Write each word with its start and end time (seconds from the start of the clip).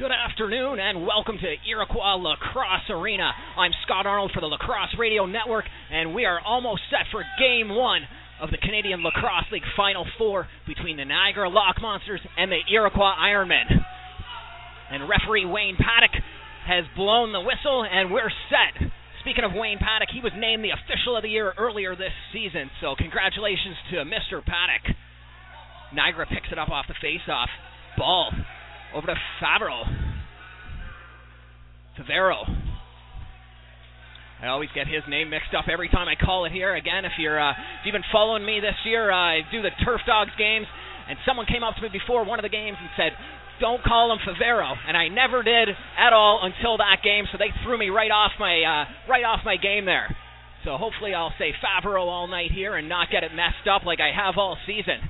Good 0.00 0.16
afternoon 0.16 0.80
and 0.80 1.04
welcome 1.04 1.36
to 1.36 1.68
Iroquois 1.68 2.16
Lacrosse 2.16 2.88
Arena. 2.88 3.36
I'm 3.52 3.70
Scot 3.84 4.06
Arnold 4.06 4.32
for 4.32 4.40
the 4.40 4.48
Lacrosse 4.48 4.96
Radio 4.96 5.26
Network, 5.26 5.66
and 5.92 6.14
we 6.14 6.24
are 6.24 6.40
almost 6.40 6.88
set 6.88 7.04
for 7.12 7.20
Game 7.36 7.68
1 7.68 8.08
of 8.40 8.48
the 8.48 8.56
Canadian 8.56 9.04
Lacrosse 9.04 9.52
League 9.52 9.68
Final 9.76 10.06
Four 10.16 10.48
between 10.66 10.96
the 10.96 11.04
Niagara 11.04 11.50
Lock 11.50 11.82
Monsters 11.82 12.24
and 12.38 12.50
the 12.50 12.64
Iroquois 12.72 13.12
Ironmen. 13.12 13.68
And 14.88 15.04
referee 15.04 15.44
Wayne 15.44 15.76
Paddock 15.76 16.16
has 16.64 16.88
blown 16.96 17.36
the 17.36 17.44
whistle, 17.44 17.84
and 17.84 18.10
we're 18.10 18.32
set. 18.48 18.80
Speaking 19.20 19.44
of 19.44 19.52
Wayne 19.52 19.76
Paddock, 19.76 20.08
he 20.16 20.24
was 20.24 20.32
named 20.32 20.64
the 20.64 20.72
official 20.72 21.12
of 21.14 21.24
the 21.24 21.28
year 21.28 21.52
earlier 21.58 21.94
this 21.94 22.16
season, 22.32 22.70
so 22.80 22.96
congratulations 22.96 23.76
to 23.92 24.08
Mr. 24.08 24.40
Paddock. 24.40 24.96
Niagara 25.92 26.24
picks 26.24 26.48
it 26.48 26.58
up 26.58 26.70
off 26.70 26.88
the 26.88 26.96
face-off. 27.02 27.50
Ball 27.98 28.32
over 28.94 29.06
to 29.06 29.14
Favreau. 29.42 29.84
Favero. 31.98 32.44
I 34.40 34.48
always 34.48 34.70
get 34.74 34.88
his 34.88 35.04
name 35.08 35.28
mixed 35.28 35.52
up 35.52 35.68
every 35.68 35.88
time 35.88 36.08
I 36.08 36.16
call 36.16 36.46
it 36.46 36.52
here. 36.52 36.74
Again, 36.74 37.04
if 37.04 37.12
you're 37.18 37.38
uh, 37.38 37.52
if 37.52 37.84
you've 37.84 37.92
been 37.92 38.08
following 38.10 38.44
me 38.44 38.60
this 38.60 38.76
year, 38.86 39.12
uh, 39.12 39.36
I 39.36 39.40
do 39.52 39.60
the 39.60 39.68
Turf 39.84 40.00
Dogs 40.06 40.32
games, 40.38 40.66
and 41.08 41.18
someone 41.26 41.44
came 41.44 41.62
up 41.62 41.76
to 41.76 41.82
me 41.82 41.90
before 41.92 42.24
one 42.24 42.38
of 42.38 42.42
the 42.42 42.48
games 42.48 42.78
and 42.80 42.88
said, 42.96 43.12
"Don't 43.60 43.84
call 43.84 44.10
him 44.10 44.18
Favero," 44.24 44.72
and 44.88 44.96
I 44.96 45.08
never 45.08 45.42
did 45.42 45.68
at 45.68 46.14
all 46.14 46.40
until 46.40 46.78
that 46.78 47.04
game. 47.04 47.28
So 47.30 47.36
they 47.36 47.52
threw 47.64 47.76
me 47.76 47.90
right 47.90 48.10
off 48.10 48.32
my 48.40 48.56
uh, 48.64 48.84
right 49.12 49.24
off 49.24 49.40
my 49.44 49.56
game 49.56 49.84
there. 49.84 50.08
So 50.64 50.76
hopefully 50.76 51.12
I'll 51.12 51.36
say 51.38 51.52
Favero 51.60 52.08
all 52.08 52.26
night 52.26 52.50
here 52.52 52.76
and 52.76 52.88
not 52.88 53.08
get 53.12 53.24
it 53.24 53.32
messed 53.36 53.68
up 53.68 53.84
like 53.84 54.00
I 54.00 54.08
have 54.08 54.36
all 54.36 54.56
season. 54.66 55.04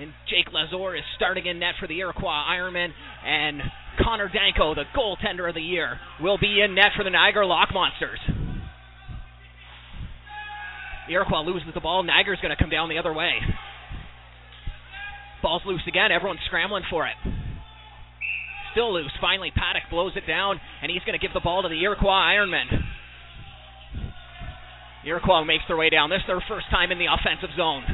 And 0.00 0.14
Jake 0.28 0.48
Lazor 0.48 0.96
is 0.96 1.04
starting 1.16 1.44
in 1.44 1.58
net 1.58 1.74
for 1.78 1.86
the 1.86 1.98
Iroquois 1.98 2.44
Ironmen. 2.48 2.88
And 3.22 3.60
Connor 4.02 4.30
Danko, 4.32 4.74
the 4.74 4.84
goaltender 4.96 5.46
of 5.46 5.54
the 5.54 5.60
year, 5.60 5.98
will 6.22 6.38
be 6.38 6.62
in 6.64 6.74
net 6.74 6.92
for 6.96 7.04
the 7.04 7.10
Niagara 7.10 7.46
Lock 7.46 7.68
Monsters. 7.74 8.18
The 11.06 11.12
Iroquois 11.12 11.42
loses 11.42 11.68
the 11.74 11.80
ball. 11.80 12.02
Niagara's 12.02 12.40
going 12.40 12.56
to 12.56 12.56
come 12.56 12.70
down 12.70 12.88
the 12.88 12.96
other 12.96 13.12
way. 13.12 13.32
Ball's 15.42 15.62
loose 15.66 15.82
again. 15.86 16.12
Everyone's 16.12 16.40
scrambling 16.46 16.84
for 16.88 17.06
it. 17.06 17.16
Still 18.72 18.94
loose. 18.94 19.12
Finally, 19.20 19.50
Paddock 19.54 19.82
blows 19.90 20.12
it 20.16 20.26
down, 20.26 20.60
and 20.80 20.90
he's 20.90 21.02
going 21.04 21.18
to 21.18 21.20
give 21.20 21.34
the 21.34 21.40
ball 21.40 21.62
to 21.62 21.68
the 21.68 21.82
Iroquois 21.82 22.08
Ironmen. 22.08 22.72
Iroquois 25.04 25.44
makes 25.44 25.64
their 25.68 25.76
way 25.76 25.90
down. 25.90 26.08
This 26.08 26.20
is 26.20 26.26
their 26.26 26.42
first 26.48 26.70
time 26.70 26.90
in 26.90 26.98
the 26.98 27.06
offensive 27.12 27.50
zone. 27.54 27.84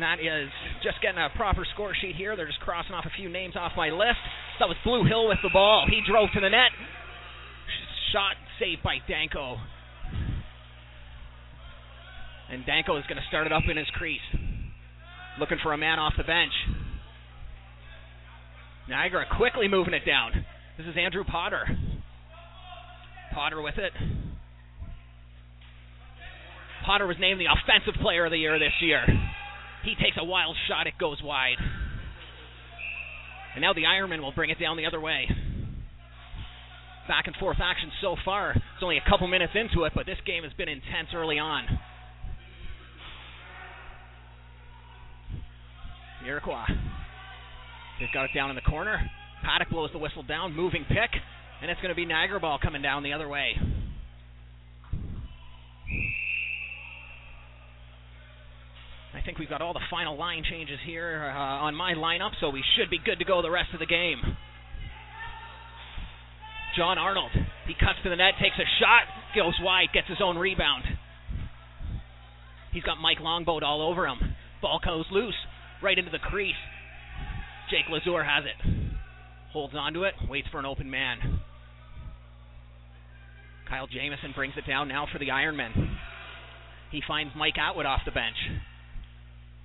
That 0.00 0.20
is 0.20 0.48
just 0.82 1.02
getting 1.02 1.20
a 1.20 1.28
proper 1.36 1.66
score 1.74 1.92
sheet 2.00 2.16
here. 2.16 2.36
They're 2.36 2.46
just 2.46 2.60
crossing 2.60 2.94
off 2.94 3.04
a 3.04 3.12
few 3.16 3.28
names 3.28 3.54
off 3.56 3.72
my 3.76 3.90
list. 3.90 4.20
That 4.58 4.68
was 4.68 4.76
Blue 4.84 5.04
Hill 5.04 5.28
with 5.28 5.38
the 5.42 5.50
ball. 5.52 5.86
He 5.88 6.00
drove 6.08 6.30
to 6.34 6.40
the 6.40 6.48
net. 6.48 6.72
Shot 8.12 8.36
saved 8.58 8.82
by 8.82 8.96
Danko. 9.08 9.56
And 12.50 12.64
Danko 12.64 12.96
is 12.96 13.04
going 13.08 13.16
to 13.16 13.28
start 13.28 13.46
it 13.46 13.52
up 13.52 13.64
in 13.70 13.76
his 13.76 13.86
crease. 13.94 14.20
Looking 15.38 15.58
for 15.62 15.72
a 15.72 15.78
man 15.78 15.98
off 15.98 16.14
the 16.16 16.24
bench. 16.24 16.52
Niagara 18.88 19.24
quickly 19.36 19.68
moving 19.68 19.94
it 19.94 20.04
down. 20.04 20.32
This 20.76 20.86
is 20.86 20.94
Andrew 20.98 21.24
Potter. 21.24 21.64
Potter 23.34 23.60
with 23.62 23.78
it. 23.78 23.92
Potter 26.84 27.06
was 27.06 27.16
named 27.20 27.40
the 27.40 27.46
Offensive 27.46 28.00
Player 28.00 28.26
of 28.26 28.32
the 28.32 28.38
Year 28.38 28.58
this 28.58 28.72
year. 28.80 29.04
He 29.84 29.94
takes 29.94 30.16
a 30.18 30.24
wild 30.24 30.56
shot. 30.68 30.86
It 30.86 30.94
goes 30.98 31.18
wide. 31.22 31.56
And 33.54 33.62
now 33.62 33.72
the 33.72 33.82
Ironman 33.82 34.20
will 34.20 34.32
bring 34.32 34.50
it 34.50 34.58
down 34.58 34.76
the 34.76 34.86
other 34.86 35.00
way. 35.00 35.28
Back 37.08 37.26
and 37.26 37.36
forth 37.36 37.58
action 37.62 37.90
so 38.00 38.16
far. 38.24 38.52
It's 38.52 38.82
only 38.82 38.96
a 38.96 39.10
couple 39.10 39.26
minutes 39.26 39.52
into 39.54 39.84
it, 39.84 39.92
but 39.94 40.06
this 40.06 40.18
game 40.24 40.44
has 40.44 40.52
been 40.54 40.68
intense 40.68 41.08
early 41.14 41.38
on. 41.38 41.66
Iroquois. 46.24 46.66
They've 47.98 48.12
got 48.14 48.24
it 48.24 48.30
down 48.34 48.50
in 48.50 48.56
the 48.56 48.62
corner. 48.62 49.10
Paddock 49.44 49.70
blows 49.70 49.90
the 49.92 49.98
whistle 49.98 50.22
down, 50.22 50.54
moving 50.54 50.84
pick, 50.88 51.10
and 51.60 51.70
it's 51.70 51.80
going 51.80 51.90
to 51.90 51.96
be 51.96 52.06
Niagara 52.06 52.38
ball 52.38 52.58
coming 52.62 52.82
down 52.82 53.02
the 53.02 53.12
other 53.12 53.28
way. 53.28 53.56
I 59.14 59.20
think 59.20 59.38
we've 59.38 59.48
got 59.48 59.60
all 59.60 59.74
the 59.74 59.84
final 59.90 60.16
line 60.16 60.42
changes 60.48 60.78
here 60.86 61.30
uh, 61.34 61.38
on 61.38 61.74
my 61.74 61.92
lineup, 61.92 62.30
so 62.40 62.48
we 62.48 62.64
should 62.76 62.88
be 62.88 62.98
good 62.98 63.18
to 63.18 63.24
go 63.24 63.42
the 63.42 63.50
rest 63.50 63.68
of 63.74 63.80
the 63.80 63.86
game. 63.86 64.20
John 66.76 66.96
Arnold, 66.96 67.30
he 67.66 67.74
cuts 67.74 67.98
to 68.02 68.08
the 68.08 68.16
net, 68.16 68.34
takes 68.40 68.56
a 68.56 68.64
shot, 68.80 69.04
goes 69.36 69.54
wide, 69.60 69.88
gets 69.92 70.08
his 70.08 70.18
own 70.22 70.38
rebound. 70.38 70.84
He's 72.72 72.82
got 72.82 72.96
Mike 72.96 73.20
Longboat 73.20 73.62
all 73.62 73.82
over 73.82 74.06
him. 74.06 74.18
Ball 74.62 74.80
goes 74.82 75.04
loose, 75.12 75.34
right 75.82 75.98
into 75.98 76.10
the 76.10 76.18
crease. 76.18 76.54
Jake 77.70 77.92
Lazor 77.92 78.24
has 78.24 78.44
it. 78.44 78.88
Holds 79.52 79.74
onto 79.76 80.04
it, 80.04 80.14
waits 80.30 80.48
for 80.50 80.58
an 80.58 80.64
open 80.64 80.90
man. 80.90 81.40
Kyle 83.68 83.86
Jamison 83.86 84.32
brings 84.34 84.54
it 84.56 84.66
down 84.66 84.88
now 84.88 85.06
for 85.12 85.18
the 85.18 85.28
Ironmen. 85.28 85.96
He 86.90 87.02
finds 87.06 87.32
Mike 87.36 87.58
Atwood 87.58 87.84
off 87.86 88.00
the 88.06 88.10
bench. 88.10 88.36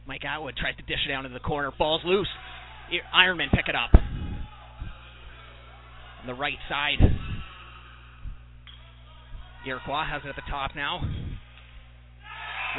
Mike 0.07 0.23
Atwood 0.23 0.56
tries 0.56 0.75
to 0.78 0.84
dish 0.84 1.03
it 1.06 1.09
down 1.09 1.23
to 1.23 1.29
the 1.29 1.40
corner. 1.40 1.69
Ball's 1.78 2.01
loose. 2.06 2.29
Ironman 3.13 3.51
pick 3.51 3.68
it 3.68 3.75
up. 3.75 3.94
On 6.22 6.28
the 6.28 6.34
right 6.34 6.57
side. 6.69 7.00
Iroquois 9.67 10.06
has 10.09 10.22
it 10.23 10.29
at 10.29 10.35
the 10.38 10.50
top 10.50 10.72
now. 10.78 11.01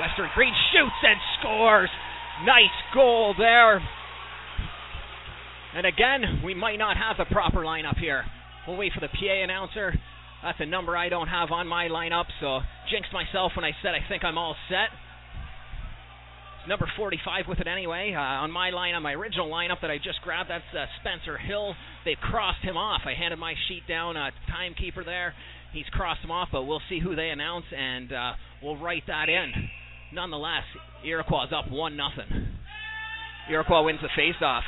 Western 0.00 0.30
Green 0.34 0.54
shoots 0.72 0.96
and 1.02 1.20
scores. 1.38 1.90
Nice 2.46 2.94
goal 2.94 3.34
there. 3.36 3.82
And 5.74 5.86
again, 5.86 6.40
we 6.42 6.54
might 6.54 6.78
not 6.78 6.96
have 6.96 7.18
the 7.18 7.26
proper 7.30 7.58
lineup 7.58 7.98
here. 7.98 8.24
We'll 8.66 8.78
wait 8.78 8.92
for 8.94 9.00
the 9.00 9.08
PA 9.08 9.42
announcer. 9.44 9.92
That's 10.42 10.60
a 10.60 10.66
number 10.66 10.96
I 10.96 11.10
don't 11.10 11.28
have 11.28 11.50
on 11.50 11.68
my 11.68 11.88
lineup, 11.88 12.24
so 12.40 12.60
jinxed 12.90 13.12
myself 13.12 13.52
when 13.54 13.66
I 13.66 13.72
said 13.82 13.90
I 13.90 14.08
think 14.08 14.24
I'm 14.24 14.38
all 14.38 14.56
set 14.70 14.88
number 16.68 16.88
45 16.96 17.46
with 17.48 17.58
it 17.60 17.66
anyway. 17.66 18.12
Uh, 18.14 18.20
on 18.20 18.50
my 18.50 18.70
line, 18.70 18.94
on 18.94 19.02
my 19.02 19.12
original 19.12 19.48
lineup 19.48 19.80
that 19.80 19.90
I 19.90 19.96
just 19.96 20.20
grabbed, 20.22 20.50
that's 20.50 20.62
uh, 20.76 20.84
Spencer 21.00 21.38
Hill. 21.38 21.74
They've 22.04 22.18
crossed 22.20 22.62
him 22.62 22.76
off. 22.76 23.00
I 23.06 23.14
handed 23.14 23.38
my 23.38 23.54
sheet 23.66 23.82
down 23.88 24.16
uh, 24.16 24.30
timekeeper 24.50 25.02
there. 25.02 25.34
He's 25.72 25.86
crossed 25.90 26.22
him 26.22 26.30
off, 26.30 26.48
but 26.52 26.64
we'll 26.64 26.82
see 26.88 27.00
who 27.00 27.16
they 27.16 27.30
announce, 27.30 27.64
and 27.76 28.12
uh, 28.12 28.32
we'll 28.62 28.76
write 28.76 29.04
that 29.06 29.28
in. 29.28 29.52
Nonetheless, 30.12 30.64
Iroquois 31.04 31.44
is 31.44 31.52
up 31.56 31.70
one 31.70 31.96
nothing. 31.96 32.48
Iroquois 33.50 33.84
wins 33.84 34.00
the 34.02 34.08
face-off. 34.14 34.64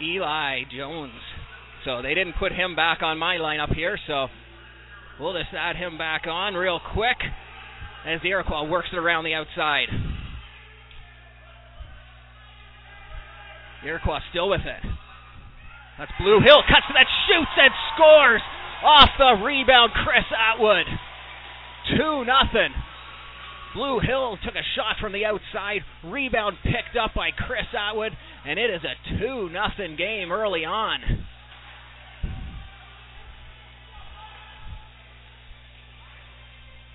Eli 0.00 0.62
Jones. 0.76 1.12
So 1.84 2.02
they 2.02 2.14
didn't 2.14 2.34
put 2.38 2.52
him 2.52 2.76
back 2.76 3.02
on 3.02 3.18
my 3.18 3.36
lineup 3.36 3.74
here, 3.74 3.98
so 4.06 4.28
We'll 5.20 5.34
just 5.34 5.52
add 5.52 5.76
him 5.76 5.98
back 5.98 6.26
on 6.26 6.54
real 6.54 6.80
quick 6.94 7.18
as 8.06 8.22
the 8.22 8.30
Iroquois 8.30 8.66
works 8.66 8.88
it 8.90 8.96
around 8.96 9.24
the 9.24 9.34
outside. 9.34 9.88
Iroquois 13.84 14.20
still 14.30 14.48
with 14.48 14.62
it. 14.62 14.82
That's 15.98 16.10
Blue 16.18 16.40
Hill. 16.40 16.62
Cuts 16.66 16.86
to 16.88 16.94
that, 16.94 17.06
shoots 17.28 17.52
and 17.60 17.72
scores 17.92 18.40
off 18.82 19.10
the 19.18 19.44
rebound. 19.44 19.92
Chris 19.92 20.24
Atwood. 20.32 20.86
2 21.98 22.24
nothing. 22.24 22.72
Blue 23.74 24.00
Hill 24.00 24.38
took 24.42 24.54
a 24.54 24.64
shot 24.74 24.96
from 25.02 25.12
the 25.12 25.26
outside. 25.26 25.82
Rebound 26.02 26.56
picked 26.64 26.96
up 26.96 27.12
by 27.14 27.28
Chris 27.30 27.68
Atwood, 27.76 28.12
and 28.46 28.58
it 28.58 28.70
is 28.70 28.80
a 28.84 29.18
2 29.18 29.50
nothing 29.50 29.96
game 29.96 30.32
early 30.32 30.64
on. 30.64 31.00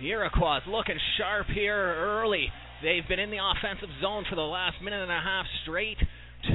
Iroquois 0.01 0.59
looking 0.67 0.99
sharp 1.17 1.47
here 1.47 1.95
early. 1.97 2.51
They've 2.83 3.07
been 3.07 3.19
in 3.19 3.31
the 3.31 3.39
offensive 3.39 3.89
zone 4.01 4.25
for 4.29 4.35
the 4.35 4.41
last 4.41 4.81
minute 4.81 5.01
and 5.01 5.11
a 5.11 5.21
half 5.21 5.45
straight. 5.63 5.97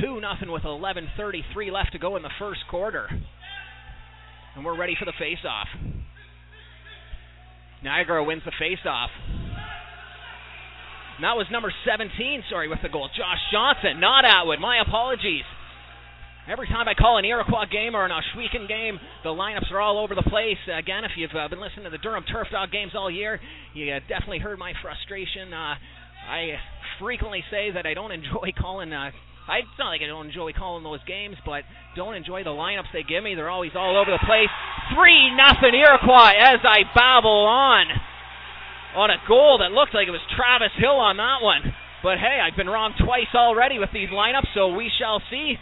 2 0.01 0.21
nothing 0.21 0.51
with 0.51 0.63
11:33 0.63 1.71
left 1.73 1.93
to 1.93 1.99
go 1.99 2.17
in 2.17 2.23
the 2.23 2.31
first 2.39 2.61
quarter. 2.69 3.09
And 4.55 4.65
we're 4.65 4.77
ready 4.77 4.95
for 4.99 5.05
the 5.05 5.13
face-off. 5.19 5.69
Niagara 7.83 8.23
wins 8.23 8.43
the 8.45 8.53
face-off. 8.59 9.11
And 11.17 11.25
that 11.25 11.37
was 11.37 11.47
number 11.51 11.73
17, 11.85 12.45
sorry, 12.51 12.69
with 12.69 12.83
the 12.83 12.89
goal. 12.89 13.09
Josh 13.17 13.41
Johnson, 13.51 14.01
not 14.01 14.25
Atwood. 14.25 14.61
My 14.61 14.81
apologies. 14.81 15.45
Every 16.51 16.67
time 16.67 16.89
I 16.89 16.95
call 16.99 17.17
an 17.17 17.25
Iroquois 17.25 17.71
game 17.71 17.95
or 17.95 18.05
an 18.05 18.11
Ohsweken 18.11 18.67
game, 18.67 18.99
the 19.23 19.31
lineups 19.31 19.71
are 19.71 19.79
all 19.79 20.03
over 20.03 20.17
the 20.17 20.27
place. 20.27 20.59
Again, 20.67 21.05
if 21.07 21.13
you've 21.15 21.31
uh, 21.31 21.47
been 21.47 21.61
listening 21.61 21.85
to 21.85 21.95
the 21.95 22.03
Durham 22.03 22.25
Turf 22.27 22.49
Dog 22.51 22.73
games 22.73 22.91
all 22.99 23.09
year, 23.09 23.39
you 23.73 23.95
uh, 23.95 24.01
definitely 24.11 24.41
heard 24.41 24.59
my 24.59 24.73
frustration. 24.83 25.55
Uh, 25.55 25.79
I 26.27 26.59
frequently 26.99 27.45
say 27.55 27.71
that 27.71 27.87
I 27.87 27.95
don't 27.95 28.11
enjoy 28.19 28.51
calling. 28.59 28.93
Uh, 28.93 29.15
I, 29.47 29.63
it's 29.63 29.79
not 29.79 29.95
like 29.95 30.03
I 30.03 30.11
don't 30.11 30.27
enjoy 30.27 30.51
calling 30.51 30.83
those 30.83 30.99
games, 31.07 31.37
but 31.47 31.63
don't 31.95 32.19
enjoy 32.19 32.43
the 32.43 32.51
lineups 32.51 32.91
they 32.93 33.07
give 33.07 33.23
me. 33.23 33.39
They're 33.39 33.49
always 33.49 33.79
all 33.79 33.95
over 33.95 34.11
the 34.11 34.27
place. 34.27 34.51
Three 34.99 35.31
nothing 35.31 35.79
Iroquois 35.79 36.35
as 36.35 36.67
I 36.67 36.83
babble 36.99 37.47
on 37.47 37.87
on 38.99 39.11
a 39.11 39.23
goal 39.31 39.63
that 39.63 39.71
looked 39.71 39.95
like 39.95 40.09
it 40.09 40.11
was 40.11 40.27
Travis 40.35 40.75
Hill 40.83 40.99
on 40.99 41.15
that 41.23 41.47
one. 41.47 41.63
But 42.03 42.19
hey, 42.19 42.43
I've 42.43 42.59
been 42.59 42.67
wrong 42.67 42.91
twice 42.99 43.31
already 43.39 43.79
with 43.79 43.91
these 43.95 44.11
lineups, 44.11 44.51
so 44.53 44.75
we 44.75 44.91
shall 44.99 45.23
see. 45.31 45.55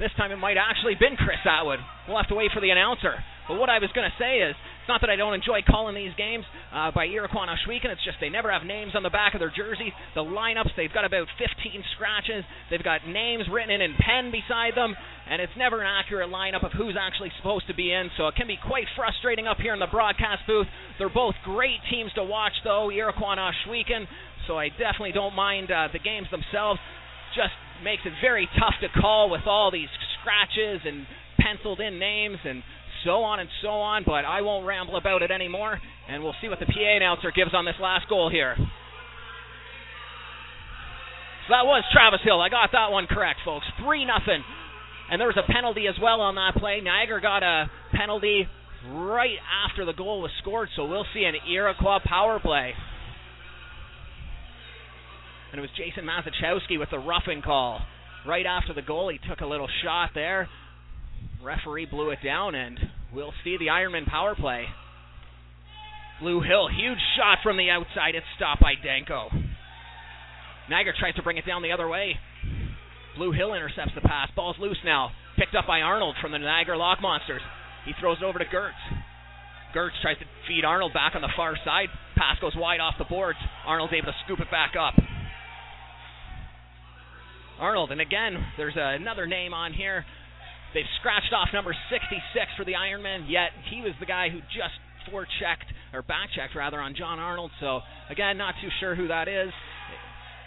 This 0.00 0.16
time 0.16 0.32
it 0.32 0.40
might 0.40 0.56
actually 0.56 0.96
been 0.96 1.12
Chris 1.20 1.44
Atwood. 1.44 1.76
We'll 2.08 2.16
have 2.16 2.32
to 2.32 2.34
wait 2.34 2.56
for 2.56 2.64
the 2.64 2.72
announcer. 2.72 3.20
But 3.44 3.60
what 3.60 3.68
I 3.68 3.84
was 3.84 3.92
going 3.92 4.08
to 4.08 4.16
say 4.16 4.40
is, 4.40 4.56
it's 4.56 4.88
not 4.88 5.04
that 5.04 5.12
I 5.12 5.20
don't 5.20 5.36
enjoy 5.36 5.60
calling 5.60 5.92
these 5.92 6.16
games 6.16 6.48
uh, 6.72 6.88
by 6.88 7.04
Iroquois 7.04 7.52
Ohsweken. 7.52 7.92
It's 7.92 8.00
just 8.00 8.16
they 8.16 8.32
never 8.32 8.48
have 8.48 8.64
names 8.64 8.96
on 8.96 9.04
the 9.04 9.12
back 9.12 9.36
of 9.36 9.44
their 9.44 9.52
jerseys. 9.52 9.92
The 10.16 10.24
lineups, 10.24 10.72
they've 10.72 10.92
got 10.92 11.04
about 11.04 11.28
15 11.36 11.84
scratches. 11.92 12.48
They've 12.72 12.82
got 12.82 13.04
names 13.04 13.44
written 13.52 13.68
in 13.76 13.84
in 13.84 13.92
pen 14.00 14.32
beside 14.32 14.72
them, 14.72 14.96
and 15.28 15.42
it's 15.42 15.52
never 15.60 15.84
an 15.84 15.90
accurate 15.90 16.32
lineup 16.32 16.64
of 16.64 16.72
who's 16.72 16.96
actually 16.96 17.28
supposed 17.36 17.68
to 17.68 17.76
be 17.76 17.92
in. 17.92 18.08
So 18.16 18.24
it 18.32 18.40
can 18.40 18.48
be 18.48 18.56
quite 18.56 18.88
frustrating 18.96 19.44
up 19.44 19.60
here 19.60 19.76
in 19.76 19.84
the 19.84 19.92
broadcast 19.92 20.48
booth. 20.48 20.70
They're 20.96 21.12
both 21.12 21.36
great 21.44 21.84
teams 21.92 22.08
to 22.16 22.24
watch, 22.24 22.56
though, 22.64 22.88
Iroquois 22.88 23.36
Ohsweken. 23.36 24.08
So 24.48 24.56
I 24.56 24.72
definitely 24.72 25.12
don't 25.12 25.36
mind 25.36 25.68
uh, 25.68 25.92
the 25.92 26.00
games 26.00 26.32
themselves. 26.32 26.80
Just 27.36 27.52
makes 27.82 28.02
it 28.04 28.12
very 28.20 28.48
tough 28.58 28.74
to 28.80 28.88
call 29.00 29.30
with 29.30 29.46
all 29.46 29.70
these 29.70 29.88
scratches 30.20 30.80
and 30.84 31.06
penciled 31.38 31.80
in 31.80 31.98
names 31.98 32.38
and 32.44 32.62
so 33.04 33.24
on 33.24 33.40
and 33.40 33.48
so 33.62 33.68
on, 33.68 34.04
but 34.04 34.24
I 34.24 34.42
won't 34.42 34.66
ramble 34.66 34.96
about 34.96 35.22
it 35.22 35.30
anymore, 35.30 35.80
and 36.08 36.22
we'll 36.22 36.34
see 36.42 36.48
what 36.48 36.60
the 36.60 36.66
PA 36.66 36.96
announcer 36.96 37.30
gives 37.34 37.54
on 37.54 37.64
this 37.64 37.76
last 37.80 38.08
goal 38.08 38.28
here. 38.30 38.54
So 38.58 38.64
that 41.56 41.64
was 41.64 41.82
Travis 41.92 42.20
Hill. 42.22 42.40
I 42.40 42.50
got 42.50 42.70
that 42.72 42.92
one 42.92 43.06
correct, 43.06 43.40
folks. 43.44 43.66
3 43.82 44.04
nothing. 44.04 44.44
And 45.10 45.18
there 45.18 45.28
was 45.28 45.38
a 45.38 45.46
penalty 45.50 45.88
as 45.88 45.98
well 46.00 46.20
on 46.20 46.34
that 46.36 46.54
play. 46.60 46.80
Niagara 46.80 47.20
got 47.20 47.42
a 47.42 47.70
penalty 47.92 48.46
right 48.86 49.38
after 49.66 49.84
the 49.84 49.92
goal 49.92 50.22
was 50.22 50.30
scored, 50.40 50.68
so 50.76 50.84
we'll 50.84 51.06
see 51.12 51.24
an 51.24 51.34
Iroquois 51.50 51.98
power 52.04 52.38
play. 52.38 52.74
And 55.50 55.58
it 55.58 55.62
was 55.62 55.70
Jason 55.76 56.04
Mazachowski 56.04 56.78
with 56.78 56.90
the 56.90 56.98
roughing 56.98 57.42
call. 57.42 57.80
Right 58.26 58.46
after 58.46 58.72
the 58.72 58.82
goal, 58.82 59.08
he 59.08 59.18
took 59.28 59.40
a 59.40 59.46
little 59.46 59.68
shot 59.82 60.10
there. 60.14 60.48
Referee 61.42 61.86
blew 61.86 62.10
it 62.10 62.18
down, 62.22 62.54
and 62.54 62.78
we'll 63.12 63.32
see 63.42 63.56
the 63.56 63.66
Ironman 63.66 64.06
power 64.06 64.34
play. 64.34 64.66
Blue 66.20 66.42
Hill, 66.42 66.68
huge 66.68 66.98
shot 67.16 67.38
from 67.42 67.56
the 67.56 67.70
outside. 67.70 68.14
It's 68.14 68.26
stopped 68.36 68.60
by 68.60 68.74
Danko. 68.82 69.30
Niagara 70.68 70.92
tries 70.98 71.14
to 71.14 71.22
bring 71.22 71.38
it 71.38 71.46
down 71.46 71.62
the 71.62 71.72
other 71.72 71.88
way. 71.88 72.14
Blue 73.16 73.32
Hill 73.32 73.54
intercepts 73.54 73.92
the 73.94 74.02
pass. 74.02 74.28
Ball's 74.36 74.56
loose 74.60 74.78
now. 74.84 75.10
Picked 75.36 75.54
up 75.54 75.66
by 75.66 75.80
Arnold 75.80 76.16
from 76.20 76.32
the 76.32 76.38
Niagara 76.38 76.76
Lock 76.76 77.00
Monsters. 77.00 77.42
He 77.86 77.92
throws 77.98 78.18
it 78.20 78.24
over 78.24 78.38
to 78.38 78.44
Gertz. 78.44 78.78
Gertz 79.74 79.98
tries 80.02 80.18
to 80.18 80.24
feed 80.46 80.64
Arnold 80.64 80.92
back 80.92 81.14
on 81.14 81.22
the 81.22 81.32
far 81.36 81.56
side. 81.64 81.88
Pass 82.16 82.38
goes 82.40 82.54
wide 82.54 82.80
off 82.80 82.94
the 82.98 83.04
boards. 83.04 83.38
Arnold's 83.66 83.94
able 83.94 84.12
to 84.12 84.18
scoop 84.24 84.40
it 84.40 84.50
back 84.50 84.74
up. 84.78 84.94
Arnold, 87.60 87.92
and 87.92 88.00
again, 88.00 88.34
there's 88.56 88.74
another 88.76 89.26
name 89.26 89.54
on 89.54 89.72
here 89.72 90.04
They've 90.72 90.88
scratched 91.00 91.34
off 91.34 91.48
number 91.52 91.74
66 91.90 92.22
for 92.56 92.64
the 92.64 92.78
Ironman, 92.78 93.26
yet 93.26 93.50
he 93.70 93.82
was 93.82 93.92
the 93.98 94.06
guy 94.06 94.28
who 94.30 94.38
just 94.54 94.78
forechecked, 95.10 95.66
or 95.92 96.02
backchecked 96.02 96.54
rather, 96.54 96.80
on 96.80 96.94
John 96.94 97.18
Arnold. 97.18 97.50
So, 97.58 97.80
again, 98.08 98.38
not 98.38 98.54
too 98.62 98.68
sure 98.78 98.94
who 98.94 99.08
that 99.08 99.26
is. 99.26 99.50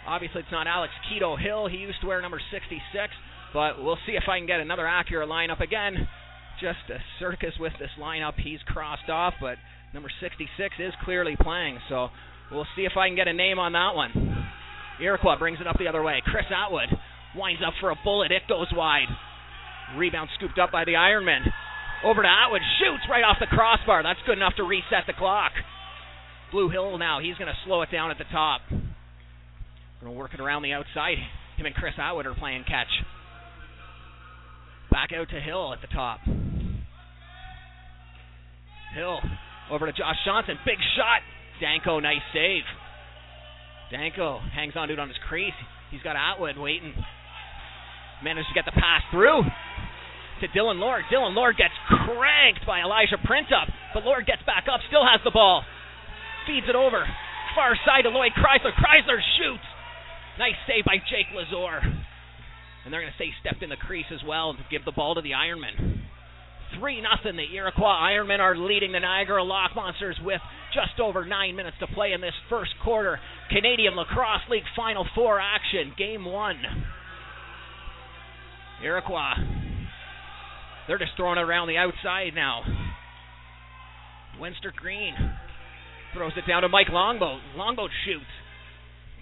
Obviously, 0.06 0.40
it's 0.40 0.52
not 0.52 0.66
Alex 0.66 0.92
Kedoh 1.10 1.40
Hill. 1.40 1.68
He 1.68 1.76
used 1.76 2.00
to 2.00 2.06
wear 2.06 2.22
number 2.22 2.40
66, 2.50 2.80
but 3.52 3.82
we'll 3.82 4.00
see 4.06 4.12
if 4.12 4.24
I 4.28 4.38
can 4.38 4.46
get 4.46 4.60
another 4.60 4.86
accurate 4.86 5.28
lineup. 5.28 5.60
Again, 5.60 6.08
just 6.60 6.88
a 6.88 6.98
circus 7.18 7.52
with 7.60 7.72
this 7.78 7.90
lineup. 8.00 8.34
He's 8.36 8.60
crossed 8.66 9.10
off, 9.10 9.34
but 9.40 9.56
number 9.92 10.10
66 10.20 10.48
is 10.78 10.92
clearly 11.04 11.36
playing. 11.36 11.78
So, 11.90 12.08
we'll 12.50 12.68
see 12.76 12.84
if 12.84 12.96
I 12.96 13.08
can 13.08 13.16
get 13.16 13.28
a 13.28 13.34
name 13.34 13.58
on 13.58 13.72
that 13.72 13.94
one. 13.94 14.46
Iroquois 15.00 15.36
brings 15.36 15.60
it 15.60 15.66
up 15.66 15.76
the 15.78 15.88
other 15.88 16.02
way. 16.02 16.22
Chris 16.24 16.46
Atwood 16.48 16.88
winds 17.36 17.62
up 17.66 17.74
for 17.80 17.90
a 17.90 17.96
bullet. 18.02 18.32
It 18.32 18.42
goes 18.48 18.68
wide. 18.72 19.08
Rebound 19.96 20.30
scooped 20.36 20.58
up 20.58 20.72
by 20.72 20.84
the 20.84 20.92
Ironman. 20.92 21.40
Over 22.04 22.22
to 22.22 22.28
Atwood. 22.28 22.62
Shoots 22.78 23.04
right 23.08 23.24
off 23.24 23.36
the 23.40 23.46
crossbar. 23.46 24.02
That's 24.02 24.20
good 24.26 24.36
enough 24.36 24.54
to 24.56 24.64
reset 24.64 25.06
the 25.06 25.12
clock. 25.12 25.52
Blue 26.52 26.68
Hill 26.68 26.98
now. 26.98 27.20
He's 27.20 27.36
going 27.36 27.48
to 27.48 27.58
slow 27.64 27.82
it 27.82 27.90
down 27.90 28.10
at 28.10 28.18
the 28.18 28.24
top. 28.30 28.60
Going 28.68 30.12
to 30.12 30.18
work 30.18 30.34
it 30.34 30.40
around 30.40 30.62
the 30.62 30.72
outside. 30.72 31.16
Him 31.56 31.66
and 31.66 31.74
Chris 31.74 31.94
Atwood 31.98 32.26
are 32.26 32.34
playing 32.34 32.64
catch. 32.64 32.90
Back 34.90 35.10
out 35.16 35.28
to 35.30 35.40
Hill 35.40 35.72
at 35.72 35.80
the 35.80 35.92
top. 35.92 36.20
Hill 38.94 39.18
over 39.70 39.86
to 39.86 39.92
Josh 39.92 40.16
Johnson. 40.24 40.56
Big 40.64 40.78
shot. 40.96 41.22
Danko, 41.60 42.00
nice 42.00 42.22
save. 42.32 42.62
Danko 43.90 44.40
hangs 44.54 44.74
on 44.76 44.88
to 44.88 44.94
it 44.94 45.00
on 45.00 45.08
his 45.08 45.16
crease. 45.28 45.54
He's 45.90 46.02
got 46.02 46.16
Atwood 46.16 46.58
waiting. 46.58 46.92
Managed 48.24 48.48
to 48.48 48.54
get 48.56 48.64
the 48.64 48.72
pass 48.72 49.04
through 49.12 49.44
to 50.40 50.48
Dylan 50.56 50.80
Lord. 50.80 51.04
Dylan 51.12 51.36
Lord 51.36 51.56
gets 51.60 51.74
cranked 51.86 52.64
by 52.66 52.80
Elijah 52.80 53.20
Printup, 53.20 53.68
but 53.92 54.02
Lord 54.02 54.24
gets 54.24 54.40
back 54.48 54.64
up, 54.64 54.80
still 54.88 55.04
has 55.04 55.20
the 55.24 55.30
ball. 55.30 55.62
Feeds 56.46 56.66
it 56.68 56.74
over. 56.74 57.04
Far 57.54 57.76
side 57.84 58.02
to 58.02 58.10
Lloyd 58.10 58.32
Chrysler. 58.32 58.72
Chrysler 58.72 59.20
shoots. 59.36 59.68
Nice 60.38 60.56
save 60.66 60.84
by 60.84 60.96
Jake 60.96 61.28
Lazor. 61.36 61.84
And 62.84 62.92
they're 62.92 63.00
going 63.00 63.12
to 63.12 63.18
say 63.18 63.30
stepped 63.40 63.62
in 63.62 63.70
the 63.70 63.76
crease 63.76 64.08
as 64.12 64.20
well 64.26 64.54
to 64.54 64.60
give 64.70 64.84
the 64.84 64.92
ball 64.92 65.14
to 65.14 65.22
the 65.22 65.32
Ironman. 65.32 66.00
3 66.80 67.00
nothing. 67.00 67.36
The 67.36 67.54
Iroquois 67.54 68.08
Ironmen 68.08 68.40
are 68.40 68.56
leading 68.56 68.92
the 68.92 69.00
Niagara 69.00 69.44
Lock 69.44 69.72
Monsters 69.76 70.18
with 70.24 70.40
just 70.74 70.98
over 70.98 71.24
nine 71.24 71.56
minutes 71.56 71.76
to 71.80 71.86
play 71.86 72.12
in 72.12 72.20
this 72.20 72.34
first 72.50 72.72
quarter. 72.82 73.20
Canadian 73.50 73.94
Lacrosse 73.94 74.48
League 74.50 74.64
Final 74.74 75.06
Four 75.14 75.40
action, 75.40 75.92
Game 75.96 76.24
1. 76.24 76.56
Iroquois 78.82 79.54
they're 80.86 80.98
just 80.98 81.12
throwing 81.16 81.38
it 81.38 81.42
around 81.42 81.68
the 81.68 81.78
outside 81.78 82.34
now. 82.34 82.62
Wenster 84.40 84.74
Green 84.74 85.14
throws 86.12 86.32
it 86.36 86.46
down 86.48 86.62
to 86.62 86.68
Mike 86.68 86.88
Longboat. 86.90 87.40
Longboat 87.56 87.90
shoots. 88.04 88.28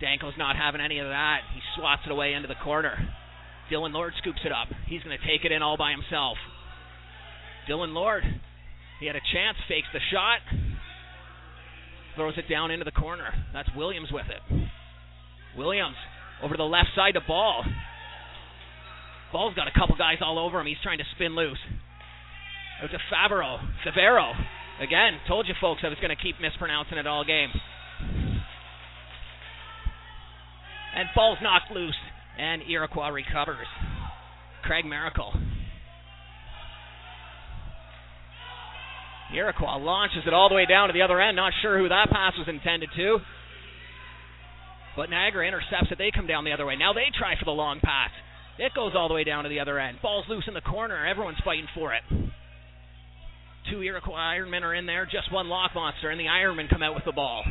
Danko's 0.02 0.36
not 0.36 0.56
having 0.56 0.80
any 0.80 0.98
of 0.98 1.06
that. 1.06 1.40
He 1.54 1.60
swats 1.76 2.02
it 2.04 2.10
away 2.10 2.32
into 2.32 2.48
the 2.48 2.58
corner. 2.64 2.96
Dylan 3.70 3.92
Lord 3.92 4.12
scoops 4.18 4.40
it 4.44 4.50
up. 4.50 4.68
He's 4.86 5.02
going 5.02 5.16
to 5.16 5.26
take 5.26 5.44
it 5.44 5.52
in 5.52 5.62
all 5.62 5.76
by 5.76 5.92
himself. 5.92 6.36
Dylan 7.70 7.94
Lord, 7.94 8.24
he 8.98 9.06
had 9.06 9.14
a 9.14 9.22
chance, 9.32 9.56
fakes 9.68 9.86
the 9.92 10.00
shot, 10.10 10.40
throws 12.16 12.34
it 12.36 12.50
down 12.50 12.72
into 12.72 12.84
the 12.84 12.90
corner. 12.90 13.32
That's 13.52 13.68
Williams 13.76 14.08
with 14.10 14.26
it. 14.26 14.68
Williams 15.56 15.96
over 16.42 16.54
to 16.54 16.58
the 16.58 16.64
left 16.64 16.88
side 16.96 17.14
to 17.14 17.20
ball. 17.20 17.64
Ball's 19.32 19.54
got 19.54 19.66
a 19.66 19.72
couple 19.72 19.96
guys 19.96 20.18
all 20.20 20.38
over 20.38 20.60
him. 20.60 20.66
He's 20.66 20.76
trying 20.82 20.98
to 20.98 21.04
spin 21.14 21.34
loose. 21.34 21.58
Out 22.82 22.90
to 22.90 22.98
Favero. 23.10 23.58
Favero. 23.86 24.32
Again, 24.80 25.18
told 25.26 25.48
you 25.48 25.54
folks 25.60 25.80
I 25.84 25.88
was 25.88 25.98
going 25.98 26.14
to 26.14 26.22
keep 26.22 26.40
mispronouncing 26.40 26.98
it 26.98 27.06
all 27.06 27.24
game. 27.24 27.48
And 30.94 31.08
ball's 31.14 31.38
knocked 31.42 31.70
loose. 31.70 31.96
And 32.38 32.62
Iroquois 32.68 33.08
recovers. 33.08 33.66
Craig 34.64 34.84
Miracle. 34.84 35.32
Iroquois 39.34 39.76
launches 39.76 40.24
it 40.26 40.34
all 40.34 40.48
the 40.48 40.54
way 40.54 40.66
down 40.66 40.88
to 40.88 40.92
the 40.92 41.02
other 41.02 41.20
end. 41.20 41.36
Not 41.36 41.52
sure 41.62 41.78
who 41.78 41.88
that 41.88 42.10
pass 42.10 42.34
was 42.36 42.48
intended 42.48 42.90
to. 42.96 43.18
But 44.94 45.08
Niagara 45.08 45.46
intercepts 45.46 45.90
it. 45.90 45.96
They 45.96 46.10
come 46.14 46.26
down 46.26 46.44
the 46.44 46.52
other 46.52 46.66
way. 46.66 46.76
Now 46.76 46.92
they 46.92 47.06
try 47.16 47.34
for 47.38 47.46
the 47.46 47.50
long 47.50 47.80
pass. 47.80 48.10
It 48.62 48.74
goes 48.74 48.92
all 48.94 49.08
the 49.08 49.14
way 49.14 49.24
down 49.24 49.42
to 49.42 49.50
the 49.50 49.58
other 49.58 49.76
end. 49.80 49.98
Ball's 50.00 50.24
loose 50.28 50.44
in 50.46 50.54
the 50.54 50.60
corner. 50.60 51.04
Everyone's 51.04 51.42
fighting 51.44 51.66
for 51.74 51.94
it. 51.94 52.02
Two 53.68 53.82
Iroquois 53.82 54.14
Ironmen 54.38 54.62
are 54.62 54.72
in 54.72 54.86
there. 54.86 55.04
Just 55.04 55.32
one 55.32 55.48
Lock 55.48 55.72
Monster, 55.74 56.10
and 56.10 56.20
the 56.20 56.26
Ironmen 56.26 56.70
come 56.70 56.80
out 56.80 56.94
with 56.94 57.04
the 57.04 57.10
ball. 57.10 57.42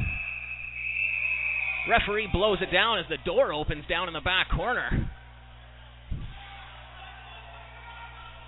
Referee 1.90 2.30
blows 2.32 2.60
it 2.62 2.72
down 2.72 3.00
as 3.00 3.06
the 3.10 3.18
door 3.26 3.52
opens 3.52 3.84
down 3.90 4.08
in 4.08 4.14
the 4.14 4.22
back 4.22 4.52
corner. 4.56 5.12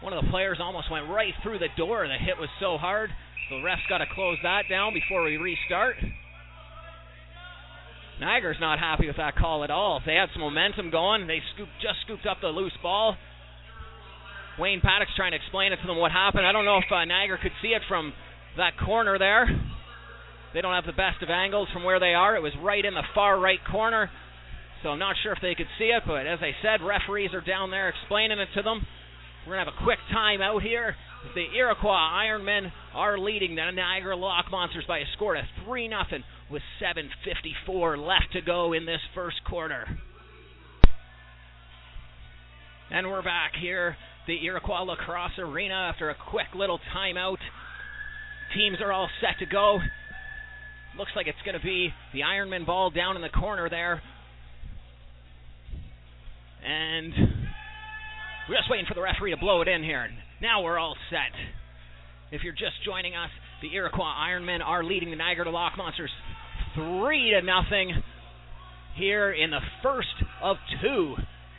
One 0.01 0.13
of 0.13 0.23
the 0.23 0.31
players 0.31 0.59
almost 0.61 0.89
went 0.89 1.09
right 1.09 1.33
through 1.43 1.59
the 1.59 1.71
door. 1.75 2.03
And 2.03 2.11
the 2.11 2.17
hit 2.17 2.37
was 2.39 2.49
so 2.61 2.77
hard. 2.77 3.09
The 3.49 3.61
ref's 3.61 3.81
got 3.89 3.97
to 3.97 4.05
close 4.15 4.37
that 4.43 4.69
down 4.69 4.93
before 4.93 5.23
we 5.25 5.35
restart. 5.35 5.97
Niagara's 8.23 8.57
not 8.61 8.79
happy 8.79 9.07
with 9.07 9.17
that 9.17 9.35
call 9.35 9.65
at 9.65 9.69
all. 9.69 9.99
They 10.05 10.15
had 10.15 10.29
some 10.31 10.41
momentum 10.41 10.91
going. 10.91 11.27
They 11.27 11.43
scooped, 11.53 11.75
just 11.83 11.99
scooped 12.07 12.25
up 12.25 12.39
the 12.39 12.47
loose 12.47 12.75
ball. 12.81 13.17
Wayne 14.57 14.79
Paddock's 14.79 15.11
trying 15.17 15.31
to 15.31 15.37
explain 15.37 15.73
it 15.73 15.79
to 15.81 15.87
them 15.87 15.97
what 15.97 16.11
happened. 16.11 16.47
I 16.47 16.53
don't 16.53 16.63
know 16.63 16.77
if 16.77 16.87
uh, 16.87 17.03
Niagara 17.03 17.37
could 17.41 17.51
see 17.61 17.75
it 17.75 17.81
from 17.89 18.13
that 18.55 18.79
corner 18.79 19.19
there. 19.19 19.43
They 20.53 20.61
don't 20.61 20.73
have 20.73 20.85
the 20.85 20.95
best 20.95 21.19
of 21.21 21.29
angles 21.29 21.67
from 21.73 21.83
where 21.83 21.99
they 21.99 22.13
are. 22.13 22.37
It 22.37 22.41
was 22.41 22.53
right 22.63 22.85
in 22.85 22.93
the 22.93 23.03
far 23.13 23.37
right 23.37 23.59
corner. 23.69 24.09
So 24.83 24.89
I'm 24.89 24.99
not 24.99 25.15
sure 25.21 25.33
if 25.33 25.41
they 25.41 25.55
could 25.55 25.71
see 25.77 25.91
it, 25.91 26.03
but 26.07 26.27
as 26.27 26.39
I 26.39 26.55
said, 26.61 26.85
referees 26.85 27.33
are 27.33 27.41
down 27.41 27.71
there 27.71 27.89
explaining 27.89 28.39
it 28.39 28.49
to 28.55 28.61
them. 28.61 28.85
We're 29.43 29.55
going 29.55 29.65
to 29.65 29.71
have 29.71 29.81
a 29.81 29.83
quick 29.83 29.99
timeout 30.15 30.61
here. 30.61 30.95
The 31.35 31.45
Iroquois 31.57 32.07
Ironmen 32.23 32.71
are 32.93 33.17
leading 33.17 33.55
the 33.55 33.71
Niagara 33.71 34.15
Lock 34.15 34.45
Monsters 34.51 34.85
by 34.87 34.99
a 34.99 35.05
score 35.15 35.35
of 35.35 35.43
3 35.65 35.89
0 35.89 36.23
with 36.51 36.61
7.54 36.81 37.97
left 37.97 38.33
to 38.33 38.41
go 38.41 38.73
in 38.73 38.85
this 38.85 39.01
first 39.15 39.37
quarter. 39.47 39.85
And 42.91 43.09
we're 43.09 43.23
back 43.23 43.53
here, 43.59 43.95
the 44.27 44.45
Iroquois 44.45 44.83
Lacrosse 44.83 45.39
Arena, 45.39 45.73
after 45.73 46.09
a 46.09 46.15
quick 46.29 46.47
little 46.55 46.79
timeout. 46.95 47.37
Teams 48.55 48.77
are 48.81 48.91
all 48.91 49.09
set 49.19 49.39
to 49.39 49.45
go. 49.45 49.79
Looks 50.97 51.11
like 51.15 51.25
it's 51.27 51.41
going 51.43 51.57
to 51.57 51.65
be 51.65 51.89
the 52.13 52.19
Ironman 52.19 52.65
ball 52.65 52.91
down 52.91 53.15
in 53.15 53.21
the 53.21 53.29
corner 53.29 53.69
there. 53.69 54.01
And 56.63 57.13
we're 58.47 58.57
just 58.57 58.69
waiting 58.69 58.85
for 58.87 58.93
the 58.93 59.01
referee 59.01 59.31
to 59.31 59.37
blow 59.37 59.61
it 59.61 59.67
in 59.67 59.83
here. 59.83 60.07
Now 60.41 60.61
we're 60.61 60.77
all 60.77 60.95
set. 61.09 61.33
If 62.31 62.43
you're 62.43 62.53
just 62.53 62.83
joining 62.85 63.15
us, 63.15 63.29
the 63.61 63.73
Iroquois 63.73 64.13
Ironmen 64.29 64.59
are 64.63 64.83
leading 64.83 65.09
the 65.09 65.15
Niagara 65.15 65.49
Lock 65.49 65.73
Monsters 65.77 66.11
three 66.75 67.31
to 67.31 67.41
nothing 67.41 68.03
here 68.95 69.31
in 69.31 69.49
the 69.51 69.59
first 69.81 70.15
of 70.41 70.57
two 70.81 71.15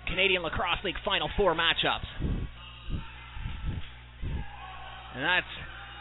Canadian 0.07 0.43
Lacrosse 0.43 0.85
League 0.85 0.97
Final 1.05 1.29
Four 1.37 1.55
matchups. 1.55 2.07
And 5.15 5.23
that's 5.23 5.47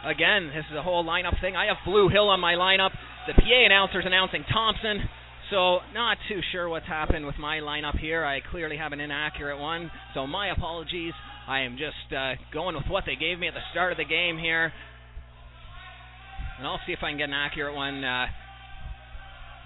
again, 0.05 0.47
this 0.47 0.65
is 0.69 0.77
a 0.77 0.83
whole 0.83 1.05
lineup 1.05 1.39
thing. 1.41 1.55
I 1.55 1.67
have 1.67 1.77
Blue 1.85 2.09
Hill 2.09 2.29
on 2.29 2.39
my 2.39 2.53
lineup. 2.53 2.91
The 3.27 3.33
PA 3.33 3.65
announcer's 3.65 4.05
announcing 4.05 4.43
Thompson. 4.51 5.09
So, 5.49 5.79
not 5.93 6.17
too 6.27 6.39
sure 6.51 6.67
what's 6.67 6.87
happened 6.87 7.25
with 7.25 7.37
my 7.37 7.57
lineup 7.59 7.99
here. 7.99 8.25
I 8.25 8.39
clearly 8.51 8.77
have 8.77 8.91
an 8.91 8.99
inaccurate 8.99 9.59
one. 9.59 9.91
So, 10.13 10.25
my 10.25 10.51
apologies. 10.51 11.13
I 11.47 11.61
am 11.61 11.77
just 11.77 12.15
uh, 12.15 12.35
going 12.53 12.75
with 12.75 12.85
what 12.87 13.03
they 13.05 13.15
gave 13.15 13.37
me 13.37 13.49
at 13.49 13.53
the 13.53 13.63
start 13.71 13.91
of 13.91 13.97
the 13.97 14.05
game 14.05 14.37
here. 14.37 14.71
And 16.57 16.65
I'll 16.65 16.79
see 16.87 16.93
if 16.93 16.99
I 17.03 17.09
can 17.09 17.17
get 17.17 17.27
an 17.27 17.33
accurate 17.33 17.75
one 17.75 18.03
uh, 18.03 18.27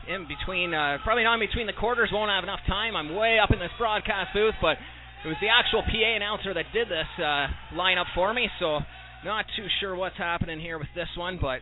in 0.08 0.28
between. 0.28 0.74
Uh, 0.74 0.98
probably 1.04 1.24
not 1.24 1.36
in 1.36 1.48
between 1.48 1.68
the 1.68 1.74
quarters. 1.74 2.10
Won't 2.12 2.32
have 2.32 2.44
enough 2.44 2.62
time. 2.68 2.96
I'm 2.96 3.16
way 3.16 3.40
up 3.40 3.52
in 3.52 3.60
this 3.60 3.72
broadcast 3.78 4.34
booth, 4.34 4.56
but 4.62 4.78
it 5.24 5.28
was 5.28 5.38
the 5.42 5.50
actual 5.50 5.84
PA 5.84 6.16
announcer 6.16 6.54
that 6.54 6.66
did 6.74 6.88
this 6.88 7.12
uh, 7.18 7.48
lineup 7.76 8.06
for 8.16 8.34
me. 8.34 8.50
So, 8.60 8.80
not 9.26 9.46
too 9.56 9.66
sure 9.80 9.96
what's 9.96 10.18
happening 10.18 10.60
here 10.60 10.78
with 10.78 10.88
this 10.96 11.10
one, 11.18 11.40
but 11.42 11.60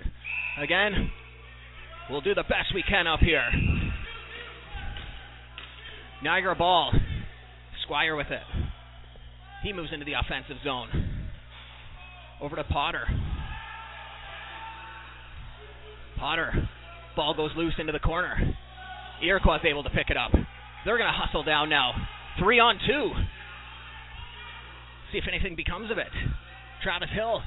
again, 0.62 1.10
we'll 2.10 2.22
do 2.22 2.36
the 2.36 2.44
best 2.44 2.74
we 2.74 2.84
can 2.84 3.08
up 3.08 3.20
here. 3.20 3.50
Niagara 6.24 6.56
ball. 6.56 6.92
Squire 7.84 8.16
with 8.16 8.32
it. 8.32 8.42
He 9.62 9.72
moves 9.72 9.90
into 9.94 10.06
the 10.06 10.14
offensive 10.14 10.58
zone. 10.64 10.90
Over 12.42 12.56
to 12.56 12.64
Potter. 12.64 13.06
Potter. 16.18 16.68
Ball 17.16 17.34
goes 17.34 17.52
loose 17.56 17.74
into 17.78 17.92
the 17.92 18.00
corner. 18.00 18.36
Iroquois 19.24 19.60
able 19.64 19.84
to 19.84 19.90
pick 19.90 20.10
it 20.10 20.18
up. 20.18 20.32
They're 20.32 20.98
going 20.98 21.12
to 21.12 21.18
hustle 21.18 21.44
down 21.44 21.70
now. 21.70 21.94
Three 22.40 22.60
on 22.60 22.78
two. 22.86 23.12
See 25.12 25.18
if 25.18 25.26
anything 25.28 25.56
becomes 25.56 25.92
of 25.92 25.98
it. 25.98 26.12
Travis 26.84 27.10
Hill 27.14 27.42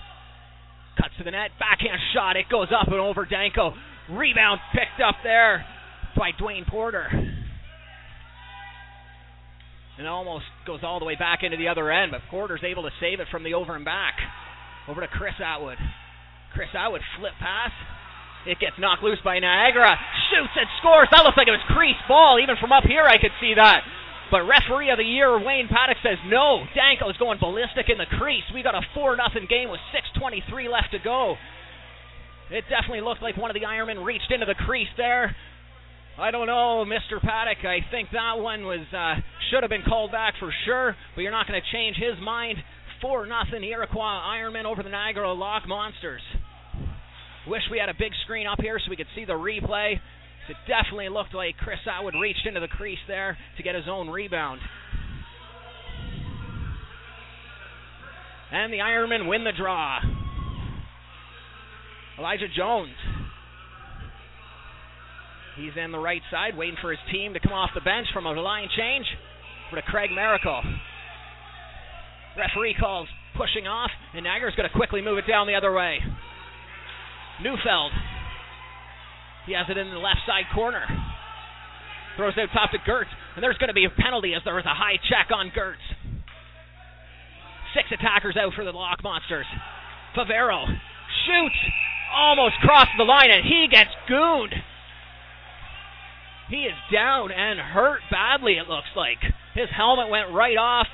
cuts 1.00 1.14
to 1.18 1.24
the 1.24 1.30
net. 1.30 1.50
Backhand 1.58 2.00
shot. 2.14 2.36
It 2.36 2.46
goes 2.50 2.68
up 2.74 2.88
and 2.88 2.96
over 2.96 3.24
Danko. 3.24 3.74
Rebound 4.10 4.60
picked 4.72 5.00
up 5.06 5.16
there 5.22 5.64
by 6.16 6.30
Dwayne 6.40 6.66
Porter. 6.66 7.06
And 9.98 10.06
almost 10.06 10.44
goes 10.66 10.80
all 10.82 10.98
the 10.98 11.04
way 11.04 11.16
back 11.16 11.40
into 11.42 11.56
the 11.56 11.68
other 11.68 11.90
end, 11.90 12.12
but 12.12 12.20
Porter's 12.30 12.62
able 12.64 12.84
to 12.84 12.90
save 13.00 13.18
it 13.18 13.26
from 13.30 13.42
the 13.42 13.54
over 13.54 13.74
and 13.74 13.84
back. 13.84 14.14
Over 14.88 15.00
to 15.00 15.08
Chris 15.08 15.34
Atwood. 15.44 15.76
Chris 16.54 16.68
Atwood 16.72 17.02
flip 17.18 17.32
pass. 17.40 17.72
It 18.46 18.58
gets 18.58 18.78
knocked 18.78 19.02
loose 19.02 19.18
by 19.24 19.38
Niagara. 19.38 19.98
Shoots 20.30 20.54
and 20.56 20.68
scores. 20.78 21.08
That 21.10 21.24
looks 21.24 21.36
like 21.36 21.48
it 21.48 21.56
was 21.56 21.64
crease 21.74 21.98
ball. 22.06 22.38
Even 22.38 22.56
from 22.60 22.72
up 22.72 22.84
here, 22.84 23.04
I 23.04 23.18
could 23.18 23.34
see 23.40 23.54
that. 23.54 23.82
But 24.30 24.44
referee 24.44 24.90
of 24.90 24.98
the 24.98 25.08
year, 25.08 25.40
Wayne 25.40 25.68
Paddock, 25.68 25.96
says 26.02 26.18
no. 26.28 26.64
Danko's 26.76 27.16
going 27.16 27.38
ballistic 27.40 27.88
in 27.88 27.96
the 27.96 28.06
crease. 28.18 28.44
We 28.52 28.62
got 28.62 28.74
a 28.74 28.84
4 28.94 29.16
0 29.16 29.46
game 29.48 29.70
with 29.70 29.80
6.23 30.20 30.70
left 30.70 30.92
to 30.92 30.98
go. 30.98 31.36
It 32.50 32.64
definitely 32.68 33.00
looked 33.00 33.22
like 33.22 33.36
one 33.36 33.50
of 33.50 33.54
the 33.54 33.66
Ironmen 33.66 34.04
reached 34.04 34.30
into 34.30 34.46
the 34.46 34.54
crease 34.54 34.88
there. 34.96 35.34
I 36.18 36.30
don't 36.30 36.46
know, 36.46 36.84
Mr. 36.84 37.20
Paddock. 37.20 37.64
I 37.64 37.80
think 37.90 38.10
that 38.12 38.38
one 38.38 38.64
was 38.64 38.84
uh, 38.92 39.20
should 39.50 39.62
have 39.62 39.70
been 39.70 39.84
called 39.86 40.12
back 40.12 40.34
for 40.40 40.52
sure, 40.64 40.96
but 41.14 41.22
you're 41.22 41.32
not 41.32 41.46
going 41.46 41.60
to 41.60 41.72
change 41.72 41.96
his 41.96 42.18
mind. 42.22 42.58
4 43.00 43.26
nothing 43.26 43.62
Iroquois 43.62 44.20
Ironmen 44.26 44.64
over 44.64 44.82
the 44.82 44.88
Niagara 44.88 45.32
Lock 45.32 45.68
Monsters. 45.68 46.22
Wish 47.48 47.62
we 47.70 47.78
had 47.78 47.88
a 47.88 47.94
big 47.98 48.12
screen 48.24 48.46
up 48.46 48.60
here 48.60 48.78
so 48.78 48.90
we 48.90 48.96
could 48.96 49.06
see 49.14 49.24
the 49.24 49.32
replay. 49.32 49.94
It 50.48 50.56
definitely 50.66 51.08
looked 51.08 51.34
like 51.34 51.56
Chris 51.58 51.78
Atwood 51.86 52.14
reached 52.20 52.46
into 52.46 52.60
the 52.60 52.68
crease 52.68 52.98
there 53.06 53.36
to 53.56 53.62
get 53.62 53.74
his 53.74 53.84
own 53.88 54.08
rebound. 54.08 54.60
And 58.50 58.72
the 58.72 58.78
Ironmen 58.78 59.28
win 59.28 59.44
the 59.44 59.52
draw. 59.52 59.98
Elijah 62.18 62.48
Jones. 62.56 62.94
He's 65.56 65.72
in 65.76 65.92
the 65.92 65.98
right 65.98 66.22
side, 66.30 66.56
waiting 66.56 66.76
for 66.80 66.90
his 66.90 67.00
team 67.12 67.34
to 67.34 67.40
come 67.40 67.52
off 67.52 67.70
the 67.74 67.80
bench 67.80 68.06
from 68.14 68.26
a 68.26 68.32
line 68.32 68.68
change. 68.76 69.06
For 69.70 69.76
to 69.76 69.82
Craig 69.82 70.10
Miracle. 70.10 70.62
Referee 72.38 72.76
calls 72.80 73.08
pushing 73.36 73.66
off, 73.66 73.90
and 74.14 74.24
Niagara's 74.24 74.54
going 74.56 74.68
to 74.68 74.74
quickly 74.74 75.02
move 75.02 75.18
it 75.18 75.26
down 75.28 75.46
the 75.46 75.54
other 75.54 75.72
way. 75.72 75.98
Neufeld. 77.42 77.92
He 79.46 79.54
has 79.54 79.66
it 79.68 79.78
in 79.78 79.90
the 79.90 79.98
left 79.98 80.20
side 80.26 80.44
corner. 80.54 80.84
Throws 82.16 82.34
out 82.36 82.48
top 82.52 82.70
to 82.72 82.78
Gertz, 82.78 83.08
and 83.34 83.42
there's 83.42 83.58
going 83.58 83.68
to 83.68 83.74
be 83.74 83.84
a 83.86 83.90
penalty 83.90 84.34
as 84.34 84.42
there 84.44 84.58
is 84.58 84.66
a 84.66 84.74
high 84.74 84.98
check 85.08 85.30
on 85.32 85.50
Gertz. 85.50 85.84
Six 87.74 87.88
attackers 87.92 88.36
out 88.36 88.52
for 88.54 88.64
the 88.64 88.72
Lock 88.72 89.02
Monsters. 89.02 89.46
Favero 90.16 90.66
shoots, 90.66 91.56
almost 92.12 92.54
crosses 92.60 92.94
the 92.98 93.04
line, 93.04 93.30
and 93.30 93.44
he 93.44 93.68
gets 93.70 93.90
gooned. 94.08 94.54
He 96.50 96.64
is 96.64 96.74
down 96.92 97.30
and 97.30 97.60
hurt 97.60 98.00
badly, 98.10 98.54
it 98.54 98.68
looks 98.68 98.88
like. 98.96 99.18
His 99.54 99.68
helmet 99.74 100.08
went 100.08 100.32
right 100.32 100.56
off. 100.56 100.86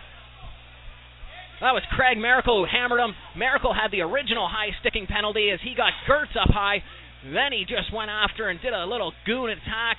That 1.61 1.73
was 1.73 1.83
Craig 1.95 2.19
Miracle 2.19 2.65
who 2.65 2.67
hammered 2.67 3.01
him. 3.01 3.15
Miracle 3.37 3.73
had 3.73 3.91
the 3.91 4.03
original 4.03 4.49
high 4.49 4.75
sticking 4.81 5.07
penalty 5.07 5.51
as 5.51 5.61
he 5.63 5.75
got 5.75 5.93
Gertz 6.09 6.35
up 6.41 6.51
high. 6.51 6.83
Then 7.25 7.53
he 7.53 7.65
just 7.65 7.93
went 7.93 8.11
after 8.11 8.49
and 8.49 8.61
did 8.61 8.73
a 8.73 8.85
little 8.85 9.13
goon 9.25 9.51
attack. 9.51 9.99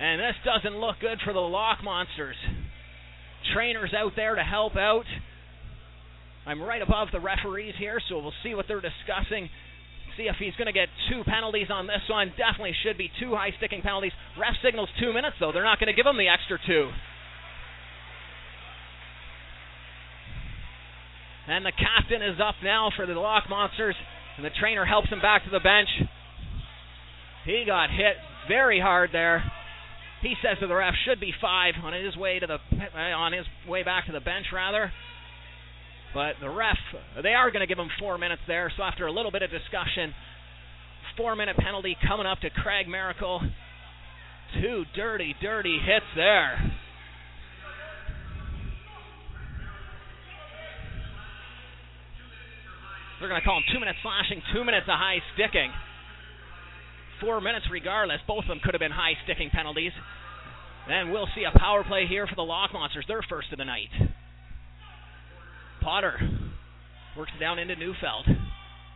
And 0.00 0.20
this 0.20 0.36
doesn't 0.44 0.78
look 0.78 1.00
good 1.00 1.18
for 1.24 1.32
the 1.32 1.40
Lock 1.40 1.82
Monsters. 1.82 2.36
Trainers 3.54 3.94
out 3.96 4.12
there 4.14 4.34
to 4.34 4.42
help 4.42 4.76
out. 4.76 5.06
I'm 6.46 6.62
right 6.62 6.82
above 6.82 7.08
the 7.12 7.20
referees 7.20 7.74
here, 7.78 8.00
so 8.08 8.18
we'll 8.18 8.32
see 8.42 8.54
what 8.54 8.66
they're 8.68 8.80
discussing. 8.80 9.48
See 10.16 10.24
if 10.24 10.36
he's 10.38 10.54
going 10.56 10.66
to 10.66 10.72
get 10.72 10.88
two 11.10 11.22
penalties 11.24 11.68
on 11.70 11.86
this 11.86 12.02
one. 12.10 12.32
Definitely 12.36 12.74
should 12.82 12.98
be 12.98 13.10
two 13.20 13.34
high 13.34 13.50
sticking 13.58 13.82
penalties. 13.82 14.12
Ref 14.38 14.54
signals 14.62 14.88
two 15.00 15.12
minutes, 15.12 15.36
though. 15.40 15.52
They're 15.52 15.64
not 15.64 15.78
going 15.78 15.92
to 15.92 15.96
give 15.96 16.06
him 16.06 16.16
the 16.16 16.28
extra 16.28 16.58
two. 16.66 16.90
And 21.48 21.64
the 21.64 21.72
captain 21.72 22.22
is 22.22 22.38
up 22.40 22.56
now 22.62 22.90
for 22.94 23.06
the 23.06 23.14
Lock 23.14 23.44
Monsters, 23.48 23.96
and 24.36 24.44
the 24.44 24.50
trainer 24.60 24.84
helps 24.84 25.08
him 25.08 25.20
back 25.20 25.44
to 25.44 25.50
the 25.50 25.60
bench. 25.60 25.88
He 27.44 27.64
got 27.66 27.88
hit 27.90 28.16
very 28.48 28.78
hard 28.78 29.10
there. 29.12 29.42
He 30.20 30.34
says 30.42 30.58
to 30.60 30.66
the 30.66 30.74
ref, 30.74 30.94
should 31.06 31.20
be 31.20 31.32
five 31.40 31.74
on 31.82 31.94
his 31.94 32.16
way 32.16 32.38
to 32.38 32.46
the 32.46 32.58
on 32.94 33.32
his 33.32 33.46
way 33.66 33.82
back 33.82 34.06
to 34.06 34.12
the 34.12 34.20
bench 34.20 34.46
rather. 34.52 34.92
But 36.12 36.34
the 36.40 36.50
ref, 36.50 36.76
they 37.22 37.32
are 37.32 37.50
going 37.50 37.60
to 37.60 37.66
give 37.66 37.78
him 37.78 37.90
four 37.98 38.18
minutes 38.18 38.42
there. 38.46 38.72
So 38.76 38.82
after 38.82 39.06
a 39.06 39.12
little 39.12 39.30
bit 39.30 39.42
of 39.42 39.50
discussion, 39.50 40.12
four 41.16 41.34
minute 41.36 41.56
penalty 41.56 41.96
coming 42.06 42.26
up 42.26 42.40
to 42.40 42.50
Craig 42.50 42.88
Miracle. 42.88 43.40
Two 44.60 44.84
dirty, 44.94 45.34
dirty 45.40 45.78
hits 45.78 46.06
there. 46.16 46.72
They're 53.18 53.28
going 53.28 53.40
to 53.40 53.44
call 53.44 53.58
him 53.58 53.66
two 53.72 53.80
minutes 53.80 53.98
slashing, 54.02 54.42
two 54.54 54.64
minutes 54.64 54.86
of 54.86 54.94
high 54.94 55.18
sticking. 55.34 55.70
Four 57.20 57.40
minutes 57.40 57.66
regardless. 57.70 58.20
Both 58.26 58.46
of 58.46 58.48
them 58.48 58.60
could 58.62 58.74
have 58.74 58.80
been 58.80 58.94
high 58.94 59.18
sticking 59.24 59.50
penalties. 59.50 59.92
Then 60.86 61.10
we'll 61.10 61.28
see 61.34 61.42
a 61.44 61.58
power 61.58 61.82
play 61.84 62.06
here 62.06 62.26
for 62.26 62.36
the 62.36 62.46
Lock 62.46 62.72
Monsters, 62.72 63.04
their 63.08 63.22
first 63.28 63.52
of 63.52 63.58
the 63.58 63.64
night. 63.64 63.90
Potter 65.82 66.16
works 67.16 67.32
it 67.36 67.40
down 67.40 67.58
into 67.58 67.74
Neufeld. 67.76 68.26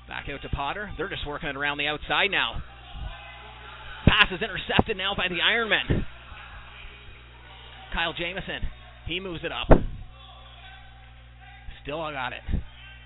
Back 0.09 0.29
out 0.33 0.43
to 0.43 0.49
Potter. 0.49 0.91
They're 0.97 1.09
just 1.09 1.27
working 1.27 1.49
it 1.49 1.57
around 1.57 1.79
the 1.79 1.87
outside 1.87 2.31
now. 2.31 2.63
Pass 4.07 4.29
is 4.33 4.43
intercepted 4.43 4.97
now 4.97 5.15
by 5.17 5.29
the 5.29 5.39
Ironmen. 5.43 6.05
Kyle 7.93 8.15
Jamison. 8.17 8.63
He 9.07 9.21
moves 9.21 9.45
it 9.45 9.53
up. 9.53 9.69
Still 11.83 11.99
got 12.13 12.33
it. 12.33 12.43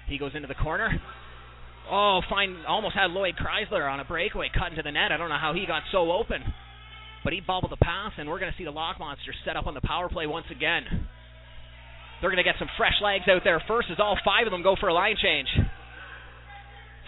He 0.09 0.19
goes 0.19 0.33
into 0.35 0.49
the 0.49 0.55
corner. 0.55 1.01
Oh, 1.91 2.21
fine. 2.29 2.57
Almost 2.67 2.95
had 2.95 3.11
Lloyd 3.11 3.35
Chrysler 3.37 3.91
on 3.91 4.01
a 4.01 4.05
breakaway 4.05 4.51
cut 4.53 4.71
into 4.71 4.83
the 4.83 4.93
net. 4.93 5.13
I 5.13 5.17
don't 5.17 5.29
know 5.29 5.39
how 5.41 5.53
he 5.55 5.67
got 5.67 5.83
so 5.93 6.11
open. 6.13 6.43
But 7.25 7.33
he 7.33 7.41
bobbled 7.41 7.73
the 7.73 7.77
pass, 7.77 8.13
and 8.19 8.29
we're 8.29 8.39
going 8.39 8.53
to 8.53 8.59
see 8.59 8.65
the 8.65 8.71
Lock 8.71 8.99
Monsters 8.99 9.35
set 9.45 9.57
up 9.57 9.67
on 9.67 9.75
the 9.75 9.81
power 9.81 10.09
play 10.09 10.27
once 10.27 10.47
again. 10.51 10.85
They're 12.21 12.31
going 12.31 12.43
to 12.43 12.49
get 12.49 12.55
some 12.59 12.69
fresh 12.77 12.95
legs 13.03 13.25
out 13.29 13.43
there 13.45 13.63
first 13.69 13.89
as 13.91 13.99
all 13.99 14.17
five 14.25 14.47
of 14.47 14.53
them 14.53 14.63
go 14.63 14.77
for 14.79 14.89
a 14.89 14.95
line 14.95 15.17
change. 15.21 15.49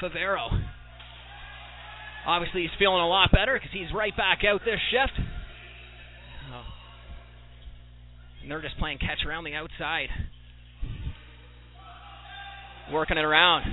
Favero. 0.02 0.49
Obviously, 2.26 2.62
he's 2.62 2.71
feeling 2.78 3.00
a 3.00 3.09
lot 3.09 3.31
better 3.33 3.55
because 3.55 3.71
he's 3.73 3.95
right 3.95 4.14
back 4.17 4.40
out 4.45 4.61
this 4.64 4.81
shift. 4.90 5.19
Oh. 6.52 6.64
And 8.43 8.50
they're 8.50 8.62
just 8.62 8.78
playing 8.78 8.99
catch 8.99 9.25
around 9.26 9.45
the 9.45 9.55
outside. 9.55 10.09
Working 12.92 13.18
it 13.18 13.25
around. 13.25 13.64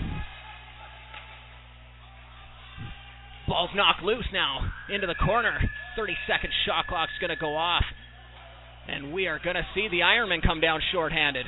Ball's 3.48 3.70
knocked 3.76 4.04
loose 4.04 4.28
now 4.34 4.72
into 4.90 5.08
the 5.08 5.16
corner. 5.16 5.58
30 5.96 6.14
second 6.28 6.50
shot 6.66 6.88
clock's 6.88 7.14
going 7.22 7.30
to 7.30 7.36
go 7.36 7.56
off. 7.56 7.84
And 8.88 9.14
we 9.14 9.28
are 9.28 9.40
going 9.40 9.56
to 9.56 9.66
see 9.74 9.88
the 9.90 10.02
Ironmen 10.02 10.44
come 10.44 10.60
down 10.60 10.82
shorthanded. 10.92 11.46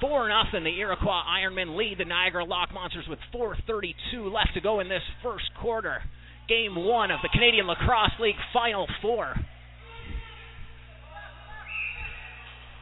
4 0.00 0.28
nothing. 0.28 0.64
The 0.64 0.78
Iroquois 0.78 1.22
Ironmen 1.28 1.76
lead 1.76 1.98
the 1.98 2.04
Niagara 2.04 2.44
Lock 2.44 2.72
Monsters 2.72 3.06
with 3.08 3.18
4:32 3.34 4.32
left 4.32 4.54
to 4.54 4.60
go 4.60 4.80
in 4.80 4.88
this 4.88 5.02
first 5.22 5.44
quarter. 5.60 6.02
Game 6.48 6.74
1 6.76 7.10
of 7.10 7.20
the 7.22 7.28
Canadian 7.32 7.66
Lacrosse 7.66 8.12
League 8.20 8.36
Final 8.52 8.86
4. 9.02 9.34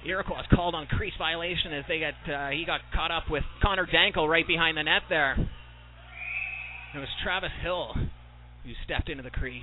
Iroquois 0.07 0.43
called 0.55 0.75
on 0.75 0.87
crease 0.87 1.15
violation 1.19 1.73
as 1.73 1.85
they 1.89 1.99
got 1.99 2.15
uh, 2.33 2.51
he 2.51 2.65
got 2.65 2.81
caught 2.95 3.11
up 3.11 3.25
with 3.31 3.43
Connor 3.63 3.87
Dankel 3.87 4.29
right 4.29 4.47
behind 4.47 4.77
the 4.77 4.83
net 4.83 5.03
there. 5.09 5.33
It 6.95 6.99
was 6.99 7.09
Travis 7.23 7.51
Hill 7.63 7.95
who 7.95 8.73
stepped 8.85 9.09
into 9.09 9.23
the 9.23 9.31
crease. 9.31 9.63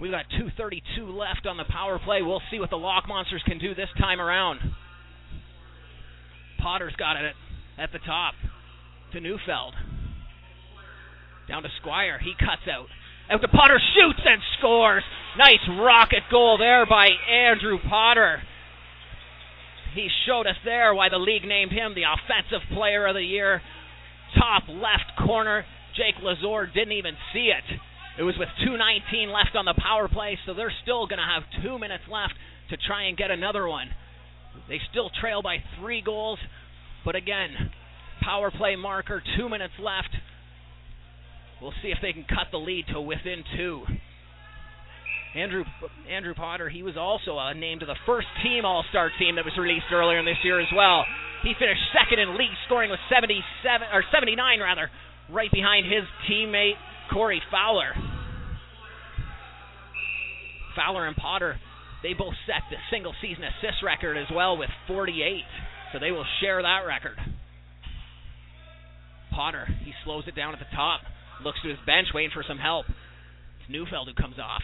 We've 0.00 0.10
got 0.10 0.24
2.32 0.40 0.82
left 1.16 1.46
on 1.46 1.56
the 1.56 1.64
power 1.64 2.00
play. 2.02 2.22
We'll 2.22 2.42
see 2.50 2.58
what 2.58 2.70
the 2.70 2.76
Lock 2.76 3.06
Monsters 3.06 3.42
can 3.46 3.58
do 3.58 3.74
this 3.74 3.88
time 3.98 4.20
around. 4.20 4.58
Potter's 6.60 6.94
got 6.96 7.16
it 7.16 7.34
at 7.78 7.92
the 7.92 8.00
top 8.00 8.34
to 9.12 9.20
Neufeld. 9.20 9.74
Down 11.48 11.62
to 11.62 11.68
Squire. 11.80 12.18
He 12.18 12.32
cuts 12.38 12.66
out. 12.72 12.86
Out 13.30 13.40
to 13.40 13.48
Potter, 13.48 13.78
shoots 13.94 14.20
and 14.24 14.40
scores. 14.58 15.04
Nice 15.38 15.62
rocket 15.78 16.24
goal 16.30 16.58
there 16.58 16.86
by 16.86 17.08
Andrew 17.30 17.78
Potter. 17.88 18.42
He 19.94 20.08
showed 20.26 20.46
us 20.46 20.56
there 20.64 20.92
why 20.94 21.08
the 21.08 21.18
league 21.18 21.44
named 21.44 21.72
him 21.72 21.94
the 21.94 22.02
Offensive 22.02 22.66
Player 22.74 23.06
of 23.06 23.14
the 23.14 23.22
Year. 23.22 23.62
Top 24.38 24.64
left 24.68 25.14
corner. 25.24 25.64
Jake 25.96 26.16
Lazor 26.22 26.72
didn't 26.74 26.92
even 26.92 27.14
see 27.32 27.52
it. 27.54 27.78
It 28.18 28.22
was 28.22 28.34
with 28.38 28.48
2.19 28.66 29.32
left 29.32 29.56
on 29.56 29.64
the 29.64 29.74
power 29.74 30.08
play, 30.08 30.38
so 30.46 30.54
they're 30.54 30.74
still 30.82 31.06
going 31.06 31.18
to 31.18 31.24
have 31.24 31.42
two 31.62 31.78
minutes 31.78 32.04
left 32.10 32.34
to 32.70 32.76
try 32.76 33.04
and 33.04 33.16
get 33.16 33.30
another 33.30 33.68
one. 33.68 33.88
They 34.68 34.80
still 34.90 35.10
trail 35.20 35.42
by 35.42 35.58
three 35.78 36.00
goals, 36.00 36.38
but 37.04 37.16
again, 37.16 37.70
power 38.20 38.50
play 38.50 38.76
marker, 38.76 39.22
two 39.36 39.48
minutes 39.48 39.74
left. 39.80 40.10
We'll 41.60 41.74
see 41.82 41.88
if 41.88 41.98
they 42.02 42.12
can 42.12 42.24
cut 42.24 42.48
the 42.50 42.58
lead 42.58 42.86
to 42.92 43.00
within 43.00 43.44
two. 43.56 43.82
Andrew 45.34 45.64
Andrew 46.08 46.34
Potter, 46.34 46.68
he 46.68 46.82
was 46.82 46.96
also 46.96 47.36
uh, 47.36 47.52
named 47.54 47.80
to 47.80 47.86
the 47.86 47.98
first 48.06 48.28
team 48.42 48.64
All 48.64 48.84
Star 48.90 49.10
team 49.18 49.34
that 49.34 49.44
was 49.44 49.54
released 49.58 49.90
earlier 49.92 50.18
in 50.18 50.24
this 50.24 50.38
year 50.44 50.60
as 50.60 50.70
well. 50.74 51.04
He 51.42 51.52
finished 51.58 51.82
second 51.90 52.20
in 52.20 52.38
league 52.38 52.54
scoring 52.66 52.90
with 52.90 53.00
77 53.10 53.42
or 53.92 54.04
79 54.14 54.38
rather 54.60 54.90
right 55.28 55.50
behind 55.50 55.86
his 55.86 56.04
teammate 56.30 56.78
Corey 57.12 57.42
Fowler. 57.50 57.92
Fowler 60.76 61.06
and 61.06 61.16
Potter, 61.16 61.58
they 62.02 62.14
both 62.14 62.34
set 62.46 62.62
the 62.70 62.76
single 62.90 63.14
season 63.20 63.44
assist 63.44 63.82
record 63.82 64.16
as 64.16 64.26
well 64.34 64.56
with 64.56 64.70
48, 64.86 65.42
so 65.92 65.98
they 65.98 66.10
will 66.10 66.26
share 66.40 66.62
that 66.62 66.82
record. 66.86 67.18
Potter, 69.32 69.66
he 69.84 69.92
slows 70.04 70.24
it 70.26 70.36
down 70.36 70.52
at 70.52 70.58
the 70.58 70.76
top, 70.76 71.00
looks 71.42 71.58
to 71.62 71.68
his 71.68 71.78
bench, 71.86 72.08
waiting 72.14 72.30
for 72.34 72.44
some 72.46 72.58
help. 72.58 72.86
It's 72.86 73.70
Neufeld 73.70 74.08
who 74.08 74.14
comes 74.14 74.38
off. 74.38 74.62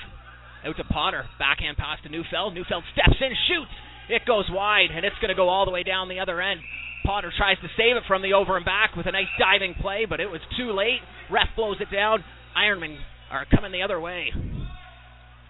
Out 0.64 0.76
to 0.76 0.84
Potter, 0.84 1.24
backhand 1.38 1.76
pass 1.76 1.98
to 2.02 2.08
Neufeld. 2.08 2.54
Neufeld 2.54 2.84
steps 2.92 3.16
in, 3.20 3.32
shoots. 3.48 3.72
It 4.10 4.26
goes 4.26 4.44
wide, 4.50 4.90
and 4.92 5.06
it's 5.06 5.16
going 5.20 5.30
to 5.30 5.38
go 5.38 5.48
all 5.48 5.64
the 5.64 5.70
way 5.70 5.82
down 5.82 6.08
the 6.08 6.20
other 6.20 6.40
end. 6.40 6.60
Potter 7.04 7.32
tries 7.36 7.56
to 7.58 7.68
save 7.76 7.96
it 7.96 8.02
from 8.06 8.20
the 8.22 8.34
over 8.34 8.56
and 8.56 8.64
back 8.64 8.94
with 8.96 9.06
a 9.06 9.12
nice 9.12 9.30
diving 9.38 9.74
play, 9.80 10.04
but 10.08 10.20
it 10.20 10.30
was 10.30 10.40
too 10.58 10.72
late. 10.72 11.00
Ref 11.30 11.48
blows 11.56 11.76
it 11.80 11.94
down. 11.94 12.22
Ironmen 12.56 12.98
are 13.30 13.46
coming 13.46 13.72
the 13.72 13.82
other 13.82 13.98
way. 13.98 14.32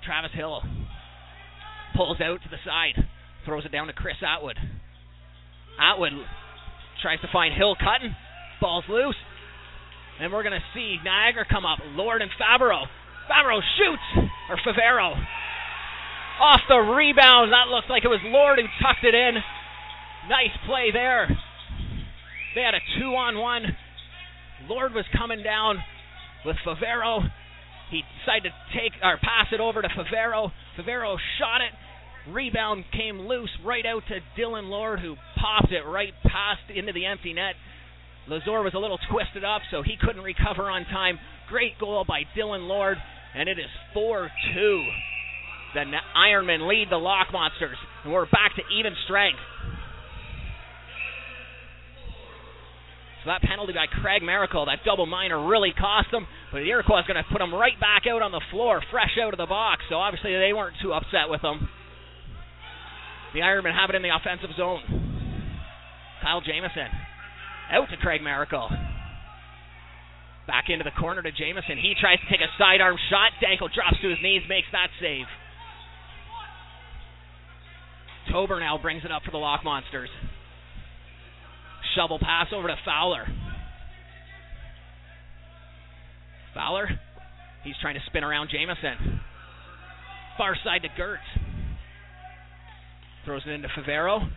Travis 0.04 0.30
Hill 0.34 0.62
pulls 1.96 2.20
out 2.20 2.40
to 2.42 2.48
the 2.48 2.62
side, 2.64 3.02
throws 3.44 3.64
it 3.64 3.72
down 3.72 3.88
to 3.88 3.92
Chris 3.92 4.16
Atwood. 4.22 4.56
Atwood 5.80 6.12
tries 7.02 7.20
to 7.20 7.28
find 7.32 7.54
Hill 7.54 7.74
cutting. 7.74 8.14
Ball's 8.60 8.84
loose. 8.88 9.16
And 10.20 10.32
we're 10.32 10.42
going 10.42 10.52
to 10.52 10.74
see 10.74 10.98
Niagara 11.02 11.46
come 11.50 11.64
up. 11.64 11.78
Lord 11.96 12.20
and 12.20 12.30
Favreau. 12.36 12.84
Favreau 13.30 13.60
shoots. 13.78 14.28
Or 14.50 14.56
Favero. 14.56 15.14
Off 16.40 16.60
the 16.68 16.76
rebound. 16.76 17.52
That 17.52 17.68
looked 17.68 17.88
like 17.88 18.04
it 18.04 18.08
was 18.08 18.20
Lord 18.24 18.58
who 18.58 18.66
tucked 18.82 19.04
it 19.04 19.14
in. 19.14 19.34
Nice 20.28 20.56
play 20.66 20.90
there. 20.92 21.28
They 22.54 22.62
had 22.62 22.74
a 22.74 22.80
two 22.98 23.14
on 23.14 23.38
one. 23.38 23.62
Lord 24.68 24.92
was 24.92 25.04
coming 25.16 25.42
down 25.42 25.78
with 26.44 26.56
Favero. 26.66 27.22
He 27.90 28.02
decided 28.20 28.52
to 28.52 28.78
take 28.78 28.92
or 29.02 29.18
pass 29.18 29.46
it 29.52 29.60
over 29.60 29.82
to 29.82 29.88
Favero. 29.88 30.50
Favero 30.78 31.16
shot 31.38 31.60
it. 31.60 31.72
Rebound 32.30 32.84
came 32.92 33.20
loose 33.20 33.50
right 33.64 33.84
out 33.86 34.02
to 34.08 34.20
Dylan 34.40 34.68
Lord, 34.68 35.00
who 35.00 35.16
popped 35.36 35.72
it 35.72 35.82
right 35.82 36.12
past 36.22 36.70
into 36.74 36.92
the 36.92 37.06
empty 37.06 37.32
net. 37.32 37.54
Lazor 38.28 38.62
was 38.62 38.74
a 38.74 38.78
little 38.78 38.98
twisted 39.10 39.44
up, 39.44 39.62
so 39.70 39.82
he 39.82 39.96
couldn't 40.00 40.22
recover 40.22 40.70
on 40.70 40.84
time. 40.84 41.18
Great 41.48 41.78
goal 41.80 42.04
by 42.06 42.22
Dylan 42.36 42.68
Lord, 42.68 42.98
and 43.34 43.48
it 43.48 43.58
is 43.58 43.70
4 43.94 44.30
2. 44.54 44.84
The 45.74 45.84
Ironmen 46.16 46.68
lead 46.68 46.88
the 46.90 46.96
Lock 46.96 47.28
Monsters, 47.32 47.76
and 48.04 48.12
we're 48.12 48.26
back 48.26 48.56
to 48.56 48.62
even 48.74 48.92
strength. 49.04 49.38
So 53.22 53.28
that 53.28 53.42
penalty 53.42 53.74
by 53.74 53.86
Craig 53.86 54.22
Miracle, 54.22 54.64
that 54.66 54.80
double 54.84 55.04
minor, 55.04 55.46
really 55.46 55.72
cost 55.78 56.08
them. 56.10 56.26
But 56.50 56.60
the 56.60 56.70
Iroquois 56.70 57.00
is 57.00 57.06
going 57.06 57.22
to 57.22 57.28
put 57.30 57.38
them 57.38 57.54
right 57.54 57.78
back 57.78 58.08
out 58.10 58.22
on 58.22 58.32
the 58.32 58.40
floor, 58.50 58.82
fresh 58.90 59.12
out 59.22 59.34
of 59.34 59.38
the 59.38 59.46
box. 59.46 59.82
So 59.90 59.96
obviously 59.96 60.32
they 60.32 60.52
weren't 60.52 60.76
too 60.82 60.92
upset 60.92 61.28
with 61.28 61.42
them. 61.42 61.68
The 63.34 63.40
Ironmen 63.40 63.76
have 63.78 63.90
it 63.90 63.96
in 63.96 64.02
the 64.02 64.10
offensive 64.10 64.50
zone. 64.56 64.80
Kyle 66.22 66.40
Jamison 66.40 66.88
out 67.70 67.88
to 67.90 67.96
Craig 67.98 68.22
Miracle. 68.22 68.68
Back 70.50 70.66
into 70.66 70.82
the 70.82 70.90
corner 70.90 71.22
to 71.22 71.30
Jamison. 71.30 71.78
He 71.78 71.94
tries 71.94 72.18
to 72.18 72.26
take 72.26 72.42
a 72.42 72.50
sidearm 72.58 72.96
shot. 73.08 73.30
Dankel 73.38 73.72
drops 73.72 74.02
to 74.02 74.08
his 74.10 74.18
knees, 74.20 74.42
makes 74.48 74.66
that 74.72 74.88
save. 75.00 75.26
Tober 78.32 78.58
now 78.58 78.76
brings 78.76 79.04
it 79.04 79.12
up 79.12 79.22
for 79.22 79.30
the 79.30 79.38
Lock 79.38 79.62
Monsters. 79.62 80.10
Shovel 81.94 82.18
pass 82.18 82.48
over 82.52 82.66
to 82.66 82.74
Fowler. 82.84 83.26
Fowler, 86.52 86.88
he's 87.62 87.76
trying 87.80 87.94
to 87.94 88.02
spin 88.06 88.24
around 88.24 88.50
Jamison. 88.50 89.20
Far 90.36 90.56
side 90.64 90.82
to 90.82 90.88
Gertz. 91.00 91.18
Throws 93.24 93.42
it 93.46 93.50
into 93.50 93.68
Favero. 93.68 94.28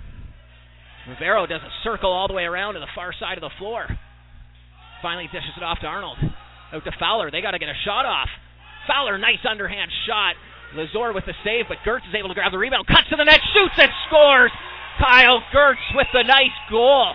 Favero 1.09 1.49
does 1.49 1.61
a 1.61 1.73
circle 1.83 2.11
all 2.11 2.27
the 2.27 2.35
way 2.35 2.43
around 2.43 2.75
to 2.75 2.79
the 2.79 2.93
far 2.93 3.13
side 3.19 3.39
of 3.39 3.41
the 3.41 3.49
floor. 3.57 3.87
Finally 5.03 5.27
dishes 5.35 5.51
it 5.59 5.61
off 5.61 5.83
to 5.83 5.85
Arnold. 5.85 6.17
Out 6.71 6.83
to 6.85 6.95
Fowler. 6.97 7.29
They 7.29 7.43
got 7.43 7.51
to 7.51 7.59
get 7.59 7.67
a 7.67 7.77
shot 7.83 8.07
off. 8.07 8.31
Fowler, 8.87 9.19
nice 9.19 9.43
underhand 9.43 9.91
shot. 10.07 10.39
Lazor 10.73 11.13
with 11.13 11.27
the 11.27 11.35
save, 11.43 11.67
but 11.67 11.83
Gertz 11.85 12.07
is 12.07 12.15
able 12.15 12.29
to 12.29 12.33
grab 12.33 12.51
the 12.51 12.57
rebound. 12.57 12.87
Cuts 12.87 13.11
to 13.11 13.15
the 13.15 13.27
net, 13.27 13.43
shoots 13.53 13.75
and 13.77 13.91
scores. 14.07 14.49
Kyle 14.97 15.43
Gertz 15.53 15.83
with 15.93 16.07
the 16.13 16.23
nice 16.23 16.55
goal. 16.71 17.13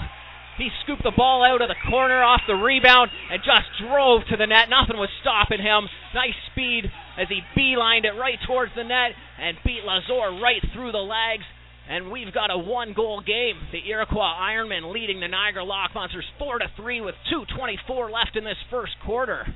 He 0.58 0.68
scooped 0.84 1.02
the 1.02 1.14
ball 1.16 1.42
out 1.42 1.62
of 1.62 1.68
the 1.68 1.78
corner 1.88 2.20
off 2.20 2.42
the 2.46 2.54
rebound 2.54 3.10
and 3.30 3.40
just 3.40 3.70
drove 3.80 4.26
to 4.28 4.36
the 4.36 4.46
net. 4.46 4.68
Nothing 4.68 4.98
was 4.98 5.08
stopping 5.22 5.62
him. 5.62 5.88
Nice 6.14 6.36
speed 6.52 6.90
as 7.16 7.28
he 7.30 7.40
beelined 7.56 8.04
it 8.04 8.18
right 8.18 8.38
towards 8.46 8.72
the 8.76 8.84
net 8.84 9.14
and 9.40 9.56
beat 9.64 9.86
Lazor 9.86 10.42
right 10.42 10.62
through 10.74 10.92
the 10.92 10.98
legs. 10.98 11.46
And 11.88 12.12
we've 12.12 12.32
got 12.34 12.50
a 12.50 12.58
one 12.58 12.92
goal 12.92 13.22
game. 13.24 13.56
The 13.72 13.80
Iroquois 13.88 14.36
Ironmen 14.36 14.92
leading 14.92 15.20
the 15.20 15.28
Niagara 15.28 15.64
Lock 15.64 15.92
Monsters 15.94 16.26
4 16.38 16.58
to 16.58 16.66
3 16.76 17.00
with 17.00 17.14
2.24 17.32 18.12
left 18.12 18.36
in 18.36 18.44
this 18.44 18.60
first 18.70 18.92
quarter. 19.06 19.46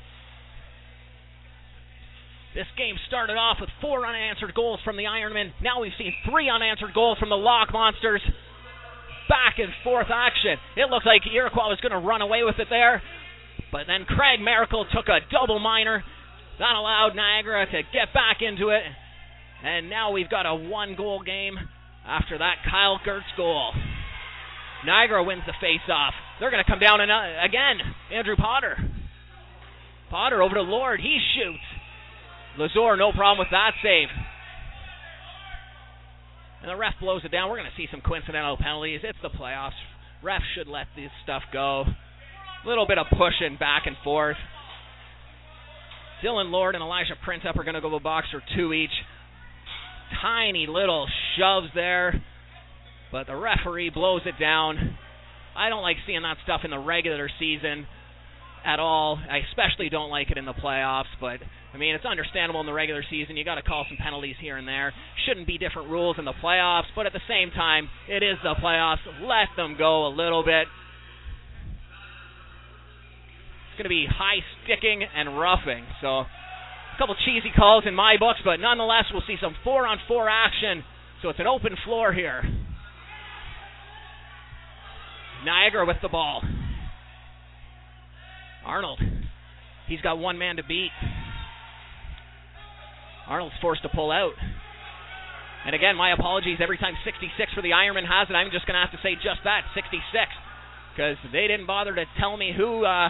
This 2.55 2.67
game 2.77 2.97
started 3.09 3.37
off 3.37 3.59
with 3.61 3.69
four 3.81 4.07
unanswered 4.07 4.55
goals 4.55 4.81
from 4.85 4.97
the 4.97 5.05
Ironmen. 5.05 5.53
Now 5.63 5.81
we've 5.81 5.97
seen 5.99 6.13
three 6.29 6.49
unanswered 6.49 6.93
goals 6.95 7.19
from 7.19 7.29
the 7.29 7.37
Lock 7.37 7.73
Monsters. 7.73 8.21
Back 9.29 9.57
and 9.59 9.73
forth 9.85 10.09
action. 10.13 10.57
It 10.77 10.89
looked 10.91 11.07
like 11.07 11.23
Iroquois 11.29 11.69
was 11.69 11.81
going 11.81 11.93
to 11.93 12.07
run 12.07 12.21
away 12.21 12.45
with 12.45 12.59
it 12.59 12.69
there. 12.69 13.03
But 13.71 13.85
then 13.87 14.05
Craig 14.05 14.41
Miracle 14.41 14.85
took 14.93 15.09
a 15.09 15.21
double 15.33 15.59
minor. 15.59 16.05
That 16.59 16.77
allowed 16.77 17.13
Niagara 17.17 17.65
to 17.67 17.83
get 17.93 18.13
back 18.13 18.41
into 18.41 18.69
it. 18.69 18.83
And 19.65 19.89
now 19.89 20.13
we've 20.13 20.29
got 20.29 20.45
a 20.45 20.55
one 20.55 20.95
goal 20.97 21.23
game 21.23 21.57
after 22.07 22.39
that 22.39 22.57
Kyle 22.69 22.99
Gertz 23.07 23.31
goal. 23.37 23.73
Niagara 24.85 25.23
wins 25.23 25.43
the 25.47 25.55
face 25.61 25.87
off. 25.91 26.15
They're 26.41 26.51
going 26.51 26.63
to 26.65 26.71
come 26.71 26.81
down 26.81 27.01
and, 27.01 27.11
uh, 27.11 27.45
again. 27.45 27.79
Andrew 28.13 28.37
Potter. 28.37 28.77
Potter 30.11 30.43
over 30.43 30.55
to 30.55 30.63
Lord. 30.63 31.01
He 31.01 31.19
shoots. 31.37 31.63
Lazor, 32.59 32.99
no 32.99 33.13
problem 33.13 33.39
with 33.39 33.49
that 33.51 33.73
save. 33.83 34.09
And 36.63 36.71
the 36.71 36.77
ref 36.77 36.95
blows 37.01 37.23
it 37.25 37.33
down. 37.33 37.49
We're 37.49 37.57
going 37.57 37.71
to 37.71 37.77
see 37.77 37.89
some 37.91 38.01
coincidental 38.01 38.57
penalties. 38.57 39.01
It's 39.03 39.19
the 39.23 39.31
playoffs. 39.31 39.79
Refs 40.23 40.47
should 40.55 40.69
let 40.69 40.87
this 40.95 41.11
stuff 41.23 41.43
go. 41.53 41.85
A 42.65 42.69
little 42.69 42.87
bit 42.87 42.99
of 42.99 43.07
pushing 43.11 43.57
back 43.59 43.87
and 43.87 43.97
forth. 44.05 44.37
Dylan 46.23 46.51
Lord 46.51 46.77
and 46.77 46.83
Elijah 46.83 47.17
Printup 47.27 47.57
are 47.57 47.65
going 47.65 47.75
to 47.75 47.81
go 47.81 47.93
a 47.95 48.01
box 48.01 48.29
for 48.31 48.41
two 48.57 48.73
each. 48.73 48.93
Tiny 50.21 50.67
little 50.69 51.07
shoves 51.39 51.69
there, 51.75 52.23
but 53.11 53.27
the 53.27 53.37
referee 53.37 53.91
blows 53.91 54.23
it 54.27 54.39
down. 54.39 54.97
I 55.57 55.69
don't 55.69 55.83
like 55.83 55.97
seeing 56.07 56.23
that 56.23 56.37
stuff 56.45 56.63
in 56.65 56.71
the 56.71 56.79
regular 56.79 57.29
season 57.39 57.87
at 58.65 58.79
all. 58.79 59.19
I 59.19 59.39
especially 59.51 59.89
don't 59.89 60.11
like 60.11 60.31
it 60.31 60.39
in 60.39 60.45
the 60.45 60.53
playoffs, 60.53 61.13
but 61.21 61.41
I 61.75 61.79
mean, 61.79 61.95
it's 61.95 62.05
understandable 62.05 62.61
in 62.61 62.67
the 62.67 62.73
regular 62.73 63.03
season. 63.09 63.37
You 63.37 63.45
got 63.45 63.57
to 63.57 63.63
call 63.63 63.85
some 63.89 63.97
penalties 63.97 64.37
here 64.41 64.57
and 64.57 64.69
there. 64.69 64.93
Shouldn't 65.27 65.47
be 65.47 65.59
different 65.59 65.89
rules 65.89 66.17
in 66.19 66.25
the 66.25 66.35
playoffs, 66.43 66.93
but 66.95 67.07
at 67.07 67.13
the 67.13 67.25
same 67.29 67.51
time, 67.51 67.89
it 68.09 68.23
is 68.23 68.37
the 68.43 68.55
playoffs. 68.63 68.99
Let 69.23 69.49
them 69.57 69.77
go 69.79 70.07
a 70.07 70.13
little 70.13 70.45
bit. 70.45 70.67
It's 73.69 73.79
going 73.79 73.85
to 73.85 73.89
be 73.89 74.07
high 74.07 74.45
sticking 74.65 75.03
and 75.03 75.39
roughing. 75.39 75.85
So, 76.03 76.25
couple 77.03 77.17
cheesy 77.27 77.51
calls 77.57 77.83
in 77.85 77.97
my 77.97 78.15
books, 78.17 78.39
but 78.45 78.61
nonetheless, 78.61 79.07
we'll 79.13 79.27
see 79.27 79.35
some 79.41 79.57
four 79.65 79.89
on 79.89 79.99
four 80.07 80.29
action. 80.29 80.85
So, 81.21 81.31
it's 81.31 81.41
an 81.41 81.49
open 81.49 81.75
floor 81.85 82.13
here. 82.13 82.43
Niagara 85.45 85.85
with 85.85 85.97
the 86.01 86.09
ball. 86.09 86.43
Arnold. 88.65 89.01
He's 89.89 90.01
got 90.01 90.19
one 90.19 90.39
man 90.39 90.57
to 90.57 90.63
beat. 90.63 90.95
Arnold's 93.27 93.57
forced 93.61 93.83
to 93.83 93.89
pull 93.89 94.13
out. 94.13 94.35
And 95.67 95.75
again, 95.75 95.97
my 95.97 96.13
apologies 96.13 96.59
every 96.63 96.79
time 96.79 96.95
66 97.05 97.53
for 97.55 97.63
the 97.63 97.71
Ironman 97.71 98.07
has 98.07 98.31
it. 98.31 98.35
I'm 98.35 98.51
just 98.53 98.67
going 98.67 98.75
to 98.75 98.81
have 98.81 98.93
to 98.93 99.03
say 99.03 99.15
just 99.15 99.43
that 99.43 99.63
66 99.75 99.99
because 100.95 101.17
they 101.33 101.47
didn't 101.49 101.67
bother 101.67 101.95
to 101.95 102.05
tell 102.19 102.37
me 102.37 102.53
who 102.57 102.85
uh, 102.85 103.09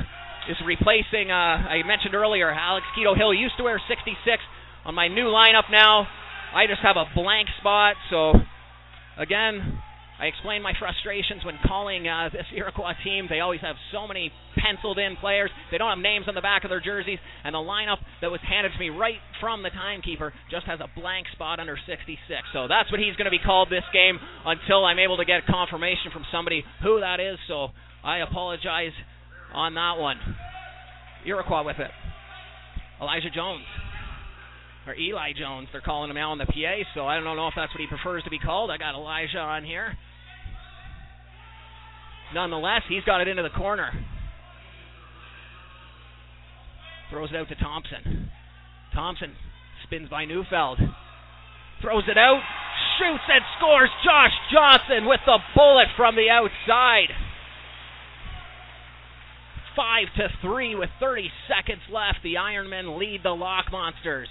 is 0.48 0.57
replacing. 0.64 1.31
Uh, 1.31 1.35
I 1.35 1.83
mentioned 1.87 2.14
earlier, 2.14 2.50
Alex 2.50 2.87
Kedoh 2.98 3.16
Hill 3.16 3.35
used 3.35 3.57
to 3.59 3.64
wear 3.64 3.81
66 3.88 4.16
on 4.85 4.94
my 4.94 5.09
new 5.09 5.26
lineup 5.26 5.70
now. 5.70 6.07
I 6.55 6.66
just 6.66 6.81
have 6.83 6.96
a 6.96 7.07
blank 7.14 7.48
spot. 7.61 7.96
So, 8.11 8.35
again, 9.18 9.78
I 10.20 10.26
explained 10.26 10.62
my 10.62 10.72
frustrations 10.78 11.44
when 11.44 11.59
calling 11.66 12.07
uh, 12.07 12.28
this 12.31 12.46
Iroquois 12.55 12.94
team. 13.02 13.26
They 13.28 13.40
always 13.40 13.61
have 13.61 13.76
so 13.90 14.07
many 14.07 14.31
penciled 14.55 14.98
in 14.98 15.16
players. 15.16 15.50
They 15.70 15.78
don't 15.78 15.90
have 15.90 15.98
names 15.98 16.26
on 16.28 16.35
the 16.35 16.40
back 16.40 16.64
of 16.64 16.70
their 16.70 16.81
jerseys. 16.81 17.18
And 17.42 17.55
the 17.55 17.59
lineup 17.59 17.98
that 18.20 18.31
was 18.31 18.40
handed 18.46 18.72
to 18.72 18.78
me 18.78 18.90
right 18.90 19.18
from 19.40 19.62
the 19.62 19.70
timekeeper 19.70 20.33
just 20.50 20.66
has 20.66 20.78
a 20.78 20.87
blank 21.00 21.26
spot 21.33 21.59
under 21.59 21.74
66. 21.74 22.18
So 22.52 22.68
that's 22.68 22.90
what 22.92 23.00
he's 23.00 23.16
going 23.16 23.26
to 23.26 23.35
be 23.35 23.42
called 23.42 23.68
this 23.70 23.83
game 23.92 24.18
until 24.44 24.85
I'm 24.85 24.98
able 24.98 25.16
to 25.16 25.24
get 25.24 25.46
confirmation 25.46 26.12
from 26.12 26.22
somebody 26.31 26.62
who 26.83 27.00
that 27.00 27.18
is. 27.18 27.38
So 27.48 27.74
I 28.05 28.18
apologize 28.18 28.92
on 29.54 29.74
that 29.74 29.98
one. 29.98 30.18
Iroquois 31.26 31.64
with 31.64 31.78
it. 31.78 31.90
Elijah 33.00 33.30
Jones. 33.30 33.64
Or 34.86 34.94
Eli 34.94 35.32
Jones, 35.38 35.68
they're 35.70 35.80
calling 35.80 36.10
him 36.10 36.16
out 36.16 36.32
on 36.32 36.38
the 36.38 36.46
PA, 36.46 36.82
so 36.94 37.06
I 37.06 37.20
don't 37.20 37.36
know 37.36 37.46
if 37.46 37.54
that's 37.54 37.72
what 37.72 37.80
he 37.80 37.86
prefers 37.86 38.24
to 38.24 38.30
be 38.30 38.38
called. 38.38 38.70
I 38.70 38.78
got 38.78 38.94
Elijah 38.94 39.38
on 39.38 39.64
here. 39.64 39.96
Nonetheless, 42.34 42.82
he's 42.88 43.04
got 43.04 43.20
it 43.20 43.28
into 43.28 43.42
the 43.42 43.50
corner. 43.50 43.92
Throws 47.10 47.30
it 47.30 47.36
out 47.36 47.48
to 47.48 47.54
Thompson. 47.54 48.30
Thompson 48.94 49.32
spins 49.84 50.08
by 50.08 50.24
Neufeld. 50.24 50.78
Throws 51.80 52.04
it 52.08 52.16
out. 52.16 52.40
Shoots 52.98 53.24
and 53.28 53.44
scores. 53.58 53.90
Josh 54.04 54.32
Johnson 54.50 55.06
with 55.06 55.20
the 55.26 55.38
bullet 55.54 55.88
from 55.96 56.16
the 56.16 56.30
outside. 56.30 57.12
Five 59.76 60.08
to 60.16 60.28
three 60.42 60.74
with 60.74 60.90
30 61.00 61.30
seconds 61.48 61.82
left. 61.90 62.18
The 62.22 62.35
Ironmen 62.35 62.98
lead 62.98 63.20
the 63.22 63.30
Lock 63.30 63.66
Monsters. 63.72 64.28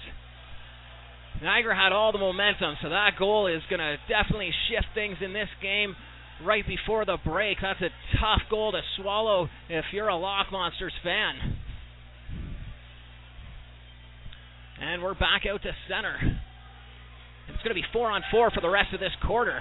Niagara 1.42 1.74
had 1.74 1.92
all 1.92 2.12
the 2.12 2.18
momentum, 2.18 2.76
so 2.80 2.88
that 2.88 3.18
goal 3.18 3.48
is 3.48 3.62
going 3.68 3.80
to 3.80 3.96
definitely 4.08 4.50
shift 4.70 4.86
things 4.94 5.16
in 5.20 5.32
this 5.32 5.48
game 5.60 5.96
right 6.44 6.64
before 6.66 7.04
the 7.04 7.18
break. 7.24 7.58
That's 7.60 7.80
a 7.80 7.90
tough 8.20 8.42
goal 8.48 8.72
to 8.72 8.80
swallow 8.96 9.48
if 9.68 9.84
you're 9.92 10.08
a 10.08 10.16
Lock 10.16 10.52
Monsters 10.52 10.92
fan. 11.02 11.34
And 14.80 15.02
we're 15.02 15.14
back 15.14 15.42
out 15.50 15.62
to 15.62 15.72
center. 15.88 16.16
It's 17.48 17.62
going 17.62 17.74
to 17.74 17.80
be 17.80 17.86
four 17.92 18.10
on 18.10 18.22
four 18.30 18.50
for 18.50 18.60
the 18.60 18.70
rest 18.70 18.94
of 18.94 19.00
this 19.00 19.12
quarter. 19.26 19.60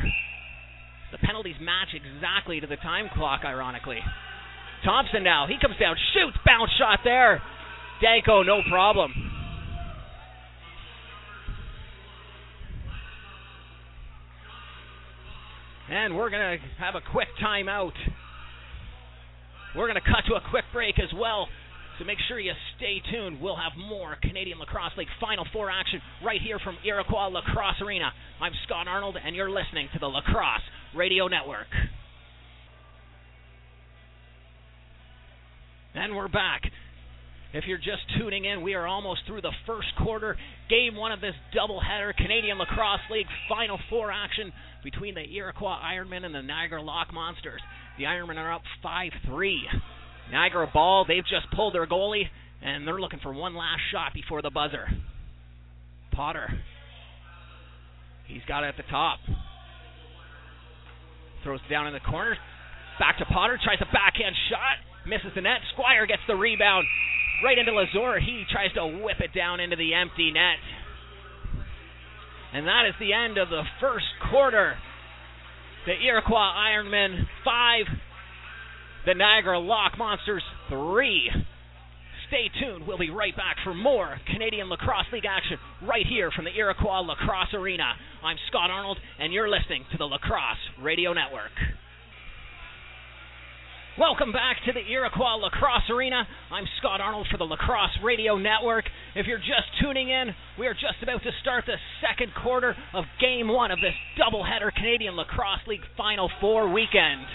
The 1.12 1.18
penalties 1.18 1.58
match 1.60 1.90
exactly 1.94 2.60
to 2.60 2.68
the 2.68 2.78
time 2.78 3.10
clock, 3.14 3.42
ironically. 3.44 4.00
Thompson 4.84 5.24
now. 5.24 5.48
He 5.48 5.56
comes 5.62 5.78
down, 5.80 5.96
shoots, 6.14 6.38
bounce 6.46 6.72
shot 6.78 7.00
there. 7.04 7.42
Danko, 8.02 8.44
no 8.44 8.62
problem. 8.70 9.14
And 15.90 16.16
we're 16.16 16.30
going 16.30 16.58
to 16.58 16.66
have 16.80 16.96
a 16.96 17.02
quick 17.12 17.28
timeout. 17.44 17.92
We're 19.76 19.88
going 19.88 20.02
to 20.02 20.08
cut 20.08 20.24
to 20.30 20.36
a 20.36 20.42
quick 20.50 20.64
break 20.74 20.98
as 21.00 21.10
well. 21.14 21.48
So 22.00 22.06
make 22.06 22.18
sure 22.28 22.40
you 22.40 22.54
stay 22.78 23.02
tuned. 23.12 23.42
We'll 23.42 23.58
have 23.58 23.74
more 23.78 24.18
Canadian 24.22 24.58
Lacrosse 24.58 24.94
League 24.98 25.12
Final 25.20 25.46
Four 25.54 25.70
action 25.70 26.02
right 26.26 26.42
here 26.42 26.60
from 26.60 26.78
Iroquois 26.86 27.28
Lacrosse 27.28 27.82
Arena. 27.82 28.12
I'm 28.40 28.54
Scot 28.66 28.88
Arnold, 28.88 29.18
and 29.24 29.36
you're 29.36 29.52
listening 29.52 29.90
to 29.94 30.00
the 30.00 30.08
Lacrosse 30.08 30.64
Radio 30.96 31.28
Network. 31.28 31.68
And 35.94 36.16
we're 36.16 36.30
back. 36.30 36.62
If 37.54 37.66
you're 37.68 37.78
just 37.78 38.04
tuning 38.18 38.46
in, 38.46 38.62
we 38.62 38.76
are 38.76 38.88
almost 38.88 39.22
through 39.28 39.42
the 39.42 39.52
first 39.68 39.90
quarter. 40.02 40.38
Game 40.70 40.96
one 40.96 41.12
of 41.12 41.20
this 41.20 41.34
doubleheader 41.54 42.16
Canadian 42.16 42.58
Lacrosse 42.58 43.02
League 43.12 43.26
Final 43.50 43.78
Four 43.90 44.10
action 44.10 44.54
between 44.86 45.16
the 45.16 45.30
Iroquois 45.30 45.78
Ironmen 45.84 46.24
and 46.24 46.34
the 46.34 46.42
Niagara 46.42 46.82
Lock 46.82 47.14
Monsters. 47.14 47.60
The 47.98 48.06
Ironmen 48.06 48.38
are 48.38 48.54
up 48.54 48.62
5 48.82 49.12
3. 49.28 49.68
Niagara 50.32 50.70
ball, 50.74 51.04
they've 51.06 51.26
just 51.26 51.52
pulled 51.54 51.76
their 51.76 51.86
goalie, 51.86 52.24
and 52.62 52.88
they're 52.88 53.02
looking 53.02 53.20
for 53.22 53.34
one 53.34 53.54
last 53.54 53.82
shot 53.92 54.14
before 54.14 54.42
the 54.42 54.50
buzzer. 54.50 54.88
Potter. 56.14 56.48
He's 58.28 58.44
got 58.48 58.64
it 58.64 58.68
at 58.68 58.78
the 58.78 58.90
top. 58.90 59.20
Throws 61.44 61.60
it 61.68 61.70
down 61.70 61.88
in 61.88 61.94
the 61.94 62.00
corner. 62.00 62.38
Back 62.98 63.18
to 63.18 63.26
Potter, 63.26 63.60
tries 63.62 63.80
a 63.82 63.92
backhand 63.92 64.36
shot, 64.50 64.91
misses 65.08 65.32
the 65.36 65.42
net. 65.42 65.62
Squire 65.74 66.06
gets 66.06 66.22
the 66.28 66.36
rebound 66.36 66.88
right 67.44 67.58
into 67.58 67.72
Lazor. 67.72 68.20
He 68.20 68.46
tries 68.52 68.74
to 68.74 68.86
whip 68.86 69.20
it 69.20 69.34
down 69.34 69.60
into 69.60 69.76
the 69.76 69.94
empty 69.94 70.32
net. 70.32 70.62
And 72.54 72.68
that 72.68 72.84
is 72.88 72.96
the 73.00 73.14
end 73.14 73.38
of 73.38 73.50
the 73.50 73.64
first 73.80 74.06
quarter. 74.30 74.76
The 75.86 75.94
Iroquois 75.94 76.54
Ironmen 76.54 77.26
5, 77.44 77.86
the 79.08 79.14
Niagara 79.16 79.60
Lock 79.60 79.98
Monsters 79.98 80.44
3. 80.70 81.32
Stay 82.28 82.50
tuned. 82.62 82.88
We'll 82.88 82.98
be 82.98 83.10
right 83.10 83.36
back 83.36 83.58
for 83.64 83.74
more 83.74 84.18
Canadian 84.32 84.70
Lacrosse 84.70 85.08
League 85.12 85.26
action 85.26 85.58
right 85.82 86.06
here 86.08 86.32
from 86.32 86.46
the 86.46 86.56
Iroquois 86.56 87.02
Lacrosse 87.02 87.54
Arena. 87.54 87.94
I'm 88.24 88.38
Scot 88.48 88.70
Arnold, 88.70 88.98
and 89.20 89.34
you're 89.34 89.50
listening 89.50 89.86
to 89.92 89.98
the 89.98 90.06
Lacrosse 90.06 90.64
Radio 90.82 91.14
Network. 91.14 91.52
Welcome 94.02 94.32
back 94.34 94.58
to 94.66 94.74
the 94.74 94.82
Iroquois 94.82 95.38
Lacrosse 95.38 95.86
Arena. 95.94 96.26
I'm 96.50 96.66
Scot 96.80 97.02
Arnold 97.02 97.28
for 97.30 97.38
the 97.38 97.46
Lacrosse 97.46 98.02
Radio 98.02 98.36
Network. 98.36 98.86
If 99.14 99.28
you're 99.28 99.38
just 99.38 99.70
tuning 99.80 100.10
in, 100.10 100.34
we 100.58 100.66
are 100.66 100.74
just 100.74 100.98
about 101.04 101.22
to 101.22 101.30
start 101.40 101.70
the 101.70 101.78
second 102.02 102.34
quarter 102.34 102.74
of 102.96 103.06
Game 103.22 103.48
1 103.48 103.70
of 103.70 103.78
this 103.78 103.94
doubleheader 104.18 104.74
Canadian 104.74 105.14
Lacrosse 105.14 105.62
League 105.68 105.86
Final 105.98 106.32
Four 106.42 106.74
weekend. 106.74 107.30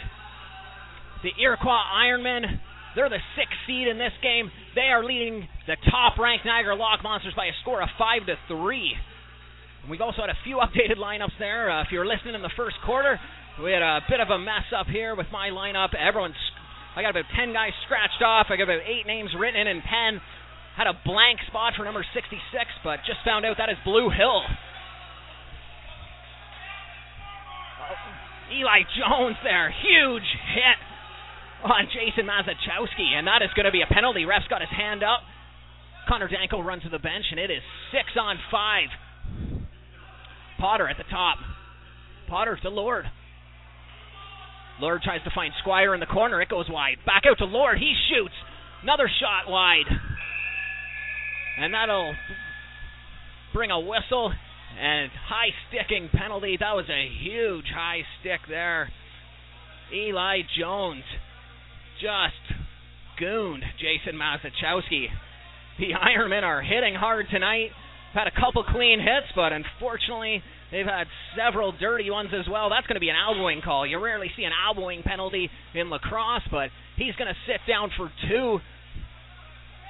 The 1.23 1.31
Iroquois 1.41 1.87
Ironmen, 2.03 2.59
they're 2.97 3.15
the 3.15 3.23
sixth 3.39 3.63
seed 3.69 3.87
in 3.87 3.97
this 3.97 4.19
game. 4.21 4.51
They 4.75 4.91
are 4.91 5.05
leading 5.05 5.47
the 5.69 5.77
top-ranked 5.89 6.45
Niagara 6.45 6.75
Lock 6.75 6.99
Monsters 7.05 7.35
by 7.37 7.47
a 7.47 7.55
score 7.63 7.81
of 7.81 7.91
5 7.97 8.27
to 8.27 8.35
3. 8.49 8.97
We've 9.89 10.03
also 10.03 10.19
had 10.19 10.31
a 10.31 10.39
few 10.43 10.59
updated 10.59 10.99
lineups 10.99 11.39
there. 11.39 11.71
Uh, 11.71 11.83
if 11.83 11.93
you 11.93 12.01
were 12.01 12.07
listening 12.11 12.35
in 12.35 12.43
the 12.43 12.51
first 12.57 12.75
quarter, 12.85 13.21
we 13.63 13.73
had 13.73 13.83
a 13.83 14.01
bit 14.09 14.21
of 14.21 14.29
a 14.29 14.39
mess 14.39 14.69
up 14.77 14.87
here 14.87 15.15
with 15.15 15.27
my 15.33 15.49
lineup. 15.49 15.95
Everyone's 15.95 16.37
I 16.97 17.03
got 17.03 17.11
about 17.11 17.29
10 17.37 17.53
guys 17.53 17.77
scratched 17.85 18.25
off. 18.25 18.47
I 18.49 18.57
got 18.57 18.65
about 18.65 18.81
8 18.81 19.07
names 19.07 19.31
written 19.37 19.69
in 19.69 19.83
pen. 19.85 20.21
Had 20.77 20.89
a 20.89 20.97
blank 21.05 21.41
spot 21.47 21.75
for 21.77 21.85
number 21.85 22.05
66, 22.13 22.41
but 22.83 23.05
just 23.05 23.21
found 23.25 23.45
out 23.45 23.57
that 23.61 23.69
is 23.69 23.77
Blue 23.85 24.09
Hill. 24.09 24.41
Oh, 27.85 27.97
Eli 28.49 28.81
Jones 28.97 29.37
there. 29.45 29.69
Huge 29.69 30.25
hit 30.57 30.81
on 31.69 31.85
Jason 31.93 32.25
Mazachowski, 32.25 33.13
and 33.13 33.27
that 33.27 33.45
is 33.45 33.53
going 33.53 33.67
to 33.67 33.73
be 33.73 33.83
a 33.85 33.93
penalty. 33.93 34.25
Ref's 34.25 34.49
got 34.49 34.61
his 34.61 34.73
hand 34.73 35.05
up. 35.05 35.21
Connor 36.09 36.29
Danko 36.29 36.63
runs 36.63 36.83
to 36.85 36.89
the 36.89 36.99
bench, 36.99 37.27
and 37.31 37.41
it 37.41 37.51
is 37.51 37.61
6 37.93 38.05
on 38.21 38.39
5. 38.51 38.89
Potter 40.59 40.89
at 40.89 40.97
the 40.97 41.05
top. 41.11 41.37
Potter 42.29 42.57
to 42.63 42.71
Lord. 42.71 43.05
Lord 44.81 45.03
tries 45.03 45.23
to 45.25 45.31
find 45.35 45.53
Squire 45.61 45.95
in 45.95 46.01
the 46.01 46.07
corner. 46.07 46.41
It 46.43 46.49
goes 46.49 46.67
wide. 46.69 46.97
Back 47.07 47.23
out 47.29 47.39
to 47.39 47.45
Lord. 47.45 47.79
He 47.79 47.95
shoots. 48.11 48.35
Another 48.83 49.11
shot 49.21 49.51
wide. 49.51 49.87
And 51.59 51.73
that'll 51.73 52.15
bring 53.55 53.71
a 53.71 53.81
whistle 53.81 54.33
and 54.79 55.11
high 55.29 55.49
sticking 55.69 56.11
penalty. 56.13 56.57
That 56.61 56.77
was 56.77 56.87
a 56.91 57.09
huge 57.25 57.65
high 57.75 58.01
stick 58.21 58.41
there. 58.49 58.91
Eli 59.95 60.41
Jones 60.59 61.05
just 62.01 62.61
gooned 63.19 63.65
Jason 63.81 64.19
Mazachowski. 64.19 65.07
The 65.79 65.93
Ironmen 65.95 66.43
are 66.43 66.61
hitting 66.61 66.95
hard 66.95 67.27
tonight. 67.31 67.71
Had 68.13 68.27
a 68.27 68.31
couple 68.31 68.65
clean 68.65 68.99
hits, 68.99 69.33
but 69.35 69.53
unfortunately 69.53 70.43
They've 70.73 70.87
had 70.87 71.07
several 71.39 71.73
dirty 71.73 72.11
ones 72.11 72.31
as 72.35 72.49
well. 72.51 72.71
That's 72.71 72.87
going 72.87 72.97
to 72.97 73.01
be 73.01 73.09
an 73.09 73.17
elbowing 73.17 73.63
call. 73.63 73.87
You 73.87 74.03
rarely 74.03 74.31
see 74.37 74.45
an 74.45 74.53
elbowing 74.53 75.03
penalty 75.03 75.49
in 75.75 75.91
lacrosse, 75.91 76.43
but 76.51 76.71
he's 76.97 77.15
going 77.15 77.29
to 77.29 77.39
sit 77.47 77.61
down 77.69 77.91
for 77.97 78.11
two. 78.29 78.59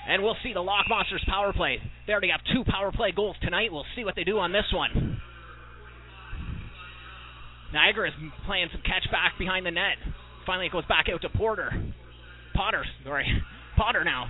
And 0.08 0.22
we'll 0.22 0.36
see 0.42 0.52
the 0.52 0.60
Lock 0.60 0.86
Monsters 0.88 1.24
power 1.26 1.52
play. 1.52 1.78
They 2.06 2.12
already 2.12 2.30
have 2.30 2.40
two 2.52 2.62
power 2.70 2.92
play 2.92 3.10
goals 3.10 3.36
tonight. 3.42 3.72
We'll 3.72 3.88
see 3.96 4.04
what 4.04 4.14
they 4.14 4.24
do 4.24 4.38
on 4.38 4.52
this 4.52 4.66
one. 4.72 5.20
Niagara 7.72 8.08
is 8.08 8.14
playing 8.46 8.68
some 8.70 8.82
catch 8.82 9.10
back 9.10 9.32
behind 9.38 9.66
the 9.66 9.72
net. 9.72 9.96
Finally, 10.46 10.66
it 10.66 10.72
goes 10.72 10.86
back 10.86 11.06
out 11.12 11.22
to 11.22 11.28
Porter. 11.30 11.72
Potter, 12.54 12.84
sorry. 13.02 13.26
Potter 13.76 14.04
now 14.04 14.28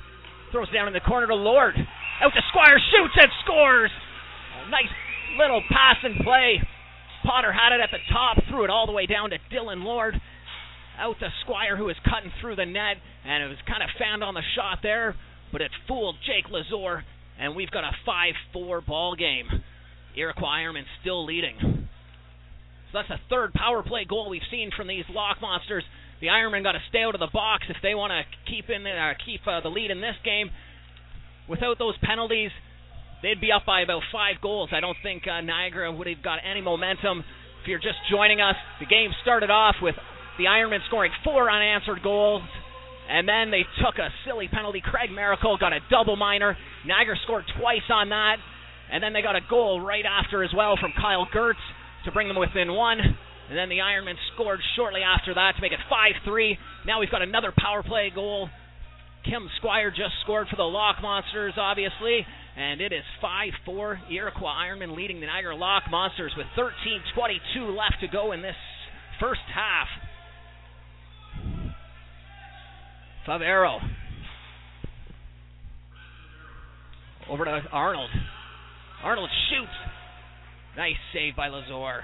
throws 0.50 0.70
down 0.72 0.86
in 0.86 0.94
the 0.94 1.00
corner 1.00 1.26
to 1.26 1.34
Lord. 1.34 1.74
Out 2.22 2.32
to 2.32 2.42
Squire, 2.48 2.78
shoots 2.90 3.14
and 3.20 3.30
scores. 3.44 3.90
Nice 4.70 4.88
little 5.38 5.62
pass 5.68 5.96
and 6.02 6.16
play. 6.24 6.60
Potter 7.24 7.52
had 7.52 7.74
it 7.74 7.80
at 7.80 7.90
the 7.90 8.02
top, 8.12 8.38
threw 8.48 8.64
it 8.64 8.70
all 8.70 8.86
the 8.86 8.92
way 8.92 9.06
down 9.06 9.30
to 9.30 9.38
Dylan 9.52 9.82
Lord. 9.82 10.14
Out 10.98 11.18
to 11.20 11.28
Squire, 11.42 11.76
who 11.76 11.84
was 11.84 11.96
cutting 12.08 12.32
through 12.40 12.56
the 12.56 12.64
net, 12.64 12.96
and 13.26 13.42
it 13.42 13.48
was 13.48 13.58
kind 13.66 13.82
of 13.82 13.90
found 13.98 14.24
on 14.24 14.34
the 14.34 14.42
shot 14.54 14.78
there, 14.82 15.14
but 15.52 15.60
it 15.60 15.70
fooled 15.86 16.16
Jake 16.24 16.50
Lazor, 16.50 17.02
and 17.38 17.54
we've 17.54 17.70
got 17.70 17.84
a 17.84 17.92
5-4 18.56 18.86
ball 18.86 19.14
game. 19.14 19.46
Iroquois 20.16 20.64
Ironmen 20.64 20.84
still 21.02 21.26
leading. 21.26 21.58
So 21.60 22.92
that's 22.94 23.08
the 23.08 23.20
third 23.28 23.52
power 23.52 23.82
play 23.82 24.06
goal 24.08 24.30
we've 24.30 24.46
seen 24.50 24.70
from 24.74 24.88
these 24.88 25.04
Lock 25.10 25.38
Monsters. 25.42 25.84
The 26.20 26.28
Ironmen 26.28 26.62
got 26.62 26.72
to 26.72 26.82
stay 26.88 27.02
out 27.02 27.14
of 27.14 27.20
the 27.20 27.28
box 27.32 27.64
if 27.68 27.76
they 27.82 27.94
want 27.94 28.12
to 28.12 28.22
keep 28.50 28.70
in 28.70 28.86
uh, 28.86 29.12
keep 29.24 29.46
uh, 29.46 29.60
the 29.60 29.68
lead 29.68 29.90
in 29.90 30.00
this 30.00 30.16
game. 30.24 30.48
Without 31.48 31.78
those 31.78 31.94
penalties, 32.02 32.50
they'd 33.26 33.40
be 33.40 33.50
up 33.50 33.66
by 33.66 33.82
about 33.82 34.02
five 34.12 34.38
goals. 34.40 34.70
I 34.70 34.78
don't 34.78 34.96
think 35.02 35.26
uh, 35.26 35.40
Niagara 35.40 35.90
would 35.90 36.06
have 36.06 36.22
got 36.22 36.38
any 36.48 36.60
momentum. 36.60 37.26
If 37.60 37.66
you're 37.66 37.82
just 37.82 37.98
joining 38.08 38.40
us, 38.40 38.54
the 38.78 38.86
game 38.86 39.10
started 39.22 39.50
off 39.50 39.74
with 39.82 39.96
the 40.38 40.44
Ironmen 40.44 40.78
scoring 40.86 41.10
four 41.24 41.50
unanswered 41.50 42.04
goals. 42.04 42.42
And 43.10 43.26
then 43.26 43.50
they 43.50 43.66
took 43.82 43.98
a 43.98 44.14
silly 44.24 44.46
penalty. 44.46 44.80
Craig 44.82 45.10
Miracle 45.10 45.58
got 45.58 45.72
a 45.72 45.80
double 45.90 46.14
minor. 46.14 46.56
Niagara 46.86 47.16
scored 47.24 47.44
twice 47.58 47.86
on 47.90 48.10
that. 48.10 48.36
And 48.92 49.02
then 49.02 49.12
they 49.12 49.22
got 49.22 49.34
a 49.34 49.42
goal 49.50 49.80
right 49.80 50.04
after 50.06 50.44
as 50.44 50.50
well 50.56 50.76
from 50.80 50.92
Kyle 50.94 51.26
Gertz 51.34 51.62
to 52.04 52.12
bring 52.12 52.28
them 52.28 52.38
within 52.38 52.72
one. 52.72 52.98
And 53.00 53.58
then 53.58 53.68
the 53.68 53.78
Ironmen 53.78 54.14
scored 54.34 54.60
shortly 54.76 55.02
after 55.02 55.34
that 55.34 55.54
to 55.56 55.62
make 55.62 55.72
it 55.72 55.82
5 55.90 56.22
3. 56.24 56.58
Now 56.86 57.00
we've 57.00 57.10
got 57.10 57.22
another 57.22 57.52
power 57.56 57.82
play 57.82 58.12
goal. 58.14 58.48
Kim 59.24 59.50
Squire 59.58 59.90
just 59.90 60.14
scored 60.22 60.46
for 60.48 60.54
the 60.54 60.62
Lock 60.62 61.02
Monsters, 61.02 61.54
obviously 61.56 62.24
and 62.56 62.80
it 62.80 62.92
is 62.92 63.04
5-4 63.22 64.10
Iroquois 64.10 64.48
Ironmen 64.48 64.96
leading 64.96 65.20
the 65.20 65.26
Niagara 65.26 65.54
Lock 65.54 65.84
Monsters 65.90 66.32
with 66.36 66.46
13:22 66.56 67.76
left 67.76 68.00
to 68.00 68.08
go 68.08 68.32
in 68.32 68.42
this 68.42 68.56
first 69.20 69.42
half. 69.54 69.88
Favero 73.26 73.80
over 77.28 77.44
to 77.44 77.60
Arnold. 77.72 78.10
Arnold 79.02 79.30
shoots. 79.50 79.72
Nice 80.76 80.94
save 81.12 81.36
by 81.36 81.48
Lazor. 81.48 82.00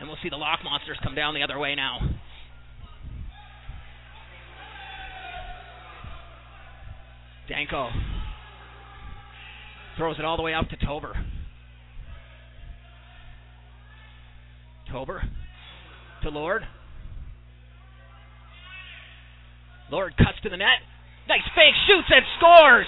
And 0.00 0.08
we'll 0.08 0.16
see 0.22 0.30
the 0.30 0.36
Lock 0.36 0.60
Monsters 0.64 0.98
come 1.02 1.14
down 1.14 1.34
the 1.34 1.42
other 1.42 1.58
way 1.58 1.74
now. 1.74 1.98
Danko 7.52 7.90
throws 9.98 10.16
it 10.18 10.24
all 10.24 10.38
the 10.38 10.42
way 10.42 10.54
up 10.54 10.70
to 10.70 10.76
Tober. 10.86 11.12
Tober 14.90 15.22
to 16.22 16.30
Lord. 16.30 16.62
Lord 19.90 20.16
cuts 20.16 20.38
to 20.44 20.48
the 20.48 20.56
net. 20.56 20.80
Nice 21.28 21.44
fake, 21.54 21.74
shoots 21.86 22.08
and 22.08 22.24
scores. 22.38 22.86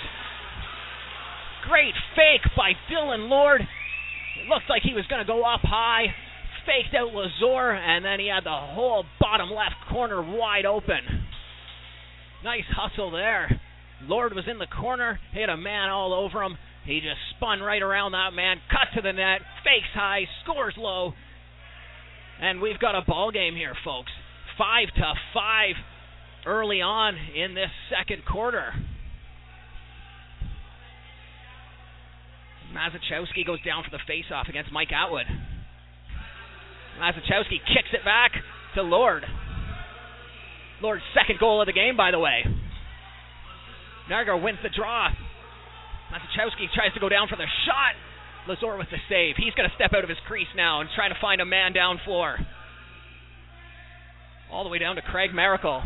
Great 1.69 1.93
fake 2.17 2.51
by 2.57 2.73
Dylan 2.91 3.29
Lord. 3.29 3.61
It 3.61 4.49
looked 4.49 4.71
like 4.71 4.81
he 4.83 4.95
was 4.95 5.05
going 5.09 5.21
to 5.21 5.27
go 5.27 5.43
up 5.43 5.61
high. 5.63 6.07
Faked 6.65 6.95
out 6.95 7.13
Lazor, 7.13 7.77
and 7.77 8.03
then 8.03 8.19
he 8.19 8.29
had 8.29 8.45
the 8.45 8.51
whole 8.51 9.05
bottom 9.21 9.51
left 9.51 9.75
corner 9.91 10.23
wide 10.23 10.65
open. 10.65 11.01
Nice 12.43 12.65
hustle 12.75 13.11
there. 13.11 13.61
Lord 14.09 14.35
was 14.35 14.45
in 14.51 14.59
the 14.59 14.67
corner, 14.67 15.19
hit 15.33 15.49
a 15.49 15.57
man 15.57 15.91
all 15.91 16.13
over 16.13 16.43
him. 16.43 16.57
He 16.85 17.01
just 17.01 17.21
spun 17.37 17.61
right 17.61 17.83
around 17.83 18.13
that 18.13 18.35
man, 18.35 18.59
cut 18.71 18.95
to 18.95 19.03
the 19.03 19.13
net, 19.13 19.41
fakes 19.65 19.89
high, 19.95 20.23
scores 20.43 20.75
low. 20.77 21.13
And 22.41 22.61
we've 22.61 22.79
got 22.79 22.95
a 22.95 23.03
ball 23.07 23.31
game 23.31 23.55
here, 23.55 23.75
folks. 23.85 24.11
Five 24.59 24.89
to 24.97 25.13
five 25.33 25.77
early 26.47 26.83
on 26.83 27.17
in 27.35 27.55
this 27.55 27.71
second 27.89 28.23
quarter. 28.31 28.73
Mazachowski 32.75 33.47
goes 33.47 33.63
down 33.65 33.85
for 33.85 33.91
the 33.91 34.03
face-off 34.07 34.49
against 34.49 34.73
Mike 34.73 34.93
Atwood. 34.93 35.27
Mazachowski 37.01 37.63
kicks 37.73 37.93
it 37.93 38.05
back 38.05 38.33
to 38.75 38.83
Lord. 38.83 39.25
Lord's 40.83 41.03
second 41.15 41.39
goal 41.39 41.63
of 41.63 41.67
the 41.67 41.73
game, 41.73 41.97
by 41.97 42.11
the 42.11 42.19
way. 42.19 42.45
Niagara 44.09 44.37
wins 44.37 44.59
the 44.63 44.69
draw. 44.69 45.09
Mazachowski 46.13 46.71
tries 46.75 46.93
to 46.95 47.01
go 47.01 47.09
down 47.09 47.29
for 47.29 47.37
the 47.37 47.47
shot. 47.67 47.95
Lazor 48.47 48.77
with 48.79 48.89
the 48.91 48.99
save. 49.09 49.37
He's 49.37 49.55
going 49.55 49.69
to 49.69 49.75
step 49.75 49.93
out 49.97 50.05
of 50.05 50.11
his 50.11 50.19
crease 50.27 50.53
now 50.55 50.81
and 50.81 50.91
try 50.95 51.09
to 51.09 51.15
find 51.21 51.41
a 51.41 51.47
man 51.47 51.73
down 51.73 51.99
floor. 52.05 52.37
All 54.53 54.65
the 54.65 54.71
way 54.71 54.79
down 54.79 54.97
to 54.97 55.03
Craig 55.03 55.35
Miracle. 55.35 55.83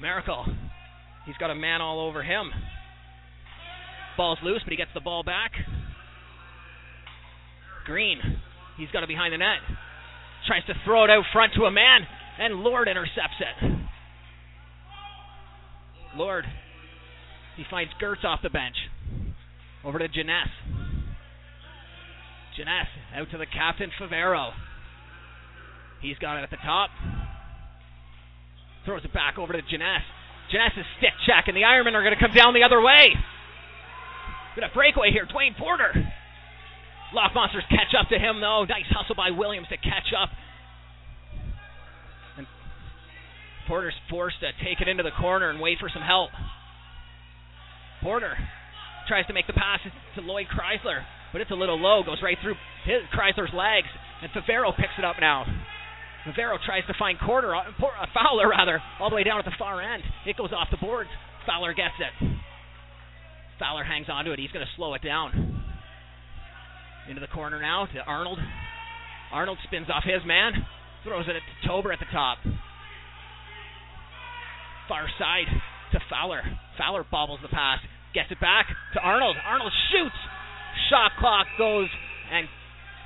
Miracle. 0.00 0.46
He's 1.26 1.36
got 1.36 1.50
a 1.50 1.54
man 1.54 1.82
all 1.82 2.00
over 2.00 2.22
him. 2.22 2.50
Ball's 4.16 4.38
loose, 4.42 4.62
but 4.64 4.70
he 4.70 4.76
gets 4.76 4.90
the 4.94 5.00
ball 5.00 5.22
back. 5.22 5.52
Green. 7.84 8.18
He's 8.78 8.90
got 8.92 9.02
it 9.02 9.08
behind 9.08 9.34
the 9.34 9.38
net. 9.38 9.58
Tries 10.46 10.64
to 10.66 10.74
throw 10.84 11.04
it 11.04 11.10
out 11.10 11.24
front 11.32 11.52
to 11.54 11.64
a 11.64 11.70
man, 11.70 12.06
and 12.38 12.60
Lord 12.60 12.88
intercepts 12.88 13.40
it. 13.40 13.72
Lord. 16.16 16.44
He 17.56 17.64
finds 17.70 17.92
Gertz 18.00 18.24
off 18.24 18.40
the 18.42 18.50
bench. 18.50 18.76
Over 19.84 19.98
to 19.98 20.08
Janess. 20.08 20.50
Janess 22.58 22.86
out 23.14 23.30
to 23.30 23.38
the 23.38 23.46
captain, 23.46 23.90
Favero. 24.00 24.50
He's 26.00 26.18
got 26.18 26.38
it 26.38 26.42
at 26.42 26.50
the 26.50 26.56
top. 26.64 26.90
Throws 28.84 29.04
it 29.04 29.12
back 29.12 29.38
over 29.38 29.52
to 29.52 29.62
Janess. 29.62 30.02
Janess 30.54 30.72
stick 30.98 31.12
check, 31.26 31.44
and 31.46 31.56
the 31.56 31.62
Ironmen 31.62 31.94
are 31.94 32.02
going 32.02 32.14
to 32.14 32.20
come 32.20 32.34
down 32.34 32.54
the 32.54 32.62
other 32.62 32.80
way. 32.80 33.12
Got 34.56 34.70
a 34.70 34.74
breakaway 34.74 35.10
here. 35.12 35.26
Dwayne 35.26 35.56
Porter. 35.56 35.92
Lock 37.14 37.32
Monsters 37.34 37.64
catch 37.70 37.94
up 37.98 38.08
to 38.10 38.18
him, 38.18 38.40
though. 38.40 38.64
Nice 38.64 38.88
hustle 38.90 39.14
by 39.14 39.30
Williams 39.30 39.68
to 39.68 39.76
catch 39.76 40.12
up. 40.16 40.30
Porter's 43.68 43.94
forced 44.08 44.40
to 44.40 44.48
take 44.64 44.80
it 44.80 44.88
into 44.88 45.02
the 45.02 45.12
corner 45.20 45.50
and 45.50 45.60
wait 45.60 45.78
for 45.78 45.90
some 45.92 46.02
help. 46.02 46.30
Porter 48.02 48.32
tries 49.06 49.26
to 49.26 49.34
make 49.34 49.46
the 49.46 49.52
pass 49.52 49.80
to 50.16 50.20
Lloyd 50.22 50.46
Chrysler, 50.48 51.04
but 51.32 51.40
it's 51.40 51.50
a 51.50 51.54
little 51.54 51.78
low. 51.78 52.02
Goes 52.02 52.22
right 52.22 52.38
through 52.42 52.56
his, 52.84 53.04
Chrysler's 53.12 53.52
legs, 53.52 53.88
and 54.22 54.32
Favero 54.32 54.74
picks 54.74 54.96
it 54.98 55.04
up 55.04 55.16
now. 55.20 55.44
Favero 56.26 56.56
tries 56.64 56.84
to 56.86 56.94
find 56.98 57.18
quarter, 57.18 57.54
uh, 57.54 57.62
Fowler 58.14 58.48
rather, 58.48 58.82
all 58.98 59.10
the 59.10 59.16
way 59.16 59.24
down 59.24 59.38
at 59.38 59.44
the 59.44 59.54
far 59.58 59.80
end. 59.80 60.02
It 60.26 60.36
goes 60.36 60.50
off 60.52 60.68
the 60.70 60.76
boards. 60.78 61.10
Fowler 61.46 61.74
gets 61.74 61.94
it. 62.00 62.38
Fowler 63.58 63.84
hangs 63.84 64.06
onto 64.10 64.32
it. 64.32 64.38
He's 64.38 64.50
going 64.50 64.64
to 64.64 64.72
slow 64.76 64.94
it 64.94 65.02
down. 65.02 65.62
Into 67.08 67.20
the 67.20 67.26
corner 67.28 67.60
now 67.60 67.86
to 67.86 68.00
Arnold. 68.00 68.38
Arnold 69.32 69.58
spins 69.64 69.88
off 69.92 70.04
his 70.04 70.24
man. 70.26 70.52
Throws 71.04 71.26
it 71.28 71.32
to 71.32 71.68
Tober 71.68 71.92
at 71.92 71.98
the 71.98 72.06
top. 72.12 72.38
Far 74.88 75.06
side 75.18 75.46
to 75.92 76.00
Fowler. 76.10 76.42
Fowler 76.78 77.04
bobbles 77.10 77.40
the 77.42 77.48
pass. 77.48 77.78
Gets 78.14 78.30
it 78.30 78.40
back 78.40 78.66
to 78.94 79.00
Arnold. 79.00 79.36
Arnold 79.44 79.72
shoots. 79.92 80.16
Shot 80.90 81.12
clock 81.18 81.46
goes, 81.58 81.88
and 82.32 82.48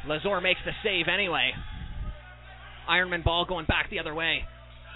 Lazor 0.07 0.42
makes 0.42 0.61
the 0.64 0.73
save 0.85 1.07
anyway. 1.12 1.51
Ironman 2.88 3.25
ball 3.25 3.45
going 3.45 3.66
back 3.66 3.90
the 3.90 3.99
other 3.99 4.14
way. 4.14 4.42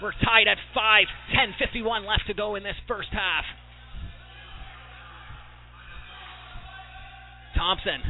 We're 0.01 0.13
tied 0.23 0.47
at 0.47 0.57
5. 0.73 1.05
10.51 1.35 2.07
left 2.07 2.23
to 2.27 2.33
go 2.33 2.55
in 2.55 2.63
this 2.63 2.75
first 2.87 3.09
half. 3.11 3.43
Thompson. 7.57 8.01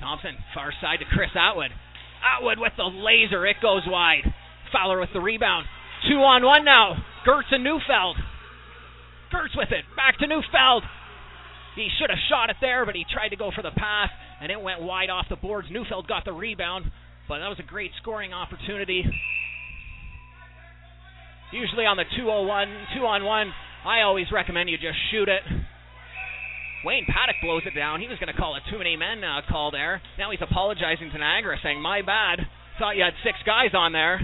Thompson, 0.00 0.36
far 0.54 0.72
side 0.80 0.98
to 0.98 1.04
Chris 1.06 1.30
Atwood. 1.34 1.70
Atwood 2.36 2.58
with 2.58 2.72
the 2.76 2.84
laser. 2.84 3.46
It 3.46 3.56
goes 3.62 3.82
wide. 3.86 4.34
Fowler 4.72 5.00
with 5.00 5.10
the 5.12 5.20
rebound. 5.20 5.66
Two 6.06 6.22
on 6.22 6.44
one 6.44 6.64
now. 6.64 6.96
Gertz 7.26 7.50
and 7.50 7.64
Neufeld. 7.64 8.16
Gertz 9.32 9.56
with 9.56 9.72
it. 9.72 9.84
Back 9.96 10.18
to 10.18 10.26
Neufeld. 10.26 10.84
He 11.74 11.88
should 11.98 12.10
have 12.10 12.18
shot 12.28 12.50
it 12.50 12.56
there, 12.60 12.86
but 12.86 12.94
he 12.94 13.04
tried 13.10 13.30
to 13.30 13.36
go 13.36 13.50
for 13.54 13.62
the 13.62 13.70
pass, 13.70 14.10
and 14.40 14.50
it 14.50 14.60
went 14.60 14.82
wide 14.82 15.10
off 15.10 15.26
the 15.28 15.36
boards. 15.36 15.68
Neufeld 15.70 16.08
got 16.08 16.24
the 16.24 16.32
rebound, 16.32 16.90
but 17.28 17.38
that 17.38 17.48
was 17.48 17.58
a 17.60 17.66
great 17.66 17.92
scoring 18.00 18.32
opportunity. 18.32 19.04
Usually 21.52 21.86
on 21.86 21.96
the 21.96 22.04
201, 22.16 22.68
2 22.98 23.06
on 23.06 23.24
1, 23.24 23.52
I 23.86 24.02
always 24.02 24.26
recommend 24.32 24.68
you 24.68 24.76
just 24.76 24.98
shoot 25.10 25.28
it. 25.28 25.42
Wayne 26.84 27.06
Paddock 27.06 27.36
blows 27.42 27.62
it 27.66 27.74
down. 27.74 28.00
He 28.00 28.08
was 28.08 28.18
going 28.18 28.32
to 28.32 28.38
call 28.38 28.54
a 28.54 28.60
too 28.70 28.78
many 28.78 28.96
men 28.96 29.24
uh, 29.24 29.40
call 29.48 29.70
there. 29.70 30.00
Now 30.18 30.30
he's 30.30 30.42
apologizing 30.42 31.10
to 31.10 31.18
Niagara, 31.18 31.58
saying, 31.62 31.80
My 31.80 32.02
bad. 32.02 32.40
Thought 32.78 32.96
you 32.96 33.02
had 33.02 33.14
six 33.24 33.38
guys 33.44 33.70
on 33.74 33.92
there. 33.92 34.20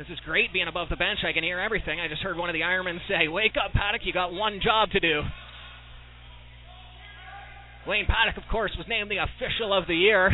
This 0.00 0.08
is 0.08 0.18
great 0.24 0.50
being 0.50 0.66
above 0.66 0.88
the 0.88 0.96
bench. 0.96 1.18
I 1.28 1.34
can 1.34 1.44
hear 1.44 1.60
everything. 1.60 2.00
I 2.00 2.08
just 2.08 2.22
heard 2.22 2.38
one 2.38 2.48
of 2.48 2.54
the 2.54 2.62
Ironmen 2.62 2.96
say, 3.06 3.28
Wake 3.28 3.52
up, 3.62 3.74
Paddock. 3.74 4.00
You 4.04 4.14
got 4.14 4.32
one 4.32 4.58
job 4.64 4.88
to 4.92 5.00
do. 5.00 5.20
Wayne 7.86 8.06
Paddock, 8.06 8.42
of 8.42 8.48
course, 8.50 8.72
was 8.78 8.86
named 8.88 9.10
the 9.10 9.18
official 9.18 9.76
of 9.76 9.86
the 9.86 9.94
year 9.94 10.32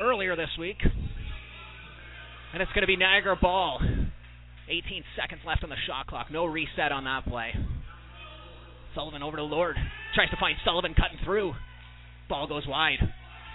earlier 0.00 0.34
this 0.34 0.48
week. 0.58 0.78
And 2.54 2.62
it's 2.62 2.72
going 2.72 2.80
to 2.80 2.86
be 2.86 2.96
Niagara 2.96 3.36
ball. 3.36 3.80
18 4.70 5.04
seconds 5.14 5.42
left 5.46 5.62
on 5.62 5.68
the 5.68 5.76
shot 5.86 6.06
clock. 6.06 6.28
No 6.32 6.46
reset 6.46 6.90
on 6.90 7.04
that 7.04 7.26
play. 7.26 7.52
Sullivan 8.94 9.22
over 9.22 9.36
to 9.36 9.42
Lord. 9.42 9.76
Tries 10.14 10.30
to 10.30 10.38
find 10.40 10.56
Sullivan 10.64 10.94
cutting 10.94 11.18
through. 11.22 11.52
Ball 12.30 12.46
goes 12.46 12.66
wide. 12.66 12.96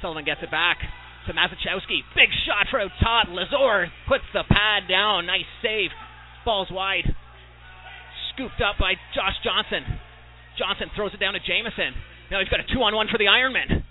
Sullivan 0.03 0.23
gets 0.23 0.41
it 0.43 0.51
back 0.51 0.77
to 1.27 1.33
Mazachowski. 1.33 2.01
Big 2.15 2.29
shot 2.45 2.67
from 2.69 2.89
Todd. 3.01 3.27
Lazor 3.29 3.87
puts 4.07 4.23
the 4.33 4.43
pad 4.47 4.87
down. 4.89 5.25
Nice 5.25 5.47
save. 5.61 5.89
Ball's 6.43 6.69
wide. 6.71 7.05
Scooped 8.33 8.61
up 8.61 8.77
by 8.79 8.93
Josh 9.13 9.35
Johnson. 9.43 9.83
Johnson 10.57 10.87
throws 10.95 11.13
it 11.13 11.19
down 11.19 11.33
to 11.33 11.39
Jamison. 11.39 11.93
Now 12.31 12.39
he's 12.39 12.49
got 12.49 12.59
a 12.59 12.67
two 12.73 12.81
on 12.81 12.95
one 12.95 13.07
for 13.11 13.17
the 13.17 13.25
Ironman. 13.25 13.83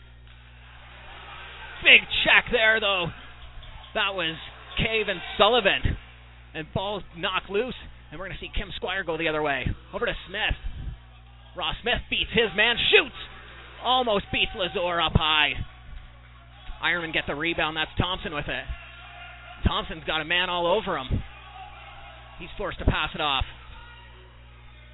Big 1.83 2.01
check 2.25 2.49
there, 2.51 2.81
though. 2.81 3.07
That 3.95 4.15
was 4.15 4.37
Cave 4.79 5.07
and 5.09 5.21
Sullivan. 5.37 5.97
And 6.55 6.67
ball 6.73 7.03
knocked 7.17 7.51
loose. 7.51 7.75
And 8.11 8.19
we're 8.19 8.27
going 8.27 8.39
to 8.39 8.43
see 8.45 8.51
Kim 8.55 8.71
Squire 8.77 9.05
go 9.05 9.19
the 9.19 9.29
other 9.29 9.43
way. 9.43 9.67
Over 9.93 10.07
to 10.07 10.15
Smith. 10.29 10.57
Ross 11.57 11.75
Smith 11.83 12.03
beats 12.11 12.31
his 12.33 12.51
man, 12.57 12.77
shoots, 12.91 13.15
almost 13.83 14.27
beats 14.33 14.51
Lazor 14.57 15.05
up 15.05 15.13
high. 15.15 15.55
Ironman 16.85 17.13
get 17.13 17.25
the 17.27 17.35
rebound. 17.35 17.77
That's 17.77 17.91
Thompson 17.99 18.35
with 18.35 18.49
it. 18.49 18.65
Thompson's 19.67 20.05
got 20.05 20.21
a 20.21 20.25
man 20.25 20.51
all 20.51 20.67
over 20.67 20.99
him. 20.99 21.09
He's 22.39 22.53
forced 22.59 22.79
to 22.79 22.85
pass 22.85 23.11
it 23.15 23.21
off. 23.21 23.45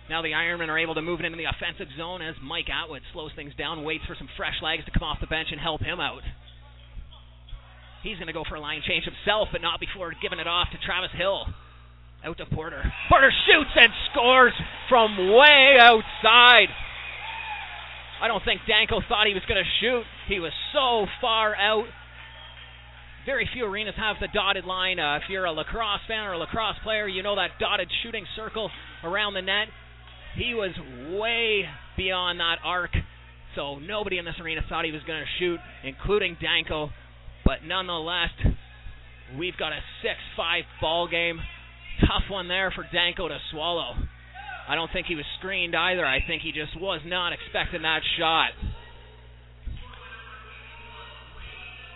Now 0.09 0.23
the 0.23 0.35
Ironmen 0.35 0.69
are 0.69 0.79
able 0.79 0.95
to 0.95 1.03
move 1.03 1.21
it 1.21 1.27
into 1.27 1.39
the 1.39 1.51
offensive 1.51 1.87
zone 1.97 2.23
as 2.23 2.35
Mike 2.43 2.67
Atwood 2.71 3.03
slows 3.13 3.31
things 3.35 3.55
down, 3.59 3.83
waits 3.83 4.05
for 4.07 4.15
some 4.19 4.29
fresh 4.37 4.59
legs 4.63 4.85
to 4.85 4.91
come 4.91 5.03
off 5.03 5.19
the 5.21 5.27
bench 5.27 5.49
and 5.51 5.61
help 5.61 5.83
him 5.83 6.01
out. 6.01 6.23
He's 8.03 8.17
going 8.17 8.27
to 8.27 8.33
go 8.33 8.45
for 8.49 8.57
a 8.57 8.61
line 8.61 8.83
change 8.87 9.05
himself, 9.05 9.49
but 9.53 9.61
not 9.61 9.79
before 9.79 10.13
giving 10.23 10.39
it 10.39 10.49
off 10.49 10.69
to 10.73 10.79
Travis 10.85 11.11
Hill. 11.17 11.47
Out 12.25 12.37
to 12.39 12.47
Porter. 12.47 12.83
Porter 13.09 13.33
shoots 13.47 13.71
and 13.77 13.93
scores 14.13 14.53
from 14.89 15.17
way 15.17 15.77
outside. 15.79 16.69
I 18.21 18.29
don't 18.29 18.45
think 18.45 18.61
Danko 18.69 19.01
thought 19.09 19.27
he 19.27 19.35
was 19.35 19.45
going 19.49 19.63
to 19.63 19.71
shoot. 19.81 20.05
He 20.31 20.39
was 20.39 20.53
so 20.73 21.11
far 21.21 21.57
out. 21.57 21.87
Very 23.27 23.51
few 23.53 23.67
arenas 23.67 23.97
have 23.97 24.17
the 24.21 24.29
dotted 24.33 24.65
line. 24.65 25.01
Uh, 25.01 25.17
if 25.17 25.25
you're 25.29 25.45
a 25.45 25.51
lacrosse 25.51 26.03
fan 26.07 26.25
or 26.25 26.35
a 26.35 26.39
lacrosse 26.39 26.77
player, 26.85 27.09
you 27.09 27.25
know 27.25 27.35
that 27.35 27.59
dotted 27.59 27.89
shooting 28.05 28.25
circle 28.37 28.71
around 29.03 29.35
the 29.35 29.43
net. 29.43 29.67
He 30.37 30.55
was 30.55 30.71
way 31.19 31.65
beyond 31.97 32.39
that 32.39 32.59
arc, 32.65 32.93
so 33.57 33.81
nobody 33.81 34.19
in 34.19 34.25
this 34.25 34.39
arena 34.41 34.61
thought 34.69 34.85
he 34.85 34.93
was 34.93 35.03
going 35.03 35.19
to 35.19 35.27
shoot, 35.41 35.59
including 35.83 36.37
Danko. 36.41 36.91
But 37.45 37.65
nonetheless, 37.67 38.31
we've 39.37 39.57
got 39.57 39.73
a 39.73 39.81
6-5 40.39 40.61
ball 40.81 41.09
game 41.09 41.41
tough 42.03 42.31
one 42.31 42.47
there 42.47 42.71
for 42.71 42.87
Danko 42.93 43.27
to 43.27 43.39
swallow. 43.51 43.95
I 44.69 44.77
don't 44.77 44.93
think 44.93 45.09
he 45.09 45.17
was 45.17 45.25
screened 45.41 45.75
either. 45.75 46.07
I 46.07 46.21
think 46.25 46.43
he 46.43 46.53
just 46.53 46.81
was 46.81 47.01
not 47.05 47.33
expecting 47.33 47.83
that 47.83 48.03
shot. 48.17 48.51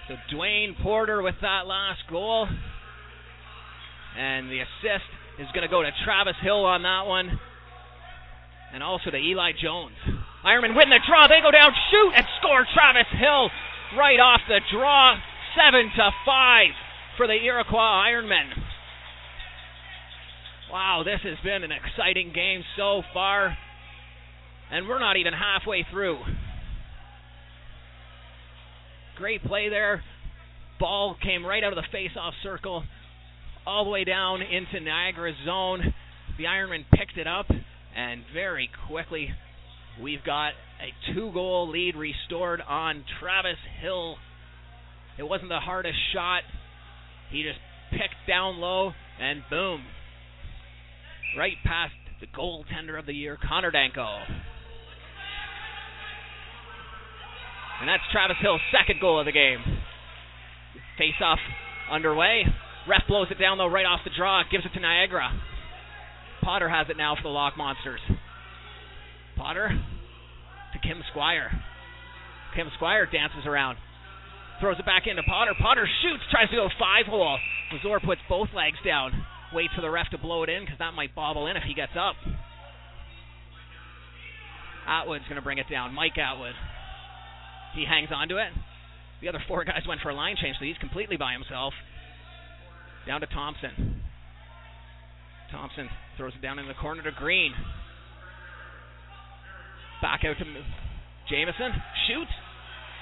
So 0.09 0.17
Dwayne 0.37 0.77
Porter 0.83 1.23
with 1.23 1.37
that 1.41 1.67
last 1.67 2.01
goal. 2.11 2.47
And 4.19 4.51
the 4.51 4.61
assist 4.61 5.09
is 5.39 5.49
going 5.55 5.63
to 5.63 5.71
go 5.71 5.83
to 5.83 5.91
Travis 6.05 6.37
Hill 6.43 6.65
on 6.65 6.83
that 6.83 7.07
one. 7.07 7.41
And 8.73 8.83
also 8.83 9.11
to 9.11 9.17
Eli 9.17 9.53
Jones. 9.61 9.97
Ironman 10.45 10.77
win 10.77 10.91
the 10.91 11.01
draw. 11.09 11.27
They 11.27 11.41
go 11.41 11.51
down, 11.51 11.73
shoot, 11.91 12.13
and 12.17 12.27
score 12.39 12.67
Travis 12.75 13.09
Hill 13.19 13.49
right 13.97 14.21
off 14.21 14.41
the 14.47 14.61
draw. 14.71 15.17
7 15.57 15.91
to 15.97 16.11
5 16.27 16.67
for 17.17 17.27
the 17.27 17.35
Iroquois 17.35 18.05
Ironmen. 18.11 18.51
Wow, 20.71 21.03
this 21.05 21.21
has 21.23 21.39
been 21.45 21.63
an 21.63 21.71
exciting 21.73 22.33
game 22.35 22.63
so 22.77 23.03
far. 23.15 23.57
And 24.71 24.89
we're 24.89 24.99
not 24.99 25.17
even 25.17 25.33
halfway 25.33 25.87
through. 25.91 26.19
Great 29.17 29.45
play 29.45 29.69
there. 29.69 30.03
Ball 30.81 31.17
came 31.23 31.47
right 31.47 31.63
out 31.63 31.73
of 31.73 31.77
the 31.77 31.89
face-off 31.93 32.35
circle, 32.43 32.83
all 33.65 33.85
the 33.85 33.91
way 33.91 34.05
down 34.05 34.43
into 34.43 34.81
Niagara's 34.81 35.37
zone. 35.47 35.95
The 36.37 36.45
Ironman 36.45 36.85
picked 36.93 37.17
it 37.17 37.27
up, 37.27 37.47
and 37.97 38.23
very 38.35 38.69
quickly 38.89 39.31
we've 40.03 40.25
got 40.25 40.49
a 40.83 41.15
two-goal 41.15 41.71
lead 41.71 41.95
restored 41.95 42.61
on 42.61 43.05
Travis 43.21 43.59
Hill. 43.81 44.17
It 45.17 45.23
wasn't 45.23 45.51
the 45.51 45.61
hardest 45.61 45.99
shot. 46.13 46.43
He 47.31 47.45
just 47.45 47.61
picked 47.93 48.27
down 48.27 48.59
low, 48.59 48.93
and 49.21 49.43
boom, 49.49 49.85
right 51.39 51.57
past 51.65 51.95
the 52.21 52.27
goaltender 52.27 52.99
of 52.99 53.07
the 53.07 53.15
year, 53.15 53.39
Connor 53.41 53.71
Danko. 53.71 54.19
And 57.81 57.89
that's 57.89 58.03
Travis 58.13 58.37
Hill's 58.41 58.61
second 58.71 59.01
goal 59.01 59.19
of 59.19 59.27
the 59.27 59.33
game. 59.33 59.59
Face 60.99 61.19
off 61.21 61.39
underway. 61.91 62.45
Ref 62.89 63.03
blows 63.09 63.29
it 63.31 63.39
down 63.39 63.59
though 63.59 63.67
right 63.67 63.87
off 63.87 64.01
the 64.05 64.11
draw, 64.17 64.43
gives 64.51 64.65
it 64.65 64.73
to 64.75 64.81
Niagara. 64.81 65.31
Potter 66.43 66.69
has 66.69 66.87
it 66.91 66.97
now 66.97 67.17
for 67.17 67.23
the 67.23 67.29
Lock 67.29 67.57
Monsters. 67.57 68.01
Potter 69.37 69.69
to 70.73 70.79
Kim 70.87 71.03
Squire. 71.11 71.51
Kim 72.55 72.69
Squire 72.77 73.07
dances 73.11 73.47
around. 73.47 73.79
Throws 74.61 74.79
it 74.79 74.87
back 74.87 75.07
into 75.07 75.23
Potter. 75.23 75.53
Potter 75.59 75.89
shoots, 76.03 76.23
tries 76.31 76.49
to 76.51 76.57
go 76.57 76.69
five 76.79 77.07
hole. 77.07 77.39
Lazor 77.73 78.05
puts 78.05 78.21
both 78.29 78.49
legs 78.55 78.79
down. 78.85 79.11
Waits 79.53 79.75
for 79.75 79.81
the 79.81 79.91
ref 79.91 80.09
to 80.11 80.19
blow 80.19 80.43
it 80.43 80.51
in 80.51 80.63
because 80.65 80.79
that 80.79 80.95
might 80.95 81.15
bobble 81.15 81.47
in 81.47 81.57
if 81.57 81.63
he 81.67 81.75
gets 81.75 81.93
up. 81.99 82.15
Atwood's 84.87 85.25
going 85.25 85.37
to 85.37 85.43
bring 85.43 85.59
it 85.59 85.67
down. 85.71 85.95
Mike 85.95 86.19
Atwood. 86.19 86.55
He 87.75 87.85
hangs 87.85 88.11
on 88.15 88.29
to 88.29 88.39
it. 88.39 88.53
The 89.21 89.29
other 89.29 89.43
four 89.49 89.65
guys 89.65 89.83
went 89.89 90.01
for 90.01 90.11
a 90.11 90.15
line 90.15 90.37
change, 90.41 90.57
so 90.59 90.65
he's 90.65 90.79
completely 90.79 91.17
by 91.17 91.33
himself. 91.33 91.75
Down 93.07 93.21
to 93.21 93.27
Thompson. 93.27 94.03
Thompson 95.51 95.89
throws 96.17 96.33
it 96.35 96.43
down 96.43 96.59
in 96.59 96.67
the 96.67 96.75
corner 96.75 97.03
to 97.03 97.13
Green. 97.13 97.53
Back 100.03 100.25
out 100.25 100.37
to 100.39 100.45
Jamison. 101.29 101.73
Shoots. 102.09 102.31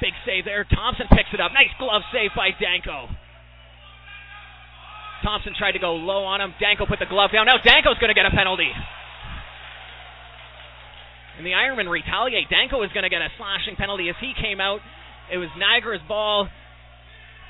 Big 0.00 0.12
save 0.26 0.44
there. 0.44 0.64
Thompson 0.64 1.06
picks 1.10 1.30
it 1.32 1.40
up. 1.40 1.52
Nice 1.54 1.70
glove 1.78 2.02
save 2.12 2.30
by 2.34 2.50
Danko. 2.58 3.08
Thompson 5.22 5.54
tried 5.56 5.72
to 5.72 5.78
go 5.78 5.94
low 5.94 6.24
on 6.24 6.40
him. 6.40 6.54
Danko 6.58 6.86
put 6.86 6.98
the 6.98 7.06
glove 7.06 7.30
down. 7.32 7.46
Now 7.46 7.58
Danko's 7.62 7.98
going 8.02 8.10
to 8.10 8.18
get 8.18 8.26
a 8.26 8.34
penalty. 8.34 8.70
And 11.38 11.46
the 11.46 11.56
Ironmen 11.56 11.88
retaliate. 11.88 12.50
Danko 12.50 12.82
is 12.82 12.92
going 12.92 13.04
to 13.04 13.12
get 13.12 13.22
a 13.22 13.28
slashing 13.38 13.76
penalty 13.76 14.08
as 14.08 14.16
he 14.20 14.32
came 14.36 14.60
out. 14.60 14.80
It 15.32 15.38
was 15.38 15.48
Niagara's 15.56 16.04
ball. 16.06 16.48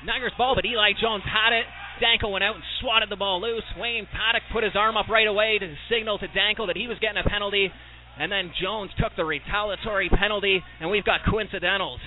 Niagara's 0.05 0.35
ball, 0.37 0.55
but 0.55 0.65
Eli 0.65 0.95
Jones 0.99 1.23
had 1.23 1.51
it. 1.51 1.65
Danko 1.99 2.29
went 2.29 2.43
out 2.43 2.55
and 2.55 2.63
swatted 2.81 3.09
the 3.09 3.15
ball 3.15 3.41
loose. 3.41 3.63
Wayne 3.77 4.07
Paddock 4.07 4.43
put 4.51 4.63
his 4.63 4.73
arm 4.75 4.97
up 4.97 5.07
right 5.09 5.27
away 5.27 5.57
to 5.59 5.75
signal 5.89 6.17
to 6.19 6.27
Danko 6.27 6.67
that 6.67 6.77
he 6.77 6.87
was 6.87 6.97
getting 6.99 7.21
a 7.21 7.27
penalty. 7.27 7.71
And 8.19 8.31
then 8.31 8.51
Jones 8.61 8.91
took 8.99 9.15
the 9.15 9.25
retaliatory 9.25 10.09
penalty, 10.09 10.61
and 10.79 10.89
we've 10.89 11.05
got 11.05 11.21
coincidentals. 11.29 11.99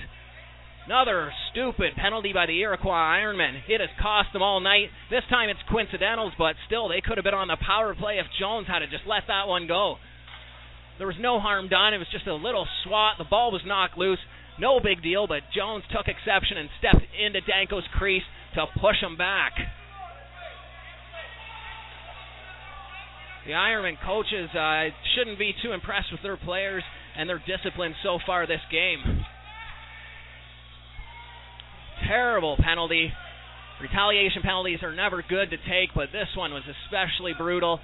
Another 0.87 1.33
stupid 1.51 1.99
penalty 1.99 2.31
by 2.31 2.45
the 2.45 2.61
Iroquois 2.61 3.19
Ironmen. 3.19 3.59
It 3.67 3.81
has 3.81 3.89
cost 4.01 4.31
them 4.31 4.41
all 4.41 4.61
night. 4.61 4.87
This 5.11 5.23
time 5.29 5.49
it's 5.49 5.59
coincidentals, 5.69 6.31
but 6.37 6.55
still, 6.65 6.87
they 6.87 7.01
could 7.01 7.17
have 7.17 7.25
been 7.25 7.33
on 7.33 7.49
the 7.49 7.57
power 7.59 7.93
play 7.93 8.19
if 8.19 8.25
Jones 8.39 8.67
had 8.67 8.79
just 8.89 9.03
let 9.05 9.23
that 9.27 9.49
one 9.49 9.67
go. 9.67 9.97
There 10.97 11.07
was 11.07 11.15
no 11.19 11.39
harm 11.39 11.69
done. 11.69 11.93
It 11.93 11.99
was 11.99 12.11
just 12.11 12.27
a 12.27 12.33
little 12.33 12.67
swat. 12.83 13.15
The 13.17 13.29
ball 13.29 13.51
was 13.51 13.61
knocked 13.65 13.97
loose. 13.97 14.19
No 14.59 14.79
big 14.79 15.03
deal, 15.03 15.27
but 15.27 15.43
Jones 15.55 15.83
took 15.91 16.07
exception 16.07 16.57
and 16.57 16.69
stepped 16.79 17.05
into 17.13 17.39
Danko's 17.41 17.85
crease 17.97 18.23
to 18.55 18.65
push 18.81 18.97
him 19.01 19.15
back. 19.15 19.53
The 23.45 23.53
Ironman 23.53 23.95
coaches 24.03 24.49
uh, 24.53 24.89
shouldn't 25.15 25.39
be 25.39 25.53
too 25.63 25.71
impressed 25.71 26.11
with 26.11 26.21
their 26.21 26.35
players 26.35 26.83
and 27.15 27.29
their 27.29 27.41
discipline 27.45 27.95
so 28.03 28.19
far 28.25 28.45
this 28.45 28.59
game. 28.71 29.23
Terrible 32.07 32.57
penalty. 32.57 33.13
Retaliation 33.81 34.41
penalties 34.41 34.79
are 34.81 34.93
never 34.93 35.23
good 35.27 35.51
to 35.51 35.57
take, 35.57 35.93
but 35.95 36.11
this 36.11 36.27
one 36.35 36.51
was 36.51 36.63
especially 36.65 37.33
brutal. 37.37 37.79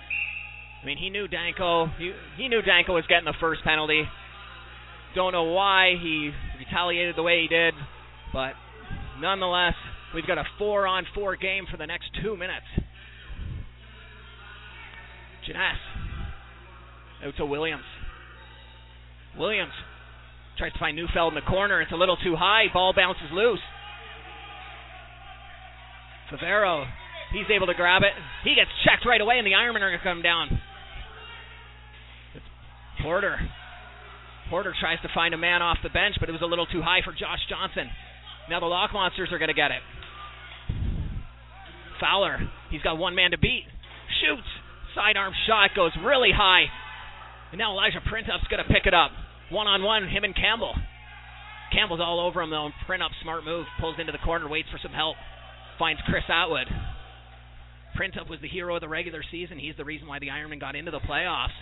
I 0.83 0.85
mean, 0.85 0.97
he 0.97 1.09
knew 1.09 1.29
Danko. 1.29 1.87
He, 1.97 2.11
he 2.35 2.49
knew 2.49 2.61
Danko 2.61 2.93
was 2.93 3.05
getting 3.07 3.23
the 3.23 3.33
first 3.39 3.63
penalty. 3.63 4.03
Don't 5.15 5.31
know 5.31 5.45
why 5.45 5.93
he 6.01 6.31
retaliated 6.59 7.15
the 7.15 7.23
way 7.23 7.41
he 7.41 7.47
did, 7.47 7.73
but 8.33 8.53
nonetheless, 9.21 9.75
we've 10.13 10.27
got 10.27 10.37
a 10.37 10.43
four-on-four 10.57 11.37
game 11.37 11.65
for 11.71 11.77
the 11.77 11.87
next 11.87 12.07
two 12.21 12.35
minutes. 12.35 12.65
Jeunesse 15.47 15.77
out 17.25 17.33
to 17.37 17.45
Williams. 17.45 17.83
Williams 19.37 19.71
tries 20.57 20.73
to 20.73 20.79
find 20.79 20.97
Neufeld 20.97 21.33
in 21.33 21.35
the 21.35 21.49
corner. 21.49 21.81
It's 21.81 21.91
a 21.91 21.95
little 21.95 22.17
too 22.17 22.35
high. 22.35 22.65
Ball 22.73 22.93
bounces 22.93 23.31
loose. 23.31 23.59
Favero, 26.31 26.85
he's 27.31 27.45
able 27.55 27.67
to 27.67 27.73
grab 27.73 28.01
it. 28.01 28.13
He 28.43 28.55
gets 28.55 28.69
checked 28.83 29.05
right 29.05 29.21
away, 29.21 29.37
and 29.37 29.47
the 29.47 29.51
Ironmen 29.51 29.81
are 29.81 29.89
going 29.89 29.99
to 29.99 30.03
come 30.03 30.21
down. 30.21 30.59
Porter. 33.03 33.37
Porter 34.49 34.73
tries 34.79 34.99
to 35.01 35.09
find 35.13 35.33
a 35.33 35.37
man 35.37 35.61
off 35.61 35.77
the 35.83 35.89
bench, 35.89 36.15
but 36.19 36.29
it 36.29 36.31
was 36.31 36.41
a 36.41 36.47
little 36.47 36.65
too 36.65 36.81
high 36.81 37.01
for 37.03 37.11
Josh 37.11 37.43
Johnson. 37.49 37.91
Now 38.49 38.59
the 38.59 38.65
Lock 38.65 38.91
Monsters 38.93 39.29
are 39.31 39.37
going 39.37 39.51
to 39.51 39.53
get 39.53 39.71
it. 39.71 39.83
Fowler, 41.99 42.39
he's 42.71 42.81
got 42.81 42.97
one 42.97 43.15
man 43.15 43.31
to 43.31 43.37
beat. 43.37 43.63
Shoots. 44.23 44.47
Sidearm 44.95 45.33
shot 45.47 45.71
goes 45.75 45.91
really 46.03 46.31
high. 46.35 46.65
And 47.51 47.59
now 47.59 47.71
Elijah 47.73 48.01
Printup's 48.01 48.47
going 48.49 48.63
to 48.63 48.71
pick 48.71 48.85
it 48.85 48.93
up. 48.93 49.11
One 49.51 49.67
on 49.67 49.83
one, 49.83 50.07
him 50.07 50.23
and 50.23 50.35
Campbell. 50.35 50.73
Campbell's 51.71 52.01
all 52.01 52.19
over 52.19 52.41
him 52.41 52.49
though. 52.49 52.69
Printup, 52.87 53.09
smart 53.21 53.43
move, 53.43 53.65
pulls 53.79 53.95
into 53.99 54.11
the 54.11 54.17
corner, 54.19 54.47
waits 54.47 54.69
for 54.71 54.79
some 54.81 54.91
help. 54.91 55.15
Finds 55.79 56.01
Chris 56.05 56.23
Atwood. 56.29 56.67
Printup 57.97 58.29
was 58.29 58.39
the 58.41 58.47
hero 58.47 58.75
of 58.75 58.81
the 58.81 58.89
regular 58.89 59.23
season. 59.31 59.59
He's 59.59 59.77
the 59.77 59.85
reason 59.85 60.07
why 60.07 60.19
the 60.19 60.27
Ironmen 60.27 60.59
got 60.59 60.75
into 60.75 60.91
the 60.91 60.99
playoffs. 60.99 61.53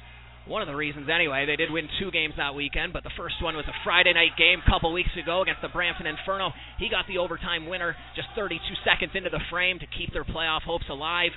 One 0.47 0.63
of 0.63 0.67
the 0.67 0.75
reasons, 0.75 1.07
anyway. 1.07 1.45
They 1.45 1.55
did 1.55 1.69
win 1.69 1.87
two 1.99 2.09
games 2.09 2.33
that 2.37 2.55
weekend, 2.55 2.93
but 2.93 3.03
the 3.03 3.13
first 3.15 3.35
one 3.43 3.55
was 3.55 3.65
a 3.67 3.77
Friday 3.83 4.13
night 4.13 4.33
game 4.37 4.59
a 4.65 4.69
couple 4.69 4.91
weeks 4.91 5.13
ago 5.21 5.41
against 5.43 5.61
the 5.61 5.69
Brampton 5.69 6.07
Inferno. 6.07 6.51
He 6.79 6.89
got 6.89 7.05
the 7.07 7.19
overtime 7.19 7.67
winner 7.67 7.95
just 8.15 8.27
32 8.35 8.59
seconds 8.83 9.11
into 9.13 9.29
the 9.29 9.39
frame 9.51 9.77
to 9.79 9.85
keep 9.85 10.11
their 10.13 10.25
playoff 10.25 10.61
hopes 10.61 10.89
alive. 10.89 11.31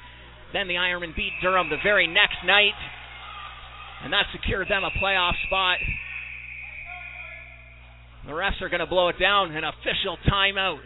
Then 0.55 0.69
the 0.69 0.75
Ironmen 0.75 1.15
beat 1.15 1.33
Durham 1.43 1.69
the 1.69 1.77
very 1.83 2.07
next 2.07 2.41
night, 2.47 2.73
and 4.05 4.13
that 4.13 4.25
secured 4.33 4.69
them 4.69 4.85
a 4.85 4.91
playoff 5.03 5.35
spot. 5.47 5.79
The 8.25 8.33
refs 8.33 8.63
are 8.63 8.71
going 8.71 8.81
to 8.81 8.87
blow 8.87 9.09
it 9.09 9.19
down. 9.21 9.55
An 9.55 9.65
official 9.65 10.17
timeout. 10.31 10.79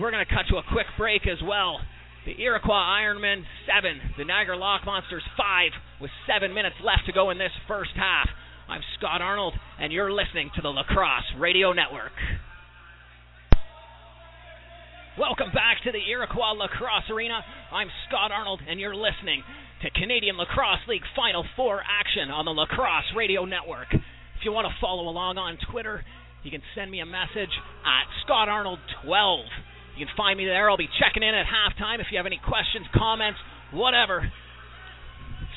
We're 0.00 0.10
going 0.10 0.24
to 0.24 0.32
cut 0.32 0.46
to 0.48 0.56
a 0.56 0.62
quick 0.72 0.86
break 0.96 1.26
as 1.26 1.38
well. 1.44 1.80
The 2.28 2.44
Iroquois 2.44 3.00
Ironmen, 3.00 3.40
seven. 3.64 3.96
The 4.18 4.24
Niagara 4.28 4.58
Lock 4.58 4.84
Monsters, 4.84 5.24
five, 5.32 5.72
with 5.98 6.10
seven 6.28 6.52
minutes 6.52 6.76
left 6.84 7.06
to 7.06 7.12
go 7.16 7.30
in 7.30 7.38
this 7.38 7.56
first 7.66 7.96
half. 7.96 8.28
I'm 8.68 8.82
Scot 8.98 9.22
Arnold, 9.22 9.54
and 9.80 9.90
you're 9.90 10.12
listening 10.12 10.50
to 10.54 10.60
the 10.60 10.68
Lacrosse 10.68 11.24
Radio 11.40 11.72
Network. 11.72 12.12
Welcome 15.16 15.56
back 15.56 15.80
to 15.88 15.90
the 15.90 16.04
Iroquois 16.04 16.52
Lacrosse 16.52 17.08
Arena. 17.08 17.40
I'm 17.72 17.88
Scot 18.06 18.30
Arnold, 18.30 18.60
and 18.68 18.78
you're 18.78 18.94
listening 18.94 19.40
to 19.80 19.88
Canadian 19.98 20.36
Lacrosse 20.36 20.84
League 20.86 21.08
Final 21.16 21.46
Four 21.56 21.80
action 21.80 22.28
on 22.28 22.44
the 22.44 22.52
Lacrosse 22.52 23.08
Radio 23.16 23.46
Network. 23.46 23.88
If 23.88 24.44
you 24.44 24.52
want 24.52 24.68
to 24.68 24.74
follow 24.82 25.08
along 25.08 25.38
on 25.38 25.56
Twitter, 25.72 26.04
you 26.44 26.50
can 26.50 26.60
send 26.74 26.90
me 26.90 27.00
a 27.00 27.06
message 27.06 27.56
at 27.88 28.04
Scot 28.20 28.50
Arnold 28.50 28.80
12 29.06 29.46
you 29.98 30.06
can 30.06 30.14
find 30.16 30.38
me 30.38 30.46
there. 30.46 30.70
I'll 30.70 30.78
be 30.78 30.88
checking 31.02 31.22
in 31.26 31.34
at 31.34 31.46
halftime. 31.46 31.98
If 32.00 32.06
you 32.10 32.18
have 32.18 32.26
any 32.26 32.38
questions, 32.38 32.86
comments, 32.94 33.38
whatever, 33.72 34.30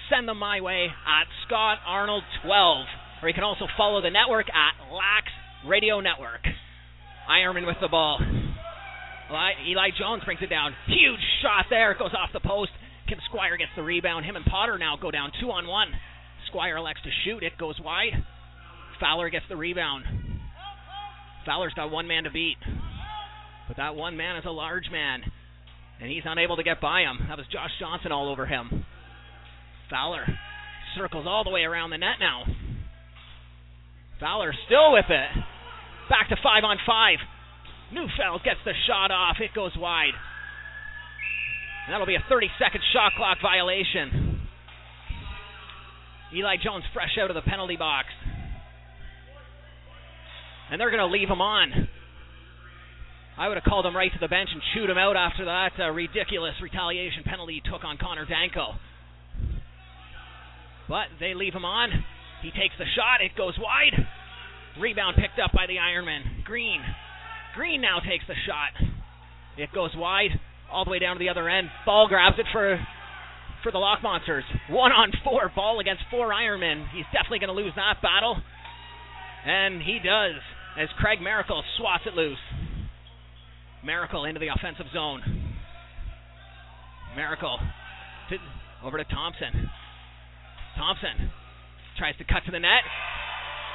send 0.10 0.28
them 0.28 0.40
my 0.40 0.62
way 0.62 0.88
at 0.90 1.28
Scot 1.46 1.78
Arnold 1.86 2.24
12. 2.44 2.86
Or 3.22 3.30
you 3.30 3.36
can 3.36 3.44
also 3.44 3.68
follow 3.78 4.02
the 4.02 4.10
network 4.10 4.48
at 4.50 4.74
Lax 4.92 5.30
Radio 5.68 6.02
Network. 6.02 6.42
Ironman 7.30 7.68
with 7.68 7.78
the 7.80 7.88
ball. 7.88 8.20
Eli, 9.30 9.52
Eli 9.70 9.90
Jones 9.98 10.24
brings 10.26 10.42
it 10.42 10.50
down. 10.50 10.74
Huge 10.88 11.22
shot 11.42 11.66
there. 11.70 11.92
It 11.92 12.00
goes 12.00 12.12
off 12.18 12.34
the 12.34 12.42
post. 12.42 12.72
Kim 13.08 13.20
Squire 13.30 13.58
gets 13.58 13.72
the 13.76 13.84
rebound. 13.84 14.26
Him 14.26 14.36
and 14.36 14.46
Potter 14.46 14.78
now 14.78 14.98
go 15.00 15.12
down 15.12 15.32
two 15.40 15.52
on 15.52 15.68
one. 15.68 15.88
Squire 16.48 16.78
elects 16.78 17.02
to 17.04 17.10
shoot. 17.24 17.44
It 17.44 17.58
goes 17.60 17.80
wide. 17.80 18.26
Fowler 19.00 19.30
gets 19.30 19.46
the 19.50 19.56
rebound. 19.56 20.06
Fowler's 21.46 21.74
got 21.74 21.92
one 21.92 22.08
man 22.08 22.24
to 22.24 22.32
beat. 22.32 22.58
But 23.72 23.78
that 23.78 23.96
one 23.96 24.18
man 24.18 24.36
is 24.36 24.44
a 24.44 24.52
large 24.52 24.92
man, 24.92 25.22
and 26.02 26.12
he's 26.12 26.24
unable 26.26 26.58
to 26.58 26.64
get 26.64 26.82
by 26.82 27.04
him. 27.04 27.20
That 27.30 27.38
was 27.38 27.48
Josh 27.48 27.72
Johnson 27.80 28.12
all 28.12 28.28
over 28.28 28.46
him. 28.46 28.84
Fowler 29.90 30.28
circles 30.98 31.24
all 31.26 31.46
the 31.46 31.52
way 31.52 31.62
around 31.62 31.92
the 31.92 31.98
net 31.98 32.20
now. 32.20 32.44
Fowler 34.20 34.52
still 34.66 34.92
with 34.92 35.06
it. 35.08 35.44
Back 36.10 36.28
to 36.28 36.36
five 36.44 36.66
on 36.66 36.80
five. 36.86 37.20
Neufeld 37.94 38.44
gets 38.44 38.60
the 38.66 38.74
shot 38.88 39.10
off. 39.10 39.38
It 39.40 39.56
goes 39.56 39.72
wide. 39.78 40.20
And 41.88 41.94
that'll 41.94 42.06
be 42.06 42.16
a 42.16 42.26
30 42.28 42.48
second 42.60 42.82
shot 42.92 43.14
clock 43.16 43.38
violation. 43.42 44.42
Eli 46.36 46.58
Jones 46.62 46.84
fresh 46.94 47.18
out 47.24 47.32
of 47.32 47.36
the 47.36 47.50
penalty 47.50 47.78
box. 47.78 48.08
And 50.70 50.78
they're 50.78 50.92
going 50.92 51.00
to 51.00 51.08
leave 51.08 51.30
him 51.30 51.40
on. 51.40 51.88
I 53.42 53.48
would 53.48 53.58
have 53.58 53.66
called 53.66 53.88
him 53.88 53.98
right 53.98 54.14
to 54.14 54.20
the 54.22 54.28
bench 54.28 54.50
and 54.54 54.62
chewed 54.76 54.88
him 54.88 55.00
out 55.02 55.18
after 55.18 55.46
that 55.46 55.74
uh, 55.82 55.90
ridiculous 55.90 56.54
retaliation 56.62 57.24
penalty 57.26 57.58
he 57.58 57.66
took 57.66 57.84
on 57.84 57.98
Connor 57.98 58.30
Danko. 58.30 58.78
But 60.88 61.10
they 61.20 61.34
leave 61.34 61.58
him 61.58 61.66
on. 61.66 61.90
He 62.44 62.52
takes 62.54 62.78
the 62.78 62.86
shot. 62.94 63.26
It 63.26 63.34
goes 63.36 63.58
wide. 63.58 63.98
Rebound 64.80 65.18
picked 65.18 65.42
up 65.42 65.58
by 65.58 65.66
the 65.66 65.82
Ironman. 65.82 66.46
Green. 66.46 66.82
Green 67.56 67.82
now 67.82 67.98
takes 67.98 68.26
the 68.28 68.38
shot. 68.46 68.78
It 69.58 69.74
goes 69.74 69.90
wide 69.98 70.38
all 70.72 70.86
the 70.86 70.92
way 70.92 71.00
down 71.00 71.16
to 71.16 71.20
the 71.20 71.30
other 71.30 71.50
end. 71.50 71.70
Ball 71.84 72.08
grabs 72.08 72.38
it 72.38 72.46
for 72.52 72.78
for 73.64 73.72
the 73.72 73.80
Lock 73.82 74.04
Monsters. 74.04 74.46
One 74.70 74.92
on 74.92 75.12
four. 75.24 75.52
Ball 75.56 75.80
against 75.80 76.04
four 76.12 76.30
Ironmen. 76.30 76.86
He's 76.94 77.10
definitely 77.10 77.40
going 77.40 77.56
to 77.56 77.58
lose 77.58 77.74
that 77.76 78.04
battle. 78.04 78.38
And 79.48 79.82
he 79.82 79.98
does. 79.98 80.38
as 80.78 80.90
Craig 81.00 81.22
Miracle 81.22 81.64
swats 81.78 82.04
it 82.06 82.14
loose. 82.14 82.38
Miracle 83.84 84.26
into 84.26 84.40
the 84.40 84.50
offensive 84.54 84.86
zone. 84.94 85.22
Miracle 87.16 87.60
to, 88.30 88.38
over 88.86 88.98
to 88.98 89.04
Thompson. 89.06 89.70
Thompson 90.78 91.32
tries 91.98 92.16
to 92.18 92.24
cut 92.24 92.46
to 92.46 92.52
the 92.52 92.60
net. 92.60 92.86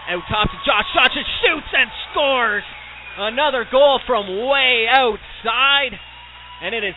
Out 0.08 0.22
top 0.30 0.46
to 0.46 0.58
Josh 0.64 0.86
Johnson, 0.94 1.24
shoots 1.42 1.72
and 1.74 1.90
scores. 2.10 2.62
Another 3.18 3.66
goal 3.70 4.00
from 4.06 4.26
way 4.46 4.86
outside. 4.88 5.98
And 6.62 6.74
it 6.74 6.84
is 6.84 6.94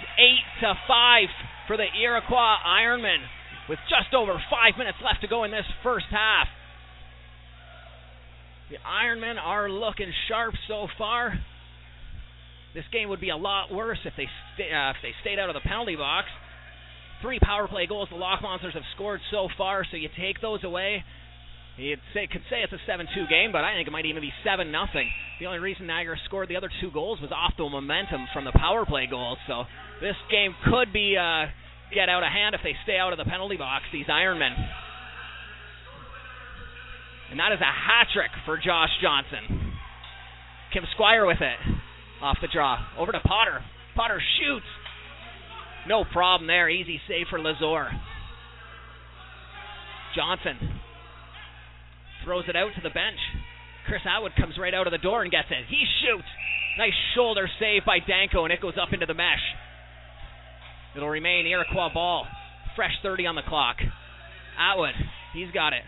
8 0.61 0.61
to 0.61 0.73
5 0.87 1.27
for 1.67 1.77
the 1.77 1.87
Iroquois 1.99 2.57
Ironmen 2.65 3.25
with 3.67 3.79
just 3.89 4.13
over 4.13 4.33
five 4.49 4.77
minutes 4.77 4.97
left 5.03 5.21
to 5.21 5.27
go 5.27 5.43
in 5.43 5.51
this 5.51 5.65
first 5.83 6.07
half. 6.09 6.47
The 8.69 8.77
Ironmen 8.85 9.37
are 9.41 9.69
looking 9.69 10.11
sharp 10.27 10.53
so 10.67 10.87
far. 10.97 11.33
This 12.73 12.85
game 12.93 13.09
would 13.09 13.21
be 13.21 13.29
a 13.29 13.37
lot 13.37 13.73
worse 13.73 13.97
if 14.05 14.13
they 14.15 14.25
uh, 14.25 14.91
if 14.91 14.97
they 15.01 15.13
stayed 15.21 15.39
out 15.39 15.49
of 15.49 15.55
the 15.55 15.65
penalty 15.67 15.95
box. 15.95 16.27
Three 17.21 17.39
power 17.39 17.67
play 17.67 17.87
goals 17.87 18.07
the 18.11 18.17
Lock 18.17 18.41
Monsters 18.41 18.73
have 18.75 18.87
scored 18.95 19.19
so 19.31 19.49
far, 19.57 19.85
so 19.89 19.97
you 19.97 20.07
take 20.17 20.39
those 20.41 20.63
away. 20.63 21.03
You'd 21.77 21.99
say 22.13 22.27
could 22.27 22.43
say 22.49 22.59
it's 22.63 22.73
a 22.73 22.91
7-2 22.91 23.29
game, 23.29 23.51
but 23.51 23.63
I 23.63 23.73
think 23.73 23.87
it 23.87 23.91
might 23.91 24.05
even 24.05 24.21
be 24.21 24.31
7 24.43 24.71
nothing. 24.71 25.09
The 25.39 25.47
only 25.47 25.59
reason 25.59 25.87
Niagara 25.87 26.17
scored 26.25 26.49
the 26.49 26.57
other 26.57 26.69
two 26.81 26.91
goals 26.91 27.19
was 27.21 27.31
off 27.31 27.53
the 27.57 27.67
momentum 27.67 28.27
from 28.33 28.43
the 28.43 28.51
power 28.51 28.85
play 28.85 29.07
goals. 29.07 29.37
So 29.47 29.63
this 30.01 30.15
game 30.29 30.51
could 30.67 30.91
be 30.91 31.15
uh, 31.15 31.47
get 31.93 32.09
out 32.09 32.23
of 32.23 32.31
hand 32.31 32.53
if 32.53 32.61
they 32.63 32.75
stay 32.83 32.97
out 32.97 33.13
of 33.13 33.17
the 33.17 33.23
penalty 33.23 33.55
box. 33.55 33.85
These 33.91 34.07
Ironmen. 34.07 34.55
And 37.31 37.39
that 37.39 37.51
is 37.53 37.59
a 37.61 37.71
hat 37.71 38.07
trick 38.13 38.31
for 38.45 38.57
Josh 38.57 38.91
Johnson. 39.01 39.73
Kim 40.73 40.83
Squire 40.95 41.25
with 41.25 41.41
it. 41.41 41.59
Off 42.21 42.37
the 42.41 42.47
draw. 42.51 42.77
Over 42.97 43.11
to 43.11 43.19
Potter. 43.19 43.61
Potter 43.95 44.21
shoots. 44.39 44.65
No 45.87 46.03
problem 46.03 46.47
there. 46.47 46.69
Easy 46.69 46.99
save 47.07 47.27
for 47.29 47.39
Lazor. 47.39 47.89
Johnson 50.15 50.57
throws 52.23 52.45
it 52.47 52.55
out 52.55 52.71
to 52.75 52.81
the 52.81 52.89
bench. 52.89 53.19
Chris 53.87 54.01
Atwood 54.05 54.33
comes 54.35 54.55
right 54.59 54.73
out 54.73 54.87
of 54.87 54.91
the 54.91 54.97
door 54.97 55.23
and 55.23 55.31
gets 55.31 55.47
it. 55.49 55.65
He 55.69 55.83
shoots. 56.01 56.27
Nice 56.77 56.93
shoulder 57.15 57.49
save 57.59 57.85
by 57.85 57.99
Danko, 57.99 58.43
and 58.43 58.53
it 58.53 58.61
goes 58.61 58.75
up 58.81 58.93
into 58.93 59.05
the 59.05 59.13
mesh. 59.13 59.43
It'll 60.95 61.09
remain 61.09 61.47
Iroquois 61.47 61.93
ball. 61.93 62.27
Fresh 62.75 62.93
30 63.01 63.25
on 63.27 63.35
the 63.35 63.41
clock. 63.47 63.77
Atwood, 64.59 64.93
he's 65.33 65.51
got 65.53 65.73
it. 65.73 65.83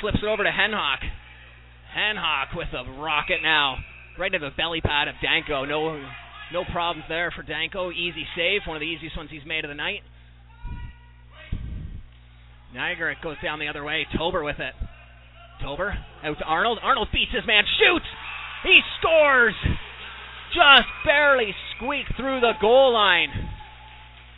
Flips 0.00 0.18
it 0.22 0.26
over 0.26 0.44
to 0.44 0.50
Henhock. 0.50 0.98
Henhock 1.96 2.56
with 2.56 2.68
a 2.72 3.00
rocket 3.00 3.42
now. 3.42 3.76
Right 4.18 4.32
into 4.32 4.46
the 4.46 4.56
belly 4.56 4.80
pad 4.80 5.08
of 5.08 5.14
Danko. 5.22 5.64
No 5.64 6.02
no 6.52 6.64
problems 6.70 7.04
there 7.08 7.32
for 7.34 7.42
Danko. 7.42 7.90
Easy 7.90 8.26
save. 8.36 8.60
One 8.66 8.76
of 8.76 8.80
the 8.80 8.86
easiest 8.86 9.16
ones 9.16 9.30
he's 9.30 9.46
made 9.46 9.64
of 9.64 9.70
the 9.70 9.74
night. 9.74 10.02
Niagara 12.74 13.16
goes 13.22 13.36
down 13.42 13.58
the 13.58 13.68
other 13.68 13.84
way. 13.84 14.06
Tober 14.16 14.42
with 14.42 14.58
it. 14.58 14.74
Tober 15.62 15.96
out 16.22 16.38
to 16.38 16.44
Arnold. 16.44 16.78
Arnold 16.82 17.08
beats 17.12 17.32
his 17.32 17.46
man. 17.46 17.64
Shoots! 17.78 18.06
He 18.62 18.80
scores! 18.98 19.54
Just 20.54 20.88
barely 21.04 21.54
squeaked 21.76 22.14
through 22.16 22.40
the 22.40 22.52
goal 22.60 22.92
line. 22.92 23.30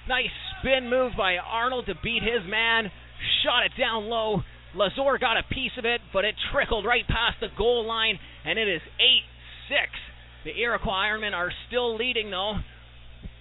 Nice 0.09 0.31
spin 0.59 0.89
move 0.89 1.13
by 1.17 1.37
Arnold 1.37 1.87
to 1.87 1.95
beat 2.03 2.23
his 2.23 2.49
man. 2.49 2.91
Shot 3.43 3.67
it 3.67 3.73
down 3.79 4.05
low. 4.05 4.43
Lazor 4.77 5.19
got 5.19 5.37
a 5.37 5.43
piece 5.55 5.73
of 5.79 5.85
it, 5.85 6.01
but 6.13 6.25
it 6.25 6.35
trickled 6.53 6.85
right 6.85 7.07
past 7.07 7.39
the 7.41 7.49
goal 7.57 7.87
line, 7.87 8.19
and 8.45 8.59
it 8.59 8.69
is 8.69 8.83
8 8.99 9.23
6. 9.69 9.79
The 10.45 10.61
Iroquois 10.61 11.09
Ironmen 11.09 11.33
are 11.33 11.53
still 11.69 11.97
leading, 11.97 12.31
though. 12.31 12.55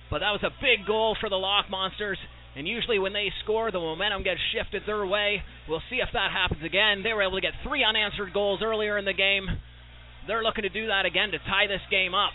But 0.09 0.19
that 0.19 0.31
was 0.31 0.43
a 0.43 0.53
big 0.61 0.85
goal 0.85 1.17
for 1.19 1.29
the 1.29 1.35
Lock 1.35 1.69
Monsters. 1.69 2.19
And 2.55 2.67
usually, 2.67 2.99
when 2.99 3.13
they 3.13 3.31
score, 3.43 3.71
the 3.71 3.79
momentum 3.79 4.23
gets 4.23 4.39
shifted 4.53 4.83
their 4.85 5.05
way. 5.05 5.41
We'll 5.67 5.81
see 5.89 5.97
if 5.97 6.09
that 6.13 6.31
happens 6.31 6.63
again. 6.63 7.01
They 7.03 7.13
were 7.13 7.23
able 7.23 7.37
to 7.37 7.41
get 7.41 7.53
three 7.67 7.83
unanswered 7.83 8.31
goals 8.31 8.61
earlier 8.63 8.97
in 8.97 9.05
the 9.05 9.13
game. 9.13 9.47
They're 10.27 10.43
looking 10.43 10.63
to 10.63 10.69
do 10.69 10.87
that 10.87 11.05
again 11.05 11.31
to 11.31 11.39
tie 11.39 11.67
this 11.67 11.81
game 11.89 12.13
up. 12.13 12.31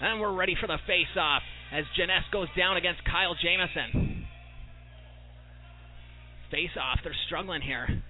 And 0.00 0.20
we're 0.20 0.32
ready 0.32 0.56
for 0.58 0.66
the 0.66 0.78
face 0.86 1.12
off 1.18 1.42
as 1.72 1.84
Jeunesse 1.96 2.24
goes 2.32 2.48
down 2.56 2.76
against 2.76 3.04
Kyle 3.04 3.34
Jamison. 3.34 4.24
Face 6.50 6.70
off, 6.80 7.00
they're 7.04 7.14
struggling 7.26 7.60
here. 7.60 8.02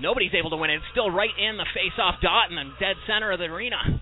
Nobody's 0.00 0.32
able 0.34 0.50
to 0.50 0.56
win 0.56 0.70
it. 0.70 0.76
It's 0.76 0.90
still 0.92 1.10
right 1.10 1.32
in 1.36 1.56
the 1.56 1.68
face 1.74 1.96
off 1.98 2.16
dot 2.22 2.50
in 2.50 2.56
the 2.56 2.72
dead 2.80 2.96
center 3.06 3.32
of 3.32 3.38
the 3.38 3.46
arena. 3.46 4.00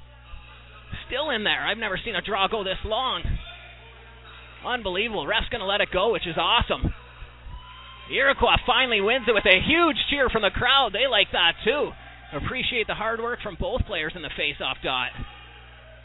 Still 1.06 1.30
in 1.30 1.44
there. 1.44 1.66
I've 1.66 1.78
never 1.78 1.98
seen 2.02 2.14
a 2.14 2.22
draw 2.22 2.48
go 2.48 2.62
this 2.62 2.78
long. 2.84 3.22
Unbelievable. 4.64 5.26
Ref's 5.26 5.48
going 5.50 5.60
to 5.60 5.66
let 5.66 5.80
it 5.80 5.88
go, 5.92 6.12
which 6.12 6.26
is 6.26 6.36
awesome. 6.36 6.94
Iroquois 8.10 8.62
finally 8.66 9.00
wins 9.00 9.26
it 9.28 9.34
with 9.34 9.44
a 9.44 9.60
huge 9.60 9.96
cheer 10.08 10.28
from 10.30 10.42
the 10.42 10.50
crowd. 10.50 10.90
They 10.92 11.06
like 11.10 11.28
that 11.32 11.52
too. 11.64 11.90
Appreciate 12.32 12.86
the 12.86 12.94
hard 12.94 13.20
work 13.20 13.40
from 13.42 13.56
both 13.60 13.84
players 13.86 14.12
in 14.14 14.22
the 14.22 14.30
face-off 14.36 14.78
dot. 14.82 15.10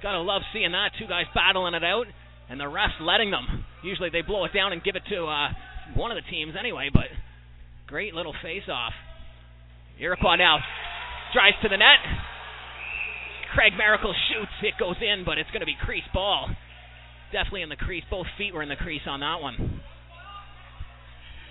Gotta 0.02 0.20
love 0.20 0.42
seeing 0.52 0.72
that. 0.72 0.92
Two 1.00 1.08
guys 1.08 1.26
battling 1.34 1.74
it 1.74 1.84
out, 1.84 2.08
and 2.50 2.60
the 2.60 2.66
refs 2.66 3.00
letting 3.00 3.32
them. 3.32 3.64
Usually 3.84 4.10
they 4.10 4.22
blow 4.22 4.44
it 4.46 4.54
down 4.54 4.74
and 4.74 4.84
give 4.84 4.96
it 4.96 5.04
to 5.10 5.26
uh, 5.26 5.50
one 5.96 6.12
of 6.12 6.18
the 6.18 6.30
teams 6.30 6.56
anyway, 6.60 6.90
but 6.94 7.08
great 7.88 8.14
little 8.14 8.34
face-off. 8.42 8.94
Iroquois 10.00 10.36
now 10.36 10.60
drives 11.34 11.58
to 11.62 11.70
the 11.70 11.78
net. 11.78 12.02
Craig 13.54 13.74
Miracle 13.78 14.14
shoots. 14.30 14.52
It 14.64 14.74
goes 14.80 14.98
in, 15.02 15.24
but 15.26 15.38
it's 15.38 15.50
going 15.52 15.62
to 15.62 15.66
be 15.66 15.78
crease 15.80 16.08
ball. 16.14 16.50
Definitely 17.32 17.62
in 17.62 17.70
the 17.70 17.76
crease. 17.76 18.04
Both 18.10 18.28
feet 18.38 18.54
were 18.54 18.64
in 18.64 18.70
the 18.70 18.76
crease 18.76 19.02
on 19.08 19.20
that 19.20 19.42
one. 19.42 19.82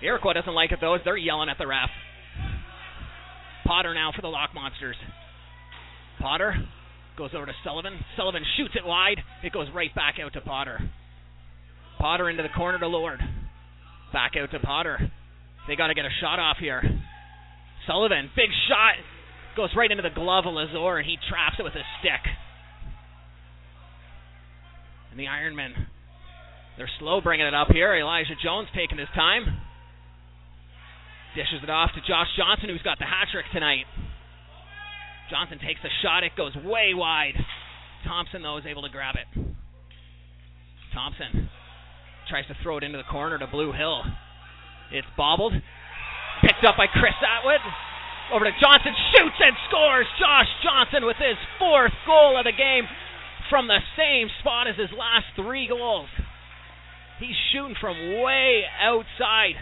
Iroquois 0.01 0.33
doesn't 0.33 0.53
like 0.53 0.71
it 0.71 0.79
though. 0.81 0.97
They're 1.03 1.17
yelling 1.17 1.49
at 1.49 1.57
the 1.57 1.67
ref. 1.67 1.89
Potter 3.65 3.93
now 3.93 4.11
for 4.13 4.21
the 4.21 4.27
Lock 4.27 4.49
Monsters. 4.53 4.97
Potter 6.19 6.55
goes 7.17 7.31
over 7.35 7.45
to 7.45 7.53
Sullivan. 7.63 7.93
Sullivan 8.17 8.43
shoots 8.57 8.73
it 8.75 8.85
wide. 8.85 9.17
It 9.43 9.53
goes 9.53 9.67
right 9.73 9.93
back 9.95 10.15
out 10.23 10.33
to 10.33 10.41
Potter. 10.41 10.79
Potter 11.99 12.29
into 12.29 12.43
the 12.43 12.49
corner 12.49 12.79
to 12.79 12.87
Lord. 12.87 13.19
Back 14.11 14.33
out 14.37 14.51
to 14.51 14.59
Potter. 14.59 15.11
They 15.67 15.75
got 15.75 15.87
to 15.87 15.93
get 15.93 16.05
a 16.05 16.09
shot 16.19 16.39
off 16.39 16.57
here. 16.59 16.81
Sullivan, 17.87 18.29
big 18.35 18.49
shot, 18.67 18.95
goes 19.55 19.69
right 19.75 19.91
into 19.91 20.03
the 20.03 20.13
glove 20.13 20.45
of 20.45 20.53
Lazor, 20.53 20.97
and 20.97 21.05
he 21.05 21.17
traps 21.29 21.57
it 21.59 21.63
with 21.63 21.73
his 21.73 21.85
stick. 21.99 22.23
And 25.11 25.19
the 25.19 25.25
Ironmen, 25.25 25.73
they're 26.77 26.89
slow 26.99 27.21
bringing 27.21 27.45
it 27.45 27.53
up 27.53 27.67
here. 27.69 27.95
Elijah 27.95 28.33
Jones 28.41 28.67
taking 28.75 28.97
his 28.97 29.09
time. 29.13 29.45
Dishes 31.35 31.61
it 31.61 31.69
off 31.69 31.91
to 31.93 32.01
Josh 32.01 32.29
Johnson, 32.37 32.69
who's 32.69 32.81
got 32.81 32.99
the 32.99 33.05
hat 33.05 33.27
trick 33.31 33.45
tonight. 33.53 33.85
Johnson 35.29 35.59
takes 35.59 35.81
the 35.81 35.89
shot. 36.01 36.23
It 36.23 36.33
goes 36.37 36.55
way 36.55 36.93
wide. 36.93 37.33
Thompson, 38.05 38.41
though, 38.41 38.57
is 38.57 38.65
able 38.65 38.83
to 38.83 38.89
grab 38.89 39.15
it. 39.15 39.27
Thompson 40.93 41.49
tries 42.29 42.45
to 42.47 42.55
throw 42.61 42.77
it 42.77 42.83
into 42.83 42.97
the 42.97 43.09
corner 43.09 43.37
to 43.39 43.47
Blue 43.47 43.71
Hill. 43.71 44.01
It's 44.91 45.07
bobbled. 45.17 45.53
Picked 46.43 46.67
up 46.67 46.75
by 46.75 46.87
Chris 46.91 47.15
Atwood. 47.23 47.63
Over 48.31 48.45
to 48.45 48.51
Johnson. 48.59 48.91
Shoots 49.15 49.39
and 49.39 49.55
scores. 49.71 50.07
Josh 50.19 50.51
Johnson 50.59 51.07
with 51.07 51.17
his 51.17 51.39
fourth 51.57 51.95
goal 52.05 52.35
of 52.37 52.43
the 52.43 52.51
game 52.51 52.83
from 53.49 53.67
the 53.67 53.79
same 53.95 54.27
spot 54.39 54.67
as 54.67 54.75
his 54.75 54.91
last 54.91 55.25
three 55.35 55.67
goals. 55.67 56.09
He's 57.19 57.35
shooting 57.51 57.75
from 57.79 57.95
way 58.21 58.63
outside. 58.81 59.55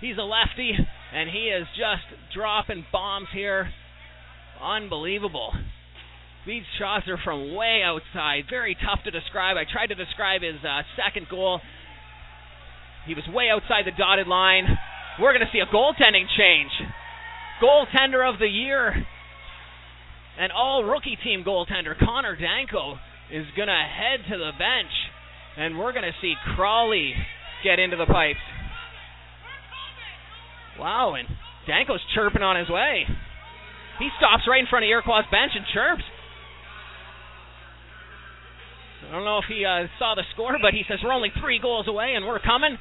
He's 0.00 0.18
a 0.18 0.22
lefty, 0.22 0.72
and 1.12 1.30
he 1.30 1.48
is 1.48 1.66
just 1.76 2.04
dropping 2.34 2.84
bombs 2.92 3.28
here. 3.32 3.70
Unbelievable. 4.62 5.52
These 6.46 6.64
shots 6.78 7.06
are 7.08 7.18
from 7.22 7.54
way 7.54 7.82
outside. 7.84 8.44
Very 8.48 8.74
tough 8.74 9.04
to 9.04 9.10
describe. 9.10 9.56
I 9.56 9.64
tried 9.70 9.88
to 9.88 9.94
describe 9.94 10.42
his 10.42 10.56
uh, 10.64 10.82
second 10.96 11.28
goal. 11.30 11.60
He 13.06 13.14
was 13.14 13.24
way 13.28 13.48
outside 13.50 13.84
the 13.86 13.96
dotted 13.96 14.26
line. 14.26 14.64
We're 15.20 15.32
going 15.36 15.44
to 15.44 15.52
see 15.52 15.60
a 15.60 15.66
goaltending 15.66 16.26
change. 16.36 16.72
Goaltender 17.62 18.26
of 18.26 18.38
the 18.38 18.48
year 18.48 19.06
and 20.38 20.50
all 20.52 20.82
rookie 20.82 21.18
team 21.22 21.44
goaltender 21.44 21.98
Connor 21.98 22.34
Danko 22.36 22.96
is 23.30 23.44
going 23.54 23.68
to 23.68 23.74
head 23.74 24.20
to 24.30 24.38
the 24.38 24.52
bench. 24.56 24.92
And 25.58 25.78
we're 25.78 25.92
going 25.92 26.08
to 26.08 26.16
see 26.22 26.34
Crawley 26.56 27.12
get 27.62 27.78
into 27.78 27.96
the 27.96 28.06
pipes. 28.06 28.40
Wow, 30.78 31.14
and 31.18 31.28
Danko's 31.68 32.00
chirping 32.14 32.42
on 32.42 32.56
his 32.56 32.70
way. 32.70 33.04
He 33.98 34.08
stops 34.16 34.44
right 34.48 34.60
in 34.60 34.66
front 34.66 34.84
of 34.84 34.88
Iroquois' 34.88 35.28
bench 35.30 35.52
and 35.54 35.66
chirps. 35.74 36.04
I 39.08 39.12
don't 39.12 39.24
know 39.24 39.38
if 39.38 39.44
he 39.48 39.66
uh, 39.66 39.84
saw 39.98 40.14
the 40.14 40.24
score, 40.32 40.56
but 40.62 40.72
he 40.72 40.82
says 40.88 41.00
we're 41.04 41.12
only 41.12 41.32
three 41.42 41.58
goals 41.60 41.88
away 41.88 42.14
and 42.16 42.26
we're 42.26 42.40
coming. 42.40 42.78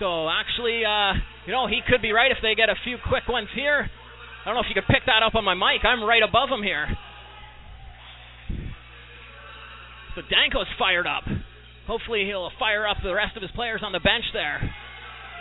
So 0.00 0.28
actually, 0.32 0.82
uh, 0.82 1.12
you 1.44 1.52
know, 1.52 1.68
he 1.68 1.80
could 1.86 2.00
be 2.00 2.10
right 2.10 2.32
if 2.32 2.38
they 2.42 2.56
get 2.56 2.70
a 2.70 2.76
few 2.82 2.96
quick 3.06 3.28
ones 3.28 3.48
here. 3.54 3.84
I 3.84 4.44
don't 4.48 4.54
know 4.54 4.64
if 4.64 4.72
you 4.72 4.74
could 4.74 4.88
pick 4.88 5.04
that 5.04 5.22
up 5.22 5.34
on 5.34 5.44
my 5.44 5.52
mic. 5.52 5.84
I'm 5.84 6.02
right 6.02 6.22
above 6.22 6.48
him 6.48 6.62
here. 6.62 6.88
So 10.16 10.22
Danko's 10.22 10.66
fired 10.78 11.06
up. 11.06 11.24
Hopefully 11.86 12.24
he'll 12.24 12.50
fire 12.58 12.88
up 12.88 12.96
the 13.04 13.14
rest 13.14 13.36
of 13.36 13.42
his 13.42 13.50
players 13.52 13.82
on 13.84 13.92
the 13.92 14.00
bench 14.00 14.24
there. 14.32 14.58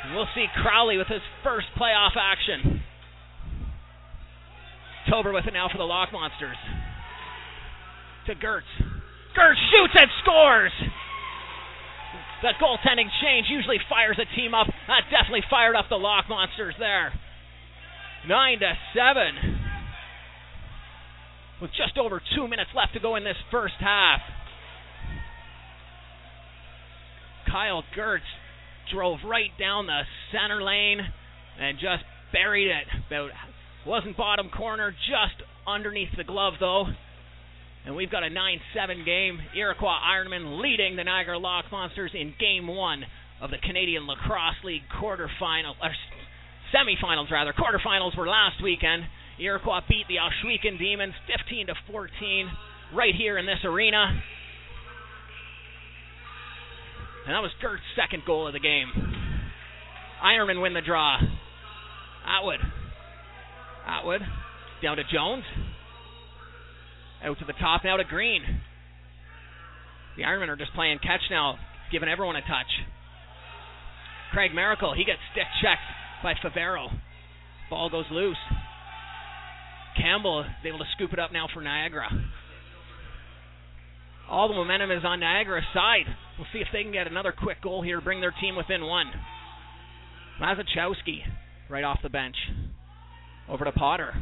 And 0.03 0.15
we'll 0.15 0.27
see 0.35 0.45
Crowley 0.61 0.97
with 0.97 1.07
his 1.07 1.21
first 1.41 1.67
playoff 1.79 2.19
action. 2.19 2.81
Tober 5.09 5.31
with 5.31 5.45
it 5.47 5.53
now 5.53 5.69
for 5.71 5.77
the 5.77 5.87
Lock 5.87 6.11
Monsters. 6.11 6.57
To 8.27 8.35
Gertz. 8.35 8.67
Gertz 9.37 9.55
shoots 9.71 9.93
and 9.95 10.09
scores! 10.21 10.71
That 12.41 12.55
goaltending 12.61 13.09
change 13.21 13.47
usually 13.49 13.79
fires 13.89 14.17
a 14.17 14.35
team 14.35 14.53
up. 14.53 14.67
That 14.87 15.03
definitely 15.11 15.43
fired 15.49 15.75
up 15.75 15.85
the 15.89 15.97
Lock 15.97 16.25
Monsters 16.29 16.75
there. 16.79 17.11
Nine 18.27 18.59
to 18.59 18.73
seven. 18.93 19.59
With 21.61 21.71
just 21.71 21.97
over 21.97 22.21
two 22.35 22.47
minutes 22.47 22.71
left 22.73 22.93
to 22.93 22.99
go 22.99 23.17
in 23.17 23.23
this 23.25 23.35
first 23.51 23.75
half. 23.79 24.21
Kyle 27.49 27.83
Gertz 27.97 28.19
drove 28.93 29.19
right 29.25 29.51
down 29.59 29.87
the 29.87 30.01
center 30.31 30.63
lane 30.63 30.99
and 31.59 31.77
just 31.77 32.03
buried 32.31 32.67
it. 32.67 32.87
About 33.07 33.31
wasn't 33.85 34.15
bottom 34.15 34.49
corner, 34.49 34.91
just 34.91 35.43
underneath 35.67 36.09
the 36.15 36.23
glove 36.23 36.53
though. 36.59 36.85
And 37.85 37.95
we've 37.95 38.11
got 38.11 38.23
a 38.23 38.29
9-7 38.29 39.05
game. 39.05 39.39
Iroquois 39.55 39.97
Ironmen 40.05 40.61
leading 40.61 40.95
the 40.95 41.03
Niagara 41.03 41.37
Lock 41.37 41.65
Monsters 41.71 42.11
in 42.13 42.33
Game 42.39 42.67
One 42.67 43.03
of 43.41 43.51
the 43.51 43.57
Canadian 43.57 44.05
Lacrosse 44.05 44.61
League 44.63 44.81
quarterfinal, 45.01 45.73
or 45.81 45.91
semifinals 46.75 47.31
rather. 47.31 47.53
Quarterfinals 47.53 48.17
were 48.17 48.27
last 48.27 48.61
weekend. 48.61 49.03
Iroquois 49.39 49.79
beat 49.87 50.05
the 50.07 50.15
Ohsweken 50.15 50.77
Demons 50.77 51.13
15 51.37 51.67
to 51.67 51.73
14 51.91 52.49
right 52.93 53.15
here 53.15 53.37
in 53.37 53.45
this 53.45 53.63
arena. 53.63 54.21
And 57.25 57.35
that 57.35 57.41
was 57.41 57.51
Gert's 57.61 57.83
second 57.95 58.23
goal 58.25 58.47
of 58.47 58.53
the 58.53 58.59
game. 58.59 58.87
Ironmen 60.23 60.61
win 60.61 60.73
the 60.73 60.81
draw. 60.81 61.17
Atwood. 62.25 62.59
Atwood. 63.85 64.21
Down 64.81 64.97
to 64.97 65.03
Jones. 65.03 65.43
Out 67.23 67.37
to 67.39 67.45
the 67.45 67.53
top 67.53 67.81
now 67.83 67.97
to 67.97 68.03
Green. 68.03 68.41
The 70.15 70.23
Ironmen 70.23 70.47
are 70.49 70.55
just 70.55 70.73
playing 70.73 70.99
catch 70.99 71.21
now, 71.29 71.57
giving 71.91 72.09
everyone 72.09 72.35
a 72.35 72.41
touch. 72.41 72.71
Craig 74.31 74.53
Miracle, 74.53 74.93
he 74.93 75.03
gets 75.03 75.19
stick 75.31 75.47
checked 75.61 75.81
by 76.23 76.33
Favero. 76.33 76.87
Ball 77.69 77.89
goes 77.89 78.05
loose. 78.11 78.37
Campbell 79.97 80.41
is 80.41 80.65
able 80.65 80.79
to 80.79 80.85
scoop 80.95 81.11
it 81.13 81.19
up 81.19 81.33
now 81.33 81.47
for 81.53 81.61
Niagara. 81.61 82.07
All 84.29 84.47
the 84.47 84.53
momentum 84.53 84.91
is 84.91 85.03
on 85.03 85.19
Niagara's 85.19 85.65
side. 85.73 86.05
We'll 86.37 86.47
see 86.53 86.59
if 86.59 86.67
they 86.71 86.83
can 86.83 86.91
get 86.91 87.07
another 87.07 87.33
quick 87.33 87.61
goal 87.61 87.81
here, 87.81 87.99
bring 87.99 88.21
their 88.21 88.33
team 88.39 88.55
within 88.55 88.85
one. 88.85 89.07
Mazachowski 90.41 91.21
right 91.69 91.83
off 91.83 91.99
the 92.01 92.09
bench. 92.09 92.35
Over 93.49 93.65
to 93.65 93.71
Potter. 93.71 94.13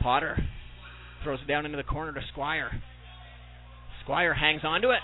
Potter 0.00 0.38
throws 1.22 1.40
it 1.42 1.48
down 1.48 1.66
into 1.66 1.76
the 1.76 1.82
corner 1.82 2.12
to 2.12 2.20
Squire. 2.32 2.70
Squire 4.02 4.34
hangs 4.34 4.62
onto 4.64 4.90
it. 4.90 5.00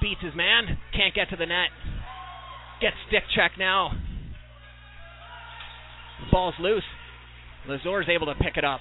Beats 0.00 0.20
his 0.22 0.34
man. 0.34 0.78
Can't 0.94 1.14
get 1.14 1.30
to 1.30 1.36
the 1.36 1.46
net. 1.46 1.68
Gets 2.80 2.96
stick 3.08 3.22
check 3.34 3.52
now. 3.58 3.92
The 6.20 6.30
ball's 6.30 6.54
loose. 6.60 6.84
Lazor's 7.68 8.08
able 8.08 8.26
to 8.26 8.34
pick 8.34 8.56
it 8.56 8.64
up. 8.64 8.80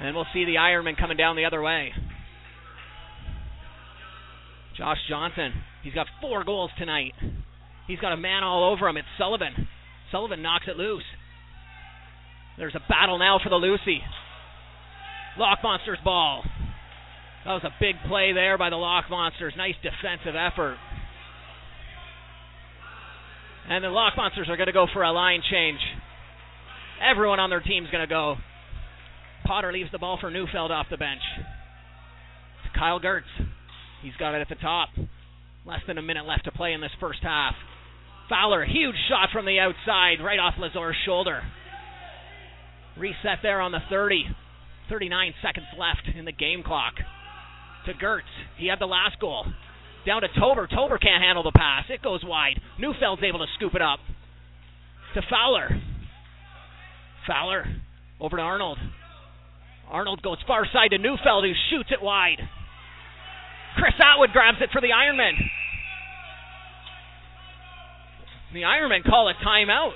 And 0.00 0.16
we'll 0.16 0.26
see 0.32 0.44
the 0.44 0.56
Ironman 0.56 0.98
coming 0.98 1.16
down 1.16 1.36
the 1.36 1.44
other 1.44 1.62
way. 1.62 1.92
Josh 4.76 4.98
Johnson. 5.08 5.52
He's 5.82 5.94
got 5.94 6.06
four 6.20 6.44
goals 6.44 6.70
tonight. 6.78 7.12
He's 7.86 7.98
got 7.98 8.12
a 8.12 8.16
man 8.16 8.42
all 8.42 8.72
over 8.72 8.88
him. 8.88 8.96
It's 8.96 9.06
Sullivan. 9.18 9.68
Sullivan 10.10 10.42
knocks 10.42 10.64
it 10.66 10.76
loose. 10.76 11.04
There's 12.58 12.74
a 12.74 12.82
battle 12.88 13.18
now 13.18 13.38
for 13.42 13.48
the 13.48 13.56
Lucy. 13.56 14.00
Lock 15.38 15.60
Monsters 15.62 15.98
ball. 16.04 16.44
That 17.44 17.54
was 17.54 17.64
a 17.64 17.74
big 17.80 17.96
play 18.06 18.32
there 18.32 18.58
by 18.58 18.70
the 18.70 18.76
Lock 18.76 19.06
Monsters. 19.10 19.54
Nice 19.56 19.74
defensive 19.82 20.36
effort. 20.36 20.76
And 23.68 23.82
the 23.82 23.88
Lock 23.88 24.14
Monsters 24.16 24.48
are 24.48 24.56
going 24.56 24.66
to 24.66 24.72
go 24.72 24.86
for 24.92 25.02
a 25.02 25.12
line 25.12 25.40
change. 25.50 25.78
Everyone 27.00 27.40
on 27.40 27.50
their 27.50 27.60
team's 27.60 27.88
going 27.90 28.06
to 28.06 28.12
go. 28.12 28.36
Potter 29.44 29.72
leaves 29.72 29.90
the 29.90 29.98
ball 29.98 30.18
for 30.20 30.30
Neufeld 30.30 30.70
off 30.70 30.86
the 30.90 30.96
bench. 30.96 31.22
To 32.64 32.78
Kyle 32.78 33.00
Gertz. 33.00 33.22
He's 34.02 34.14
got 34.18 34.34
it 34.34 34.40
at 34.40 34.48
the 34.48 34.56
top. 34.56 34.90
Less 35.64 35.80
than 35.86 35.98
a 35.98 36.02
minute 36.02 36.26
left 36.26 36.44
to 36.44 36.52
play 36.52 36.72
in 36.72 36.80
this 36.80 36.90
first 37.00 37.20
half. 37.22 37.54
Fowler, 38.28 38.64
huge 38.64 38.96
shot 39.08 39.30
from 39.32 39.46
the 39.46 39.58
outside, 39.58 40.22
right 40.22 40.38
off 40.38 40.54
Lazor's 40.58 40.96
shoulder. 41.04 41.42
Reset 42.98 43.38
there 43.42 43.60
on 43.60 43.72
the 43.72 43.80
30. 43.88 44.24
39 44.88 45.34
seconds 45.42 45.66
left 45.78 46.16
in 46.16 46.24
the 46.24 46.32
game 46.32 46.62
clock. 46.62 46.94
To 47.86 47.92
Gertz. 47.94 48.30
He 48.58 48.68
had 48.68 48.78
the 48.78 48.86
last 48.86 49.18
goal. 49.20 49.46
Down 50.06 50.22
to 50.22 50.28
Tober. 50.38 50.66
Tober 50.66 50.98
can't 50.98 51.22
handle 51.22 51.42
the 51.42 51.52
pass. 51.52 51.84
It 51.88 52.02
goes 52.02 52.22
wide. 52.24 52.60
Neufeld's 52.78 53.22
able 53.22 53.38
to 53.38 53.46
scoop 53.56 53.74
it 53.74 53.82
up. 53.82 54.00
To 55.14 55.22
Fowler. 55.30 55.80
Fowler. 57.26 57.64
Over 58.20 58.36
to 58.36 58.42
Arnold. 58.42 58.78
Arnold 59.90 60.22
goes 60.22 60.38
far 60.46 60.66
side 60.72 60.90
to 60.90 60.98
Neufeld, 60.98 61.44
who 61.44 61.52
shoots 61.70 61.90
it 61.90 62.02
wide. 62.02 62.38
Chris 63.76 63.94
Atwood 63.98 64.32
grabs 64.32 64.58
it 64.60 64.70
for 64.72 64.80
the 64.80 64.88
Ironman. 64.88 65.32
The 68.52 68.62
Ironmen 68.62 69.04
call 69.04 69.28
a 69.28 69.34
timeout. 69.44 69.92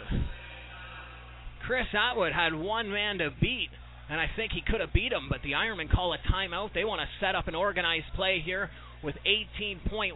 Chris 1.67 1.87
Atwood 1.93 2.33
had 2.33 2.55
one 2.55 2.91
man 2.91 3.19
to 3.19 3.31
beat, 3.41 3.71
and 4.09 4.21
I 4.21 4.27
think 4.37 4.53
he 4.53 4.62
could 4.62 4.81
have 4.81 4.93
beat 4.93 5.11
him, 5.11 5.27
but 5.29 5.43
the 5.43 5.53
Ironmen 5.53 5.91
call 5.91 6.14
a 6.14 6.19
timeout. 6.33 6.73
They 6.73 6.85
want 6.85 7.01
to 7.01 7.09
set 7.19 7.35
up 7.35 7.49
an 7.49 7.57
organized 7.57 8.07
play 8.14 8.41
here 8.45 8.71
with 9.03 9.17
18.1 9.27 10.14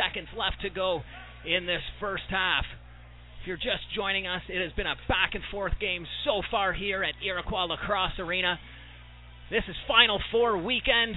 seconds 0.00 0.28
left 0.36 0.62
to 0.62 0.70
go 0.70 1.02
in 1.44 1.66
this 1.66 1.82
first 2.00 2.24
half. 2.30 2.64
If 3.42 3.46
you're 3.46 3.56
just 3.56 3.84
joining 3.94 4.26
us, 4.26 4.40
it 4.48 4.62
has 4.62 4.72
been 4.72 4.86
a 4.86 4.96
back 5.08 5.34
and 5.34 5.44
forth 5.50 5.74
game 5.78 6.06
so 6.24 6.40
far 6.50 6.72
here 6.72 7.04
at 7.04 7.14
Iroquois 7.22 7.64
Lacrosse 7.64 8.18
Arena. 8.18 8.58
This 9.50 9.64
is 9.68 9.76
Final 9.86 10.20
Four 10.32 10.56
weekend, 10.56 11.16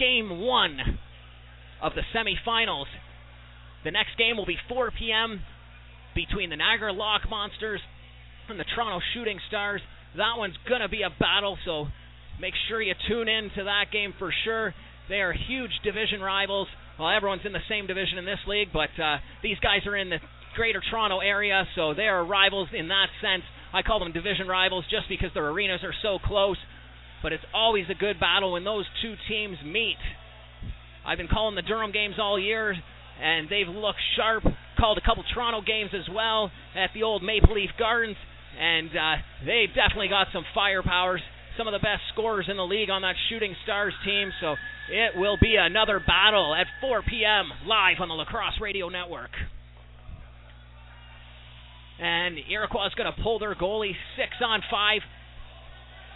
game 0.00 0.40
one 0.40 0.98
of 1.80 1.92
the 1.94 2.02
semifinals. 2.12 2.86
The 3.84 3.92
next 3.92 4.18
game 4.18 4.36
will 4.36 4.46
be 4.46 4.58
4 4.68 4.90
p.m. 4.98 5.42
between 6.16 6.50
the 6.50 6.56
Niagara 6.56 6.92
Lock 6.92 7.22
Monsters 7.30 7.80
and 8.50 8.60
the 8.60 8.64
Toronto 8.74 9.00
Shooting 9.14 9.38
Stars. 9.48 9.80
That 10.16 10.34
one's 10.36 10.56
going 10.68 10.80
to 10.80 10.88
be 10.88 11.02
a 11.02 11.10
battle, 11.18 11.56
so 11.64 11.86
make 12.40 12.54
sure 12.68 12.82
you 12.82 12.94
tune 13.08 13.28
in 13.28 13.50
to 13.56 13.64
that 13.64 13.92
game 13.92 14.12
for 14.18 14.32
sure. 14.44 14.74
They 15.08 15.20
are 15.20 15.32
huge 15.32 15.70
division 15.84 16.20
rivals. 16.20 16.68
Well, 16.98 17.10
everyone's 17.10 17.42
in 17.44 17.52
the 17.52 17.64
same 17.68 17.86
division 17.86 18.18
in 18.18 18.24
this 18.24 18.40
league, 18.46 18.68
but 18.72 18.90
uh, 19.02 19.18
these 19.42 19.58
guys 19.60 19.86
are 19.86 19.96
in 19.96 20.10
the 20.10 20.18
greater 20.56 20.82
Toronto 20.90 21.20
area, 21.20 21.64
so 21.74 21.94
they 21.94 22.08
are 22.08 22.24
rivals 22.24 22.68
in 22.76 22.88
that 22.88 23.06
sense. 23.22 23.42
I 23.72 23.82
call 23.82 24.00
them 24.00 24.12
division 24.12 24.48
rivals 24.48 24.84
just 24.90 25.08
because 25.08 25.30
their 25.32 25.48
arenas 25.48 25.80
are 25.84 25.94
so 26.02 26.18
close, 26.24 26.58
but 27.22 27.32
it's 27.32 27.44
always 27.54 27.86
a 27.90 27.94
good 27.94 28.18
battle 28.18 28.52
when 28.52 28.64
those 28.64 28.84
two 29.02 29.14
teams 29.28 29.58
meet. 29.64 29.98
I've 31.06 31.18
been 31.18 31.28
calling 31.28 31.54
the 31.54 31.62
Durham 31.62 31.92
games 31.92 32.16
all 32.18 32.38
year, 32.38 32.74
and 33.22 33.48
they've 33.48 33.68
looked 33.68 34.00
sharp. 34.16 34.44
Called 34.78 34.98
a 34.98 35.06
couple 35.06 35.22
Toronto 35.34 35.60
games 35.60 35.90
as 35.92 36.08
well 36.12 36.50
at 36.74 36.90
the 36.94 37.02
old 37.02 37.22
Maple 37.22 37.54
Leaf 37.54 37.70
Gardens 37.78 38.16
and 38.60 38.90
uh, 38.90 39.16
they've 39.46 39.72
definitely 39.74 40.08
got 40.08 40.28
some 40.34 40.44
firepower. 40.54 41.18
Some 41.56 41.66
of 41.66 41.72
the 41.72 41.80
best 41.80 42.02
scorers 42.12 42.46
in 42.48 42.56
the 42.56 42.64
league 42.64 42.90
on 42.90 43.02
that 43.02 43.16
Shooting 43.28 43.56
Stars 43.64 43.94
team. 44.04 44.30
So 44.40 44.54
it 44.90 45.16
will 45.16 45.38
be 45.40 45.56
another 45.58 45.98
battle 45.98 46.54
at 46.54 46.66
4 46.80 47.02
p.m. 47.02 47.48
live 47.66 47.96
on 48.00 48.08
the 48.08 48.14
Lacrosse 48.14 48.60
Radio 48.60 48.88
Network. 48.90 49.30
And 51.98 52.36
Iroquois 52.50 52.86
is 52.86 52.94
going 52.94 53.12
to 53.12 53.22
pull 53.22 53.38
their 53.38 53.54
goalie 53.54 53.96
six 54.16 54.32
on 54.44 54.60
five. 54.70 55.00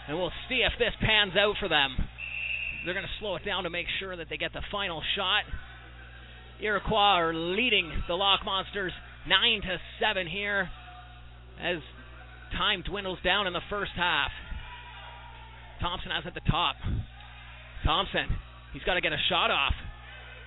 And 0.07 0.17
we'll 0.17 0.33
see 0.47 0.61
if 0.61 0.73
this 0.77 0.93
pans 1.01 1.33
out 1.35 1.55
for 1.59 1.67
them. 1.67 1.97
They're 2.85 2.93
going 2.93 3.05
to 3.05 3.19
slow 3.19 3.35
it 3.35 3.45
down 3.45 3.63
to 3.63 3.71
make 3.71 3.87
sure 3.99 4.15
that 4.15 4.27
they 4.29 4.37
get 4.37 4.53
the 4.53 4.61
final 4.71 5.01
shot. 5.15 5.43
Iroquois 6.61 7.17
are 7.17 7.33
leading 7.33 7.91
the 8.07 8.13
Lock 8.13 8.45
Monsters 8.45 8.93
nine 9.27 9.61
to 9.61 9.77
seven 9.99 10.27
here 10.27 10.69
as 11.59 11.77
time 12.57 12.81
dwindles 12.81 13.19
down 13.23 13.47
in 13.47 13.53
the 13.53 13.65
first 13.69 13.91
half. 13.95 14.31
Thompson 15.81 16.11
has 16.11 16.23
at 16.25 16.33
the 16.33 16.45
top. 16.49 16.75
Thompson, 17.83 18.27
he's 18.73 18.83
got 18.83 18.95
to 18.95 19.01
get 19.01 19.13
a 19.13 19.21
shot 19.29 19.51
off. 19.51 19.73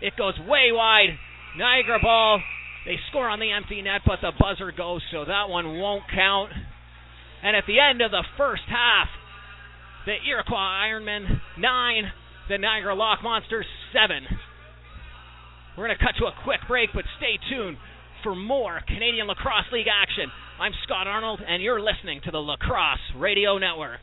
It 0.00 0.14
goes 0.16 0.34
way 0.48 0.70
wide. 0.72 1.16
Niagara 1.56 1.98
ball 2.00 2.40
They 2.86 2.96
score 3.10 3.28
on 3.28 3.40
the 3.40 3.52
empty 3.52 3.82
net, 3.82 4.02
but 4.06 4.20
the 4.22 4.32
buzzer 4.38 4.72
goes, 4.72 5.02
so 5.12 5.24
that 5.24 5.48
one 5.48 5.78
won't 5.78 6.04
count. 6.14 6.52
And 7.42 7.56
at 7.56 7.64
the 7.66 7.78
end 7.78 8.00
of 8.00 8.10
the 8.10 8.24
first 8.36 8.62
half, 8.68 9.08
the 10.06 10.16
Iroquois 10.26 10.88
Ironmen 10.88 11.40
9, 11.58 12.12
the 12.48 12.58
Niagara 12.58 12.94
Lock 12.94 13.22
Monsters 13.22 13.66
7. 13.92 14.24
We're 15.76 15.86
going 15.86 15.98
to 15.98 16.04
cut 16.04 16.16
to 16.18 16.26
a 16.26 16.34
quick 16.44 16.60
break, 16.66 16.90
but 16.94 17.04
stay 17.18 17.38
tuned 17.50 17.76
for 18.22 18.34
more 18.34 18.80
Canadian 18.86 19.26
Lacrosse 19.26 19.70
League 19.72 19.86
action. 19.86 20.30
I'm 20.60 20.72
Scot 20.82 21.06
Arnold, 21.06 21.38
and 21.46 21.62
you're 21.62 21.80
listening 21.80 22.20
to 22.24 22.32
the 22.32 22.42
Lacrosse 22.42 23.14
Radio 23.16 23.58
Network. 23.58 24.02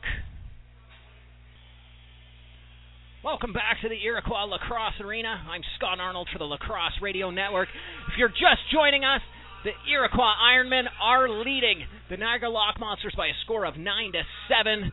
Welcome 3.22 3.52
back 3.52 3.82
to 3.82 3.90
the 3.90 4.02
Iroquois 4.02 4.44
Lacrosse 4.44 4.98
Arena. 5.04 5.36
I'm 5.50 5.60
Scot 5.76 6.00
Arnold 6.00 6.28
for 6.32 6.38
the 6.38 6.46
Lacrosse 6.46 6.96
Radio 7.02 7.30
Network. 7.30 7.68
If 8.08 8.16
you're 8.16 8.30
just 8.30 8.64
joining 8.72 9.04
us, 9.04 9.20
the 9.64 9.72
Iroquois 9.92 10.32
Ironmen 10.40 10.84
are 10.98 11.28
leading 11.28 11.84
the 12.08 12.16
Niagara 12.16 12.48
Lock 12.48 12.80
Monsters 12.80 13.12
by 13.14 13.26
a 13.26 13.36
score 13.44 13.66
of 13.66 13.76
9 13.76 14.12
to 14.12 14.22
7. 14.48 14.92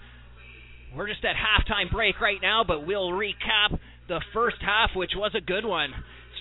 We're 0.97 1.07
just 1.07 1.23
at 1.23 1.37
halftime 1.39 1.89
break 1.89 2.19
right 2.19 2.41
now, 2.41 2.65
but 2.67 2.85
we'll 2.85 3.11
recap 3.11 3.79
the 4.09 4.19
first 4.33 4.57
half, 4.59 4.89
which 4.97 5.11
was 5.15 5.31
a 5.33 5.39
good 5.39 5.63
one. 5.63 5.91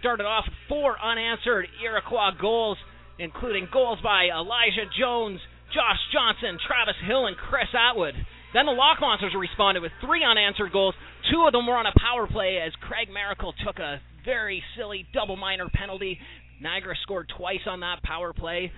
Started 0.01 0.25
off 0.25 0.47
four 0.69 0.97
unanswered 0.99 1.69
Iroquois 1.81 2.33
goals, 2.41 2.77
including 3.19 3.69
goals 3.73 3.99
by 4.03 4.29
Elijah 4.29 4.89
Jones, 4.99 5.41
Josh 5.75 6.01
Johnson, 6.13 6.59
Travis 6.67 6.97
Hill, 7.07 7.27
and 7.27 7.37
Chris 7.37 7.69
Atwood. 7.73 8.15
Then 8.53 8.67
the 8.67 8.73
Lock 8.73 9.01
Monsters 9.01 9.33
responded 9.39 9.81
with 9.81 9.93
three 10.05 10.25
unanswered 10.25 10.73
goals. 10.73 10.95
Two 11.33 11.45
of 11.47 11.53
them 11.53 11.67
were 11.67 11.77
on 11.77 11.87
a 11.87 11.99
power 11.99 12.27
play 12.27 12.59
as 12.65 12.73
Craig 12.83 13.09
Miracle 13.13 13.55
took 13.65 13.79
a 13.79 14.01
very 14.25 14.63
silly 14.77 15.07
double 15.15 15.37
minor 15.37 15.69
penalty. 15.73 16.19
Niagara 16.61 16.95
scored 17.03 17.33
twice 17.37 17.65
on 17.67 17.81
that 17.81 18.03
power 18.03 18.33
play. 18.33 18.71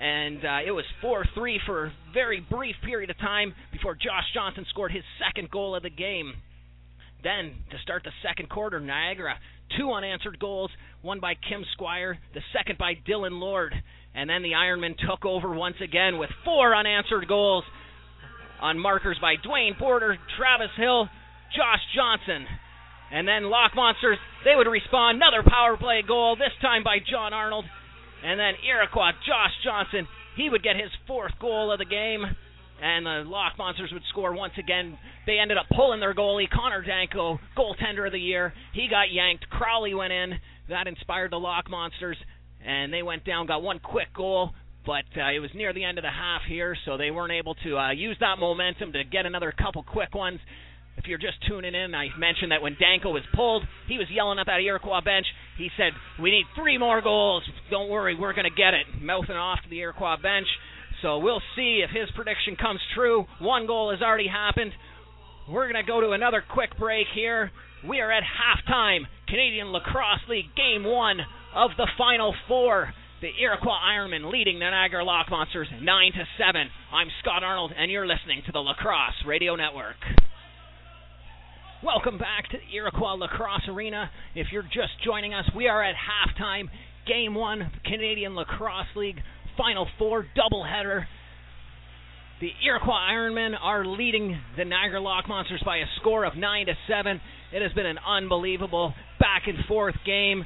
And 0.00 0.38
uh, 0.44 0.58
it 0.66 0.72
was 0.72 0.84
4 1.02 1.24
3 1.34 1.60
for 1.66 1.86
a 1.86 1.92
very 2.12 2.40
brief 2.40 2.74
period 2.84 3.10
of 3.10 3.18
time 3.18 3.54
before 3.72 3.94
Josh 3.94 4.24
Johnson 4.32 4.66
scored 4.70 4.90
his 4.90 5.04
second 5.24 5.50
goal 5.50 5.76
of 5.76 5.82
the 5.82 5.90
game. 5.90 6.32
Then, 7.24 7.52
to 7.70 7.78
start 7.82 8.04
the 8.04 8.12
second 8.22 8.50
quarter, 8.50 8.78
Niagara, 8.78 9.34
two 9.78 9.90
unanswered 9.90 10.38
goals, 10.38 10.70
one 11.00 11.20
by 11.20 11.34
Kim 11.34 11.64
Squire, 11.72 12.18
the 12.34 12.40
second 12.56 12.78
by 12.78 12.92
Dylan 13.08 13.40
Lord. 13.40 13.74
And 14.14 14.28
then 14.28 14.42
the 14.42 14.52
Ironmen 14.52 14.94
took 14.98 15.24
over 15.24 15.52
once 15.52 15.76
again 15.82 16.18
with 16.18 16.28
four 16.44 16.76
unanswered 16.76 17.26
goals 17.26 17.64
on 18.60 18.78
markers 18.78 19.16
by 19.20 19.34
Dwayne 19.36 19.76
Porter, 19.78 20.18
Travis 20.36 20.70
Hill, 20.76 21.08
Josh 21.56 21.80
Johnson. 21.96 22.46
And 23.10 23.26
then 23.26 23.50
Lock 23.50 23.72
Monsters, 23.74 24.18
they 24.44 24.54
would 24.54 24.66
respond. 24.66 25.16
Another 25.16 25.42
power 25.48 25.76
play 25.78 26.02
goal, 26.06 26.36
this 26.36 26.52
time 26.60 26.84
by 26.84 26.98
John 27.10 27.32
Arnold. 27.32 27.64
And 28.22 28.38
then 28.38 28.54
Iroquois, 28.68 29.12
Josh 29.26 29.52
Johnson, 29.64 30.06
he 30.36 30.50
would 30.50 30.62
get 30.62 30.76
his 30.76 30.90
fourth 31.06 31.32
goal 31.40 31.72
of 31.72 31.78
the 31.78 31.84
game. 31.84 32.24
And 32.84 33.06
the 33.06 33.24
Lock 33.26 33.54
Monsters 33.56 33.88
would 33.92 34.02
score 34.10 34.34
once 34.34 34.52
again. 34.58 34.98
They 35.26 35.38
ended 35.38 35.56
up 35.56 35.64
pulling 35.74 36.00
their 36.00 36.14
goalie, 36.14 36.50
Connor 36.50 36.82
Danko, 36.82 37.40
goaltender 37.56 38.04
of 38.04 38.12
the 38.12 38.18
year. 38.18 38.52
He 38.74 38.88
got 38.90 39.10
yanked. 39.10 39.48
Crowley 39.48 39.94
went 39.94 40.12
in. 40.12 40.34
That 40.68 40.86
inspired 40.86 41.32
the 41.32 41.38
Lock 41.38 41.70
Monsters. 41.70 42.18
And 42.62 42.92
they 42.92 43.02
went 43.02 43.24
down, 43.24 43.46
got 43.46 43.62
one 43.62 43.78
quick 43.78 44.08
goal 44.14 44.50
but 44.86 45.04
uh, 45.16 45.32
it 45.32 45.38
was 45.40 45.48
near 45.54 45.72
the 45.72 45.82
end 45.82 45.96
of 45.96 46.02
the 46.02 46.10
half 46.10 46.42
here, 46.46 46.76
so 46.84 46.98
they 46.98 47.10
weren't 47.10 47.32
able 47.32 47.54
to 47.64 47.78
uh, 47.78 47.92
use 47.92 48.18
that 48.20 48.38
momentum 48.38 48.92
to 48.92 49.02
get 49.02 49.24
another 49.24 49.50
couple 49.50 49.82
quick 49.82 50.14
ones. 50.14 50.38
If 50.96 51.06
you're 51.06 51.18
just 51.18 51.40
tuning 51.48 51.74
in, 51.74 51.94
I 51.94 52.08
mentioned 52.18 52.52
that 52.52 52.62
when 52.62 52.76
Danko 52.78 53.10
was 53.10 53.22
pulled, 53.34 53.64
he 53.88 53.96
was 53.96 54.06
yelling 54.10 54.38
up 54.38 54.46
at 54.46 54.58
that 54.58 54.60
Iroquois 54.60 55.00
bench. 55.00 55.26
He 55.58 55.68
said, 55.76 55.92
We 56.20 56.30
need 56.30 56.44
three 56.54 56.78
more 56.78 57.00
goals. 57.00 57.42
Don't 57.70 57.88
worry, 57.88 58.14
we're 58.14 58.34
going 58.34 58.48
to 58.48 58.54
get 58.54 58.74
it. 58.74 58.86
Mouthing 59.00 59.36
off 59.36 59.58
to 59.64 59.70
the 59.70 59.80
Iroquois 59.80 60.16
bench. 60.22 60.46
So 61.04 61.18
we'll 61.18 61.42
see 61.54 61.84
if 61.84 61.90
his 61.90 62.08
prediction 62.16 62.56
comes 62.56 62.80
true. 62.94 63.26
One 63.38 63.66
goal 63.66 63.90
has 63.90 64.00
already 64.00 64.26
happened. 64.26 64.72
We're 65.46 65.70
going 65.70 65.84
to 65.84 65.86
go 65.86 66.00
to 66.00 66.12
another 66.12 66.42
quick 66.42 66.78
break 66.78 67.06
here. 67.14 67.50
We 67.86 68.00
are 68.00 68.10
at 68.10 68.22
halftime. 68.24 69.00
Canadian 69.28 69.66
Lacrosse 69.68 70.24
League 70.30 70.56
Game 70.56 70.82
1 70.82 71.20
of 71.54 71.72
the 71.76 71.86
Final 71.98 72.34
Four 72.48 72.94
the 73.20 73.28
Iroquois 73.38 73.80
Ironmen 73.84 74.32
leading 74.32 74.58
the 74.58 74.70
Niagara 74.70 75.04
Lock 75.04 75.30
Monsters 75.30 75.68
9 75.80 76.12
to 76.12 76.24
7. 76.38 76.68
I'm 76.90 77.08
Scot 77.20 77.44
Arnold, 77.44 77.72
and 77.76 77.90
you're 77.90 78.06
listening 78.06 78.42
to 78.46 78.52
the 78.52 78.58
Lacrosse 78.60 79.26
Radio 79.26 79.56
Network. 79.56 79.96
Welcome 81.82 82.16
back 82.16 82.48
to 82.50 82.56
the 82.56 82.76
Iroquois 82.76 83.14
Lacrosse 83.14 83.68
Arena. 83.68 84.10
If 84.34 84.48
you're 84.52 84.62
just 84.62 84.92
joining 85.04 85.34
us, 85.34 85.44
we 85.54 85.68
are 85.68 85.84
at 85.84 85.94
halftime, 85.96 86.68
Game 87.06 87.34
1 87.34 87.72
Canadian 87.84 88.34
Lacrosse 88.34 88.88
League 88.96 89.20
Final 89.56 89.86
Four 89.98 90.26
doubleheader. 90.36 91.04
The 92.40 92.50
Iroquois 92.66 92.98
Ironmen 93.10 93.54
are 93.60 93.86
leading 93.86 94.38
the 94.56 94.64
Niagara 94.64 95.00
Lock 95.00 95.28
Monsters 95.28 95.62
by 95.64 95.78
a 95.78 95.84
score 96.00 96.24
of 96.24 96.36
9 96.36 96.66
to 96.66 96.74
7. 96.88 97.20
It 97.52 97.62
has 97.62 97.72
been 97.72 97.86
an 97.86 97.98
unbelievable 98.06 98.92
back 99.20 99.42
and 99.46 99.64
forth 99.66 99.94
game. 100.04 100.44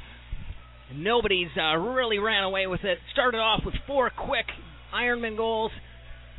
Nobody's 0.93 1.49
uh, 1.57 1.77
really 1.77 2.19
ran 2.19 2.43
away 2.43 2.67
with 2.67 2.83
it. 2.83 2.99
Started 3.11 3.39
off 3.39 3.61
with 3.65 3.75
four 3.87 4.11
quick 4.11 4.45
Ironman 4.93 5.35
goals. 5.35 5.71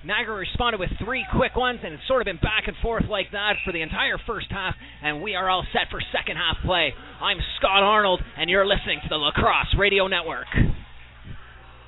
Niagara 0.05 0.37
responded 0.37 0.81
with 0.81 0.91
three 1.05 1.27
quick 1.37 1.55
ones, 1.57 1.81
and 1.85 1.93
it's 1.93 2.03
sort 2.09 2.23
of 2.23 2.25
been 2.25 2.39
back 2.39 2.65
and 2.67 2.77
forth 2.81 3.05
like 3.11 3.27
that 3.33 3.55
for 3.65 3.73
the 3.73 3.83
entire 3.83 4.17
first 4.27 4.47
half, 4.51 4.75
and 5.03 5.21
we 5.21 5.35
are 5.35 5.51
all 5.51 5.65
set 5.73 5.91
for 5.91 6.01
second 6.11 6.37
half 6.37 6.57
play. 6.65 6.95
I'm 7.21 7.37
Scot 7.59 7.83
Arnold, 7.83 8.21
and 8.39 8.49
you're 8.49 8.67
listening 8.67 9.01
to 9.03 9.09
the 9.11 9.17
Lacrosse 9.17 9.77
Radio 9.77 10.07
Network. 10.07 10.47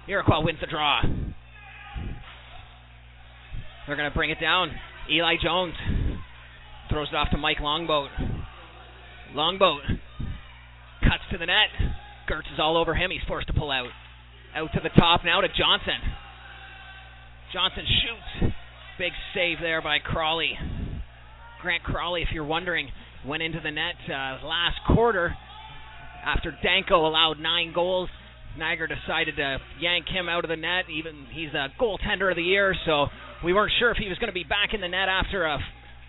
Iroquois 0.08 0.44
wins 0.44 0.58
the 0.60 0.66
draw. 0.66 1.02
They're 3.86 3.96
going 3.96 4.10
to 4.10 4.14
bring 4.14 4.30
it 4.30 4.40
down. 4.40 4.70
Eli 5.10 5.34
Jones 5.42 5.74
throws 6.90 7.08
it 7.10 7.16
off 7.16 7.30
to 7.30 7.38
Mike 7.38 7.60
Longboat. 7.60 8.10
Longboat 9.34 9.82
cuts 11.02 11.22
to 11.30 11.38
the 11.38 11.46
net. 11.46 11.70
Gertz 12.30 12.52
is 12.52 12.60
all 12.60 12.76
over 12.76 12.94
him. 12.94 13.10
He's 13.10 13.26
forced 13.26 13.48
to 13.48 13.52
pull 13.52 13.70
out. 13.70 13.88
Out 14.54 14.70
to 14.74 14.80
the 14.82 14.90
top 14.90 15.22
now 15.24 15.40
to 15.40 15.48
Johnson. 15.48 15.98
Johnson 17.52 17.84
shoots. 17.86 18.52
Big 18.98 19.12
save 19.34 19.58
there 19.60 19.82
by 19.82 19.98
Crawley. 19.98 20.52
Grant 21.60 21.82
Crawley, 21.82 22.22
if 22.22 22.28
you're 22.32 22.44
wondering, 22.44 22.88
went 23.26 23.42
into 23.42 23.60
the 23.62 23.70
net 23.70 23.94
uh, 24.08 24.44
last 24.46 24.76
quarter 24.86 25.34
after 26.24 26.56
Danko 26.62 27.06
allowed 27.06 27.38
nine 27.40 27.72
goals. 27.74 28.08
Niagara 28.58 28.88
decided 28.88 29.36
to 29.36 29.58
yank 29.80 30.06
him 30.08 30.28
out 30.28 30.44
of 30.44 30.48
the 30.48 30.56
net. 30.56 30.84
Even 30.90 31.26
he's 31.32 31.54
a 31.54 31.68
goaltender 31.80 32.30
of 32.30 32.36
the 32.36 32.42
year, 32.42 32.74
so 32.84 33.06
we 33.44 33.52
weren't 33.52 33.72
sure 33.78 33.90
if 33.90 33.96
he 33.96 34.08
was 34.08 34.18
going 34.18 34.28
to 34.28 34.34
be 34.34 34.44
back 34.44 34.74
in 34.74 34.80
the 34.80 34.88
net 34.88 35.08
after 35.08 35.44
a 35.44 35.58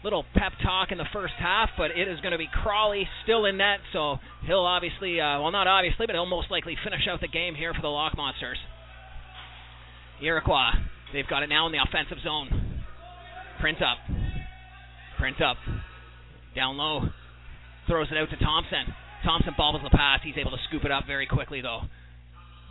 little 0.04 0.26
pep 0.36 0.52
talk 0.62 0.92
in 0.92 0.98
the 0.98 1.08
first 1.14 1.34
half, 1.40 1.70
but 1.78 1.92
it 1.92 2.08
is 2.08 2.20
going 2.20 2.34
to 2.34 2.38
be 2.38 2.50
Crawley 2.62 3.08
still 3.24 3.46
in 3.46 3.58
net, 3.58 3.80
so 3.94 4.18
he'll 4.46 4.68
obviously, 4.68 5.22
uh, 5.22 5.40
well, 5.40 5.52
not 5.52 5.68
obviously, 5.68 6.06
but 6.06 6.14
he'll 6.14 6.26
most 6.26 6.52
likely 6.52 6.76
finish 6.84 7.08
out 7.10 7.22
the 7.22 7.28
game 7.30 7.56
here 7.56 7.74
for 7.74 7.82
the 7.82 7.88
Lock 7.88 8.18
Monsters. 8.18 8.58
Iroquois, 10.22 10.72
they've 11.14 11.28
got 11.28 11.44
it 11.44 11.48
now 11.48 11.66
in 11.68 11.72
the 11.72 11.80
offensive 11.80 12.18
zone. 12.24 12.84
Printup. 13.62 13.96
Print 15.18 15.42
up. 15.42 15.58
Down 16.54 16.76
low. 16.76 17.08
Throws 17.88 18.08
it 18.12 18.18
out 18.18 18.30
to 18.30 18.44
Thompson. 18.44 18.94
Thompson 19.24 19.54
bobbles 19.58 19.84
the 19.84 19.90
pass. 19.90 20.20
He's 20.24 20.36
able 20.38 20.52
to 20.52 20.58
scoop 20.68 20.84
it 20.84 20.92
up 20.92 21.06
very 21.08 21.26
quickly, 21.26 21.62
though. 21.62 21.82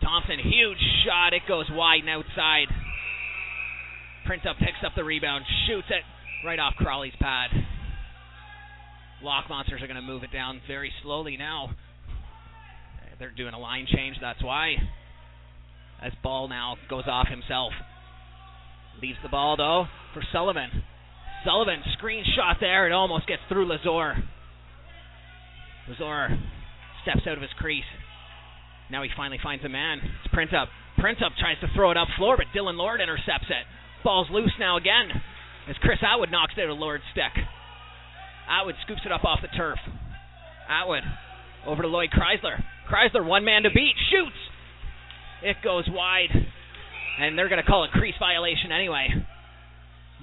Thompson, 0.02 0.38
huge 0.38 0.78
shot. 1.06 1.32
It 1.32 1.42
goes 1.46 1.66
wide 1.70 2.00
and 2.00 2.10
outside. 2.10 2.66
Printup 4.26 4.58
picks 4.58 4.82
up 4.84 4.92
the 4.94 5.04
rebound, 5.04 5.44
shoots 5.66 5.88
it 5.90 6.02
right 6.46 6.58
off 6.58 6.74
Crawley's 6.76 7.14
pad. 7.20 7.50
Lock 9.22 9.48
Monsters 9.48 9.82
are 9.82 9.86
going 9.86 9.96
to 9.96 10.02
move 10.02 10.24
it 10.24 10.32
down 10.32 10.60
very 10.66 10.92
slowly 11.02 11.36
now. 11.36 11.70
They're 13.18 13.30
doing 13.30 13.54
a 13.54 13.58
line 13.58 13.86
change, 13.92 14.16
that's 14.20 14.42
why. 14.42 14.74
As 16.02 16.12
ball 16.24 16.48
now 16.48 16.76
goes 16.90 17.04
off 17.06 17.28
himself. 17.28 17.72
Leaves 19.00 19.18
the 19.22 19.28
ball, 19.28 19.56
though, 19.56 19.84
for 20.12 20.22
Sullivan. 20.32 20.82
Sullivan, 21.44 21.82
screenshot 22.00 22.58
there. 22.60 22.88
It 22.88 22.92
almost 22.92 23.28
gets 23.28 23.42
through 23.48 23.68
Lazor. 23.68 24.20
Lazor 25.88 26.40
steps 27.02 27.26
out 27.26 27.36
of 27.36 27.42
his 27.42 27.52
crease. 27.58 27.84
Now 28.92 29.02
he 29.02 29.08
finally 29.16 29.40
finds 29.42 29.64
a 29.64 29.72
man. 29.72 30.04
It's 30.04 30.28
Printup. 30.34 30.68
Print 31.00 31.24
Up 31.24 31.32
tries 31.40 31.56
to 31.64 31.68
throw 31.74 31.90
it 31.90 31.96
up 31.96 32.08
floor, 32.18 32.36
but 32.36 32.52
Dylan 32.54 32.76
Lord 32.76 33.00
intercepts 33.00 33.48
it. 33.48 33.64
Ball's 34.04 34.28
loose 34.30 34.52
now 34.60 34.76
again 34.76 35.08
as 35.66 35.80
Chris 35.80 35.96
Atwood 36.04 36.30
knocks 36.30 36.52
it 36.58 36.60
out 36.60 36.70
of 36.70 36.78
Lord's 36.78 37.02
stick. 37.10 37.32
Atwood 38.44 38.74
scoops 38.84 39.00
it 39.06 39.10
up 39.10 39.24
off 39.24 39.40
the 39.40 39.48
turf. 39.56 39.78
Atwood 40.68 41.04
over 41.66 41.80
to 41.80 41.88
Lloyd 41.88 42.10
Chrysler. 42.12 42.60
Chrysler, 42.92 43.24
one 43.24 43.46
man 43.46 43.62
to 43.62 43.70
beat, 43.70 43.96
shoots. 44.12 44.36
It 45.42 45.56
goes 45.64 45.88
wide, 45.88 46.28
and 47.18 47.38
they're 47.38 47.48
going 47.48 47.64
to 47.64 47.66
call 47.66 47.84
it 47.84 47.90
crease 47.92 48.14
violation 48.20 48.72
anyway. 48.72 49.08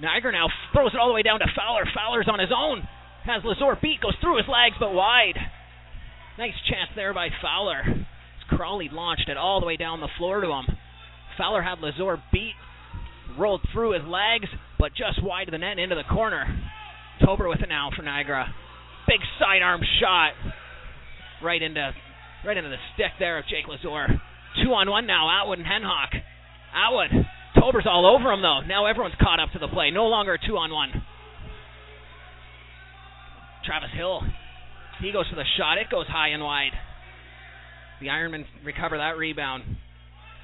Niagara 0.00 0.30
now 0.30 0.46
throws 0.72 0.94
it 0.94 1.00
all 1.00 1.08
the 1.08 1.14
way 1.14 1.22
down 1.22 1.40
to 1.40 1.46
Fowler. 1.56 1.90
Fowler's 1.92 2.28
on 2.30 2.38
his 2.38 2.54
own. 2.54 2.86
Has 3.26 3.42
Lazor 3.42 3.80
beat, 3.82 4.00
goes 4.00 4.14
through 4.20 4.36
his 4.38 4.46
legs, 4.46 4.76
but 4.78 4.94
wide. 4.94 5.36
Nice 6.38 6.54
chance 6.70 6.90
there 6.94 7.12
by 7.12 7.28
Fowler. 7.42 8.06
Crawley 8.50 8.88
launched 8.92 9.28
it 9.28 9.36
all 9.36 9.60
the 9.60 9.66
way 9.66 9.76
down 9.76 10.00
the 10.00 10.08
floor 10.18 10.40
to 10.40 10.48
him. 10.48 10.76
Fowler 11.38 11.62
had 11.62 11.78
Lazor 11.78 12.20
beat, 12.32 12.54
rolled 13.38 13.62
through 13.72 13.92
his 13.92 14.02
legs, 14.04 14.48
but 14.78 14.92
just 14.94 15.22
wide 15.22 15.48
of 15.48 15.52
the 15.52 15.58
net 15.58 15.78
into 15.78 15.94
the 15.94 16.04
corner. 16.04 16.44
Tober 17.24 17.48
with 17.48 17.60
it 17.60 17.68
now 17.68 17.90
for 17.94 18.02
Niagara. 18.02 18.52
Big 19.06 19.20
sidearm 19.38 19.80
shot 20.00 20.32
right 21.42 21.62
into 21.62 21.92
right 22.44 22.56
into 22.56 22.70
the 22.70 22.76
stick 22.94 23.12
there 23.18 23.38
of 23.38 23.44
Jake 23.46 23.66
Lazor. 23.66 24.20
Two 24.62 24.72
on 24.72 24.90
one 24.90 25.06
now, 25.06 25.28
Atwood 25.30 25.58
and 25.58 25.68
Henhock. 25.68 26.20
Atwood. 26.74 27.26
Tober's 27.58 27.86
all 27.86 28.06
over 28.06 28.32
him 28.32 28.42
though. 28.42 28.60
Now 28.66 28.86
everyone's 28.86 29.14
caught 29.20 29.40
up 29.40 29.50
to 29.52 29.58
the 29.58 29.68
play. 29.68 29.90
No 29.90 30.06
longer 30.06 30.38
two 30.38 30.56
on 30.56 30.72
one. 30.72 30.90
Travis 33.64 33.90
Hill. 33.94 34.22
He 35.00 35.12
goes 35.12 35.28
for 35.28 35.36
the 35.36 35.44
shot. 35.56 35.78
It 35.78 35.90
goes 35.90 36.06
high 36.08 36.28
and 36.28 36.42
wide. 36.42 36.72
The 38.00 38.06
Ironmen 38.06 38.44
recover 38.64 38.96
that 38.96 39.18
rebound. 39.18 39.62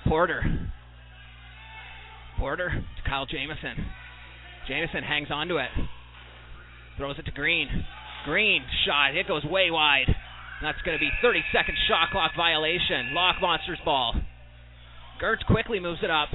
Porter. 0.07 0.43
Porter 2.39 2.69
to 2.69 3.09
Kyle 3.09 3.27
Jamison. 3.27 3.87
Jamison 4.69 5.03
hangs 5.03 5.29
onto 5.31 5.57
it. 5.57 5.71
Throws 6.99 7.19
it 7.19 7.25
to 7.25 7.31
Green. 7.33 7.69
Green 8.25 8.63
shot. 8.85 9.17
It 9.17 9.27
goes 9.27 9.45
way 9.45 9.71
wide. 9.71 10.15
That's 10.61 10.81
going 10.83 10.97
to 10.97 11.01
be 11.01 11.11
30 11.23 11.41
second 11.53 11.77
shot 11.89 12.11
clock 12.11 12.33
violation. 12.37 13.15
Lock 13.15 13.37
Monsters 13.41 13.79
ball. 13.85 14.15
Gertz 15.23 15.45
quickly 15.47 15.81
moves 15.81 16.01
it 16.03 16.11
up, 16.11 16.29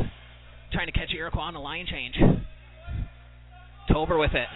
trying 0.74 0.88
to 0.88 0.92
catch 0.92 1.14
Iroquois 1.16 1.42
on 1.42 1.54
the 1.54 1.60
line 1.60 1.86
change. 1.90 2.16
Tober 3.92 4.18
with 4.18 4.34
it. 4.34 4.48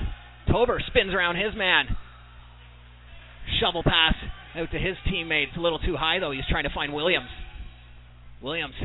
Tober 0.52 0.82
spins 0.88 1.14
around 1.14 1.36
his 1.36 1.56
man. 1.56 1.86
Shovel 3.60 3.84
pass 3.84 4.16
out 4.58 4.72
to 4.72 4.80
his 4.80 4.96
teammate. 5.08 5.50
It's 5.50 5.58
a 5.58 5.62
little 5.62 5.80
too 5.80 5.96
high, 5.98 6.20
though. 6.20 6.32
He's 6.32 6.48
trying 6.50 6.64
to 6.64 6.74
find 6.74 6.94
Williams. 6.94 7.30
Williams 8.42 8.76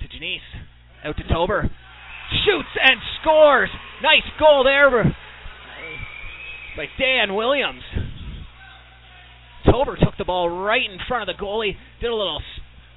to 0.00 0.08
Janice. 0.08 0.40
Out 1.04 1.16
to 1.16 1.24
Tober. 1.32 1.70
Shoots 2.44 2.68
and 2.82 3.00
scores. 3.20 3.70
Nice 4.02 4.28
goal 4.38 4.64
there 4.64 5.14
by 6.76 6.86
Dan 6.98 7.34
Williams. 7.34 7.82
Tober 9.70 9.96
took 9.96 10.16
the 10.18 10.24
ball 10.24 10.48
right 10.48 10.90
in 10.90 10.98
front 11.06 11.28
of 11.28 11.36
the 11.36 11.42
goalie. 11.42 11.76
Did 12.00 12.10
a 12.10 12.14
little 12.14 12.40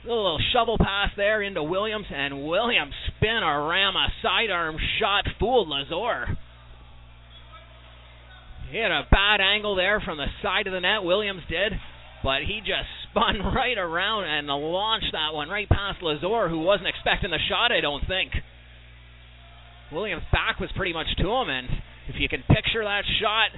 a 0.05 0.07
little 0.07 0.39
shovel 0.53 0.77
pass 0.77 1.09
there 1.17 1.41
into 1.41 1.63
Williams, 1.63 2.05
and 2.13 2.45
Williams 2.45 2.93
spin 3.07 3.41
a 3.43 3.67
ram 3.67 3.95
a 3.95 4.07
sidearm 4.21 4.77
shot 4.99 5.25
fooled 5.39 5.67
Lazor. 5.67 6.37
He 8.72 8.78
had 8.78 8.91
a 8.91 9.07
bad 9.09 9.41
angle 9.41 9.76
there 9.76 10.01
from 10.01 10.18
the 10.18 10.28
side 10.41 10.68
of 10.68 10.74
the 10.74 10.80
net, 10.80 11.03
Williams 11.03 11.43
did, 11.49 11.74
but 12.24 12.41
he 12.41 12.59
just 12.59 12.89
spun 13.09 13.39
right 13.53 13.78
around 13.78 14.26
and 14.26 14.47
launched 14.47 15.11
that 15.13 15.34
one 15.34 15.49
right 15.49 15.70
past 15.70 16.01
Lazor, 16.01 16.49
who 16.49 16.59
wasn't 16.59 16.89
expecting 16.89 17.32
the 17.32 17.39
shot, 17.49 17.72
I 17.72 17.82
don't 17.82 18.05
think. 18.07 18.32
Williams' 19.91 20.24
back 20.32 20.59
was 20.59 20.70
pretty 20.76 20.93
much 20.93 21.07
to 21.18 21.30
him, 21.30 21.49
and 21.49 21.68
if 22.09 22.16
you 22.20 22.28
can 22.28 22.43
picture 22.49 22.84
that 22.84 23.03
shot, 23.22 23.49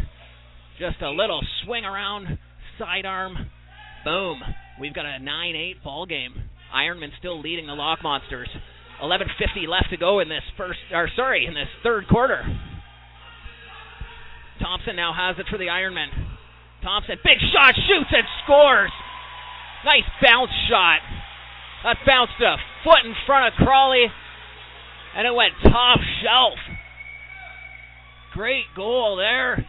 just 0.77 1.01
a 1.01 1.09
little 1.09 1.41
swing 1.63 1.85
around, 1.85 2.37
sidearm, 2.77 3.49
boom. 4.03 4.41
We've 4.79 4.93
got 4.93 5.05
a 5.05 5.17
9-8 5.19 5.83
ball 5.83 6.05
game. 6.05 6.33
Ironman 6.75 7.09
still 7.17 7.41
leading 7.41 7.67
the 7.67 7.73
Lock 7.73 8.03
Monsters. 8.03 8.49
11:50 9.01 9.67
left 9.67 9.89
to 9.91 9.97
go 9.97 10.19
in 10.19 10.27
this 10.27 10.43
first, 10.57 10.79
or 10.91 11.09
sorry, 11.15 11.45
in 11.45 11.53
this 11.53 11.69
third 11.83 12.07
quarter. 12.07 12.43
Thompson 14.67 14.97
now 14.97 15.13
has 15.15 15.39
it 15.39 15.47
for 15.49 15.57
the 15.57 15.71
Ironman. 15.71 16.11
Thompson, 16.83 17.15
big 17.23 17.39
shot, 17.55 17.73
shoots 17.73 18.11
and 18.11 18.27
scores. 18.43 18.91
Nice 19.85 20.03
bounce 20.21 20.51
shot. 20.67 20.99
That 21.85 21.95
bounced 22.05 22.33
a 22.43 22.57
foot 22.83 23.05
in 23.05 23.15
front 23.25 23.47
of 23.47 23.65
Crawley, 23.65 24.07
and 25.15 25.25
it 25.25 25.33
went 25.33 25.53
top 25.63 25.99
shelf. 26.21 26.59
Great 28.33 28.65
goal 28.75 29.15
there 29.15 29.65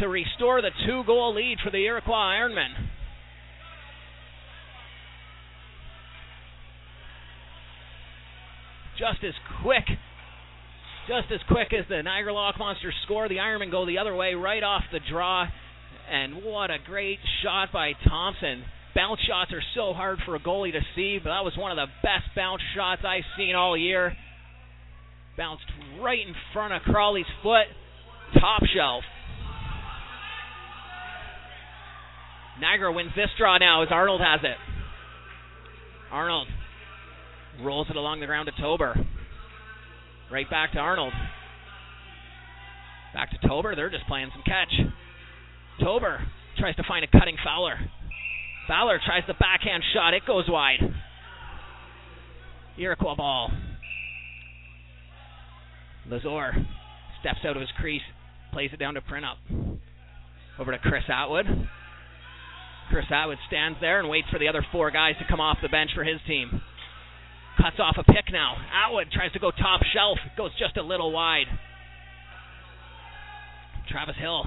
to 0.00 0.08
restore 0.08 0.60
the 0.60 0.70
two 0.86 1.04
goal 1.06 1.34
lead 1.34 1.58
for 1.62 1.70
the 1.70 1.84
Iroquois 1.84 2.34
Ironmen. 2.34 2.90
Just 8.98 9.22
as 9.22 9.34
quick 9.62 9.86
just 11.08 11.32
as 11.32 11.40
quick 11.48 11.72
as 11.72 11.84
the 11.88 12.02
Niagara 12.02 12.32
Lock 12.32 12.58
Monsters 12.58 12.94
score, 13.04 13.28
the 13.28 13.36
Ironmen 13.36 13.70
go 13.70 13.86
the 13.86 13.98
other 13.98 14.14
way 14.14 14.34
right 14.34 14.62
off 14.62 14.82
the 14.92 15.00
draw. 15.10 15.46
And 16.10 16.44
what 16.44 16.70
a 16.70 16.78
great 16.84 17.18
shot 17.42 17.72
by 17.72 17.92
Thompson. 18.06 18.64
Bounce 18.94 19.20
shots 19.26 19.52
are 19.52 19.62
so 19.74 19.94
hard 19.94 20.18
for 20.26 20.36
a 20.36 20.40
goalie 20.40 20.72
to 20.72 20.80
see, 20.94 21.18
but 21.22 21.30
that 21.30 21.44
was 21.44 21.54
one 21.56 21.70
of 21.70 21.76
the 21.76 21.86
best 22.02 22.34
bounce 22.36 22.60
shots 22.76 23.02
I've 23.06 23.24
seen 23.36 23.54
all 23.54 23.76
year. 23.76 24.14
Bounced 25.36 25.64
right 26.00 26.20
in 26.26 26.34
front 26.52 26.74
of 26.74 26.82
Crawley's 26.82 27.26
foot. 27.42 27.66
Top 28.34 28.62
shelf. 28.74 29.02
Niagara 32.60 32.92
wins 32.92 33.12
this 33.16 33.30
draw 33.38 33.58
now 33.58 33.82
as 33.82 33.88
Arnold 33.90 34.20
has 34.20 34.40
it. 34.42 34.56
Arnold 36.10 36.48
rolls 37.62 37.86
it 37.88 37.96
along 37.96 38.20
the 38.20 38.26
ground 38.26 38.50
to 38.54 38.62
Tober. 38.62 38.94
Right 40.32 40.48
back 40.48 40.72
to 40.72 40.78
Arnold. 40.78 41.12
Back 43.12 43.30
to 43.32 43.46
Tober. 43.46 43.76
They're 43.76 43.90
just 43.90 44.06
playing 44.06 44.30
some 44.32 44.42
catch. 44.46 44.72
Tober 45.78 46.26
tries 46.58 46.74
to 46.76 46.82
find 46.88 47.04
a 47.04 47.18
cutting 47.18 47.36
Fowler. 47.44 47.76
Fowler 48.66 48.98
tries 49.04 49.24
the 49.26 49.34
backhand 49.34 49.82
shot. 49.92 50.14
It 50.14 50.22
goes 50.26 50.46
wide. 50.48 50.78
Iroquois 52.78 53.14
ball. 53.14 53.50
Lazor 56.08 56.64
steps 57.20 57.40
out 57.44 57.56
of 57.56 57.60
his 57.60 57.70
crease, 57.78 58.02
plays 58.54 58.70
it 58.72 58.78
down 58.78 58.94
to 58.94 59.02
Printup. 59.02 59.36
Over 60.58 60.72
to 60.72 60.78
Chris 60.78 61.04
Atwood. 61.12 61.44
Chris 62.88 63.04
Atwood 63.10 63.38
stands 63.48 63.78
there 63.82 64.00
and 64.00 64.08
waits 64.08 64.28
for 64.32 64.38
the 64.38 64.48
other 64.48 64.64
four 64.72 64.90
guys 64.90 65.14
to 65.18 65.26
come 65.28 65.40
off 65.40 65.58
the 65.62 65.68
bench 65.68 65.90
for 65.94 66.04
his 66.04 66.20
team. 66.26 66.62
Cuts 67.60 67.76
off 67.78 67.96
a 67.98 68.04
pick 68.04 68.32
now. 68.32 68.56
Atwood 68.72 69.12
tries 69.12 69.32
to 69.32 69.38
go 69.38 69.50
top 69.50 69.82
shelf. 69.94 70.18
Goes 70.36 70.50
just 70.58 70.76
a 70.76 70.82
little 70.82 71.12
wide. 71.12 71.46
Travis 73.90 74.16
Hill 74.18 74.44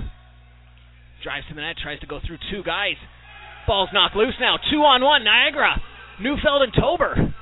drives 1.23 1.47
to 1.49 1.55
the 1.55 1.61
net, 1.61 1.75
tries 1.81 1.99
to 1.99 2.07
go 2.07 2.19
through 2.25 2.37
two 2.51 2.63
guys. 2.63 2.95
Ball's 3.67 3.89
knocked 3.93 4.15
loose 4.15 4.35
now. 4.39 4.57
Two 4.71 4.81
on 4.81 5.03
one. 5.03 5.23
Niagara. 5.23 5.81
Neufeld 6.21 6.61
and 6.61 6.73
Tober. 6.73 7.33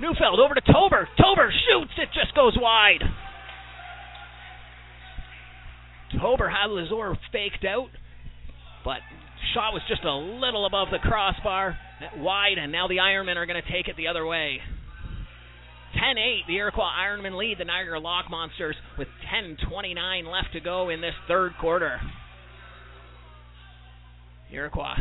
Neufeld 0.00 0.40
over 0.40 0.54
to 0.54 0.60
Tober. 0.60 1.08
Tober 1.20 1.52
shoots. 1.52 1.92
It 1.98 2.08
just 2.14 2.34
goes 2.34 2.56
wide. 2.60 3.02
Tober 6.20 6.48
had 6.48 6.68
Lazor 6.68 7.16
faked 7.32 7.64
out, 7.64 7.88
but 8.84 8.98
shot 9.54 9.72
was 9.72 9.82
just 9.88 10.04
a 10.04 10.14
little 10.14 10.66
above 10.66 10.88
the 10.90 10.98
crossbar, 10.98 11.78
wide, 12.18 12.58
and 12.58 12.70
now 12.70 12.86
the 12.86 12.96
Ironmen 12.96 13.36
are 13.36 13.46
going 13.46 13.60
to 13.60 13.72
take 13.72 13.88
it 13.88 13.96
the 13.96 14.08
other 14.08 14.26
way. 14.26 14.58
10 15.94 16.18
8, 16.18 16.42
the 16.48 16.56
Iroquois 16.56 16.90
Ironmen 16.98 17.36
lead 17.36 17.58
the 17.58 17.64
Niagara 17.64 18.00
Lock 18.00 18.30
Monsters 18.30 18.76
with 18.98 19.08
10.29 19.32 20.30
left 20.30 20.52
to 20.54 20.60
go 20.60 20.88
in 20.88 21.00
this 21.00 21.14
third 21.28 21.52
quarter. 21.60 22.00
Iroquois. 24.50 24.96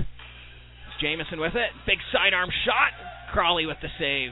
Jamison 1.02 1.40
with 1.40 1.56
it. 1.56 1.72
Big 1.86 1.98
sidearm 2.14 2.50
shot. 2.66 2.92
Crawley 3.34 3.66
with 3.66 3.78
the 3.82 3.88
save. 3.98 4.32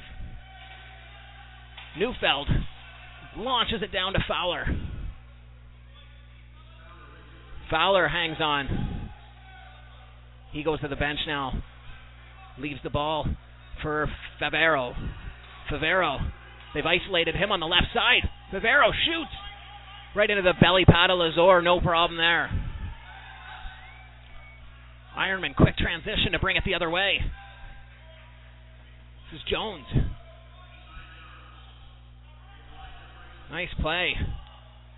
Neufeld 1.97 2.47
launches 3.37 3.81
it 3.81 3.91
down 3.91 4.13
to 4.13 4.19
Fowler. 4.27 4.65
Fowler 7.71 8.07
hangs 8.07 8.37
on. 8.39 9.09
He 10.51 10.63
goes 10.63 10.79
to 10.81 10.87
the 10.87 10.95
bench 10.95 11.19
now. 11.27 11.53
Leaves 12.57 12.79
the 12.83 12.89
ball 12.89 13.25
for 13.81 14.09
Favero. 14.41 14.93
Favero 15.71 16.19
They've 16.73 16.85
isolated 16.85 17.35
him 17.35 17.51
on 17.51 17.59
the 17.59 17.65
left 17.65 17.87
side. 17.93 18.29
Favero 18.53 18.91
shoots 18.91 19.31
right 20.15 20.29
into 20.29 20.43
the 20.43 20.53
belly 20.59 20.85
pad 20.85 21.09
of 21.09 21.17
Lazor. 21.19 21.63
No 21.63 21.79
problem 21.79 22.17
there. 22.17 22.49
Ironman, 25.17 25.55
quick 25.55 25.77
transition 25.77 26.31
to 26.33 26.39
bring 26.39 26.55
it 26.55 26.63
the 26.65 26.75
other 26.75 26.89
way. 26.89 27.19
This 29.31 29.41
is 29.41 29.45
Jones. 29.49 29.85
Nice 33.51 33.69
play. 33.81 34.13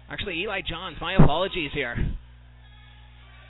Actually, 0.09 0.41
Eli 0.41 0.61
Johns, 0.67 0.97
my 0.99 1.15
apologies 1.15 1.71
here. 1.73 1.95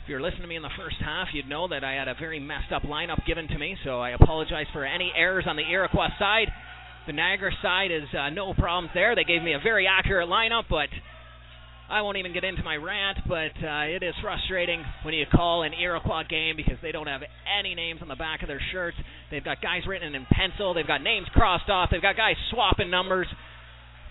If 0.04 0.10
you're 0.10 0.22
listening 0.22 0.44
to 0.44 0.48
me 0.48 0.56
in 0.56 0.62
the 0.62 0.70
first 0.78 0.96
half, 1.00 1.28
you'd 1.34 1.48
know 1.48 1.68
that 1.68 1.84
I 1.84 1.94
had 1.94 2.08
a 2.08 2.16
very 2.20 2.40
messed 2.40 2.72
up 2.74 2.84
lineup 2.84 3.26
given 3.26 3.48
to 3.48 3.58
me, 3.58 3.78
so 3.84 4.00
I 4.00 4.12
apologize 4.12 4.68
for 4.72 4.86
any 4.86 5.12
errors 5.16 5.46
on 5.48 5.56
the 5.56 5.64
Iroquois 5.64 6.10
side. 6.18 6.48
The 7.08 7.14
Niagara 7.14 7.52
side 7.62 7.92
is 7.92 8.04
uh, 8.18 8.30
no 8.30 8.54
problems 8.54 8.92
there. 8.94 9.16
They 9.16 9.24
gave 9.24 9.42
me 9.42 9.54
a 9.54 9.60
very 9.60 9.88
accurate 9.88 10.30
lineup, 10.30 10.64
but 10.70 10.90
I 11.90 12.04
won't 12.04 12.18
even 12.18 12.32
get 12.32 12.44
into 12.44 12.64
my 12.64 12.76
rant, 12.76 13.18
but 13.28 13.52
uh, 13.60 13.84
it 13.84 14.02
is 14.02 14.14
frustrating 14.22 14.84
when 15.04 15.14
you 15.14 15.26
call 15.30 15.64
an 15.64 15.74
Iroquois 15.74 16.24
game 16.30 16.56
because 16.56 16.78
they 16.82 16.94
don't 16.94 17.08
have 17.08 17.22
any 17.60 17.76
names 17.76 18.00
on 18.02 18.08
the 18.08 18.16
back 18.16 18.44
of 18.44 18.48
their 18.48 18.62
shirts. 18.72 18.96
They've 19.30 19.44
got 19.44 19.62
guys 19.62 19.82
written 19.88 20.16
in 20.16 20.26
pencil. 20.32 20.74
They've 20.74 20.88
got 20.88 21.04
names 21.04 21.28
crossed 21.34 21.70
off. 21.70 21.90
They've 21.92 22.02
got 22.02 22.16
guys 22.16 22.36
swapping 22.52 22.90
numbers. 22.90 23.28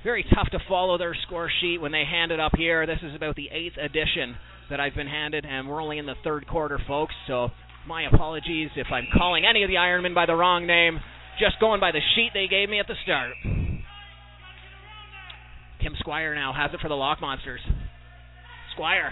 Very 0.05 0.25
tough 0.35 0.51
to 0.51 0.59
follow 0.69 0.99
their 0.99 1.17
score 1.27 1.51
sheet 1.61 1.81
when 1.81 1.93
they 1.93 2.05
hand 2.05 2.33
it 2.33 2.41
up 2.41 2.53
here. 2.57 2.87
This 2.87 2.99
is 3.03 3.15
about 3.15 3.37
the 3.37 3.49
eighth 3.51 3.79
edition 3.79 4.37
that 4.69 4.81
I've 4.81 4.95
been 4.95 5.09
handed, 5.09 5.47
and 5.47 5.69
we're 5.69 5.83
only 5.83 5.99
in 5.99 6.07
the 6.07 6.15
third 6.23 6.47
quarter, 6.47 6.79
folks. 6.87 7.15
So 7.27 7.49
my 7.87 8.07
apologies 8.07 8.71
if 8.77 8.89
I'm 8.93 9.07
calling 9.17 9.45
any 9.49 9.63
of 9.63 9.69
the 9.69 9.77
Ironmen 9.77 10.15
by 10.15 10.27
the 10.27 10.35
wrong 10.35 10.67
name. 10.67 11.01
Just 11.41 11.59
going 11.59 11.81
by 11.81 11.91
the 11.91 12.01
sheet 12.15 12.31
they 12.35 12.47
gave 12.49 12.69
me 12.69 12.79
at 12.79 12.87
the 12.87 12.95
start. 13.03 13.33
Tim 15.83 15.97
Squire 15.99 16.35
now 16.35 16.53
has 16.53 16.71
it 16.75 16.81
for 16.81 16.89
the 16.89 16.95
Lock 16.95 17.23
Monsters. 17.23 17.63
Squire 18.75 19.11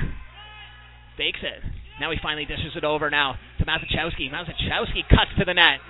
fakes 1.16 1.38
it. 1.42 1.64
Now 1.98 2.10
he 2.10 2.18
finally 2.22 2.44
dishes 2.44 2.76
it 2.76 2.84
over 2.84 3.08
now 3.08 3.36
to 3.58 3.64
Mazachowski. 3.64 4.30
Mazachowski 4.30 5.08
cuts 5.08 5.30
to 5.38 5.46
the 5.46 5.54
net. 5.54 5.80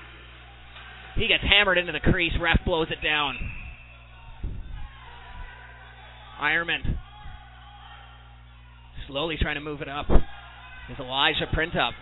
He 1.16 1.26
gets 1.26 1.42
hammered 1.42 1.76
into 1.76 1.90
the 1.90 1.98
crease. 1.98 2.32
Ref 2.40 2.60
blows 2.64 2.86
it 2.90 3.04
down. 3.04 3.34
Ironman 6.40 6.98
slowly 9.08 9.36
trying 9.40 9.56
to 9.56 9.60
move 9.60 9.82
it 9.82 9.88
up. 9.88 10.06
Is 10.08 10.98
Elijah 11.00 11.46
Printup. 11.52 11.92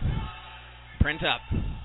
Print 1.01 1.23
up. 1.23 1.41
Printup 1.51 1.76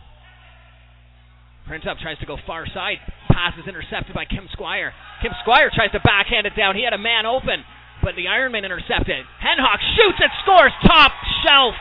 tries 1.67 2.19
to 2.21 2.27
go 2.27 2.37
far 2.47 2.67
side. 2.67 2.99
Pass 3.31 3.55
is 3.59 3.69
intercepted 3.69 4.15
by 4.15 4.25
Kim 4.25 4.49
Squire. 4.53 4.93
Kim 5.23 5.33
Squire 5.43 5.71
tries 5.75 5.93
to 5.93 6.01
backhand 6.01 6.47
it 6.47 6.57
down. 6.57 6.77
He 6.77 6.85
had 6.85 6.93
a 6.93 6.99
man 6.99 7.27
open, 7.27 7.65
but 8.03 8.15
the 8.17 8.27
Ironman 8.27 8.65
intercepted. 8.65 9.25
Henhock 9.41 9.81
shoots 9.97 10.19
and 10.21 10.31
scores 10.43 10.73
top 10.87 11.13
shelf. 11.45 11.75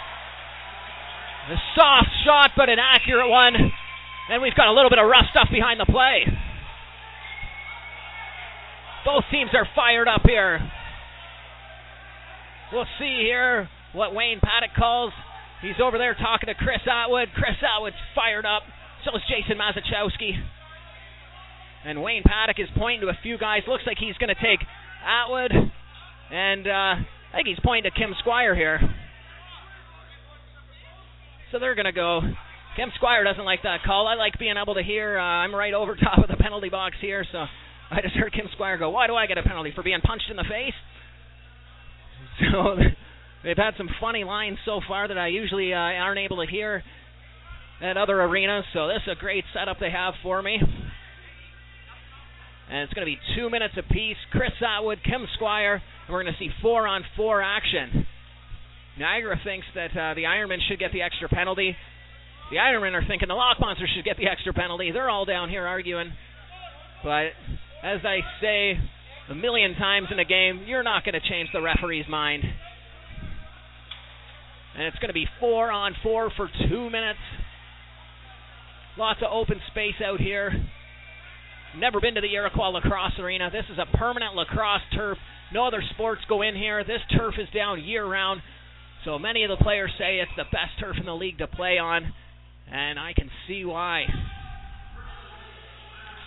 A 1.50 1.58
soft 1.76 2.10
shot, 2.24 2.52
but 2.56 2.70
an 2.70 2.80
accurate 2.80 3.30
one. 3.30 3.56
And 4.30 4.42
we've 4.42 4.56
got 4.56 4.68
a 4.68 4.74
little 4.74 4.90
bit 4.90 5.00
of 5.00 5.10
rough 5.10 5.26
stuff 5.32 5.50
behind 5.52 5.80
the 5.80 5.86
play. 5.86 6.24
Both 9.04 9.26
teams 9.32 9.50
are 9.54 9.68
fired 9.76 10.08
up 10.08 10.22
here. 10.24 10.62
We'll 12.72 12.88
see 13.00 13.20
here 13.20 13.68
what 13.92 14.16
Wayne 14.16 14.40
Paddock 14.40 14.74
calls. 14.78 15.12
He's 15.62 15.76
over 15.84 15.98
there 15.98 16.14
talking 16.16 16.48
to 16.48 16.56
Chris 16.56 16.80
Atwood. 16.88 17.30
Chris 17.36 17.58
Atwood's 17.60 18.00
fired 18.16 18.46
up. 18.46 18.64
So 19.04 19.16
is 19.18 19.24
Jason 19.28 19.58
Mazachowski. 19.58 20.38
And 21.86 22.04
Wayne 22.04 22.22
Paddock 22.24 22.60
is 22.60 22.70
pointing 22.78 23.02
to 23.02 23.08
a 23.08 23.18
few 23.24 23.38
guys. 23.39 23.62
Looks 23.68 23.84
like 23.88 23.97
he's 23.97 24.16
going 24.18 24.30
to 24.30 24.36
take 24.36 24.60
Atwood. 25.02 25.52
And 26.32 26.68
uh, 26.68 27.02
I 27.02 27.34
think 27.34 27.47
he's 27.47 27.60
pointing 27.64 27.91
to 27.91 27.97
Kim 27.97 28.14
Squire 28.20 28.56
here. 28.56 28.80
So 31.52 31.58
they're 31.58 31.74
going 31.74 31.86
to 31.86 31.91
go. 31.91 32.22
Kim 32.76 32.89
Squire 32.95 33.24
doesn't 33.24 33.43
like 33.43 33.64
that 33.64 33.80
call. 33.84 34.08
I 34.08 34.14
like 34.14 34.38
being 34.38 34.56
able 34.62 34.76
to 34.76 34.84
hear. 34.84 35.18
Uh, 35.18 35.24
I'm 35.24 35.54
right 35.54 35.74
over 35.74 35.95
top 36.02 36.20
of 36.20 36.30
the 36.30 36.38
penalty 36.38 36.70
box 36.70 36.95
here, 37.02 37.26
so 37.32 37.45
I 37.89 38.02
just 38.02 38.16
heard 38.16 38.34
Kim 38.34 38.45
Squire 38.54 38.78
go, 38.78 38.91
Why 38.91 39.08
do 39.08 39.16
I 39.16 39.26
get 39.26 39.39
a 39.39 39.43
penalty? 39.43 39.72
For 39.76 39.84
being 39.84 40.02
punched 40.02 40.30
in 40.30 40.38
the 40.38 40.45
face? 40.49 40.74
So 42.39 42.78
they've 43.43 43.58
had 43.58 43.74
some 43.78 43.89
funny 43.99 44.24
lines 44.24 44.58
so 44.66 44.80
far 44.88 45.08
that 45.08 45.18
I 45.18 45.28
usually 45.28 45.74
uh, 45.74 45.78
aren't 45.78 46.20
able 46.20 46.43
to 46.43 46.49
hear 46.49 46.82
at 47.82 47.98
other 47.98 48.22
arenas. 48.22 48.66
So 48.74 48.88
this 48.88 49.02
is 49.08 49.18
a 49.18 49.20
great 49.20 49.44
setup 49.54 49.78
they 49.80 49.92
have 49.92 50.14
for 50.22 50.42
me. 50.42 50.58
And 52.70 52.80
it's 52.84 52.94
going 52.94 53.06
to 53.06 53.12
be 53.12 53.20
two 53.36 53.50
minutes 53.50 53.74
apiece. 53.78 54.18
Chris 54.32 54.52
Atwood, 54.62 55.00
Kim 55.04 55.28
Squire, 55.36 55.74
and 55.74 56.14
we're 56.14 56.24
going 56.24 56.34
to 56.34 56.40
see 56.40 56.50
four 56.62 56.88
on 56.88 57.04
four 57.18 57.42
action. 57.42 58.06
Niagara 58.98 59.40
thinks 59.44 59.66
that 59.76 59.92
uh, 59.92 60.14
the 60.14 60.24
Ironmen 60.24 60.60
should 60.70 60.80
get 60.80 60.92
the 60.94 61.02
extra 61.02 61.28
penalty. 61.28 61.76
The 62.52 62.58
Ironmen 62.58 62.94
are 62.94 63.04
thinking 63.08 63.28
the 63.28 63.34
Lock 63.34 63.58
Monsters 63.60 63.90
should 63.96 64.06
get 64.06 64.18
the 64.18 64.28
extra 64.28 64.54
penalty. 64.54 64.92
They're 64.92 65.10
all 65.10 65.26
down 65.26 65.50
here 65.50 65.66
arguing. 65.66 66.12
But 67.04 67.32
as 67.84 68.00
I 68.06 68.20
say 68.42 68.78
a 69.30 69.36
million 69.36 69.76
times 69.76 70.08
in 70.12 70.20
a 70.20 70.26
game, 70.26 70.66
you're 70.68 70.84
not 70.84 71.04
going 71.04 71.16
to 71.16 71.30
change 71.30 71.50
the 71.54 71.62
referee's 71.62 72.06
mind. 72.10 72.44
And 74.76 74.84
it's 74.84 74.98
going 75.00 75.10
to 75.10 75.14
be 75.14 75.28
four 75.40 75.72
on 75.72 75.96
four 76.04 76.32
for 76.38 76.50
two 76.70 76.90
minutes. 76.90 77.20
Lots 78.98 79.22
of 79.22 79.32
open 79.32 79.60
space 79.72 79.96
out 80.04 80.20
here. 80.20 80.52
Never 81.78 82.02
been 82.02 82.16
to 82.16 82.22
the 82.22 82.34
Iroquois 82.34 82.70
Lacrosse 82.70 83.18
Arena. 83.20 83.50
This 83.50 83.66
is 83.72 83.80
a 83.80 83.98
permanent 83.98 84.36
lacrosse 84.36 84.82
turf. 84.94 85.18
No 85.54 85.66
other 85.66 85.82
sports 85.94 86.22
go 86.28 86.42
in 86.42 86.56
here. 86.56 86.84
This 86.84 87.00
turf 87.18 87.36
is 87.39 87.48
down 87.56 87.82
year 87.84 88.06
round. 88.06 88.42
So 89.06 89.18
many 89.18 89.44
of 89.44 89.50
the 89.50 89.64
players 89.64 89.92
say 89.98 90.20
it's 90.20 90.32
the 90.36 90.44
best 90.44 90.78
turf 90.80 90.98
in 91.00 91.06
the 91.06 91.16
league 91.16 91.38
to 91.38 91.48
play 91.48 91.78
on. 91.78 92.14
And 92.72 93.00
I 93.00 93.14
can 93.14 93.30
see 93.48 93.64
why. 93.64 94.06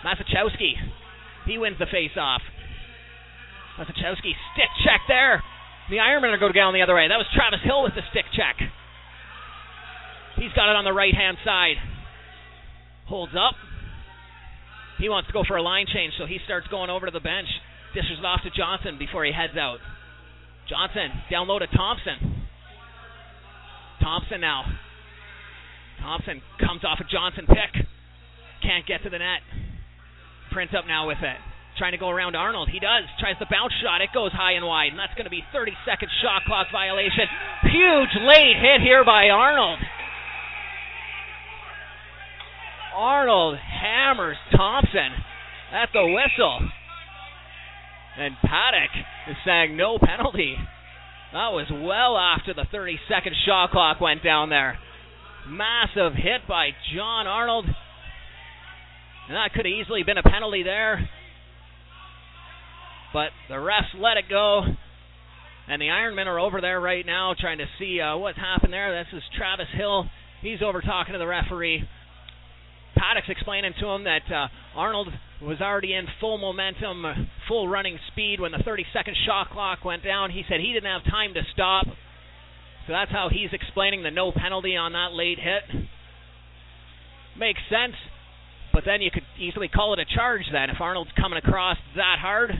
Mazachowski. 0.03 0.73
He 1.45 1.57
wins 1.59 1.77
the 1.77 1.85
face 1.85 2.17
off. 2.17 2.41
Mazachowski 3.77 4.33
stick 4.53 4.69
check 4.83 5.01
there. 5.07 5.43
The 5.89 5.97
Ironmen 5.97 6.33
are 6.33 6.37
going 6.37 6.51
to 6.51 6.53
go 6.53 6.59
down 6.59 6.73
the 6.73 6.81
other 6.81 6.95
way. 6.95 7.07
That 7.07 7.17
was 7.17 7.27
Travis 7.35 7.59
Hill 7.63 7.83
with 7.83 7.93
the 7.93 8.01
stick 8.09 8.25
check. 8.33 8.57
He's 10.37 10.51
got 10.55 10.69
it 10.69 10.75
on 10.75 10.83
the 10.83 10.93
right 10.93 11.13
hand 11.13 11.37
side. 11.45 11.77
Holds 13.07 13.33
up. 13.33 13.55
He 14.97 15.09
wants 15.09 15.27
to 15.27 15.33
go 15.33 15.43
for 15.47 15.57
a 15.57 15.61
line 15.61 15.85
change, 15.91 16.13
so 16.17 16.25
he 16.25 16.39
starts 16.45 16.67
going 16.67 16.89
over 16.89 17.05
to 17.05 17.11
the 17.11 17.19
bench. 17.19 17.47
Dishes 17.93 18.19
it 18.19 18.25
off 18.25 18.41
to 18.43 18.51
Johnson 18.51 18.97
before 18.97 19.23
he 19.23 19.31
heads 19.31 19.57
out. 19.57 19.79
Johnson 20.67 21.11
down 21.29 21.47
low 21.47 21.59
to 21.59 21.67
Thompson. 21.67 22.43
Thompson 24.01 24.41
now. 24.41 24.65
Thompson 26.01 26.41
comes 26.59 26.83
off 26.83 26.99
a 26.99 27.07
Johnson 27.09 27.45
pick. 27.47 27.85
Can't 28.61 28.85
get 28.87 29.03
to 29.03 29.09
the 29.09 29.19
net. 29.19 29.41
Printup 30.53 30.87
now 30.87 31.07
with 31.07 31.21
it. 31.21 31.37
Trying 31.77 31.91
to 31.91 31.99
go 31.99 32.09
around 32.09 32.35
Arnold. 32.35 32.69
He 32.71 32.79
does. 32.79 33.03
Tries 33.19 33.35
the 33.39 33.47
bounce 33.51 33.73
shot. 33.83 33.99
It 33.99 34.09
goes 34.13 34.31
high 34.31 34.55
and 34.55 34.65
wide. 34.65 34.95
And 34.95 34.99
that's 34.99 35.13
going 35.13 35.27
to 35.27 35.33
be 35.33 35.43
30 35.51 35.75
second 35.83 36.07
shot 36.23 36.47
clock 36.47 36.67
violation. 36.71 37.27
Huge 37.67 38.15
late 38.23 38.55
hit 38.55 38.79
here 38.79 39.03
by 39.03 39.27
Arnold. 39.27 39.79
Arnold 42.95 43.57
hammers 43.57 44.37
Thompson 44.55 45.11
at 45.73 45.89
the 45.91 46.05
whistle. 46.05 46.59
And 48.17 48.35
Paddock 48.41 48.91
is 49.29 49.35
saying 49.45 49.75
no 49.75 49.97
penalty. 49.99 50.55
That 51.33 51.51
was 51.51 51.67
well 51.69 52.17
after 52.17 52.53
the 52.53 52.65
30 52.71 52.97
second 53.09 53.35
shot 53.45 53.71
clock 53.71 53.99
went 53.99 54.23
down 54.23 54.49
there. 54.49 54.79
Massive 55.49 56.13
hit 56.13 56.47
by 56.47 56.69
John 56.95 57.27
Arnold. 57.27 57.65
And 57.65 59.35
that 59.35 59.51
could 59.53 59.65
have 59.65 59.73
easily 59.73 60.03
been 60.03 60.17
a 60.17 60.23
penalty 60.23 60.63
there. 60.63 61.09
But 63.11 63.29
the 63.49 63.55
refs 63.55 63.99
let 63.99 64.17
it 64.17 64.25
go. 64.29 64.61
And 65.67 65.81
the 65.81 65.87
Ironmen 65.87 66.27
are 66.27 66.39
over 66.39 66.61
there 66.61 66.79
right 66.79 67.05
now 67.05 67.33
trying 67.37 67.57
to 67.57 67.65
see 67.79 67.99
uh, 67.99 68.15
what's 68.17 68.37
happened 68.37 68.71
there. 68.71 69.03
This 69.03 69.17
is 69.17 69.23
Travis 69.35 69.67
Hill. 69.75 70.05
He's 70.41 70.61
over 70.61 70.81
talking 70.81 71.13
to 71.13 71.19
the 71.19 71.27
referee. 71.27 71.83
Paddock's 72.95 73.29
explaining 73.29 73.73
to 73.79 73.87
him 73.87 74.03
that 74.05 74.23
uh, 74.31 74.47
Arnold 74.75 75.09
was 75.41 75.59
already 75.61 75.93
in 75.93 76.05
full 76.19 76.37
momentum, 76.37 77.05
uh, 77.05 77.13
full 77.47 77.67
running 77.67 77.99
speed 78.11 78.39
when 78.39 78.51
the 78.51 78.63
30 78.63 78.85
second 78.93 79.15
shot 79.25 79.49
clock 79.51 79.83
went 79.83 80.03
down. 80.03 80.31
He 80.31 80.43
said 80.47 80.59
he 80.59 80.73
didn't 80.73 80.91
have 80.91 81.03
time 81.03 81.33
to 81.33 81.41
stop. 81.53 81.85
So 82.87 82.93
that's 82.93 83.11
how 83.11 83.29
he's 83.31 83.49
explaining 83.51 84.03
the 84.03 84.11
no 84.11 84.31
penalty 84.31 84.77
on 84.77 84.93
that 84.93 85.13
late 85.13 85.39
hit. 85.39 85.87
Makes 87.37 87.61
sense. 87.69 87.95
But 88.71 88.83
then 88.85 89.01
you 89.01 89.09
could 89.11 89.23
easily 89.39 89.67
call 89.67 89.93
it 89.93 89.99
a 89.99 90.05
charge 90.05 90.43
then 90.51 90.69
if 90.69 90.81
Arnold's 90.81 91.11
coming 91.19 91.39
across 91.39 91.77
that 91.95 92.17
hard. 92.19 92.51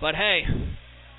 But 0.00 0.14
hey, 0.14 0.42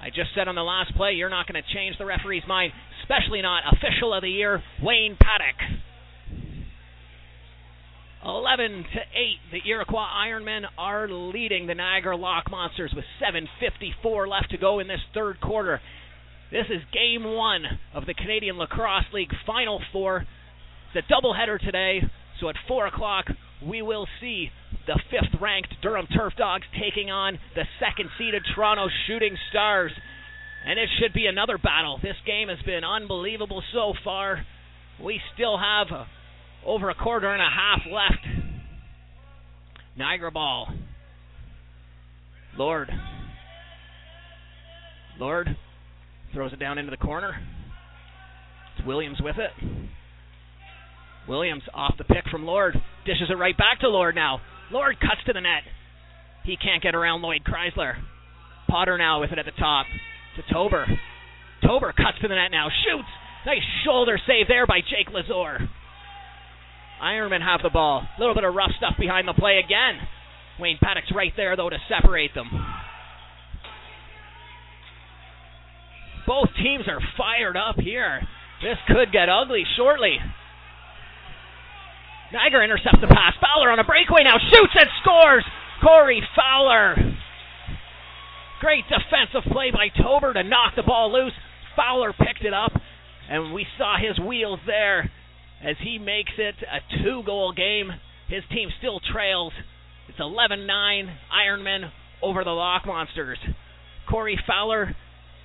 I 0.01 0.09
just 0.09 0.35
said 0.35 0.47
on 0.47 0.55
the 0.55 0.63
last 0.63 0.95
play, 0.95 1.13
you're 1.13 1.29
not 1.29 1.47
going 1.47 1.61
to 1.61 1.73
change 1.73 1.97
the 1.97 2.05
referee's 2.05 2.43
mind, 2.47 2.73
especially 3.03 3.41
not 3.41 3.63
official 3.71 4.13
of 4.13 4.21
the 4.21 4.29
year, 4.29 4.61
Wayne 4.81 5.17
Paddock. 5.19 5.81
11 8.23 8.85
to 8.93 8.99
8, 8.99 9.51
the 9.51 9.69
Iroquois 9.69 10.05
Ironmen 10.05 10.63
are 10.77 11.07
leading 11.09 11.65
the 11.65 11.73
Niagara 11.73 12.15
Lock 12.15 12.51
Monsters 12.51 12.93
with 12.95 13.05
7:54 13.19 14.27
left 14.27 14.51
to 14.51 14.57
go 14.57 14.79
in 14.79 14.87
this 14.87 15.01
third 15.13 15.41
quarter. 15.41 15.81
This 16.51 16.67
is 16.69 16.83
game 16.93 17.23
one 17.23 17.79
of 17.93 18.05
the 18.05 18.13
Canadian 18.13 18.57
Lacrosse 18.57 19.11
League 19.11 19.33
Final 19.47 19.81
Four. 19.91 20.27
It's 20.93 21.07
a 21.07 21.11
doubleheader 21.11 21.59
today, 21.59 22.03
so 22.39 22.49
at 22.49 22.57
4 22.67 22.87
o'clock 22.87 23.25
we 23.65 23.81
will 23.81 24.07
see 24.19 24.51
the 24.85 24.99
fifth-ranked 25.09 25.81
Durham 25.81 26.07
Turf 26.07 26.33
Dogs 26.35 26.65
taking 26.79 27.09
on 27.09 27.39
the 27.55 27.65
second-seeded 27.79 28.43
Toronto 28.53 28.87
Shooting 29.07 29.37
Stars. 29.49 29.91
And 30.65 30.77
it 30.77 30.89
should 30.99 31.13
be 31.13 31.25
another 31.25 31.57
battle. 31.57 31.97
This 31.97 32.17
game 32.25 32.49
has 32.49 32.61
been 32.63 32.83
unbelievable 32.83 33.63
so 33.73 33.93
far. 34.03 34.45
We 34.99 35.19
still 35.33 35.57
have 35.57 35.87
over 36.65 36.89
a 36.89 36.95
quarter 36.95 37.31
and 37.31 37.41
a 37.41 37.49
half 37.49 37.81
left. 37.91 38.25
Niagara 39.97 40.31
ball. 40.31 40.67
Lord. 42.57 42.89
Lord 45.19 45.55
Throws 46.33 46.53
it 46.53 46.59
down 46.59 46.77
into 46.77 46.91
the 46.91 46.97
corner. 46.97 47.35
It's 48.77 48.87
Williams 48.87 49.19
with 49.21 49.35
it. 49.37 49.51
Williams 51.27 51.63
off 51.73 51.95
the 51.97 52.05
pick 52.05 52.23
from 52.31 52.45
Lord. 52.45 52.75
Dishes 53.05 53.29
it 53.29 53.33
right 53.33 53.57
back 53.57 53.81
to 53.81 53.89
Lord 53.89 54.15
now. 54.15 54.39
Lord 54.71 54.99
cuts 55.01 55.21
to 55.27 55.33
the 55.33 55.41
net. 55.41 55.63
He 56.45 56.55
can't 56.55 56.81
get 56.81 56.95
around 56.95 57.21
Lloyd 57.21 57.41
Chrysler. 57.43 57.95
Potter 58.69 58.97
now 58.97 59.19
with 59.19 59.31
it 59.31 59.39
at 59.39 59.45
the 59.45 59.51
top. 59.59 59.85
To 60.37 60.53
Tober. 60.53 60.85
Tober 61.61 61.91
cuts 61.91 62.17
to 62.21 62.29
the 62.29 62.35
net 62.35 62.51
now. 62.51 62.69
Shoots. 62.69 63.09
Nice 63.45 63.61
shoulder 63.85 64.17
save 64.25 64.47
there 64.47 64.65
by 64.65 64.79
Jake 64.79 65.13
Lazor. 65.13 65.67
Ironman 67.01 67.41
have 67.41 67.61
the 67.63 67.69
ball. 67.69 68.05
A 68.05 68.19
little 68.19 68.35
bit 68.35 68.43
of 68.43 68.53
rough 68.53 68.71
stuff 68.77 68.93
behind 68.99 69.27
the 69.27 69.33
play 69.33 69.57
again. 69.57 69.97
Wayne 70.59 70.77
Paddock's 70.81 71.11
right 71.15 71.33
there, 71.35 71.55
though, 71.55 71.69
to 71.69 71.77
separate 71.89 72.35
them. 72.35 72.47
Both 76.27 76.49
teams 76.61 76.85
are 76.87 77.01
fired 77.17 77.57
up 77.57 77.79
here. 77.79 78.21
This 78.61 78.77
could 78.87 79.11
get 79.11 79.27
ugly 79.27 79.63
shortly. 79.75 80.17
Niagara 82.31 82.63
intercepts 82.63 83.01
the 83.01 83.07
pass. 83.07 83.33
Fowler 83.41 83.71
on 83.71 83.79
a 83.79 83.83
breakaway 83.83 84.23
now. 84.23 84.37
Shoots 84.37 84.73
and 84.77 84.89
scores. 85.01 85.43
Corey 85.81 86.21
Fowler. 86.37 86.95
Great 88.61 88.85
defensive 88.85 89.51
play 89.51 89.71
by 89.71 89.89
Tober 89.89 90.33
to 90.33 90.43
knock 90.43 90.75
the 90.75 90.83
ball 90.83 91.11
loose. 91.11 91.33
Fowler 91.75 92.13
picked 92.13 92.45
it 92.45 92.53
up, 92.53 92.71
and 93.27 93.53
we 93.53 93.65
saw 93.77 93.97
his 93.97 94.19
wheels 94.23 94.59
there 94.67 95.09
as 95.63 95.75
he 95.83 95.97
makes 95.97 96.31
it 96.37 96.55
a 96.61 97.03
two 97.03 97.23
goal 97.25 97.53
game. 97.53 97.91
His 98.27 98.43
team 98.49 98.69
still 98.79 98.99
trails. 99.11 99.53
It's 100.07 100.19
11 100.19 100.65
9 100.65 101.17
Ironmen 101.31 101.89
over 102.21 102.43
the 102.43 102.51
Lock 102.51 102.85
Monsters. 102.85 103.37
Corey 104.09 104.39
Fowler, 104.47 104.95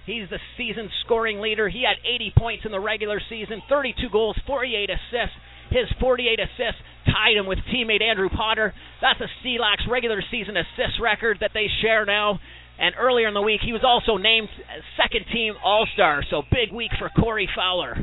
he's 0.06 0.28
the 0.30 0.38
season 0.56 0.90
scoring 1.04 1.40
leader. 1.40 1.68
He 1.68 1.84
had 1.84 1.96
80 2.04 2.32
points 2.36 2.64
in 2.64 2.72
the 2.72 2.80
regular 2.80 3.20
season, 3.28 3.62
32 3.68 4.08
goals, 4.10 4.36
48 4.46 4.90
assists. 4.90 5.36
His 5.70 5.86
48 6.00 6.38
assists 6.38 6.80
tied 7.06 7.36
him 7.36 7.46
with 7.46 7.58
teammate 7.72 8.02
Andrew 8.02 8.28
Potter. 8.28 8.72
That's 9.00 9.20
a 9.20 9.30
CLAX 9.42 9.82
regular 9.90 10.22
season 10.30 10.56
assist 10.56 11.00
record 11.02 11.38
that 11.40 11.50
they 11.54 11.66
share 11.82 12.04
now. 12.04 12.38
And 12.78 12.94
earlier 12.98 13.26
in 13.26 13.34
the 13.34 13.42
week, 13.42 13.60
he 13.64 13.72
was 13.72 13.82
also 13.82 14.16
named 14.16 14.48
second 14.96 15.24
team 15.32 15.54
All 15.64 15.86
Star. 15.94 16.22
So 16.30 16.42
big 16.50 16.72
week 16.72 16.90
for 16.98 17.08
Corey 17.08 17.48
Fowler. 17.56 17.96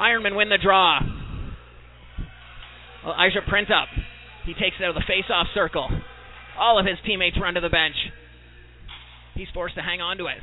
Ironman 0.00 0.34
win 0.34 0.48
the 0.48 0.56
draw. 0.56 1.00
Well, 3.04 3.14
Isaac 3.14 3.44
Printup. 3.46 3.86
He 4.46 4.54
takes 4.54 4.76
it 4.80 4.84
out 4.84 4.90
of 4.90 4.94
the 4.94 5.04
face-off 5.06 5.48
circle. 5.54 5.88
All 6.58 6.78
of 6.78 6.86
his 6.86 6.96
teammates 7.06 7.36
run 7.40 7.54
to 7.54 7.60
the 7.60 7.68
bench. 7.68 7.96
He's 9.34 9.48
forced 9.52 9.74
to 9.76 9.82
hang 9.82 10.00
on 10.00 10.16
to 10.18 10.26
it. 10.26 10.38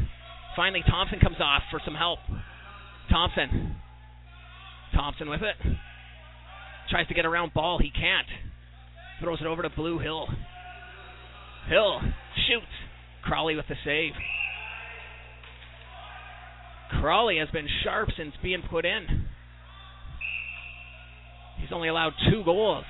Finally, 0.56 0.84
Thompson 0.88 1.20
comes 1.20 1.38
off 1.40 1.64
for 1.72 1.82
some 1.84 1.96
help. 1.96 2.20
Thompson. 3.10 3.76
Thompson 4.94 5.30
with 5.30 5.42
it. 5.42 5.56
Tries 6.90 7.08
to 7.08 7.14
get 7.14 7.26
around 7.26 7.54
ball. 7.54 7.80
He 7.80 7.90
can't. 7.90 8.28
Throws 9.22 9.42
it 9.42 9.48
over 9.48 9.64
to 9.64 9.70
Blue 9.70 10.00
Hill. 10.00 10.28
Hill 11.70 12.00
shoots. 12.48 12.66
Crawley 13.24 13.56
with 13.56 13.66
the 13.68 13.76
save. 13.84 14.14
Crawley 17.02 17.38
has 17.40 17.50
been 17.50 17.68
sharp 17.84 18.10
since 18.16 18.34
being 18.42 18.62
put 18.70 18.86
in. 18.86 19.28
He's 21.60 21.72
only 21.72 21.88
allowed 21.88 22.14
two 22.30 22.44
goals. 22.44 22.86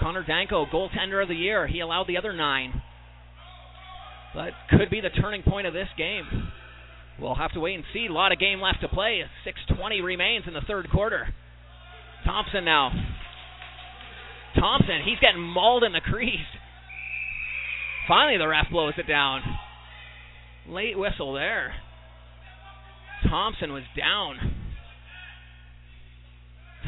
Connor 0.00 0.24
Danko, 0.24 0.66
goaltender 0.66 1.22
of 1.22 1.28
the 1.28 1.34
year, 1.34 1.66
he 1.66 1.80
allowed 1.80 2.06
the 2.06 2.16
other 2.16 2.32
nine. 2.32 2.82
But 4.34 4.52
could 4.70 4.90
be 4.90 5.00
the 5.00 5.10
turning 5.10 5.42
point 5.42 5.66
of 5.66 5.72
this 5.72 5.88
game. 5.96 6.52
We'll 7.20 7.34
have 7.34 7.52
to 7.52 7.60
wait 7.60 7.74
and 7.74 7.84
see. 7.92 8.06
A 8.08 8.12
lot 8.12 8.32
of 8.32 8.38
game 8.38 8.60
left 8.60 8.80
to 8.82 8.88
play. 8.88 9.24
6:20 9.44 10.02
remains 10.02 10.46
in 10.46 10.54
the 10.54 10.60
third 10.60 10.88
quarter. 10.90 11.34
Thompson 12.24 12.64
now. 12.64 12.92
Thompson, 14.54 15.02
he's 15.04 15.18
getting 15.18 15.40
mauled 15.40 15.84
in 15.84 15.92
the 15.92 16.00
crease. 16.00 16.46
Finally, 18.06 18.38
the 18.38 18.48
ref 18.48 18.70
blows 18.70 18.94
it 18.96 19.06
down. 19.06 19.42
Late 20.68 20.98
whistle 20.98 21.32
there. 21.32 21.74
Thompson 23.28 23.72
was 23.72 23.84
down. 23.96 24.54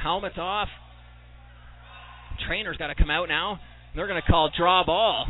Helmet's 0.03 0.39
off. 0.39 0.69
Trainer's 2.49 2.77
got 2.77 2.89
to 2.89 2.95
come 2.95 3.11
out 3.11 3.29
now. 3.29 3.61
They're 3.95 4.07
going 4.07 4.21
to 4.21 4.29
call 4.29 4.51
draw 4.57 4.85
ball. 4.85 5.27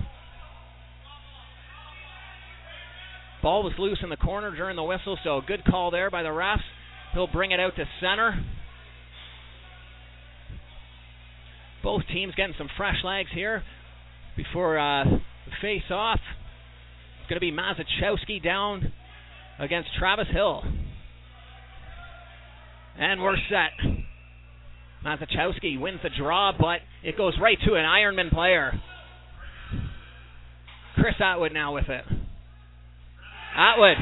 Ball 3.42 3.62
was 3.62 3.72
loose 3.78 3.98
in 4.02 4.10
the 4.10 4.16
corner 4.16 4.54
during 4.54 4.76
the 4.76 4.82
whistle, 4.82 5.18
so 5.24 5.40
good 5.46 5.64
call 5.64 5.90
there 5.90 6.10
by 6.10 6.22
the 6.22 6.28
refs. 6.28 6.58
He'll 7.14 7.26
bring 7.26 7.52
it 7.52 7.60
out 7.60 7.74
to 7.76 7.84
center. 8.00 8.44
Both 11.82 12.02
teams 12.12 12.34
getting 12.34 12.54
some 12.58 12.68
fresh 12.76 12.98
legs 13.02 13.30
here 13.34 13.62
before 14.36 14.78
uh, 14.78 15.04
face 15.62 15.90
off. 15.90 16.20
It's 17.20 17.30
going 17.30 17.36
to 17.36 17.40
be 17.40 17.52
Mazachowski 17.52 18.42
down 18.44 18.92
against 19.58 19.88
Travis 19.98 20.26
Hill. 20.30 20.62
And 22.98 23.22
we're 23.22 23.36
set. 23.48 23.99
Mazachowski 25.04 25.80
wins 25.80 26.00
the 26.02 26.10
draw, 26.10 26.52
but 26.58 26.80
it 27.02 27.16
goes 27.16 27.34
right 27.40 27.58
to 27.66 27.74
an 27.74 27.84
Ironman 27.84 28.30
player. 28.30 28.72
Chris 30.94 31.14
Atwood 31.18 31.52
now 31.52 31.74
with 31.74 31.88
it. 31.88 32.04
Atwood 33.56 33.96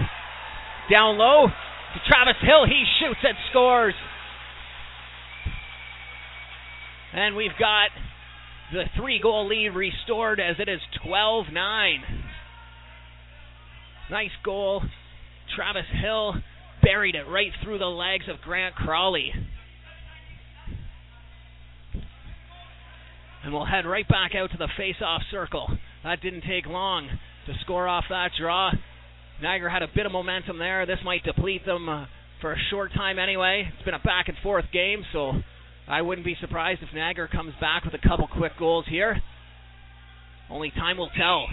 down 0.90 1.16
low 1.16 1.46
to 1.46 2.00
Travis 2.08 2.40
Hill. 2.42 2.66
He 2.66 2.84
shoots 3.00 3.20
and 3.22 3.36
scores. 3.50 3.94
And 7.12 7.36
we've 7.36 7.56
got 7.58 7.90
the 8.72 8.84
three 8.96 9.20
goal 9.20 9.48
lead 9.48 9.70
restored 9.70 10.40
as 10.40 10.56
it 10.58 10.68
is 10.68 10.80
12 11.06 11.46
9. 11.52 12.00
Nice 14.10 14.30
goal. 14.44 14.82
Travis 15.54 15.86
Hill 16.02 16.34
buried 16.82 17.14
it 17.14 17.24
right 17.28 17.52
through 17.62 17.78
the 17.78 17.86
legs 17.86 18.24
of 18.28 18.40
Grant 18.40 18.74
Crawley. 18.74 19.32
And 23.44 23.52
we'll 23.52 23.64
head 23.64 23.86
right 23.86 24.06
back 24.08 24.32
out 24.34 24.50
to 24.50 24.58
the 24.58 24.68
face-off 24.76 25.22
circle. 25.30 25.68
That 26.04 26.20
didn't 26.20 26.42
take 26.42 26.66
long 26.66 27.08
to 27.46 27.52
score 27.62 27.86
off 27.86 28.04
that 28.10 28.30
draw. 28.38 28.72
Niagara 29.40 29.70
had 29.70 29.82
a 29.82 29.88
bit 29.94 30.06
of 30.06 30.12
momentum 30.12 30.58
there. 30.58 30.84
This 30.86 30.98
might 31.04 31.22
deplete 31.24 31.64
them 31.64 31.88
uh, 31.88 32.06
for 32.40 32.52
a 32.52 32.58
short 32.70 32.92
time 32.92 33.18
anyway. 33.18 33.68
It's 33.72 33.84
been 33.84 33.94
a 33.94 34.00
back 34.00 34.28
and 34.28 34.36
forth 34.42 34.64
game, 34.72 35.04
so 35.12 35.32
I 35.86 36.02
wouldn't 36.02 36.24
be 36.24 36.36
surprised 36.40 36.82
if 36.82 36.94
Niagara 36.94 37.28
comes 37.30 37.54
back 37.60 37.84
with 37.84 37.94
a 37.94 38.08
couple 38.08 38.26
quick 38.26 38.52
goals 38.58 38.84
here. 38.88 39.20
Only 40.50 40.70
time 40.70 40.98
will 40.98 41.10
tell. 41.16 41.46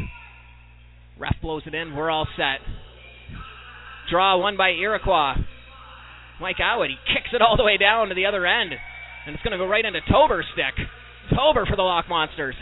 Ref 1.19 1.35
blows 1.41 1.63
it 1.65 1.75
in. 1.75 1.95
We're 1.95 2.09
all 2.09 2.27
set. 2.35 2.59
Draw 4.09 4.37
won 4.37 4.57
by 4.57 4.71
Iroquois. 4.71 5.35
Mike 6.41 6.59
Atwood, 6.59 6.89
he 6.89 7.13
kicks 7.13 7.29
it 7.33 7.41
all 7.41 7.57
the 7.57 7.63
way 7.63 7.77
down 7.77 8.09
to 8.09 8.15
the 8.15 8.25
other 8.25 8.45
end. 8.45 8.73
And 9.25 9.35
it's 9.35 9.43
going 9.43 9.53
to 9.53 9.57
go 9.57 9.67
right 9.67 9.85
into 9.85 10.01
Tober's 10.11 10.45
stick. 10.53 10.85
Tober 11.29 11.65
for 11.65 11.75
the 11.75 11.81
Lock 11.81 12.09
Monsters. 12.09 12.55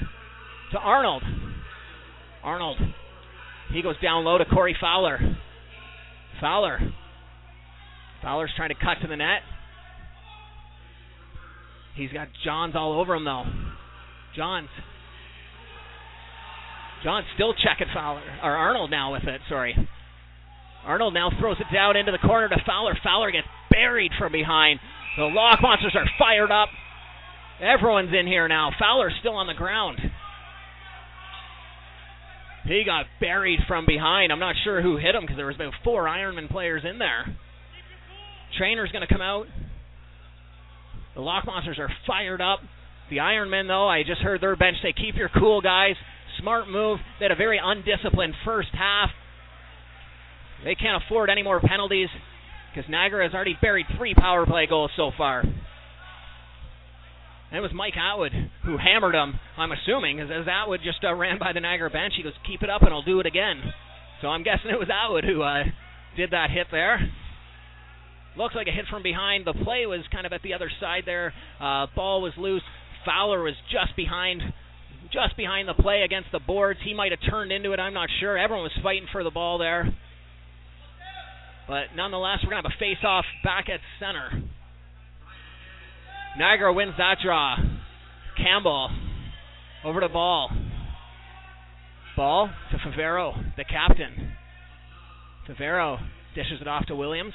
To 0.71 0.77
Arnold. 0.77 1.23
Arnold. 2.43 2.77
He 3.71 3.81
goes 3.81 3.95
down 4.01 4.23
low 4.23 4.37
to 4.37 4.45
Corey 4.45 4.75
Fowler. 4.79 5.19
Fowler. 6.39 6.79
Fowler's 8.21 8.51
trying 8.55 8.69
to 8.69 8.75
cut 8.75 9.01
to 9.01 9.07
the 9.07 9.15
net. 9.15 9.41
He's 11.95 12.11
got 12.11 12.27
Johns 12.43 12.75
all 12.75 12.99
over 12.99 13.15
him 13.15 13.25
though. 13.25 13.45
Johns. 14.35 14.69
Johns 17.03 17.25
still 17.35 17.53
checking 17.53 17.87
Fowler 17.93 18.23
or 18.41 18.51
Arnold 18.51 18.89
now 18.89 19.13
with 19.13 19.23
it. 19.23 19.41
Sorry. 19.49 19.75
Arnold 20.85 21.13
now 21.13 21.29
throws 21.39 21.57
it 21.59 21.73
down 21.73 21.95
into 21.95 22.11
the 22.11 22.17
corner 22.17 22.49
to 22.49 22.57
Fowler. 22.65 22.97
Fowler 23.03 23.31
gets 23.31 23.47
buried 23.69 24.11
from 24.17 24.31
behind. 24.31 24.79
The 25.17 25.25
Lock 25.25 25.59
Monsters 25.61 25.95
are 25.95 26.09
fired 26.17 26.51
up. 26.51 26.69
Everyone's 27.63 28.11
in 28.13 28.27
here 28.27 28.47
now. 28.47 28.71
Fowler's 28.77 29.13
still 29.21 29.35
on 29.35 29.47
the 29.47 29.53
ground. 29.53 29.99
He 32.65 32.83
got 32.85 33.05
buried 33.19 33.59
from 33.67 33.85
behind. 33.85 34.31
I'm 34.31 34.39
not 34.39 34.55
sure 34.63 34.81
who 34.81 34.97
hit 34.97 35.15
him 35.15 35.21
because 35.21 35.37
there 35.37 35.45
was 35.45 35.55
about 35.55 35.73
four 35.83 36.05
Ironman 36.05 36.49
players 36.49 36.83
in 36.89 36.99
there. 36.99 37.25
Trainer's 38.59 38.91
going 38.91 39.05
to 39.05 39.11
come 39.11 39.21
out. 39.21 39.45
The 41.15 41.21
Lock 41.21 41.45
Monsters 41.45 41.79
are 41.79 41.89
fired 42.05 42.41
up. 42.41 42.59
The 43.09 43.17
Ironmen, 43.17 43.67
though, 43.67 43.87
I 43.87 44.03
just 44.03 44.21
heard 44.21 44.41
their 44.41 44.55
bench 44.55 44.77
say, 44.81 44.93
keep 44.93 45.15
your 45.15 45.29
cool, 45.29 45.61
guys. 45.61 45.95
Smart 46.39 46.69
move. 46.69 46.99
They 47.19 47.25
had 47.25 47.31
a 47.31 47.35
very 47.35 47.59
undisciplined 47.63 48.33
first 48.43 48.69
half. 48.73 49.09
They 50.63 50.75
can't 50.75 51.01
afford 51.05 51.29
any 51.29 51.43
more 51.43 51.59
penalties 51.59 52.09
because 52.73 52.89
Niagara 52.89 53.25
has 53.25 53.33
already 53.33 53.57
buried 53.61 53.85
three 53.97 54.15
power 54.15 54.45
play 54.45 54.65
goals 54.67 54.91
so 54.95 55.11
far. 55.17 55.43
And 57.53 57.59
it 57.59 57.61
was 57.61 57.71
Mike 57.71 57.93
Atwood 57.95 58.31
who 58.65 58.79
hammered 58.79 59.13
him, 59.13 59.39
I'm 59.59 59.71
assuming, 59.71 60.19
as, 60.19 60.27
as 60.33 60.47
Atwood 60.49 60.79
just 60.83 61.03
uh, 61.03 61.13
ran 61.13 61.37
by 61.37 61.53
the 61.53 61.59
Niagara 61.59 61.91
bench. 61.91 62.13
He 62.17 62.23
goes, 62.23 62.33
keep 62.47 62.63
it 62.63 62.69
up 62.69 62.81
and 62.81 62.89
I'll 62.89 63.03
do 63.03 63.19
it 63.19 63.27
again. 63.27 63.61
So 64.23 64.27
I'm 64.27 64.41
guessing 64.41 64.71
it 64.71 64.79
was 64.79 64.89
Atwood 64.89 65.23
who 65.23 65.43
uh, 65.43 65.61
did 66.17 66.31
that 66.31 66.49
hit 66.49 66.65
there. 66.71 66.97
Looks 68.35 68.55
like 68.55 68.65
a 68.65 68.71
hit 68.71 68.85
from 68.89 69.03
behind. 69.03 69.45
The 69.45 69.53
play 69.53 69.85
was 69.85 70.01
kind 70.11 70.25
of 70.25 70.33
at 70.33 70.41
the 70.41 70.55
other 70.55 70.71
side 70.79 71.03
there. 71.05 71.31
Uh, 71.61 71.85
ball 71.95 72.23
was 72.23 72.33
loose. 72.39 72.63
Fowler 73.05 73.43
was 73.43 73.53
just 73.71 73.95
behind, 73.95 74.41
just 75.11 75.37
behind 75.37 75.69
the 75.69 75.75
play 75.75 76.01
against 76.01 76.29
the 76.31 76.39
boards. 76.39 76.79
He 76.83 76.95
might 76.95 77.11
have 77.11 77.19
turned 77.29 77.51
into 77.51 77.71
it. 77.73 77.79
I'm 77.79 77.93
not 77.93 78.09
sure. 78.19 78.35
Everyone 78.35 78.63
was 78.63 78.73
fighting 78.81 79.05
for 79.11 79.23
the 79.23 79.29
ball 79.29 79.59
there. 79.59 79.95
But 81.67 81.93
nonetheless, 81.95 82.39
we're 82.43 82.49
gonna 82.49 82.63
have 82.63 82.73
a 82.75 82.79
face-off 82.79 83.25
back 83.43 83.69
at 83.69 83.79
center. 83.99 84.41
Niagara 86.37 86.73
wins 86.73 86.93
that 86.97 87.17
draw. 87.23 87.55
Campbell 88.37 88.89
over 89.85 89.99
to 89.99 90.09
ball. 90.09 90.49
Ball 92.15 92.49
to 92.71 92.77
Favero, 92.77 93.33
the 93.57 93.63
captain. 93.63 94.31
Favero 95.47 95.99
dishes 96.35 96.59
it 96.61 96.67
off 96.67 96.85
to 96.87 96.95
Williams. 96.95 97.33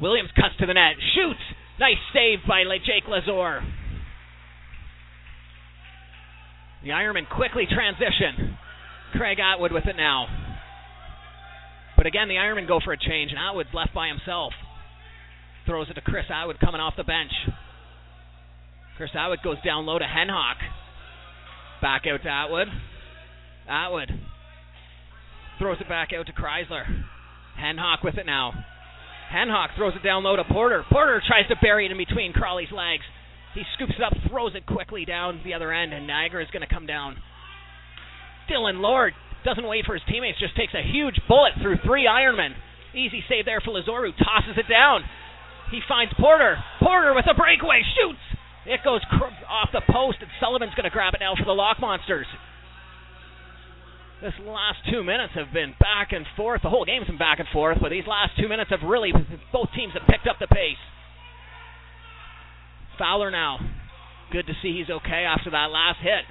Williams 0.00 0.30
cuts 0.34 0.54
to 0.60 0.66
the 0.66 0.74
net, 0.74 0.94
shoots. 1.14 1.40
Nice 1.78 1.96
save 2.12 2.40
by 2.46 2.64
Jake 2.84 3.04
Lazor. 3.08 3.62
The 6.82 6.90
Ironmen 6.90 7.28
quickly 7.28 7.64
transition. 7.70 8.58
Craig 9.12 9.38
Atwood 9.38 9.72
with 9.72 9.86
it 9.86 9.96
now. 9.96 10.26
But 11.96 12.06
again, 12.06 12.28
the 12.28 12.34
Ironmen 12.34 12.66
go 12.66 12.80
for 12.84 12.92
a 12.92 12.98
change, 12.98 13.30
and 13.30 13.38
Atwood's 13.38 13.72
left 13.72 13.94
by 13.94 14.08
himself. 14.08 14.52
Throws 15.66 15.88
it 15.90 15.94
to 15.94 16.00
Chris 16.00 16.24
Atwood 16.28 16.58
coming 16.58 16.80
off 16.80 16.94
the 16.96 17.04
bench. 17.04 17.30
Chris 19.02 19.18
Atwood 19.18 19.42
goes 19.42 19.56
down 19.66 19.84
low 19.84 19.98
to 19.98 20.04
Henhock. 20.04 20.62
Back 21.82 22.02
out 22.06 22.22
to 22.22 22.28
Atwood. 22.28 22.68
Atwood 23.68 24.14
throws 25.58 25.78
it 25.80 25.88
back 25.88 26.10
out 26.16 26.26
to 26.26 26.32
Chrysler. 26.32 26.86
Henhock 27.58 28.04
with 28.04 28.14
it 28.14 28.26
now. 28.26 28.52
Henhock 29.34 29.74
throws 29.74 29.94
it 29.96 30.06
down 30.06 30.22
low 30.22 30.36
to 30.36 30.44
Porter. 30.44 30.84
Porter 30.88 31.20
tries 31.26 31.48
to 31.48 31.56
bury 31.60 31.86
it 31.86 31.90
in 31.90 31.98
between 31.98 32.32
Crawley's 32.32 32.70
legs. 32.70 33.02
He 33.54 33.62
scoops 33.74 33.94
it 33.98 34.04
up, 34.04 34.14
throws 34.30 34.54
it 34.54 34.66
quickly 34.66 35.04
down 35.04 35.40
the 35.42 35.54
other 35.54 35.72
end, 35.72 35.92
and 35.92 36.06
Niagara 36.06 36.44
is 36.44 36.50
going 36.52 36.62
to 36.62 36.72
come 36.72 36.86
down. 36.86 37.16
Dylan 38.48 38.78
Lord 38.78 39.14
doesn't 39.44 39.66
wait 39.66 39.84
for 39.84 39.94
his 39.94 40.06
teammates, 40.08 40.38
just 40.38 40.54
takes 40.54 40.74
a 40.74 40.92
huge 40.92 41.18
bullet 41.26 41.54
through 41.60 41.78
three 41.84 42.06
Ironmen. 42.06 42.54
Easy 42.94 43.24
save 43.28 43.46
there 43.46 43.60
for 43.60 43.72
Lazoru. 43.72 44.14
Tosses 44.16 44.58
it 44.58 44.70
down. 44.70 45.02
He 45.72 45.80
finds 45.88 46.14
Porter. 46.14 46.54
Porter 46.78 47.14
with 47.14 47.26
a 47.26 47.34
breakaway 47.34 47.82
shoots. 47.98 48.31
It 48.66 48.80
goes 48.84 49.00
cr- 49.10 49.34
off 49.50 49.70
the 49.72 49.82
post, 49.90 50.18
and 50.20 50.30
Sullivan's 50.38 50.74
going 50.74 50.84
to 50.84 50.94
grab 50.94 51.14
it 51.14 51.20
now 51.20 51.34
for 51.34 51.44
the 51.44 51.56
Lock 51.56 51.80
Monsters. 51.80 52.26
This 54.22 54.34
last 54.46 54.78
two 54.86 55.02
minutes 55.02 55.34
have 55.34 55.52
been 55.52 55.74
back 55.80 56.12
and 56.12 56.24
forth. 56.36 56.62
The 56.62 56.70
whole 56.70 56.84
game's 56.84 57.08
been 57.08 57.18
back 57.18 57.40
and 57.40 57.48
forth, 57.52 57.78
but 57.82 57.90
these 57.90 58.06
last 58.06 58.38
two 58.38 58.46
minutes 58.46 58.70
have 58.70 58.86
really, 58.86 59.10
both 59.52 59.68
teams 59.74 59.94
have 59.94 60.06
picked 60.06 60.28
up 60.30 60.38
the 60.38 60.46
pace. 60.46 60.78
Fowler 62.98 63.32
now. 63.32 63.58
Good 64.30 64.46
to 64.46 64.54
see 64.62 64.78
he's 64.78 64.88
okay 64.88 65.26
after 65.26 65.50
that 65.50 65.74
last 65.74 65.98
hit. 66.00 66.22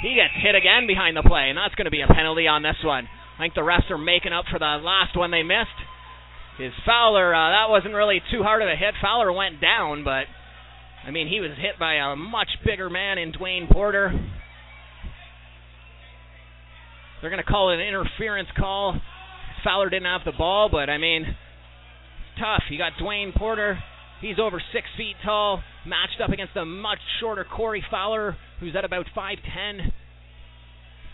He 0.00 0.14
gets 0.16 0.32
hit 0.32 0.54
again 0.54 0.86
behind 0.86 1.14
the 1.14 1.22
play, 1.22 1.52
and 1.52 1.58
that's 1.58 1.74
going 1.74 1.84
to 1.84 1.92
be 1.92 2.00
a 2.00 2.08
penalty 2.08 2.48
on 2.48 2.62
this 2.62 2.80
one. 2.82 3.04
I 3.36 3.42
think 3.42 3.52
the 3.54 3.60
refs 3.60 3.90
are 3.90 3.98
making 3.98 4.32
up 4.32 4.46
for 4.50 4.58
the 4.58 4.80
last 4.80 5.14
one 5.14 5.30
they 5.30 5.42
missed. 5.42 5.76
His 6.56 6.72
Fowler, 6.86 7.34
uh, 7.34 7.50
that 7.52 7.68
wasn't 7.68 7.94
really 7.94 8.22
too 8.32 8.42
hard 8.42 8.62
of 8.62 8.68
a 8.68 8.74
hit. 8.74 8.94
Fowler 9.02 9.30
went 9.30 9.60
down, 9.60 10.02
but 10.04 10.24
I 11.06 11.10
mean, 11.10 11.28
he 11.28 11.40
was 11.40 11.50
hit 11.56 11.78
by 11.78 11.94
a 11.94 12.16
much 12.16 12.48
bigger 12.64 12.90
man 12.90 13.18
in 13.18 13.32
Dwayne 13.32 13.70
Porter. 13.70 14.12
They're 17.20 17.30
going 17.30 17.42
to 17.42 17.50
call 17.50 17.70
it 17.70 17.80
an 17.80 17.80
interference 17.80 18.48
call. 18.56 19.00
Fowler 19.64 19.90
didn't 19.90 20.06
have 20.06 20.20
the 20.24 20.32
ball, 20.36 20.68
but 20.70 20.88
I 20.88 20.98
mean, 20.98 21.22
it's 21.22 22.40
tough. 22.40 22.62
You 22.70 22.78
got 22.78 22.92
Dwayne 23.00 23.34
Porter. 23.34 23.78
He's 24.20 24.38
over 24.38 24.62
six 24.72 24.86
feet 24.96 25.14
tall, 25.24 25.62
matched 25.86 26.20
up 26.22 26.30
against 26.30 26.56
a 26.56 26.64
much 26.64 26.98
shorter 27.20 27.44
Corey 27.44 27.84
Fowler, 27.90 28.36
who's 28.60 28.74
at 28.76 28.84
about 28.84 29.06
5'10. 29.16 29.90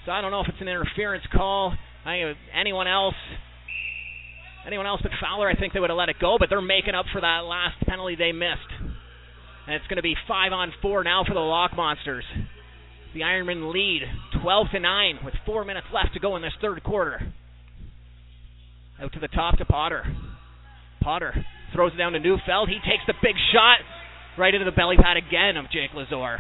So 0.05 0.13
I 0.13 0.21
don't 0.21 0.31
know 0.31 0.41
if 0.41 0.49
it's 0.49 0.61
an 0.61 0.69
interference 0.69 1.25
call. 1.33 1.75
I, 2.05 2.33
anyone 2.59 2.87
else, 2.87 3.15
anyone 4.67 4.87
else 4.87 5.01
but 5.03 5.13
Fowler, 5.21 5.49
I 5.49 5.55
think 5.55 5.73
they 5.73 5.81
would 5.81 5.91
have 5.91 5.97
let 5.97 6.09
it 6.09 6.17
go, 6.21 6.37
but 6.39 6.49
they're 6.51 6.61
making 6.61 6.95
up 6.95 7.07
for 7.13 7.21
that 7.21 7.45
last 7.45 7.77
penalty 7.87 8.17
they 8.17 8.33
missed. 8.33 8.94
And 9.67 9.75
it's 9.75 9.87
going 9.87 9.97
to 9.97 10.03
be 10.03 10.15
five 10.29 10.53
on 10.53 10.73
four 10.83 11.05
now 11.05 11.25
for 11.27 11.35
the 11.35 11.41
Lock 11.41 11.73
Monsters. 11.75 12.25
The 13.15 13.21
Ironmen 13.21 13.73
lead 13.73 14.03
12 14.43 14.67
to 14.73 14.81
9 14.81 15.19
with 15.25 15.35
four 15.47 15.65
minutes 15.65 15.87
left 15.93 16.15
to 16.15 16.21
go 16.21 16.37
in 16.37 16.43
this 16.43 16.53
third 16.61 16.83
quarter. 16.83 17.33
Out 19.01 19.13
to 19.13 19.21
the 19.21 19.29
top 19.29 19.59
to 19.59 19.65
Potter. 19.65 20.05
Potter 21.01 21.47
throws 21.73 21.93
it 21.95 21.99
down 21.99 22.13
to 22.13 22.21
Neufeld. 22.21 22.69
He 22.69 22.79
takes 22.89 23.05
the 23.07 23.15
big 23.23 23.37
shot 23.53 23.79
right 24.37 24.55
into 24.55 24.65
the 24.65 24.73
belly 24.73 24.97
pad 24.97 25.17
again 25.17 25.57
of 25.57 25.71
Jake 25.71 25.91
Lazor. 25.93 26.39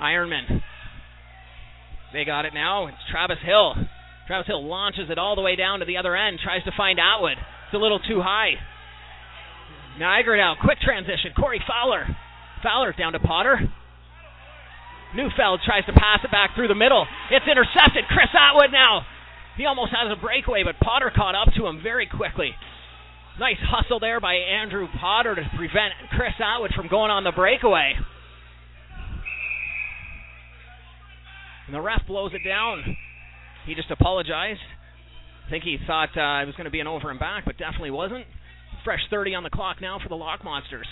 Ironman. 0.00 0.62
They 2.12 2.24
got 2.24 2.44
it 2.46 2.54
now. 2.54 2.86
It's 2.86 2.96
Travis 3.10 3.38
Hill. 3.44 3.74
Travis 4.26 4.46
Hill 4.46 4.66
launches 4.66 5.10
it 5.10 5.18
all 5.18 5.36
the 5.36 5.42
way 5.42 5.56
down 5.56 5.80
to 5.80 5.84
the 5.84 5.98
other 5.98 6.16
end, 6.16 6.38
tries 6.42 6.64
to 6.64 6.72
find 6.76 6.98
Atwood. 6.98 7.36
It's 7.36 7.74
a 7.74 7.78
little 7.78 8.00
too 8.00 8.20
high. 8.20 8.54
Niagara 10.00 10.38
now, 10.38 10.56
quick 10.56 10.80
transition. 10.80 11.36
Corey 11.36 11.60
Fowler. 11.68 12.08
Fowler 12.64 12.94
down 12.96 13.12
to 13.12 13.20
Potter. 13.20 13.60
Neufeld 15.14 15.60
tries 15.66 15.84
to 15.84 15.92
pass 15.92 16.24
it 16.24 16.30
back 16.30 16.56
through 16.56 16.68
the 16.68 16.74
middle. 16.74 17.06
It's 17.30 17.44
intercepted. 17.44 18.08
Chris 18.08 18.32
Atwood 18.32 18.72
now. 18.72 19.04
He 19.58 19.66
almost 19.66 19.92
has 19.92 20.10
a 20.10 20.16
breakaway, 20.18 20.62
but 20.64 20.80
Potter 20.80 21.12
caught 21.14 21.34
up 21.34 21.52
to 21.54 21.66
him 21.66 21.82
very 21.82 22.06
quickly. 22.06 22.52
Nice 23.38 23.60
hustle 23.60 24.00
there 24.00 24.20
by 24.20 24.34
Andrew 24.34 24.88
Potter 24.98 25.34
to 25.34 25.42
prevent 25.56 25.92
Chris 26.16 26.32
Atwood 26.40 26.72
from 26.74 26.88
going 26.88 27.10
on 27.10 27.24
the 27.24 27.32
breakaway. 27.32 27.92
And 31.66 31.74
the 31.74 31.80
ref 31.80 32.06
blows 32.06 32.32
it 32.32 32.46
down. 32.46 32.96
He 33.66 33.74
just 33.74 33.90
apologized. 33.90 34.60
I 35.46 35.50
think 35.50 35.64
he 35.64 35.76
thought 35.86 36.16
uh, 36.16 36.42
it 36.42 36.46
was 36.46 36.54
going 36.56 36.64
to 36.64 36.70
be 36.70 36.80
an 36.80 36.86
over 36.86 37.10
and 37.10 37.20
back, 37.20 37.44
but 37.44 37.58
definitely 37.58 37.90
wasn't. 37.90 38.24
Fresh 38.84 39.00
30 39.10 39.34
on 39.34 39.42
the 39.42 39.50
clock 39.50 39.76
now 39.80 39.98
for 40.02 40.08
the 40.08 40.14
Lock 40.14 40.44
Monsters. 40.44 40.86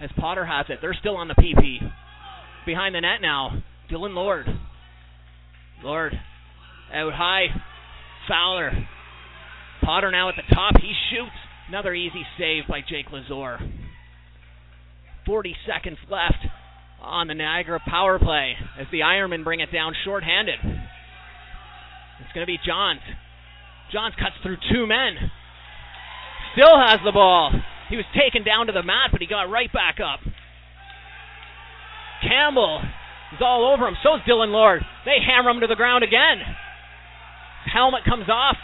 As 0.00 0.10
Potter 0.18 0.44
has 0.44 0.66
it, 0.68 0.78
they're 0.80 0.96
still 0.98 1.16
on 1.16 1.28
the 1.28 1.34
PP 1.34 1.78
behind 2.66 2.94
the 2.94 3.00
net 3.00 3.20
now. 3.20 3.62
Dylan 3.90 4.14
Lord. 4.14 4.46
Lord 5.82 6.12
out 6.92 7.12
high. 7.12 7.46
Fowler. 8.28 8.72
Potter 9.82 10.10
now 10.10 10.28
at 10.28 10.34
the 10.36 10.54
top. 10.54 10.74
He 10.80 10.92
shoots. 11.10 11.32
Another 11.68 11.94
easy 11.94 12.22
save 12.38 12.64
by 12.68 12.80
Jake 12.80 13.06
Lazor. 13.08 13.58
40 15.26 15.56
seconds 15.66 15.98
left 16.10 16.46
on 17.00 17.28
the 17.28 17.34
Niagara 17.34 17.80
power 17.86 18.18
play 18.18 18.54
as 18.80 18.86
the 18.90 19.00
Ironmen 19.00 19.44
bring 19.44 19.60
it 19.60 19.70
down 19.72 19.94
shorthanded. 20.04 20.58
It's 20.62 22.32
going 22.34 22.46
to 22.46 22.50
be 22.50 22.58
Johns. 22.66 23.00
Johns 23.92 24.14
cuts 24.18 24.34
through 24.42 24.56
two 24.72 24.86
men. 24.86 25.30
Still 26.52 26.78
has 26.78 27.00
the 27.04 27.12
ball. 27.12 27.52
He 27.88 27.96
was 27.96 28.06
taken 28.14 28.44
down 28.44 28.66
to 28.66 28.72
the 28.72 28.82
mat, 28.82 29.10
but 29.12 29.20
he 29.20 29.26
got 29.26 29.50
right 29.50 29.72
back 29.72 29.98
up. 30.00 30.20
Campbell 32.22 32.82
is 33.32 33.40
all 33.40 33.72
over 33.72 33.86
him. 33.86 33.96
So 34.02 34.16
is 34.16 34.22
Dylan 34.28 34.50
Lord. 34.50 34.82
They 35.04 35.18
hammer 35.24 35.50
him 35.50 35.60
to 35.60 35.66
the 35.66 35.76
ground 35.76 36.04
again. 36.04 36.38
His 37.64 37.72
helmet 37.72 38.04
comes 38.04 38.28
off. 38.28 38.56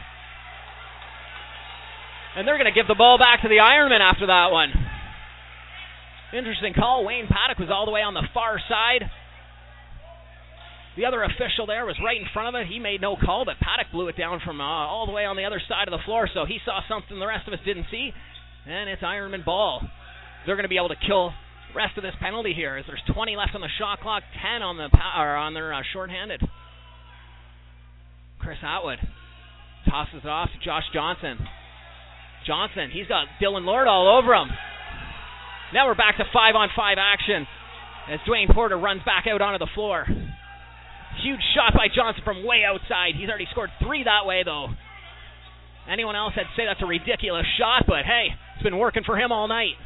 And 2.36 2.48
they're 2.48 2.58
going 2.58 2.72
to 2.72 2.74
give 2.74 2.88
the 2.88 2.98
ball 2.98 3.16
back 3.18 3.42
to 3.42 3.48
the 3.48 3.62
Ironman 3.62 4.00
after 4.00 4.26
that 4.26 4.50
one. 4.50 4.72
Interesting 6.36 6.74
call. 6.74 7.04
Wayne 7.04 7.28
Paddock 7.28 7.58
was 7.58 7.70
all 7.70 7.86
the 7.86 7.92
way 7.92 8.02
on 8.02 8.14
the 8.14 8.26
far 8.34 8.58
side. 8.68 9.08
The 10.96 11.06
other 11.06 11.22
official 11.24 11.66
there 11.66 11.84
was 11.84 11.98
right 12.04 12.20
in 12.20 12.26
front 12.32 12.54
of 12.54 12.60
it. 12.60 12.70
He 12.70 12.78
made 12.78 13.00
no 13.00 13.16
call, 13.16 13.44
but 13.44 13.58
Paddock 13.58 13.90
blew 13.90 14.08
it 14.08 14.16
down 14.16 14.40
from 14.44 14.60
uh, 14.60 14.64
all 14.64 15.06
the 15.06 15.12
way 15.12 15.24
on 15.24 15.36
the 15.36 15.44
other 15.44 15.60
side 15.68 15.88
of 15.88 15.92
the 15.92 16.04
floor, 16.04 16.28
so 16.32 16.44
he 16.46 16.58
saw 16.64 16.80
something 16.88 17.18
the 17.18 17.26
rest 17.26 17.48
of 17.48 17.54
us 17.54 17.60
didn't 17.64 17.86
see. 17.90 18.12
And 18.66 18.88
it's 18.88 19.02
Ironman 19.02 19.44
ball. 19.44 19.82
They're 20.46 20.54
going 20.54 20.64
to 20.64 20.72
be 20.72 20.78
able 20.78 20.94
to 20.94 21.02
kill 21.06 21.30
the 21.72 21.76
rest 21.76 21.98
of 21.98 22.04
this 22.04 22.14
penalty 22.20 22.54
here 22.54 22.76
as 22.76 22.84
there's 22.86 23.02
20 23.12 23.36
left 23.36 23.54
on 23.54 23.60
the 23.60 23.74
shot 23.78 24.00
clock, 24.00 24.22
10 24.40 24.62
on 24.62 24.76
the 24.76 24.88
power 24.92 25.36
on 25.36 25.52
their 25.52 25.74
uh, 25.74 25.82
shorthanded. 25.92 26.40
Chris 28.38 28.58
Atwood 28.62 28.98
tosses 29.88 30.22
it 30.22 30.28
off 30.28 30.48
to 30.52 30.64
Josh 30.64 30.84
Johnson. 30.92 31.38
Johnson, 32.46 32.90
he's 32.92 33.08
got 33.08 33.26
Dylan 33.42 33.64
Lord 33.64 33.88
all 33.88 34.18
over 34.18 34.34
him. 34.34 34.48
Now 35.72 35.88
we're 35.88 35.96
back 35.96 36.18
to 36.18 36.24
five 36.32 36.54
on 36.54 36.68
five 36.76 36.98
action 37.00 37.46
as 38.08 38.20
Dwayne 38.28 38.52
Porter 38.52 38.78
runs 38.78 39.02
back 39.04 39.24
out 39.26 39.40
onto 39.40 39.58
the 39.58 39.70
floor. 39.74 40.06
Huge 41.22 41.40
shot 41.54 41.72
by 41.74 41.88
Johnson 41.94 42.22
from 42.24 42.44
way 42.44 42.62
outside. 42.66 43.14
He's 43.18 43.28
already 43.28 43.46
scored 43.50 43.70
three 43.82 44.04
that 44.04 44.26
way, 44.26 44.42
though. 44.44 44.68
Anyone 45.90 46.16
else 46.16 46.32
had 46.34 46.46
say 46.56 46.64
that's 46.66 46.82
a 46.82 46.86
ridiculous 46.86 47.44
shot, 47.58 47.84
but 47.86 48.04
hey, 48.04 48.28
it's 48.54 48.62
been 48.62 48.78
working 48.78 49.04
for 49.04 49.18
him 49.18 49.32
all 49.32 49.48
night. 49.48 49.76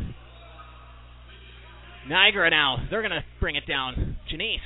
Niagara 2.08 2.50
now. 2.50 2.86
They're 2.90 3.02
going 3.02 3.12
to 3.12 3.24
bring 3.40 3.56
it 3.56 3.66
down. 3.66 4.16
Janice. 4.30 4.60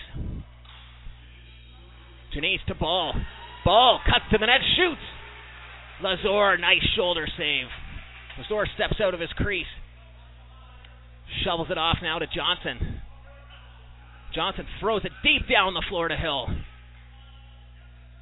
Janice 2.32 2.60
to 2.68 2.74
ball. 2.74 3.14
Ball 3.64 4.01
cuts 4.06 4.24
to 4.30 4.39
the 4.39 4.47
net, 4.47 4.60
shoots. 4.76 5.01
Lazor, 6.02 6.60
nice 6.60 6.84
shoulder 6.97 7.26
save. 7.36 7.66
Lazor 8.39 8.64
steps 8.74 9.01
out 9.02 9.14
of 9.14 9.20
his 9.20 9.30
crease. 9.36 9.66
Shovels 11.44 11.68
it 11.70 11.78
off 11.78 11.98
now 12.02 12.18
to 12.18 12.26
Johnson. 12.26 13.02
Johnson 14.35 14.67
throws 14.81 15.05
it 15.05 15.13
deep 15.23 15.49
down 15.49 15.75
the 15.75 15.85
floor 15.89 16.09
to 16.09 16.17
Hill. 16.17 16.49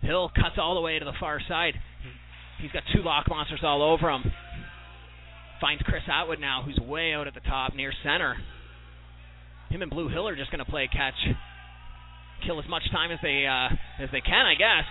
Hill 0.02 0.30
cuts 0.34 0.56
all 0.58 0.74
the 0.74 0.80
way 0.80 0.98
to 0.98 1.04
the 1.04 1.12
far 1.20 1.40
side. 1.46 1.74
He's 2.60 2.72
got 2.72 2.82
two 2.94 3.02
lock 3.02 3.26
monsters 3.28 3.60
all 3.62 3.82
over 3.82 4.10
him. 4.10 4.24
Finds 5.60 5.82
Chris 5.82 6.02
Atwood 6.10 6.40
now, 6.40 6.62
who's 6.64 6.78
way 6.78 7.12
out 7.12 7.26
at 7.26 7.34
the 7.34 7.40
top 7.40 7.74
near 7.74 7.92
center. 8.02 8.36
Him 9.68 9.82
and 9.82 9.90
Blue 9.90 10.08
Hill 10.08 10.26
are 10.26 10.36
just 10.36 10.50
going 10.50 10.64
to 10.64 10.70
play 10.70 10.88
catch, 10.90 11.14
kill 12.44 12.58
as 12.58 12.68
much 12.68 12.82
time 12.90 13.12
as 13.12 13.18
they 13.22 13.46
uh, 13.46 13.68
as 14.02 14.08
they 14.10 14.20
can, 14.20 14.46
I 14.46 14.54
guess. 14.54 14.88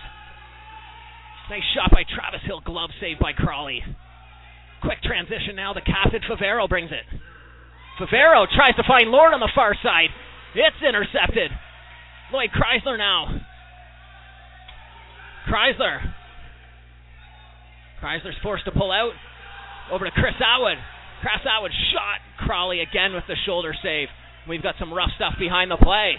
Nice 1.50 1.66
shot 1.74 1.90
by 1.90 2.04
Travis 2.06 2.46
Hill, 2.46 2.62
glove 2.64 2.90
saved 3.00 3.18
by 3.18 3.32
Crawley. 3.32 3.82
Quick 4.82 5.02
transition 5.02 5.56
now. 5.56 5.74
The 5.74 5.82
captain 5.82 6.22
Favero 6.22 6.68
brings 6.68 6.90
it. 6.92 7.04
Favero 7.98 8.46
tries 8.48 8.76
to 8.76 8.84
find 8.86 9.10
Lord 9.10 9.34
on 9.34 9.40
the 9.40 9.50
far 9.54 9.74
side. 9.82 10.08
It's 10.54 10.82
intercepted. 10.86 11.50
Lloyd 12.32 12.50
Chrysler 12.50 12.98
now. 12.98 13.40
Chrysler. 15.48 16.00
Chrysler's 18.02 18.36
forced 18.42 18.64
to 18.64 18.72
pull 18.72 18.90
out. 18.90 19.12
Over 19.92 20.04
to 20.04 20.10
Chris 20.10 20.34
Atwood. 20.38 20.78
Chris 21.20 21.42
Atwood 21.44 21.72
shot 21.92 22.46
Crawley 22.46 22.80
again 22.80 23.12
with 23.12 23.24
the 23.28 23.36
shoulder 23.46 23.74
save. 23.82 24.08
We've 24.48 24.62
got 24.62 24.76
some 24.78 24.92
rough 24.92 25.10
stuff 25.16 25.34
behind 25.38 25.70
the 25.70 25.76
play. 25.76 26.14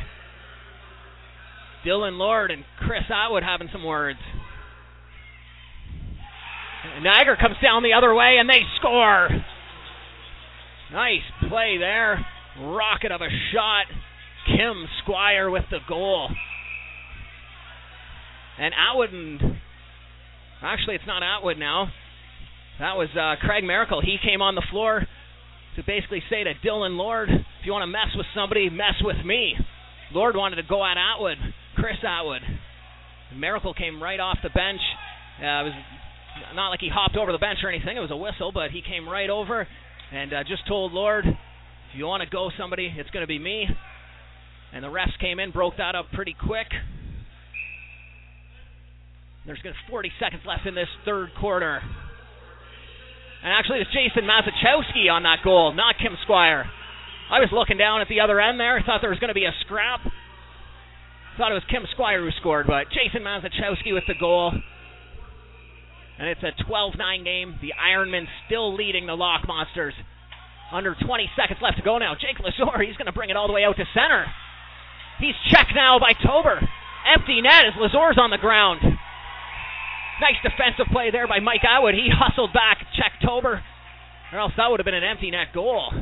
Dylan 1.85 2.17
Lord 2.17 2.51
and 2.51 2.63
Chris 2.79 3.03
Atwood 3.09 3.43
having 3.43 3.69
some 3.71 3.83
words. 3.83 4.19
Niagara 7.01 7.37
comes 7.39 7.55
down 7.61 7.83
the 7.83 7.93
other 7.93 8.13
way 8.13 8.37
and 8.39 8.49
they 8.49 8.61
score. 8.79 9.29
Nice 10.91 11.23
play 11.49 11.77
there. 11.79 12.25
Rocket 12.59 13.11
of 13.11 13.21
a 13.21 13.29
shot. 13.53 13.85
Kim 14.55 14.85
Squire 15.03 15.49
with 15.49 15.65
the 15.71 15.79
goal. 15.87 16.29
And 18.59 18.73
Atwood 18.73 19.13
and 19.13 19.41
actually 20.61 20.95
it's 20.95 21.07
not 21.07 21.23
Atwood 21.23 21.57
now. 21.57 21.87
That 22.79 22.97
was 22.97 23.09
uh, 23.15 23.35
Craig 23.45 23.63
Miracle. 23.63 24.01
He 24.01 24.17
came 24.23 24.41
on 24.41 24.55
the 24.55 24.63
floor 24.71 25.05
to 25.75 25.83
basically 25.83 26.21
say 26.29 26.43
to 26.43 26.53
Dylan 26.65 26.97
Lord, 26.97 27.29
if 27.29 27.65
you 27.65 27.71
want 27.71 27.83
to 27.83 27.87
mess 27.87 28.15
with 28.15 28.25
somebody, 28.35 28.69
mess 28.69 28.95
with 29.01 29.23
me. 29.25 29.53
Lord 30.13 30.35
wanted 30.35 30.57
to 30.57 30.63
go 30.67 30.83
at 30.83 30.97
Atwood, 30.97 31.37
Chris 31.75 31.97
Atwood. 32.05 32.41
Miracle 33.35 33.73
came 33.73 34.03
right 34.03 34.19
off 34.19 34.37
the 34.43 34.49
bench. 34.49 34.81
Uh, 35.39 35.61
it 35.61 35.71
was 35.71 35.73
not 36.55 36.69
like 36.69 36.81
he 36.81 36.89
hopped 36.89 37.15
over 37.15 37.31
the 37.31 37.37
bench 37.37 37.59
or 37.63 37.69
anything. 37.69 37.95
It 37.95 38.01
was 38.01 38.11
a 38.11 38.17
whistle, 38.17 38.51
but 38.51 38.71
he 38.71 38.81
came 38.81 39.07
right 39.07 39.29
over 39.29 39.67
and 40.11 40.33
uh, 40.33 40.43
just 40.43 40.67
told 40.67 40.91
Lord, 40.91 41.25
if 41.25 41.97
you 41.97 42.05
want 42.05 42.23
to 42.23 42.29
go 42.29 42.51
somebody, 42.57 42.93
it's 42.97 43.09
going 43.11 43.23
to 43.23 43.27
be 43.27 43.39
me. 43.39 43.65
And 44.73 44.83
the 44.83 44.87
refs 44.87 45.17
came 45.19 45.39
in, 45.39 45.51
broke 45.51 45.77
that 45.77 45.95
up 45.95 46.05
pretty 46.13 46.35
quick. 46.35 46.67
There's 49.45 49.59
40 49.89 50.11
seconds 50.19 50.43
left 50.45 50.65
in 50.67 50.75
this 50.75 50.87
third 51.03 51.29
quarter. 51.39 51.81
And 53.43 53.51
actually, 53.51 53.79
it's 53.79 53.89
Jason 53.89 54.29
Mazachowski 54.29 55.09
on 55.11 55.23
that 55.23 55.39
goal, 55.43 55.73
not 55.73 55.95
Kim 55.97 56.15
Squire. 56.23 56.69
I 57.31 57.39
was 57.39 57.49
looking 57.51 57.77
down 57.77 58.01
at 58.01 58.07
the 58.07 58.19
other 58.19 58.39
end 58.39 58.59
there, 58.59 58.81
thought 58.85 59.01
there 59.01 59.09
was 59.09 59.19
going 59.19 59.33
to 59.33 59.37
be 59.37 59.45
a 59.45 59.55
scrap. 59.65 60.01
Thought 61.37 61.51
it 61.51 61.55
was 61.55 61.63
Kim 61.71 61.87
Squire 61.91 62.21
who 62.21 62.29
scored, 62.39 62.67
but 62.67 62.91
Jason 62.93 63.23
Mazachowski 63.25 63.93
with 63.93 64.03
the 64.07 64.13
goal. 64.19 64.53
And 66.19 66.27
it's 66.29 66.43
a 66.43 66.51
12 66.67 66.93
9 66.97 67.23
game. 67.23 67.55
The 67.61 67.73
Ironmen 67.73 68.25
still 68.45 68.75
leading 68.75 69.07
the 69.07 69.15
Lock 69.15 69.47
Monsters. 69.47 69.95
Under 70.71 70.93
20 70.93 71.31
seconds 71.35 71.59
left 71.63 71.77
to 71.77 71.83
go 71.83 71.97
now. 71.97 72.13
Jake 72.13 72.37
Lazor, 72.37 72.85
he's 72.85 72.95
going 72.95 73.07
to 73.07 73.11
bring 73.11 73.31
it 73.31 73.35
all 73.35 73.47
the 73.47 73.53
way 73.53 73.63
out 73.63 73.75
to 73.77 73.85
center. 73.93 74.25
He's 75.21 75.37
checked 75.53 75.73
now 75.75 75.99
by 75.99 76.13
Tober. 76.13 76.57
Empty 77.05 77.41
net 77.41 77.65
as 77.69 77.73
Lazor's 77.77 78.17
on 78.17 78.31
the 78.31 78.41
ground. 78.41 78.81
Nice 80.19 80.41
defensive 80.41 80.91
play 80.91 81.11
there 81.11 81.27
by 81.27 81.39
Mike 81.39 81.61
Atwood. 81.63 81.93
He 81.93 82.09
hustled 82.09 82.53
back, 82.53 82.77
checked 82.97 83.23
Tober, 83.23 83.61
or 84.33 84.39
else 84.39 84.53
that 84.57 84.69
would 84.69 84.79
have 84.79 84.85
been 84.85 84.97
an 84.97 85.03
empty 85.03 85.29
net 85.29 85.53
goal. 85.53 85.93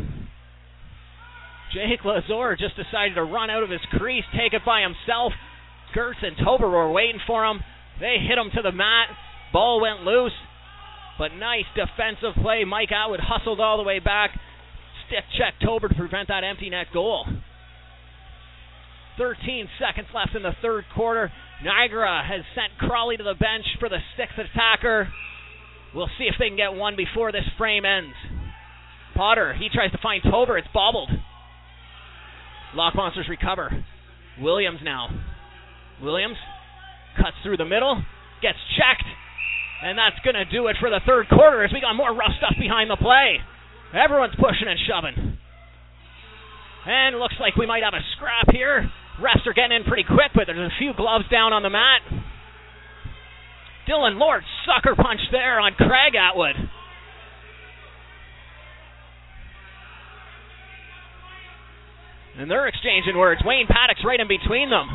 Jake 1.73 2.01
Lazor 2.01 2.57
just 2.57 2.75
decided 2.75 3.15
to 3.15 3.23
run 3.23 3.49
out 3.49 3.63
of 3.63 3.69
his 3.69 3.81
crease, 3.91 4.25
take 4.35 4.53
it 4.53 4.65
by 4.65 4.81
himself. 4.81 5.33
Gertz 5.93 6.23
and 6.23 6.35
Tober 6.43 6.69
were 6.69 6.91
waiting 6.91 7.21
for 7.27 7.45
him. 7.45 7.59
They 7.99 8.17
hit 8.19 8.37
him 8.37 8.49
to 8.55 8.61
the 8.61 8.71
mat. 8.71 9.07
Ball 9.51 9.81
went 9.81 10.03
loose. 10.03 10.33
But 11.17 11.35
nice 11.35 11.65
defensive 11.75 12.41
play. 12.41 12.63
Mike 12.63 12.91
Atwood 12.91 13.19
hustled 13.19 13.59
all 13.59 13.77
the 13.77 13.83
way 13.83 13.99
back. 13.99 14.31
Stick 15.07 15.25
check 15.37 15.55
Tober 15.63 15.89
to 15.89 15.95
prevent 15.95 16.29
that 16.29 16.43
empty 16.43 16.69
net 16.69 16.87
goal. 16.93 17.25
13 19.19 19.67
seconds 19.77 20.07
left 20.15 20.33
in 20.33 20.41
the 20.41 20.55
third 20.61 20.85
quarter. 20.95 21.29
Niagara 21.61 22.23
has 22.25 22.41
sent 22.55 22.79
Crawley 22.79 23.17
to 23.17 23.23
the 23.23 23.35
bench 23.35 23.65
for 23.79 23.89
the 23.89 23.99
sixth 24.15 24.39
attacker. 24.39 25.09
We'll 25.93 26.09
see 26.17 26.23
if 26.23 26.35
they 26.39 26.47
can 26.47 26.55
get 26.55 26.73
one 26.73 26.95
before 26.95 27.31
this 27.31 27.43
frame 27.57 27.83
ends. 27.83 28.15
Potter, 29.15 29.53
he 29.53 29.67
tries 29.67 29.91
to 29.91 29.99
find 30.01 30.23
Tober. 30.23 30.57
It's 30.57 30.71
bobbled. 30.73 31.11
Lock 32.73 32.95
Monsters 32.95 33.27
recover. 33.29 33.83
Williams 34.39 34.79
now. 34.83 35.09
Williams 36.01 36.37
cuts 37.17 37.35
through 37.43 37.57
the 37.57 37.65
middle, 37.65 38.01
gets 38.41 38.57
checked, 38.79 39.03
and 39.83 39.97
that's 39.97 40.15
going 40.23 40.39
to 40.39 40.45
do 40.45 40.67
it 40.67 40.77
for 40.79 40.89
the 40.89 41.01
third 41.05 41.27
quarter 41.27 41.65
as 41.65 41.73
we 41.73 41.81
got 41.81 41.93
more 41.93 42.15
rough 42.15 42.31
stuff 42.37 42.55
behind 42.57 42.89
the 42.89 42.95
play. 42.95 43.43
Everyone's 43.91 44.35
pushing 44.39 44.69
and 44.69 44.79
shoving. 44.87 45.37
And 46.85 47.19
looks 47.19 47.35
like 47.41 47.57
we 47.57 47.65
might 47.65 47.83
have 47.83 47.93
a 47.93 48.05
scrap 48.15 48.55
here. 48.55 48.89
Refs 49.19 49.45
are 49.45 49.53
getting 49.53 49.75
in 49.75 49.83
pretty 49.83 50.03
quick, 50.03 50.31
but 50.33 50.45
there's 50.47 50.71
a 50.71 50.79
few 50.79 50.93
gloves 50.95 51.25
down 51.31 51.51
on 51.51 51.63
the 51.63 51.69
mat. 51.69 52.01
Dylan 53.87 54.19
Lord 54.19 54.43
sucker 54.65 54.95
punch 54.95 55.19
there 55.31 55.59
on 55.59 55.73
Craig 55.73 56.15
Atwood. 56.15 56.55
And 62.37 62.49
they're 62.49 62.67
exchanging 62.67 63.17
words. 63.17 63.41
Wayne 63.43 63.67
Paddock's 63.67 64.05
right 64.05 64.19
in 64.19 64.27
between 64.27 64.69
them. 64.69 64.87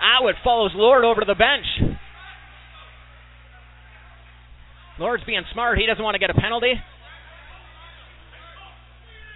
Atwood 0.00 0.36
follows 0.42 0.70
Lord 0.74 1.04
over 1.04 1.20
to 1.20 1.26
the 1.26 1.34
bench. 1.34 1.96
Lord's 4.98 5.24
being 5.24 5.42
smart. 5.52 5.78
He 5.78 5.86
doesn't 5.86 6.02
want 6.02 6.14
to 6.14 6.18
get 6.18 6.30
a 6.30 6.34
penalty. 6.34 6.74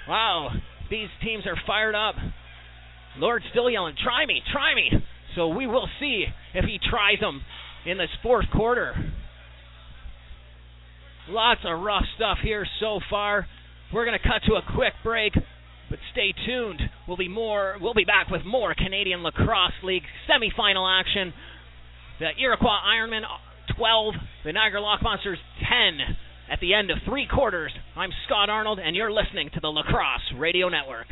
Wow, 0.09 0.51
these 0.91 1.09
teams 1.23 1.45
are 1.47 1.57
fired 1.67 1.95
up. 1.95 2.15
Lord 3.19 3.43
still 3.51 3.69
yelling, 3.69 3.95
try 4.03 4.27
me, 4.27 4.43
try 4.53 4.75
me. 4.75 4.91
So 5.35 5.49
we 5.49 5.67
will 5.67 5.89
see 6.01 6.25
if 6.55 6.65
he 6.65 6.79
tries 6.79 7.21
them 7.21 7.43
in 7.87 7.99
this 7.99 8.11
fourth 8.23 8.47
quarter. 8.53 8.95
Lots 11.29 11.61
of 11.65 11.81
rough 11.81 12.05
stuff 12.17 12.39
here 12.43 12.67
so 12.81 13.01
far. 13.11 13.47
We're 13.93 14.05
going 14.05 14.19
to 14.19 14.27
cut 14.27 14.43
to 14.47 14.55
a 14.55 14.75
quick 14.75 14.95
break, 15.03 15.33
but 15.91 15.99
stay 16.13 16.33
tuned. 16.47 16.81
We'll 17.07 17.17
be 17.17 17.29
more. 17.29 17.77
We'll 17.81 17.95
be 17.95 18.05
back 18.05 18.31
with 18.31 18.45
more 18.45 18.75
Canadian 18.75 19.23
Lacrosse 19.23 19.73
League 19.83 20.05
semifinal 20.29 20.89
action. 21.01 21.33
The 22.21 22.31
Iroquois 22.41 22.81
Ironmen 22.87 23.23
12, 23.77 24.15
the 24.45 24.53
Niagara 24.53 24.81
Lock 24.81 25.03
Monsters 25.03 25.39
10 25.61 26.17
at 26.51 26.61
the 26.61 26.75
end 26.75 26.91
of 26.91 26.99
three 27.07 27.27
quarters. 27.33 27.73
I'm 27.95 28.11
Scot 28.27 28.49
Arnold, 28.49 28.79
and 28.79 28.97
you're 28.97 29.13
listening 29.13 29.51
to 29.55 29.61
the 29.61 29.69
Lacrosse 29.69 30.33
Radio 30.37 30.69
Network. 30.69 31.09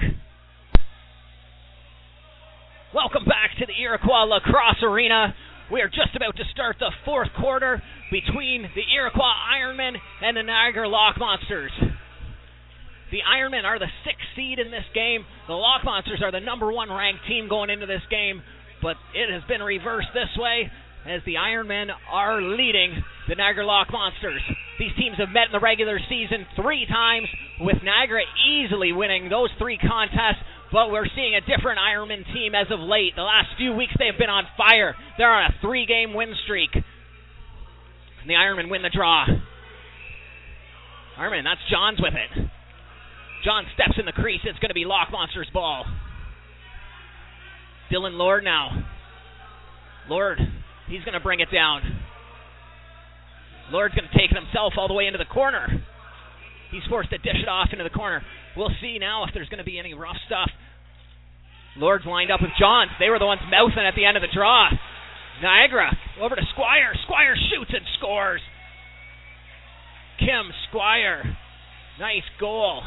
Welcome 2.94 3.24
back 3.24 3.50
to 3.58 3.66
the 3.66 3.74
Iroquois 3.82 4.30
Lacrosse 4.30 4.78
Arena. 4.84 5.34
We 5.72 5.82
are 5.82 5.88
just 5.88 6.14
about 6.14 6.36
to 6.36 6.44
start 6.52 6.76
the 6.78 6.92
fourth 7.04 7.30
quarter 7.34 7.82
between 8.12 8.62
the 8.62 8.86
Iroquois 8.94 9.34
Ironmen 9.58 9.98
and 10.22 10.36
the 10.36 10.44
Niagara 10.44 10.88
Lock 10.88 11.18
Monsters. 11.18 11.72
The 13.10 13.26
Ironmen 13.26 13.64
are 13.64 13.80
the 13.80 13.90
sixth 14.04 14.22
seed 14.36 14.60
in 14.60 14.70
this 14.70 14.86
game. 14.94 15.26
The 15.48 15.58
Lock 15.58 15.82
Monsters 15.82 16.22
are 16.22 16.30
the 16.30 16.38
number 16.38 16.70
one 16.70 16.88
ranked 16.88 17.26
team 17.26 17.48
going 17.48 17.70
into 17.70 17.86
this 17.86 18.06
game, 18.08 18.40
but 18.80 18.94
it 19.18 19.34
has 19.34 19.42
been 19.48 19.62
reversed 19.62 20.14
this 20.14 20.30
way 20.38 20.70
as 21.08 21.22
the 21.24 21.34
Ironmen 21.34 21.88
are 22.10 22.42
leading 22.42 23.02
the 23.28 23.34
Niagara 23.34 23.66
Lock 23.66 23.88
Monsters. 23.92 24.42
These 24.78 24.92
teams 24.98 25.16
have 25.18 25.30
met 25.30 25.46
in 25.46 25.52
the 25.52 25.60
regular 25.60 25.98
season 26.08 26.46
three 26.54 26.86
times, 26.86 27.28
with 27.60 27.76
Niagara 27.82 28.22
easily 28.48 28.92
winning 28.92 29.28
those 29.28 29.48
three 29.58 29.78
contests. 29.78 30.42
But 30.72 30.90
we're 30.90 31.06
seeing 31.14 31.34
a 31.34 31.40
different 31.40 31.78
Ironman 31.78 32.26
team 32.34 32.54
as 32.54 32.66
of 32.70 32.80
late. 32.80 33.14
The 33.14 33.22
last 33.22 33.48
few 33.56 33.72
weeks 33.72 33.94
they 33.98 34.06
have 34.06 34.18
been 34.18 34.30
on 34.30 34.44
fire. 34.56 34.94
They're 35.16 35.30
on 35.30 35.50
a 35.50 35.54
three 35.62 35.86
game 35.86 36.12
win 36.12 36.34
streak. 36.44 36.74
And 36.74 36.84
the 38.28 38.34
Ironmen 38.34 38.68
win 38.68 38.82
the 38.82 38.90
draw. 38.90 39.26
Ironman, 41.18 41.44
that's 41.44 41.62
Johns 41.70 42.00
with 42.02 42.14
it. 42.14 42.50
John 43.44 43.64
steps 43.74 43.94
in 43.98 44.06
the 44.06 44.12
crease. 44.12 44.40
It's 44.44 44.58
going 44.58 44.70
to 44.70 44.74
be 44.74 44.84
Lock 44.84 45.12
Monsters' 45.12 45.48
ball. 45.54 45.86
Dylan 47.92 48.18
Lord 48.18 48.42
now. 48.42 48.84
Lord, 50.08 50.38
he's 50.88 51.02
going 51.02 51.14
to 51.14 51.20
bring 51.20 51.40
it 51.40 51.48
down. 51.52 51.82
Lord's 53.70 53.94
going 53.94 54.08
to 54.08 54.18
take 54.18 54.30
it 54.30 54.36
himself 54.36 54.74
all 54.76 54.88
the 54.88 54.94
way 54.94 55.06
into 55.06 55.18
the 55.18 55.26
corner. 55.26 55.66
He's 56.70 56.82
forced 56.88 57.10
to 57.10 57.18
dish 57.18 57.42
it 57.42 57.48
off 57.48 57.68
into 57.72 57.84
the 57.84 57.90
corner. 57.90 58.22
We'll 58.56 58.74
see 58.80 58.98
now 58.98 59.24
if 59.24 59.34
there's 59.34 59.48
going 59.48 59.58
to 59.58 59.68
be 59.68 59.78
any 59.78 59.94
rough 59.94 60.16
stuff. 60.26 60.50
Lord's 61.76 62.06
lined 62.06 62.30
up 62.30 62.40
with 62.40 62.50
Johns. 62.58 62.90
They 62.98 63.10
were 63.10 63.18
the 63.18 63.26
ones 63.26 63.42
mouthing 63.50 63.84
at 63.84 63.94
the 63.94 64.04
end 64.04 64.16
of 64.16 64.22
the 64.22 64.32
draw. 64.32 64.70
Niagara 65.42 65.92
over 66.20 66.34
to 66.34 66.42
Squire. 66.52 66.94
Squire 67.04 67.36
shoots 67.36 67.70
and 67.74 67.84
scores. 67.98 68.40
Kim 70.18 70.48
Squire. 70.68 71.36
Nice 72.00 72.24
goal. 72.40 72.82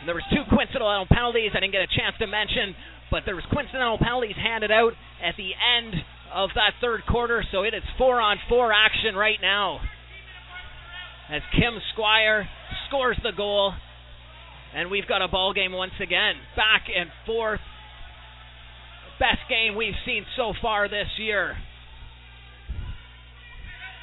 And 0.00 0.08
there 0.08 0.14
was 0.14 0.24
two 0.30 0.44
coincidental 0.48 1.06
penalties 1.10 1.50
I 1.54 1.60
didn't 1.60 1.72
get 1.72 1.82
a 1.82 1.90
chance 1.90 2.14
to 2.20 2.26
mention, 2.26 2.76
but 3.10 3.22
there 3.26 3.34
was 3.34 3.44
coincidental 3.50 3.98
penalties 3.98 4.36
handed 4.36 4.70
out 4.70 4.92
at 5.22 5.34
the 5.36 5.50
end 5.56 5.94
of 6.34 6.50
that 6.56 6.72
third 6.80 7.02
quarter, 7.08 7.44
so 7.52 7.62
it 7.62 7.74
is 7.74 7.82
four 7.96 8.20
on 8.20 8.38
four 8.48 8.72
action 8.72 9.14
right 9.14 9.38
now. 9.40 9.80
As 11.30 11.42
Kim 11.52 11.78
Squire 11.92 12.48
scores 12.88 13.18
the 13.22 13.32
goal, 13.34 13.72
and 14.74 14.90
we've 14.90 15.06
got 15.06 15.22
a 15.22 15.28
ball 15.28 15.54
game 15.54 15.72
once 15.72 15.92
again. 16.02 16.34
Back 16.56 16.86
and 16.94 17.08
forth. 17.24 17.60
Best 19.20 19.48
game 19.48 19.76
we've 19.76 19.94
seen 20.04 20.26
so 20.36 20.52
far 20.60 20.88
this 20.88 21.06
year. 21.18 21.56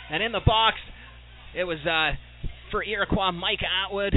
And 0.09 0.23
in 0.23 0.31
the 0.31 0.41
box, 0.45 0.77
it 1.53 1.65
was 1.65 1.79
uh, 1.85 2.15
for 2.71 2.81
Iroquois 2.83 3.31
Mike 3.31 3.59
Atwood 3.61 4.15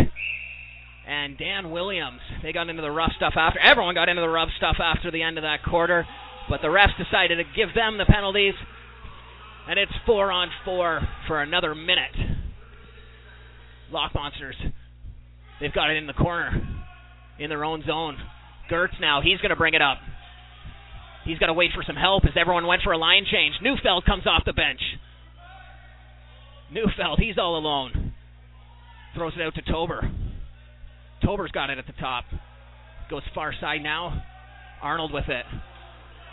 and 1.07 1.37
Dan 1.37 1.71
Williams. 1.73 2.21
They 2.43 2.53
got 2.53 2.69
into 2.69 2.83
the 2.83 2.91
rough 2.91 3.13
stuff 3.17 3.35
after. 3.37 3.59
Everyone 3.59 3.95
got 3.95 4.09
into 4.09 4.23
the 4.23 4.29
rough 4.29 4.51
stuff 4.57 4.77
after 4.79 5.11
the 5.11 5.23
end 5.23 5.37
of 5.37 5.43
that 5.43 5.65
quarter, 5.65 6.07
but 6.49 6.61
the 6.61 6.69
refs 6.69 6.97
decided 6.99 7.37
to 7.37 7.45
give 7.57 7.75
them 7.75 7.99
the 7.99 8.05
penalties, 8.05 8.55
and 9.69 9.79
it's 9.79 9.93
four 10.07 10.31
on 10.31 10.49
four 10.65 11.01
for 11.27 11.43
another 11.43 11.75
minute. 11.75 12.15
Lock 13.91 14.15
Monsters, 14.15 14.57
they've 15.61 15.73
got 15.73 15.91
it 15.91 15.97
in 15.97 16.07
the 16.07 16.13
corner, 16.13 16.67
in 17.39 17.49
their 17.49 17.65
own 17.65 17.83
zone. 17.87 18.17
Gertz 18.71 19.01
now, 19.01 19.21
he's 19.23 19.39
going 19.39 19.51
to 19.51 19.57
bring 19.57 19.75
it 19.75 19.83
up. 19.83 19.99
He's 21.25 21.39
got 21.39 21.47
to 21.47 21.55
wait 21.55 21.71
for 21.75 21.83
some 21.87 21.97
help 21.97 22.25
as 22.25 22.33
everyone 22.39 22.67
went 22.67 22.83
for 22.83 22.93
a 22.93 22.99
line 22.99 23.25
change. 23.31 23.55
Neufeld 23.63 24.05
comes 24.05 24.27
off 24.27 24.43
the 24.45 24.53
bench. 24.53 24.81
Neufeld, 26.71 27.19
he's 27.19 27.39
all 27.39 27.57
alone. 27.57 28.13
Throws 29.15 29.33
it 29.37 29.43
out 29.43 29.55
to 29.55 29.63
Tober. 29.63 30.11
Tober's 31.25 31.53
got 31.53 31.71
it 31.71 31.79
at 31.79 31.87
the 31.87 31.95
top. 31.95 32.25
Goes 33.09 33.23
far 33.35 33.55
side 33.59 33.83
now. 33.83 34.23
Arnold 34.83 35.13
with 35.13 35.29
it. 35.29 35.47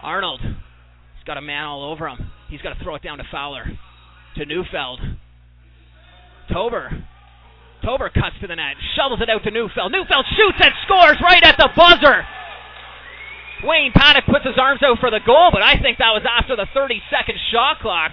Arnold. 0.04 0.42
He's 0.42 1.26
got 1.26 1.38
a 1.38 1.42
man 1.42 1.66
all 1.66 1.92
over 1.92 2.08
him. 2.08 2.32
He's 2.50 2.62
got 2.62 2.78
to 2.78 2.84
throw 2.84 2.96
it 2.96 3.04
down 3.04 3.20
to 3.20 3.24
Fowler. 3.32 3.66
To 4.38 4.46
Neufeld. 4.46 5.00
Tober. 6.52 6.90
Tober 7.84 8.10
cuts 8.10 8.36
to 8.42 8.48
the 8.48 8.56
net. 8.56 8.76
Shovels 8.96 9.22
it 9.22 9.30
out 9.30 9.44
to 9.44 9.52
Neufeld. 9.52 9.92
Neufeld 9.92 10.26
shoots 10.38 10.60
and 10.62 10.74
scores 10.86 11.18
right 11.22 11.44
at 11.44 11.58
the 11.58 11.70
buzzer. 11.76 12.26
Wayne 13.64 13.92
Paddock 13.94 14.26
puts 14.26 14.46
his 14.46 14.58
arms 14.58 14.82
out 14.82 14.98
for 15.00 15.12
the 15.12 15.22
goal, 15.26 15.50
but 15.54 15.62
I 15.62 15.78
think 15.78 15.98
that 16.00 16.18
was 16.18 16.26
after 16.26 16.56
the 16.56 16.66
30 16.74 17.02
second 17.10 17.38
shot 17.52 17.80
clock. 17.80 18.12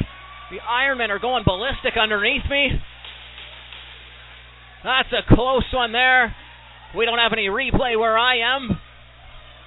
The 0.50 0.60
Ironmen 0.60 1.08
are 1.08 1.18
going 1.18 1.44
ballistic 1.44 1.96
underneath 2.00 2.44
me. 2.48 2.80
That's 4.84 5.12
a 5.12 5.34
close 5.34 5.64
one 5.72 5.92
there. 5.92 6.34
We 6.96 7.04
don't 7.04 7.18
have 7.18 7.32
any 7.32 7.48
replay 7.48 7.98
where 7.98 8.16
I 8.16 8.56
am. 8.56 8.78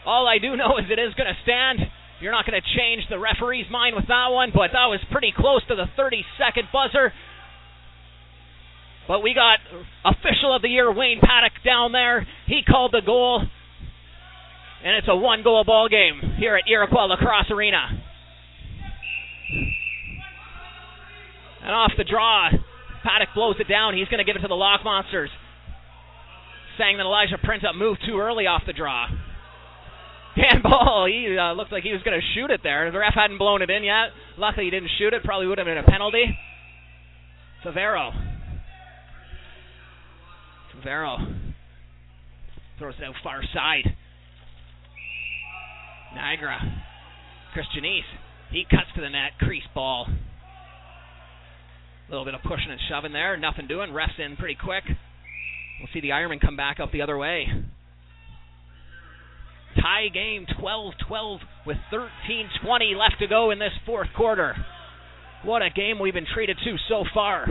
All 0.05 0.27
I 0.27 0.39
do 0.39 0.55
know 0.55 0.77
is 0.77 0.85
it 0.89 0.97
is 0.97 1.13
going 1.13 1.29
to 1.29 1.37
stand. 1.43 1.79
You're 2.21 2.31
not 2.31 2.45
going 2.45 2.61
to 2.61 2.67
change 2.77 3.03
the 3.09 3.17
referee's 3.17 3.65
mind 3.71 3.95
with 3.95 4.07
that 4.07 4.27
one, 4.29 4.51
but 4.53 4.69
that 4.73 4.85
was 4.85 4.99
pretty 5.11 5.33
close 5.35 5.61
to 5.67 5.75
the 5.75 5.85
30 5.97 6.23
second 6.37 6.67
buzzer. 6.71 7.11
But 9.07 9.21
we 9.23 9.33
got 9.33 9.57
official 10.05 10.55
of 10.55 10.61
the 10.61 10.69
year 10.69 10.93
Wayne 10.93 11.19
Paddock 11.19 11.53
down 11.65 11.91
there. 11.91 12.27
He 12.45 12.61
called 12.61 12.93
the 12.93 13.01
goal. 13.03 13.41
And 14.83 14.95
it's 14.95 15.07
a 15.09 15.15
one 15.15 15.43
goal 15.43 15.63
ball 15.63 15.89
game 15.89 16.21
here 16.37 16.55
at 16.55 16.69
Iroquois 16.69 17.05
Lacrosse 17.05 17.49
Arena. 17.51 17.89
And 21.63 21.71
off 21.71 21.91
the 21.97 22.03
draw, 22.03 22.49
Paddock 23.03 23.29
blows 23.35 23.55
it 23.59 23.67
down. 23.67 23.95
He's 23.95 24.07
going 24.07 24.19
to 24.19 24.23
give 24.23 24.35
it 24.35 24.41
to 24.41 24.47
the 24.47 24.55
Lock 24.55 24.81
Monsters 24.83 25.29
saying 26.77 26.97
that 26.97 27.03
Elijah 27.03 27.37
Printup 27.37 27.75
moved 27.75 28.01
too 28.05 28.17
early 28.17 28.47
off 28.47 28.63
the 28.65 28.73
draw. 28.73 29.07
Handball, 30.35 31.07
he 31.07 31.37
uh, 31.37 31.53
looked 31.53 31.71
like 31.71 31.83
he 31.83 31.91
was 31.91 32.01
going 32.03 32.19
to 32.19 32.25
shoot 32.33 32.51
it 32.51 32.61
there. 32.63 32.89
The 32.91 32.99
ref 32.99 33.13
hadn't 33.13 33.37
blown 33.37 33.61
it 33.61 33.69
in 33.69 33.83
yet. 33.83 34.09
Luckily, 34.37 34.65
he 34.65 34.71
didn't 34.71 34.91
shoot 34.97 35.13
it. 35.13 35.23
Probably 35.23 35.47
would 35.47 35.57
have 35.57 35.67
been 35.67 35.77
a 35.77 35.83
penalty. 35.83 36.37
Favero. 37.65 38.11
Favero 40.73 41.51
throws 42.79 42.95
it 42.97 43.03
out 43.03 43.15
far 43.23 43.41
side. 43.53 43.95
Niagara. 46.15 46.59
Christianese. 47.55 48.01
He 48.51 48.63
cuts 48.63 48.87
to 48.95 49.01
the 49.01 49.09
net. 49.09 49.31
Crease 49.39 49.63
ball. 49.75 50.07
A 52.07 52.09
little 52.09 52.25
bit 52.25 52.33
of 52.33 52.41
pushing 52.41 52.71
and 52.71 52.79
shoving 52.89 53.13
there. 53.13 53.37
Nothing 53.37 53.67
doing. 53.67 53.91
Refs 53.91 54.19
in 54.19 54.37
pretty 54.37 54.57
quick. 54.61 54.83
We'll 54.87 55.89
see 55.93 56.01
the 56.01 56.09
Ironman 56.09 56.41
come 56.41 56.55
back 56.55 56.79
up 56.79 56.91
the 56.91 57.01
other 57.01 57.17
way. 57.17 57.47
Tie 59.79 60.09
game 60.13 60.45
12 60.59 60.93
12 61.07 61.39
with 61.65 61.77
13 61.89 62.49
20 62.63 62.95
left 62.95 63.15
to 63.19 63.27
go 63.27 63.51
in 63.51 63.59
this 63.59 63.71
fourth 63.85 64.09
quarter. 64.15 64.55
What 65.43 65.61
a 65.61 65.69
game 65.69 65.99
we've 65.99 66.13
been 66.13 66.27
treated 66.33 66.57
to 66.63 66.75
so 66.87 67.03
far. 67.13 67.47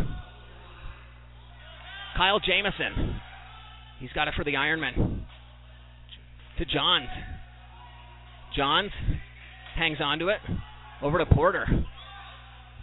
Kyle 2.16 2.40
Jamison. 2.40 3.20
He's 3.98 4.12
got 4.12 4.28
it 4.28 4.34
for 4.36 4.44
the 4.44 4.54
Ironmen. 4.54 5.20
To 6.58 6.64
Johns. 6.64 7.08
Johns 8.56 8.90
hangs 9.76 9.98
on 10.02 10.18
to 10.18 10.28
it. 10.28 10.38
Over 11.02 11.18
to 11.18 11.26
Porter. 11.26 11.66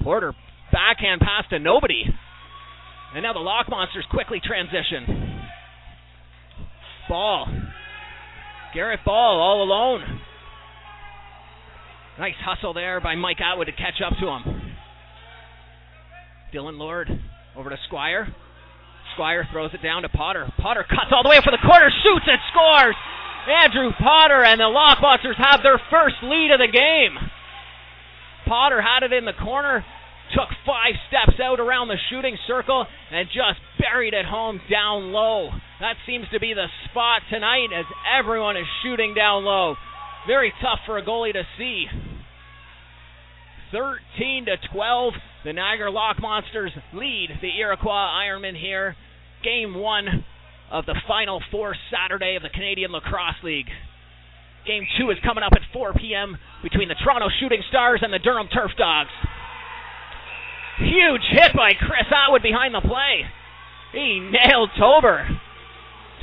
Porter 0.02 0.34
backhand 0.72 1.22
pass 1.22 1.46
to 1.50 1.60
nobody. 1.60 2.04
And 3.14 3.24
now 3.24 3.34
the 3.34 3.40
Lock 3.40 3.70
Monsters 3.70 4.06
quickly 4.10 4.42
transition. 4.44 5.42
Ball. 7.08 7.48
Garrett 8.74 9.00
Ball 9.06 9.40
all 9.40 9.64
alone. 9.64 10.22
Nice 12.20 12.36
hustle 12.44 12.74
there 12.74 13.00
by 13.00 13.16
Mike 13.16 13.40
Atwood 13.40 13.68
to 13.68 13.74
catch 13.74 14.02
up 14.06 14.18
to 14.20 14.28
him. 14.28 14.74
Dylan 16.54 16.78
Lord 16.78 17.10
over 17.56 17.70
to 17.70 17.78
Squire. 17.86 18.34
Squire 19.14 19.48
throws 19.52 19.72
it 19.74 19.84
down 19.84 20.02
to 20.02 20.10
Potter. 20.10 20.52
Potter 20.58 20.84
cuts 20.88 21.12
all 21.12 21.24
the 21.24 21.30
way 21.30 21.38
up 21.38 21.44
for 21.44 21.52
the 21.52 21.62
corner, 21.62 21.90
shoots 22.04 22.26
and 22.28 22.40
scores. 22.52 22.96
Andrew 23.48 23.92
Potter 23.98 24.44
and 24.44 24.60
the 24.60 24.68
Lock 24.68 25.00
Monsters 25.02 25.38
have 25.38 25.62
their 25.64 25.80
first 25.90 26.16
lead 26.24 26.52
of 26.52 26.60
the 26.60 26.68
game. 26.68 27.18
Potter 28.46 28.82
had 28.82 29.04
it 29.04 29.14
in 29.14 29.26
the 29.26 29.34
corner, 29.34 29.86
took 30.34 30.50
five 30.66 30.94
steps 31.08 31.40
out 31.40 31.60
around 31.60 31.88
the 31.88 31.98
shooting 32.10 32.38
circle 32.48 32.86
and 33.12 33.28
just 33.28 33.60
buried 33.80 34.14
it 34.14 34.26
home 34.26 34.60
down 34.70 35.12
low. 35.12 35.50
That 35.80 35.96
seems 36.08 36.26
to 36.34 36.40
be 36.40 36.54
the 36.56 36.66
spot 36.90 37.22
tonight 37.30 37.70
as 37.76 37.86
everyone 38.18 38.58
is 38.58 38.66
shooting 38.82 39.14
down 39.14 39.46
low. 39.46 39.76
Very 40.26 40.52
tough 40.60 40.80
for 40.88 40.98
a 40.98 41.06
goalie 41.06 41.34
to 41.34 41.44
see. 41.58 41.86
13 43.72 44.46
to 44.46 44.58
12, 44.74 45.14
the 45.46 45.54
Niagara 45.54 45.92
Lock 45.92 46.20
Monsters 46.20 46.72
lead 46.94 47.30
the 47.42 47.52
Iroquois 47.60 48.10
Ironmen 48.26 48.60
here. 48.60 48.96
Game 49.44 49.76
one 49.76 50.26
of 50.72 50.86
the 50.88 50.96
final 51.08 51.44
four 51.52 51.76
Saturday 51.92 52.36
of 52.36 52.42
the 52.42 52.50
Canadian 52.50 52.92
Lacrosse 52.92 53.44
League. 53.44 53.70
Game 54.66 54.84
two 54.98 55.12
is 55.12 55.18
coming 55.24 55.44
up 55.44 55.54
at 55.54 55.62
4 55.74 55.94
p.m. 55.94 56.38
between 56.64 56.88
the 56.88 56.96
Toronto 56.96 57.28
Shooting 57.40 57.62
Stars 57.70 58.00
and 58.02 58.12
the 58.12 58.20
Durham 58.20 58.48
Turf 58.48 58.72
Dogs. 58.78 59.12
Huge 60.80 61.22
hit 61.30 61.54
by 61.56 61.74
Chris 61.74 62.10
Atwood 62.12 62.42
behind 62.42 62.74
the 62.74 62.82
play. 62.82 63.26
He 63.94 64.20
nailed 64.20 64.72
Tober. 64.78 65.40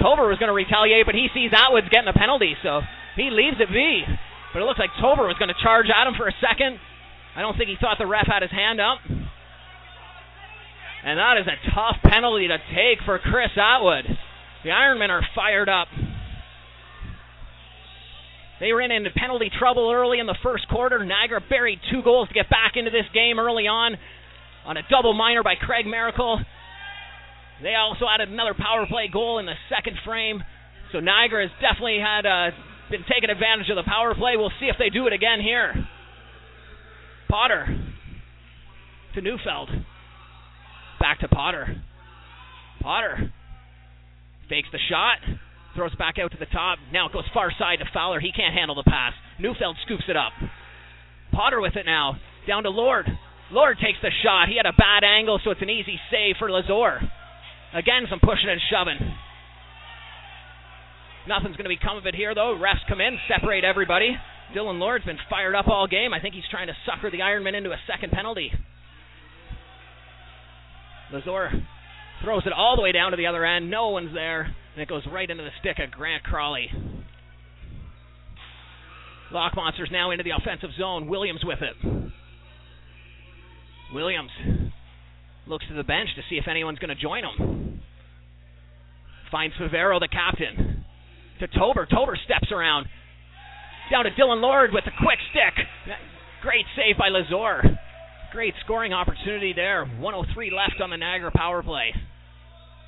Tober 0.01 0.27
was 0.27 0.39
going 0.39 0.51
to 0.51 0.57
retaliate, 0.57 1.07
but 1.07 1.15
he 1.15 1.29
sees 1.35 1.51
Atwood's 1.55 1.89
getting 1.89 2.09
a 2.09 2.17
penalty, 2.17 2.57
so 2.63 2.81
he 3.17 3.31
leaves 3.31 3.57
it 3.61 3.71
be. 3.71 4.03
But 4.53 4.63
it 4.63 4.67
looks 4.67 4.79
like 4.79 4.91
Tober 5.01 5.27
was 5.27 5.37
going 5.39 5.51
to 5.51 5.61
charge 5.63 5.87
at 5.91 6.07
him 6.07 6.15
for 6.17 6.29
a 6.29 6.35
second. 6.41 6.79
I 7.37 7.43
don't 7.43 7.57
think 7.57 7.69
he 7.69 7.77
thought 7.81 7.99
the 7.99 8.07
ref 8.07 8.27
had 8.27 8.43
his 8.43 8.51
hand 8.51 8.81
up. 8.81 8.99
And 11.05 11.19
that 11.19 11.37
is 11.37 11.47
a 11.47 11.59
tough 11.75 11.97
penalty 12.03 12.49
to 12.49 12.59
take 12.73 13.05
for 13.05 13.19
Chris 13.19 13.51
Atwood. 13.57 14.07
The 14.63 14.71
Ironmen 14.71 15.11
are 15.11 15.27
fired 15.35 15.69
up. 15.69 15.89
They 18.61 18.73
ran 18.73 18.91
into 18.91 19.11
penalty 19.11 19.51
trouble 19.51 19.91
early 19.93 20.21
in 20.21 20.27
the 20.27 20.39
first 20.43 20.69
quarter. 20.69 21.05
Niagara 21.05 21.43
buried 21.47 21.81
two 21.91 22.03
goals 22.03 22.29
to 22.29 22.35
get 22.35 22.49
back 22.49 22.77
into 22.77 22.91
this 22.91 23.05
game 23.13 23.39
early 23.39 23.67
on 23.67 23.97
on 24.65 24.77
a 24.77 24.83
double 24.89 25.13
minor 25.13 25.43
by 25.43 25.55
Craig 25.57 25.87
Miracle. 25.87 26.41
They 27.63 27.75
also 27.75 28.05
added 28.07 28.29
another 28.29 28.55
power 28.55 28.87
play 28.87 29.09
goal 29.13 29.39
in 29.39 29.47
the 29.47 29.55
second 29.69 29.97
frame. 30.05 30.43
So 30.93 31.01
Niagara 31.01 31.49
has 31.49 31.55
definitely 31.61 31.99
had 31.99 32.27
uh, 32.27 32.51
been 32.91 33.05
taking 33.11 33.31
advantage 33.31 33.71
of 33.71 33.77
the 33.77 33.89
power 33.89 34.15
play. 34.15 34.37
We'll 34.37 34.53
see 34.61 34.67
if 34.67 34.77
they 34.79 34.91
do 34.91 35.07
it 35.07 35.13
again 35.13 35.41
here. 35.41 35.73
Potter 37.29 37.67
to 39.15 39.21
Neufeld. 39.21 39.71
Back 41.01 41.21
to 41.21 41.29
Potter. 41.29 41.83
Potter 42.81 43.33
fakes 44.49 44.69
the 44.73 44.79
shot, 44.91 45.19
throws 45.75 45.95
back 45.97 46.17
out 46.23 46.33
to 46.33 46.39
the 46.39 46.47
top. 46.47 46.79
Now 46.93 47.07
it 47.07 47.13
goes 47.13 47.25
far 47.33 47.51
side 47.59 47.79
to 47.79 47.87
Fowler. 47.93 48.21
He 48.21 48.33
can't 48.33 48.55
handle 48.55 48.77
the 48.77 48.85
pass. 48.85 49.13
Neufeld 49.41 49.77
scoops 49.85 50.05
it 50.09 50.17
up. 50.17 50.33
Potter 51.33 51.61
with 51.61 51.77
it 51.77 51.87
now. 51.87 52.17
Down 52.47 52.65
to 52.65 52.71
Lord. 52.71 53.07
Lord 53.51 53.79
takes 53.83 53.99
the 54.03 54.11
shot. 54.23 54.49
He 54.49 54.57
had 54.57 54.67
a 54.67 54.77
bad 54.77 55.03
angle, 55.05 55.41
so 55.43 55.51
it's 55.51 55.63
an 55.63 55.71
easy 55.71 55.99
save 56.11 56.37
for 56.39 56.49
Lazor. 56.49 57.01
Again, 57.75 58.07
some 58.09 58.21
pushing 58.21 58.49
and 58.49 58.61
shoving. 58.71 58.99
Nothing's 61.27 61.57
going 61.57 61.69
to 61.69 61.75
become 61.75 61.97
of 61.97 62.07
it 62.07 62.15
here, 62.15 62.35
though. 62.35 62.57
Refs 62.61 62.87
come 62.89 63.01
in, 63.01 63.19
separate 63.27 63.65
everybody. 63.65 64.17
Dylan 64.55 64.79
Lord's 64.79 65.05
been 65.05 65.19
fired 65.29 65.55
up 65.55 65.67
all 65.67 65.89
game. 65.89 66.13
I 66.13 66.21
think 66.21 66.35
he's 66.35 66.45
trying 66.51 66.69
to 66.69 66.75
sucker 66.87 67.11
the 67.11 67.19
Ironman 67.19 67.57
into 67.57 67.71
a 67.71 67.81
second 67.91 68.13
penalty. 68.13 68.53
Lazor 71.13 71.51
throws 72.23 72.43
it 72.47 72.53
all 72.53 72.77
the 72.77 72.83
way 72.83 72.93
down 72.93 73.11
to 73.11 73.17
the 73.17 73.27
other 73.27 73.45
end. 73.45 73.71
No 73.71 73.89
one's 73.89 74.15
there. 74.15 74.43
And 74.43 74.83
it 74.83 74.89
goes 74.89 75.03
right 75.11 75.29
into 75.29 75.43
the 75.43 75.51
stick 75.61 75.79
of 75.83 75.91
Grant 75.91 76.23
Crawley. 76.23 76.69
Lock 79.33 79.57
Monsters 79.57 79.89
now 79.91 80.11
into 80.11 80.23
the 80.23 80.31
offensive 80.31 80.71
zone. 80.79 81.09
Williams 81.09 81.41
with 81.43 81.59
it. 81.61 82.13
Williams 83.93 84.31
looks 85.47 85.67
to 85.69 85.75
the 85.75 85.85
bench 85.85 86.11
to 86.17 86.23
see 86.29 86.37
if 86.37 86.49
anyone's 86.49 86.79
going 86.79 86.95
to 86.95 87.01
join 87.01 87.23
him. 87.25 87.64
Finds 89.35 89.57
Favero, 89.57 89.99
the 89.99 90.07
captain. 90.07 90.85
To 91.41 91.49
Tober. 91.49 91.89
Tober 91.91 92.17
steps 92.25 92.53
around. 92.53 92.87
Down 93.91 94.05
to 94.05 94.13
Dylan 94.13 94.41
Lord 94.41 94.71
with 94.73 94.85
a 94.87 95.03
quick 95.03 95.19
stick. 95.33 95.67
Great 96.41 96.65
save 96.77 96.97
by 96.97 97.09
Lazor. 97.09 97.77
Great 98.31 98.55
scoring 98.65 98.93
opportunity 98.93 99.53
there. 99.53 99.87
103 99.87 100.53
left 100.53 100.81
on 100.81 100.91
the 100.91 100.97
Niagara 100.97 101.33
power 101.35 101.65
play. 101.65 101.93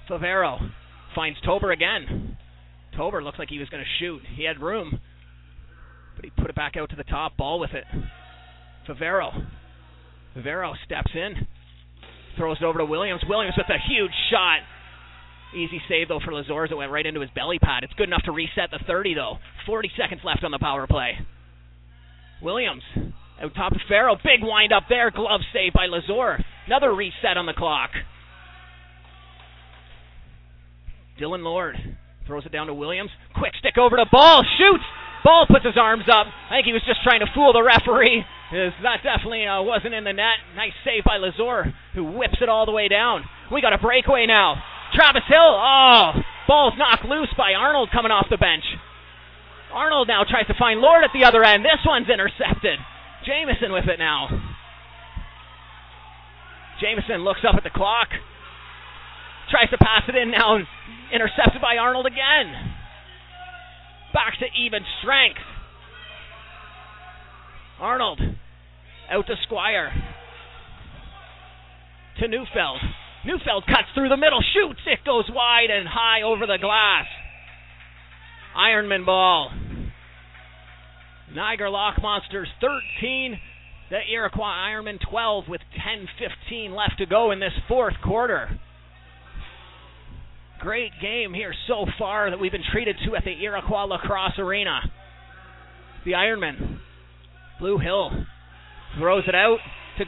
Favero 0.08 0.70
finds 1.16 1.36
Tober 1.44 1.72
again. 1.72 2.38
Tober 2.96 3.24
looks 3.24 3.40
like 3.40 3.48
he 3.48 3.58
was 3.58 3.68
going 3.68 3.82
to 3.82 3.90
shoot. 3.98 4.22
He 4.36 4.44
had 4.44 4.60
room, 4.60 5.00
but 6.14 6.24
he 6.24 6.30
put 6.30 6.48
it 6.48 6.54
back 6.54 6.76
out 6.76 6.90
to 6.90 6.96
the 6.96 7.02
top. 7.02 7.36
Ball 7.36 7.58
with 7.58 7.72
it. 7.72 7.84
Favero. 8.88 9.32
Favero 10.36 10.74
steps 10.84 11.10
in, 11.12 11.48
throws 12.36 12.58
it 12.60 12.64
over 12.64 12.78
to 12.78 12.84
Williams. 12.84 13.22
Williams 13.28 13.54
with 13.56 13.66
a 13.68 13.92
huge 13.92 14.12
shot. 14.30 14.60
Easy 15.54 15.80
save 15.88 16.08
though 16.08 16.20
for 16.24 16.32
Lazors. 16.32 16.70
It 16.70 16.76
went 16.76 16.92
right 16.92 17.06
into 17.06 17.20
his 17.20 17.30
belly 17.34 17.58
pad. 17.58 17.84
It's 17.84 17.94
good 17.94 18.08
enough 18.08 18.22
to 18.24 18.32
reset 18.32 18.70
the 18.70 18.80
30 18.86 19.14
though. 19.14 19.38
40 19.66 19.90
seconds 19.96 20.20
left 20.24 20.44
on 20.44 20.50
the 20.50 20.58
power 20.58 20.86
play. 20.86 21.18
Williams 22.42 22.82
out 23.42 23.54
top 23.54 23.72
of 23.72 23.80
Farrell. 23.88 24.16
Big 24.16 24.42
wind 24.42 24.72
up 24.72 24.84
there. 24.88 25.10
Glove 25.10 25.40
save 25.52 25.72
by 25.72 25.86
Lazor. 25.86 26.42
Another 26.66 26.94
reset 26.94 27.36
on 27.36 27.46
the 27.46 27.52
clock. 27.52 27.90
Dylan 31.20 31.42
Lord 31.42 31.76
throws 32.26 32.44
it 32.44 32.52
down 32.52 32.66
to 32.66 32.74
Williams. 32.74 33.10
Quick 33.38 33.52
stick 33.58 33.78
over 33.78 33.96
to 33.96 34.06
Ball. 34.10 34.42
Shoots. 34.58 34.84
Ball 35.24 35.46
puts 35.48 35.64
his 35.64 35.76
arms 35.76 36.04
up. 36.08 36.26
I 36.50 36.56
think 36.56 36.66
he 36.66 36.72
was 36.72 36.82
just 36.86 37.02
trying 37.02 37.20
to 37.20 37.26
fool 37.34 37.52
the 37.52 37.62
referee. 37.62 38.24
Is 38.52 38.72
That 38.82 39.02
definitely 39.02 39.46
uh, 39.46 39.62
wasn't 39.62 39.94
in 39.94 40.04
the 40.04 40.12
net. 40.12 40.38
Nice 40.54 40.72
save 40.84 41.04
by 41.04 41.18
Lazor, 41.18 41.72
who 41.94 42.04
whips 42.04 42.38
it 42.40 42.48
all 42.48 42.64
the 42.66 42.72
way 42.72 42.88
down. 42.88 43.24
We 43.50 43.60
got 43.60 43.72
a 43.72 43.78
breakaway 43.78 44.26
now. 44.26 44.62
Travis 44.96 45.28
Hill. 45.28 45.38
Oh, 45.60 46.12
ball's 46.48 46.72
knocked 46.78 47.04
loose 47.04 47.28
by 47.36 47.52
Arnold 47.52 47.90
coming 47.92 48.10
off 48.10 48.26
the 48.30 48.40
bench. 48.40 48.64
Arnold 49.72 50.08
now 50.08 50.24
tries 50.24 50.46
to 50.46 50.54
find 50.58 50.80
Lord 50.80 51.04
at 51.04 51.10
the 51.12 51.24
other 51.28 51.44
end. 51.44 51.62
This 51.62 51.84
one's 51.84 52.08
intercepted. 52.08 52.80
Jamison 53.26 53.72
with 53.72 53.84
it 53.84 53.98
now. 53.98 54.28
Jamison 56.80 57.24
looks 57.24 57.40
up 57.46 57.56
at 57.56 57.64
the 57.64 57.70
clock. 57.70 58.08
Tries 59.50 59.68
to 59.70 59.78
pass 59.78 60.02
it 60.08 60.16
in 60.16 60.30
now. 60.30 60.58
Intercepted 61.12 61.60
by 61.60 61.76
Arnold 61.76 62.06
again. 62.06 62.74
Back 64.14 64.38
to 64.40 64.46
even 64.58 64.80
strength. 65.02 65.44
Arnold 67.78 68.20
out 69.10 69.26
to 69.26 69.34
Squire. 69.44 69.92
To 72.20 72.28
Neufeld. 72.28 72.80
Neufeld 73.26 73.66
cuts 73.66 73.88
through 73.94 74.08
the 74.08 74.16
middle, 74.16 74.40
shoots. 74.54 74.80
It 74.86 75.04
goes 75.04 75.24
wide 75.28 75.70
and 75.70 75.88
high 75.88 76.22
over 76.22 76.46
the 76.46 76.58
glass. 76.60 77.06
Ironman 78.56 79.04
ball. 79.04 79.50
Niagara 81.34 81.70
Lock 81.70 82.00
Monsters 82.00 82.48
13. 82.60 83.38
The 83.90 83.98
Iroquois 84.12 84.44
Ironman 84.44 85.00
12 85.00 85.48
with 85.48 85.60
10:15 85.74 86.74
left 86.74 86.98
to 86.98 87.06
go 87.06 87.32
in 87.32 87.40
this 87.40 87.52
fourth 87.68 87.94
quarter. 88.00 88.60
Great 90.60 90.92
game 91.00 91.34
here 91.34 91.54
so 91.66 91.86
far 91.98 92.30
that 92.30 92.38
we've 92.38 92.52
been 92.52 92.64
treated 92.72 92.96
to 93.04 93.16
at 93.16 93.24
the 93.24 93.42
Iroquois 93.42 93.84
Lacrosse 93.84 94.38
Arena. 94.38 94.80
The 96.04 96.12
Ironman, 96.12 96.78
Blue 97.58 97.78
Hill, 97.78 98.26
throws 98.98 99.24
it 99.28 99.34
out 99.34 99.58
to 99.98 100.04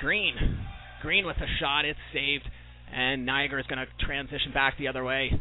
Green. 0.00 0.58
Green 1.02 1.26
with 1.26 1.36
a 1.36 1.46
shot, 1.60 1.84
it's 1.84 1.98
saved, 2.12 2.48
and 2.94 3.26
Niagara 3.26 3.60
is 3.60 3.66
going 3.66 3.84
to 3.84 4.06
transition 4.06 4.52
back 4.54 4.78
the 4.78 4.86
other 4.86 5.02
way. 5.02 5.32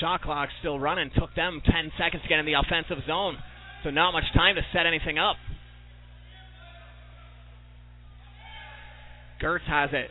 Shot 0.00 0.22
clock 0.22 0.48
still 0.58 0.78
running. 0.78 1.10
Took 1.16 1.34
them 1.36 1.62
10 1.64 1.92
seconds 1.96 2.22
to 2.22 2.28
get 2.28 2.40
in 2.40 2.46
the 2.46 2.54
offensive 2.54 2.98
zone, 3.06 3.36
so 3.84 3.90
not 3.90 4.10
much 4.10 4.24
time 4.34 4.56
to 4.56 4.62
set 4.72 4.86
anything 4.86 5.18
up. 5.18 5.36
Gertz 9.40 9.66
has 9.66 9.90
it. 9.92 10.10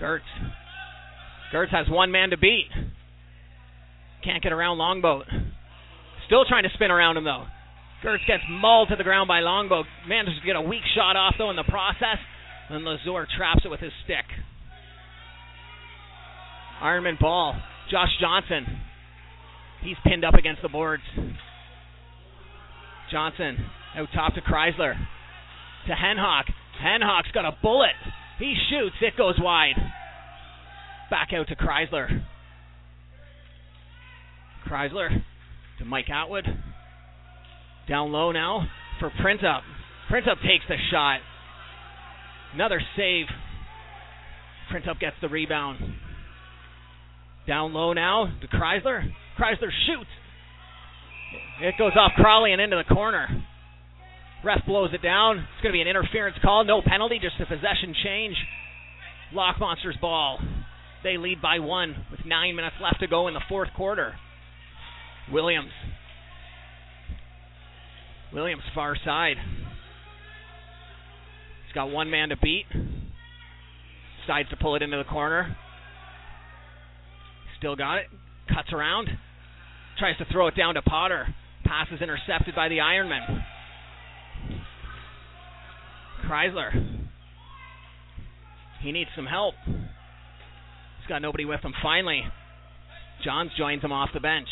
Gertz. 0.00 0.20
Gertz 1.52 1.70
has 1.70 1.88
one 1.88 2.12
man 2.12 2.30
to 2.30 2.38
beat. 2.38 2.70
Can't 4.24 4.42
get 4.42 4.52
around 4.52 4.78
Longboat. 4.78 5.26
Still 6.26 6.44
trying 6.48 6.62
to 6.62 6.70
spin 6.74 6.90
around 6.90 7.16
him 7.16 7.24
though. 7.24 7.44
Gertz 8.04 8.26
gets 8.26 8.42
mauled 8.50 8.90
to 8.90 8.96
the 8.96 9.02
ground 9.02 9.28
by 9.28 9.40
Longboat. 9.40 9.86
Manages 10.06 10.38
to 10.40 10.46
get 10.46 10.56
a 10.56 10.60
weak 10.60 10.82
shot 10.94 11.16
off 11.16 11.36
though 11.38 11.50
in 11.50 11.56
the 11.56 11.64
process. 11.64 12.18
And 12.68 12.84
Lazor 12.84 13.26
traps 13.36 13.62
it 13.64 13.68
with 13.68 13.80
his 13.80 13.92
stick. 14.04 14.24
Ironman 16.82 17.18
ball. 17.18 17.56
Josh 17.90 18.10
Johnson. 18.20 18.66
He's 19.82 19.96
pinned 20.04 20.24
up 20.24 20.34
against 20.34 20.60
the 20.60 20.68
boards. 20.68 21.02
Johnson 23.10 23.56
out 23.96 24.08
top 24.14 24.34
to 24.34 24.42
Chrysler. 24.42 24.94
To 25.86 25.92
Henhock. 25.92 26.44
Henhock's 26.82 27.30
got 27.32 27.46
a 27.46 27.56
bullet. 27.62 27.96
He 28.38 28.54
shoots. 28.68 28.96
It 29.00 29.16
goes 29.16 29.36
wide. 29.38 29.76
Back 31.10 31.28
out 31.34 31.48
to 31.48 31.56
Chrysler. 31.56 32.22
Chrysler 34.68 35.22
to 35.78 35.84
Mike 35.84 36.10
Atwood. 36.10 36.46
Down 37.88 38.12
low 38.12 38.32
now 38.32 38.66
for 39.00 39.10
Printup. 39.10 39.60
Print 40.08 40.28
Up 40.28 40.38
takes 40.38 40.64
the 40.68 40.76
shot. 40.90 41.20
Another 42.54 42.80
save. 42.96 43.26
Printup 44.72 44.98
gets 45.00 45.16
the 45.20 45.28
rebound. 45.28 45.78
Down 47.46 47.72
low 47.74 47.92
now 47.92 48.32
to 48.40 48.48
Chrysler. 48.48 49.02
Chrysler 49.38 49.70
shoots. 49.86 50.10
It 51.60 51.74
goes 51.78 51.92
off 51.96 52.12
Crawley 52.16 52.52
and 52.52 52.60
into 52.60 52.76
the 52.76 52.94
corner. 52.94 53.28
Ref 54.44 54.60
blows 54.66 54.90
it 54.92 55.02
down. 55.02 55.38
It's 55.38 55.62
going 55.62 55.72
to 55.72 55.76
be 55.76 55.80
an 55.80 55.88
interference 55.88 56.36
call. 56.42 56.64
No 56.64 56.82
penalty, 56.84 57.18
just 57.20 57.40
a 57.40 57.46
possession 57.46 57.94
change. 58.04 58.36
Lock 59.32 59.58
Monsters 59.58 59.96
ball. 60.00 60.38
They 61.02 61.16
lead 61.16 61.40
by 61.40 61.58
one 61.58 61.96
with 62.10 62.20
nine 62.26 62.56
minutes 62.56 62.76
left 62.82 63.00
to 63.00 63.06
go 63.06 63.28
in 63.28 63.34
the 63.34 63.40
fourth 63.48 63.68
quarter. 63.76 64.14
Williams. 65.32 65.70
Williams 68.34 68.62
far 68.74 68.96
side. 69.04 69.36
He's 71.66 71.74
got 71.74 71.90
one 71.90 72.10
man 72.10 72.30
to 72.30 72.36
beat. 72.36 72.66
Decides 74.20 74.50
to 74.50 74.56
pull 74.56 74.74
it 74.74 74.82
into 74.82 74.96
the 74.96 75.04
corner. 75.04 75.56
Still 77.58 77.76
got 77.76 77.98
it. 77.98 78.06
Cuts 78.52 78.72
around. 78.72 79.08
Tries 79.98 80.18
to 80.18 80.24
throw 80.32 80.48
it 80.48 80.56
down 80.56 80.74
to 80.74 80.82
Potter. 80.82 81.32
Pass 81.64 81.86
is 81.92 82.02
intercepted 82.02 82.54
by 82.56 82.68
the 82.68 82.78
Ironman. 82.78 83.44
Chrysler. 86.26 87.08
He 88.82 88.90
needs 88.90 89.10
some 89.14 89.26
help. 89.26 89.54
He's 89.66 91.08
got 91.08 91.22
nobody 91.22 91.44
with 91.44 91.60
him. 91.60 91.72
Finally, 91.82 92.22
Johns 93.24 93.52
joins 93.56 93.82
him 93.82 93.92
off 93.92 94.10
the 94.12 94.20
bench. 94.20 94.48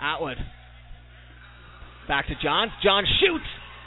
Atwood. 0.00 0.36
Back 2.08 2.26
to 2.28 2.34
Johns. 2.42 2.72
Johns 2.82 3.08
shoots. 3.20 3.44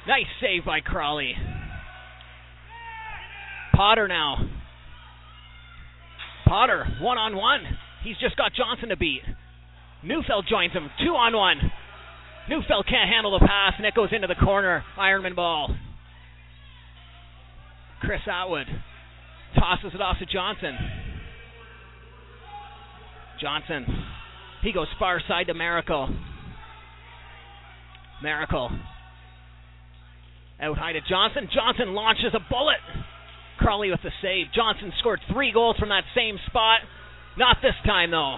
Nice 0.07 0.25
save 0.41 0.65
by 0.65 0.79
Crawley. 0.79 1.33
Potter 3.75 4.07
now. 4.07 4.49
Potter, 6.47 6.85
one 7.01 7.17
on 7.17 7.35
one. 7.35 7.59
He's 8.03 8.17
just 8.19 8.37
got 8.37 8.53
Johnson 8.53 8.89
to 8.89 8.97
beat. 8.97 9.21
Neufeld 10.03 10.45
joins 10.49 10.71
him, 10.71 10.89
two 11.03 11.11
on 11.11 11.35
one. 11.35 11.57
Neufeld 12.49 12.87
can't 12.87 13.09
handle 13.09 13.37
the 13.37 13.45
pass, 13.45 13.73
and 13.77 13.85
it 13.85 13.93
goes 13.93 14.09
into 14.11 14.27
the 14.27 14.35
corner. 14.35 14.83
Ironman 14.97 15.35
ball. 15.35 15.75
Chris 17.99 18.21
Atwood 18.31 18.67
tosses 19.59 19.91
it 19.93 20.01
off 20.01 20.17
to 20.19 20.25
Johnson. 20.25 20.75
Johnson. 23.41 23.85
He 24.63 24.71
goes 24.71 24.87
far 24.97 25.21
side 25.27 25.47
to 25.47 25.53
Miracle. 25.53 26.09
Miracle. 28.21 28.71
Out 30.61 30.77
high 30.77 30.93
to 30.93 31.01
Johnson. 31.07 31.49
Johnson 31.53 31.93
launches 31.93 32.33
a 32.33 32.39
bullet. 32.49 32.81
Crawley 33.59 33.91
with 33.91 34.01
the 34.03 34.11
save. 34.21 34.47
Johnson 34.53 34.91
scored 34.99 35.19
three 35.31 35.51
goals 35.51 35.77
from 35.77 35.89
that 35.89 36.03
same 36.15 36.37
spot. 36.47 36.79
Not 37.37 37.57
this 37.61 37.75
time, 37.85 38.11
though. 38.11 38.37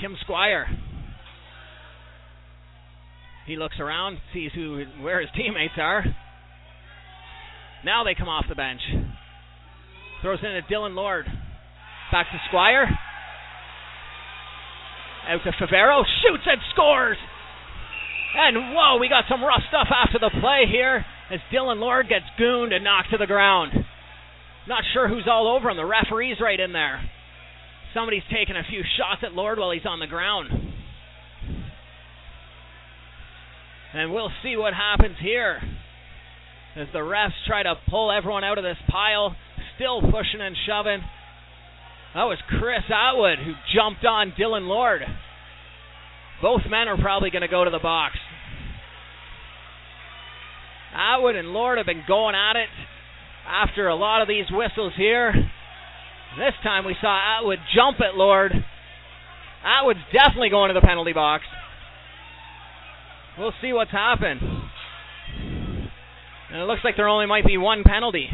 Kim 0.00 0.16
Squire. 0.22 0.66
He 3.46 3.56
looks 3.56 3.78
around, 3.78 4.18
sees 4.32 4.50
who 4.54 4.84
where 5.02 5.20
his 5.20 5.28
teammates 5.36 5.74
are. 5.76 6.04
Now 7.84 8.02
they 8.04 8.14
come 8.14 8.28
off 8.28 8.46
the 8.48 8.54
bench. 8.54 8.80
Throws 10.22 10.38
in 10.42 10.48
to 10.48 10.62
Dylan 10.74 10.94
Lord. 10.94 11.26
Back 12.10 12.26
to 12.32 12.40
Squire. 12.48 12.88
Out 15.28 15.40
to 15.44 15.52
Favero. 15.52 16.02
Shoots 16.22 16.44
and 16.46 16.60
scores. 16.72 17.16
And 18.36 18.74
whoa, 18.74 18.98
we 18.98 19.08
got 19.08 19.24
some 19.28 19.42
rough 19.42 19.62
stuff 19.68 19.88
after 19.90 20.18
the 20.18 20.30
play 20.40 20.64
here 20.70 21.04
as 21.30 21.40
Dylan 21.52 21.78
Lord 21.78 22.08
gets 22.08 22.26
gooned 22.36 22.72
and 22.72 22.84
knocked 22.84 23.10
to 23.10 23.18
the 23.18 23.26
ground. 23.26 23.72
Not 24.66 24.82
sure 24.92 25.08
who's 25.08 25.28
all 25.30 25.54
over 25.54 25.70
him. 25.70 25.76
The 25.76 25.84
referee's 25.84 26.40
right 26.40 26.58
in 26.58 26.72
there. 26.72 27.00
Somebody's 27.94 28.24
taking 28.32 28.56
a 28.56 28.64
few 28.68 28.82
shots 28.98 29.22
at 29.22 29.32
Lord 29.32 29.58
while 29.58 29.70
he's 29.70 29.86
on 29.86 30.00
the 30.00 30.06
ground. 30.06 30.50
And 33.94 34.12
we'll 34.12 34.32
see 34.42 34.56
what 34.56 34.74
happens 34.74 35.16
here 35.22 35.60
as 36.76 36.88
the 36.92 36.98
refs 36.98 37.38
try 37.46 37.62
to 37.62 37.76
pull 37.88 38.10
everyone 38.10 38.42
out 38.42 38.58
of 38.58 38.64
this 38.64 38.78
pile, 38.90 39.36
still 39.76 40.00
pushing 40.00 40.40
and 40.40 40.56
shoving. 40.66 40.98
That 42.14 42.24
was 42.24 42.38
Chris 42.46 42.84
Atwood 42.88 43.38
who 43.40 43.54
jumped 43.74 44.04
on 44.04 44.32
Dylan 44.38 44.68
Lord. 44.68 45.02
Both 46.40 46.62
men 46.70 46.86
are 46.86 46.96
probably 46.96 47.30
going 47.30 47.42
to 47.42 47.48
go 47.48 47.64
to 47.64 47.70
the 47.70 47.80
box. 47.80 48.14
Atwood 50.94 51.34
and 51.34 51.48
Lord 51.48 51.78
have 51.78 51.86
been 51.86 52.04
going 52.06 52.36
at 52.36 52.54
it 52.54 52.68
after 53.48 53.88
a 53.88 53.96
lot 53.96 54.22
of 54.22 54.28
these 54.28 54.44
whistles 54.50 54.92
here. 54.96 55.32
This 56.38 56.54
time 56.62 56.84
we 56.84 56.96
saw 57.00 57.38
Atwood 57.38 57.58
jump 57.74 58.00
at 58.00 58.14
Lord. 58.14 58.52
Atwood's 59.64 60.00
definitely 60.12 60.50
going 60.50 60.68
to 60.68 60.74
the 60.78 60.86
penalty 60.86 61.12
box. 61.12 61.42
We'll 63.36 63.54
see 63.60 63.72
what's 63.72 63.90
happened. 63.90 64.40
And 66.52 66.62
it 66.62 66.66
looks 66.66 66.82
like 66.84 66.94
there 66.96 67.08
only 67.08 67.26
might 67.26 67.44
be 67.44 67.58
one 67.58 67.82
penalty. 67.82 68.28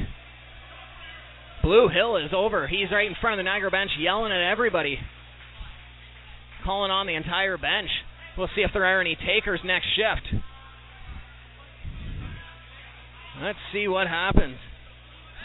Blue 1.63 1.89
Hill 1.89 2.17
is 2.17 2.31
over. 2.35 2.67
He's 2.67 2.91
right 2.91 3.07
in 3.07 3.17
front 3.21 3.35
of 3.35 3.45
the 3.45 3.49
Niagara 3.49 3.71
bench 3.71 3.91
yelling 3.99 4.33
at 4.33 4.51
everybody. 4.51 4.99
Calling 6.65 6.91
on 6.91 7.07
the 7.07 7.15
entire 7.15 7.59
bench. 7.59 7.91
We'll 8.37 8.49
see 8.55 8.63
if 8.63 8.71
there 8.73 8.85
are 8.85 9.01
any 9.01 9.17
takers 9.17 9.61
next 9.65 9.87
shift. 9.95 10.43
Let's 13.43 13.59
see 13.73 13.89
what 13.89 14.07
happens. 14.07 14.57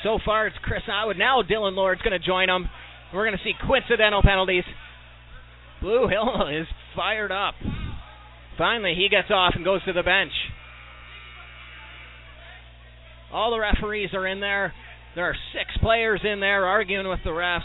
So 0.03 0.19
far, 0.23 0.47
it's 0.47 0.57
Chris 0.61 0.83
Atwood. 0.87 1.17
Now 1.17 1.41
Dylan 1.41 1.75
Lord's 1.75 2.01
going 2.01 2.19
to 2.19 2.25
join 2.25 2.49
him. 2.49 2.69
We're 3.13 3.25
going 3.25 3.37
to 3.37 3.43
see 3.43 3.53
coincidental 3.65 4.21
penalties. 4.21 4.63
Blue 5.81 6.07
Hill 6.07 6.47
is 6.61 6.67
fired 6.95 7.31
up. 7.31 7.55
Finally, 8.57 8.95
he 8.95 9.09
gets 9.09 9.29
off 9.31 9.53
and 9.55 9.65
goes 9.65 9.83
to 9.85 9.93
the 9.93 10.03
bench. 10.03 10.31
All 13.31 13.51
the 13.51 13.59
referees 13.59 14.09
are 14.13 14.27
in 14.27 14.39
there. 14.39 14.73
There 15.15 15.23
are 15.23 15.35
six 15.53 15.71
players 15.81 16.19
in 16.25 16.41
there 16.41 16.65
arguing 16.65 17.07
with 17.07 17.21
the 17.23 17.29
refs 17.29 17.63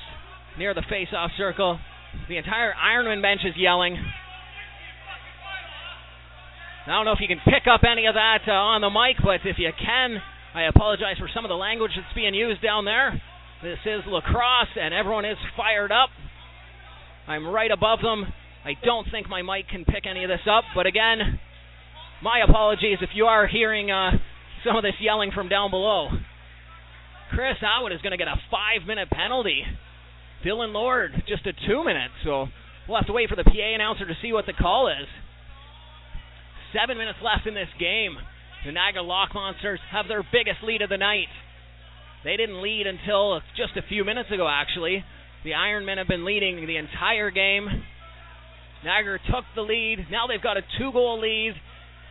near 0.57 0.73
the 0.73 0.85
face-off 0.89 1.33
circle. 1.37 1.81
The 2.29 2.37
entire 2.37 2.73
Ironman 2.73 3.23
bench 3.23 3.41
is 3.45 3.55
yelling. 3.57 3.97
I 6.87 6.93
don't 6.93 7.05
know 7.05 7.13
if 7.13 7.21
you 7.21 7.27
can 7.27 7.41
pick 7.45 7.67
up 7.67 7.83
any 7.83 8.07
of 8.07 8.15
that 8.15 8.47
uh, 8.47 8.53
on 8.53 8.81
the 8.81 8.91
mic, 8.91 9.17
but 9.23 9.45
if 9.45 9.59
you 9.59 9.71
can, 9.77 10.23
I 10.55 10.63
apologize 10.63 11.19
for 11.19 11.29
some 11.35 11.45
of 11.45 11.49
the 11.49 11.57
language 11.57 11.91
that's 11.97 12.15
being 12.15 12.35
used 12.35 12.63
down 12.63 12.85
there. 12.85 13.21
This 13.63 13.79
is 13.85 14.03
lacrosse, 14.07 14.79
and 14.81 14.95
everyone 14.95 15.25
is 15.25 15.37
fired 15.57 15.91
up. 15.91 16.11
I'm 17.27 17.47
right 17.47 17.71
above 17.71 17.99
them. 18.01 18.33
I 18.65 18.75
don't 18.85 19.07
think 19.11 19.29
my 19.29 19.43
mic 19.43 19.69
can 19.69 19.85
pick 19.85 20.07
any 20.09 20.23
of 20.23 20.31
this 20.31 20.47
up, 20.49 20.65
but 20.75 20.87
again, 20.87 21.41
my 22.23 22.43
apologies 22.49 22.99
if 23.03 23.11
you 23.15 23.27
are 23.27 23.47
hearing 23.47 23.91
uh, 23.91 24.13
some 24.65 24.77
of 24.77 24.83
this 24.83 24.95
yelling 25.01 25.33
from 25.35 25.49
down 25.49 25.71
below. 25.71 26.11
Chris 27.31 27.57
Atwood 27.63 27.93
is 27.93 28.03
going 28.03 28.11
to 28.13 28.19
get 28.19 28.29
a 28.29 28.41
five 28.51 28.87
minute 28.87 29.09
penalty. 29.11 29.63
Dylan 30.45 30.73
Lord, 30.73 31.13
just 31.29 31.47
a 31.47 31.53
two 31.53 31.85
minute, 31.85 32.11
so 32.25 32.47
we'll 32.89 32.99
have 32.99 33.07
to 33.07 33.13
wait 33.13 33.29
for 33.29 33.37
the 33.37 33.45
PA 33.45 33.75
announcer 33.75 34.07
to 34.07 34.15
see 34.23 34.33
what 34.33 34.47
the 34.47 34.53
call 34.53 34.89
is. 34.89 35.07
Seven 36.75 36.99
minutes 36.99 37.19
left 37.23 37.47
in 37.47 37.55
this 37.55 37.69
game. 37.79 38.17
The 38.65 38.73
Niagara 38.73 39.03
Lock 39.03 39.31
Monsters 39.35 39.81
have 39.91 40.09
their 40.09 40.23
biggest 40.23 40.63
lead 40.63 40.83
of 40.83 40.91
the 40.91 40.99
night. 40.99 41.29
They 42.25 42.37
didn't 42.37 42.63
lead 42.63 42.87
until 42.87 43.41
just 43.57 43.77
a 43.77 43.89
few 43.89 44.05
minutes 44.05 44.31
ago, 44.31 44.49
actually. 44.49 45.05
The 45.45 45.53
Ironmen 45.53 45.97
have 45.97 46.09
been 46.09 46.25
leading 46.25 46.67
the 46.67 46.77
entire 46.77 47.31
game. 47.31 47.67
Niagara 48.85 49.19
took 49.31 49.45
the 49.55 49.63
lead. 49.63 50.07
Now 50.11 50.27
they've 50.27 50.43
got 50.43 50.57
a 50.57 50.63
two-goal 50.79 51.21
lead, 51.21 51.55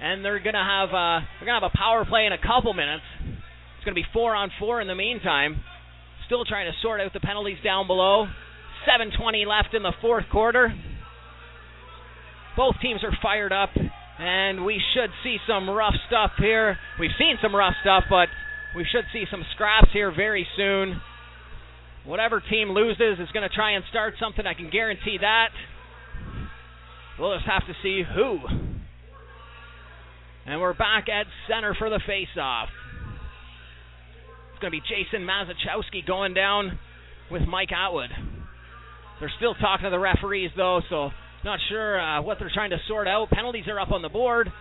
and 0.01 0.23
they're 0.23 0.39
gonna 0.39 0.63
have 0.63 0.89
uh, 0.89 1.25
they're 1.39 1.45
gonna 1.45 1.61
have 1.61 1.71
a 1.73 1.77
power 1.77 2.05
play 2.05 2.25
in 2.25 2.33
a 2.33 2.37
couple 2.37 2.73
minutes. 2.73 3.03
It's 3.79 3.85
gonna 3.85 3.95
be 3.95 4.05
four 4.11 4.35
on 4.35 4.51
four 4.59 4.81
in 4.81 4.87
the 4.87 4.95
meantime. 4.95 5.63
Still 6.25 6.43
trying 6.43 6.69
to 6.69 6.77
sort 6.81 6.99
out 6.99 7.13
the 7.13 7.21
penalties 7.21 7.59
down 7.63 7.87
below. 7.87 8.27
7:20 8.85 9.45
left 9.45 9.73
in 9.73 9.83
the 9.83 9.93
fourth 10.01 10.27
quarter. 10.27 10.73
Both 12.57 12.75
teams 12.81 13.05
are 13.05 13.15
fired 13.21 13.53
up, 13.53 13.69
and 14.19 14.65
we 14.65 14.83
should 14.93 15.13
see 15.23 15.39
some 15.47 15.69
rough 15.69 15.95
stuff 16.07 16.35
here. 16.35 16.77
We've 16.99 17.15
seen 17.17 17.37
some 17.41 17.55
rough 17.55 17.75
stuff, 17.79 18.03
but 18.09 18.27
we 18.75 18.83
should 18.83 19.05
see 19.13 19.25
some 19.31 19.45
scraps 19.53 19.93
here 19.93 20.11
very 20.11 20.45
soon. 20.57 21.01
Whatever 22.03 22.41
team 22.41 22.71
loses 22.71 23.17
is 23.17 23.31
going 23.31 23.47
to 23.47 23.55
try 23.55 23.71
and 23.71 23.85
start 23.85 24.15
something. 24.19 24.45
I 24.45 24.55
can 24.55 24.69
guarantee 24.69 25.19
that. 25.19 25.51
We'll 27.17 27.33
just 27.33 27.47
have 27.47 27.65
to 27.67 27.75
see 27.81 28.03
who. 28.03 28.39
And 30.45 30.59
we're 30.59 30.73
back 30.73 31.07
at 31.07 31.27
center 31.47 31.73
for 31.75 31.89
the 31.89 32.01
face-off. 32.05 32.69
It's 34.59 34.63
going 34.63 34.73
to 34.73 34.81
be 34.81 35.03
Jason 35.05 35.25
Mazachowski 35.25 36.05
going 36.05 36.33
down 36.33 36.77
with 37.31 37.43
Mike 37.43 37.69
Atwood. 37.71 38.09
They're 39.21 39.31
still 39.37 39.55
talking 39.55 39.85
to 39.85 39.89
the 39.89 39.97
referees, 39.97 40.51
though, 40.57 40.81
so 40.89 41.11
not 41.45 41.59
sure 41.69 41.97
uh, 41.97 42.21
what 42.21 42.39
they're 42.39 42.51
trying 42.53 42.71
to 42.71 42.77
sort 42.85 43.07
out. 43.07 43.29
Penalties 43.29 43.69
are 43.69 43.79
up 43.79 43.93
on 43.93 44.01
the 44.01 44.09
board. 44.09 44.51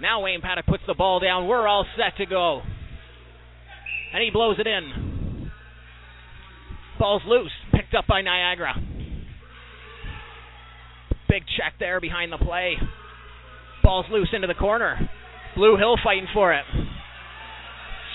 Now 0.00 0.22
Wayne 0.22 0.42
Paddock 0.42 0.66
puts 0.66 0.84
the 0.86 0.94
ball 0.94 1.18
down. 1.18 1.48
We're 1.48 1.66
all 1.66 1.84
set 1.96 2.18
to 2.18 2.26
go. 2.26 2.62
And 4.14 4.22
he 4.22 4.30
blows 4.30 4.60
it 4.60 4.66
in. 4.68 5.50
Ball's 7.00 7.22
loose. 7.26 7.50
Picked 7.72 7.96
up 7.96 8.06
by 8.06 8.22
Niagara. 8.22 8.74
Big 11.28 11.42
check 11.58 11.80
there 11.80 12.00
behind 12.00 12.30
the 12.32 12.38
play. 12.38 12.76
Ball's 13.82 14.06
loose 14.08 14.28
into 14.32 14.46
the 14.46 14.54
corner. 14.54 15.10
Blue 15.56 15.76
Hill 15.76 15.96
fighting 16.04 16.28
for 16.32 16.54
it. 16.54 16.64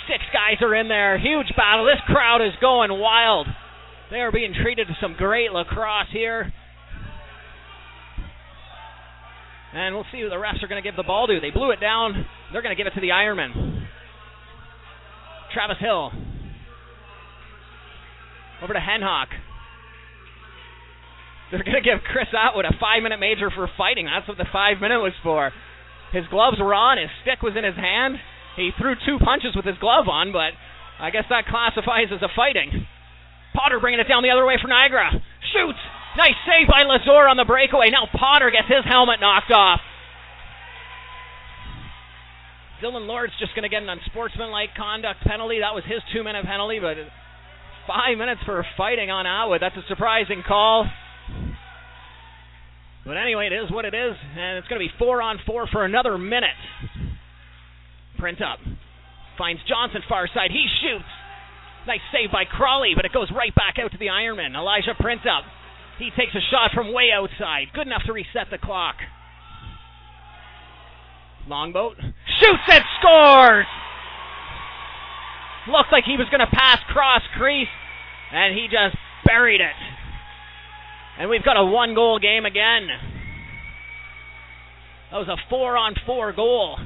Six 0.07 0.23
guys 0.31 0.61
are 0.61 0.75
in 0.75 0.87
there. 0.87 1.17
Huge 1.17 1.47
battle. 1.57 1.85
This 1.85 2.01
crowd 2.05 2.41
is 2.41 2.53
going 2.61 2.91
wild. 2.91 3.47
They 4.11 4.17
are 4.17 4.31
being 4.31 4.53
treated 4.53 4.87
to 4.87 4.97
some 5.01 5.15
great 5.17 5.51
lacrosse 5.51 6.07
here. 6.11 6.53
And 9.73 9.95
we'll 9.95 10.05
see 10.11 10.21
who 10.21 10.29
the 10.29 10.35
refs 10.35 10.63
are 10.63 10.67
going 10.67 10.81
to 10.81 10.87
give 10.87 10.95
the 10.95 11.03
ball 11.03 11.27
to. 11.27 11.39
They 11.41 11.49
blew 11.49 11.71
it 11.71 11.81
down. 11.81 12.25
They're 12.51 12.61
going 12.61 12.75
to 12.75 12.81
give 12.81 12.87
it 12.87 12.93
to 12.95 13.01
the 13.01 13.09
Ironman. 13.09 13.85
Travis 15.53 15.77
Hill. 15.79 16.11
Over 18.63 18.73
to 18.73 18.79
Henhock. 18.79 19.27
They're 21.51 21.63
going 21.63 21.75
to 21.75 21.81
give 21.81 21.99
Chris 22.11 22.27
Atwood 22.31 22.65
a 22.65 22.73
five 22.79 23.03
minute 23.03 23.19
major 23.19 23.49
for 23.49 23.69
fighting. 23.77 24.05
That's 24.05 24.27
what 24.27 24.37
the 24.37 24.47
five 24.51 24.79
minute 24.81 24.99
was 24.99 25.13
for. 25.23 25.51
His 26.13 26.23
gloves 26.29 26.57
were 26.59 26.73
on, 26.73 26.97
his 26.97 27.09
stick 27.21 27.41
was 27.41 27.53
in 27.57 27.63
his 27.63 27.75
hand. 27.75 28.15
He 28.55 28.71
threw 28.79 28.95
two 28.95 29.19
punches 29.19 29.55
with 29.55 29.65
his 29.65 29.77
glove 29.77 30.07
on, 30.07 30.31
but 30.31 30.55
I 30.99 31.11
guess 31.11 31.25
that 31.29 31.47
classifies 31.47 32.07
as 32.11 32.21
a 32.21 32.31
fighting. 32.35 32.87
Potter 33.53 33.79
bringing 33.79 33.99
it 33.99 34.07
down 34.07 34.23
the 34.23 34.31
other 34.31 34.45
way 34.45 34.55
for 34.61 34.67
Niagara. 34.67 35.11
Shoots! 35.51 35.79
Nice 36.17 36.39
save 36.47 36.67
by 36.67 36.83
Lazor 36.87 37.29
on 37.29 37.35
the 37.35 37.43
breakaway. 37.43 37.89
Now 37.91 38.07
Potter 38.07 38.51
gets 38.51 38.67
his 38.67 38.87
helmet 38.87 39.19
knocked 39.19 39.51
off. 39.51 39.81
Dylan 42.81 43.07
Lord's 43.07 43.33
just 43.39 43.55
going 43.55 43.63
to 43.63 43.69
get 43.69 43.83
an 43.83 43.89
unsportsmanlike 43.89 44.75
conduct 44.75 45.21
penalty. 45.23 45.59
That 45.59 45.75
was 45.75 45.83
his 45.87 45.99
two 46.13 46.23
minute 46.23 46.45
penalty, 46.45 46.79
but 46.79 46.95
five 47.87 48.17
minutes 48.17 48.41
for 48.45 48.65
fighting 48.77 49.11
on 49.11 49.25
Atwood. 49.25 49.61
That's 49.61 49.75
a 49.75 49.87
surprising 49.87 50.43
call. 50.45 50.87
But 53.05 53.17
anyway, 53.17 53.47
it 53.47 53.53
is 53.53 53.71
what 53.71 53.85
it 53.85 53.93
is, 53.93 54.15
and 54.37 54.57
it's 54.57 54.67
going 54.67 54.81
to 54.81 54.87
be 54.87 54.91
four 54.97 55.21
on 55.21 55.39
four 55.45 55.67
for 55.67 55.85
another 55.85 56.17
minute. 56.17 56.57
Printup 58.25 58.57
finds 59.37 59.61
Johnson 59.69 60.01
far 60.09 60.25
side. 60.33 60.49
He 60.49 60.65
shoots. 60.81 61.05
Nice 61.85 62.01
save 62.11 62.31
by 62.31 62.45
Crawley, 62.49 62.93
but 62.95 63.05
it 63.05 63.13
goes 63.13 63.29
right 63.29 63.53
back 63.53 63.75
out 63.77 63.91
to 63.91 63.99
the 63.99 64.07
Ironman. 64.07 64.57
Elijah 64.57 64.97
Printup. 64.99 65.45
He 65.99 66.09
takes 66.17 66.33
a 66.33 66.41
shot 66.49 66.71
from 66.73 66.91
way 66.91 67.13
outside. 67.13 67.67
Good 67.75 67.85
enough 67.85 68.01
to 68.07 68.13
reset 68.13 68.49
the 68.49 68.57
clock. 68.57 68.95
Longboat 71.47 71.97
shoots 72.41 72.67
and 72.67 72.83
scores! 72.99 73.65
Looked 75.67 75.91
like 75.91 76.05
he 76.05 76.17
was 76.17 76.27
going 76.31 76.41
to 76.41 76.51
pass 76.51 76.79
cross 76.91 77.21
crease, 77.37 77.69
and 78.33 78.55
he 78.55 78.65
just 78.65 78.97
buried 79.25 79.61
it. 79.61 79.77
And 81.19 81.29
we've 81.29 81.45
got 81.45 81.57
a 81.57 81.63
one 81.63 81.93
goal 81.93 82.17
game 82.17 82.45
again. 82.45 82.87
That 85.11 85.17
was 85.17 85.27
a 85.27 85.37
four 85.49 85.77
on 85.77 85.93
four 86.05 86.33
goal. 86.33 86.79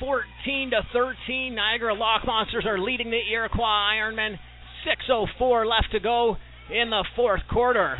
14 0.00 0.70
to 0.70 0.80
13. 0.92 1.54
Niagara 1.54 1.94
Lock 1.94 2.22
Monsters 2.26 2.64
are 2.66 2.78
leading 2.78 3.10
the 3.10 3.20
Iroquois 3.30 3.94
Ironmen. 3.94 4.38
6.04 5.10 5.66
left 5.68 5.92
to 5.92 6.00
go 6.00 6.36
in 6.70 6.90
the 6.90 7.04
fourth 7.16 7.40
quarter. 7.50 7.98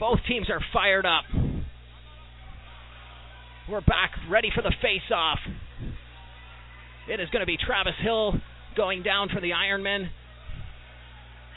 Both 0.00 0.18
teams 0.28 0.50
are 0.50 0.60
fired 0.72 1.06
up. 1.06 1.24
We're 3.68 3.80
back 3.80 4.12
ready 4.30 4.50
for 4.54 4.62
the 4.62 4.74
face 4.82 5.10
off. 5.14 5.38
It 7.08 7.20
is 7.20 7.28
going 7.30 7.40
to 7.40 7.46
be 7.46 7.56
Travis 7.56 7.94
Hill 8.02 8.34
going 8.76 9.02
down 9.02 9.28
for 9.32 9.40
the 9.40 9.50
Ironmen 9.50 10.08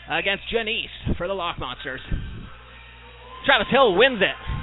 against 0.10 0.44
Janice 0.52 1.18
for 1.18 1.28
the 1.28 1.34
Lock 1.34 1.60
Monsters. 1.60 2.02
Travis 3.46 3.68
Hill 3.72 3.96
wins 3.96 4.22
it. 4.22 4.59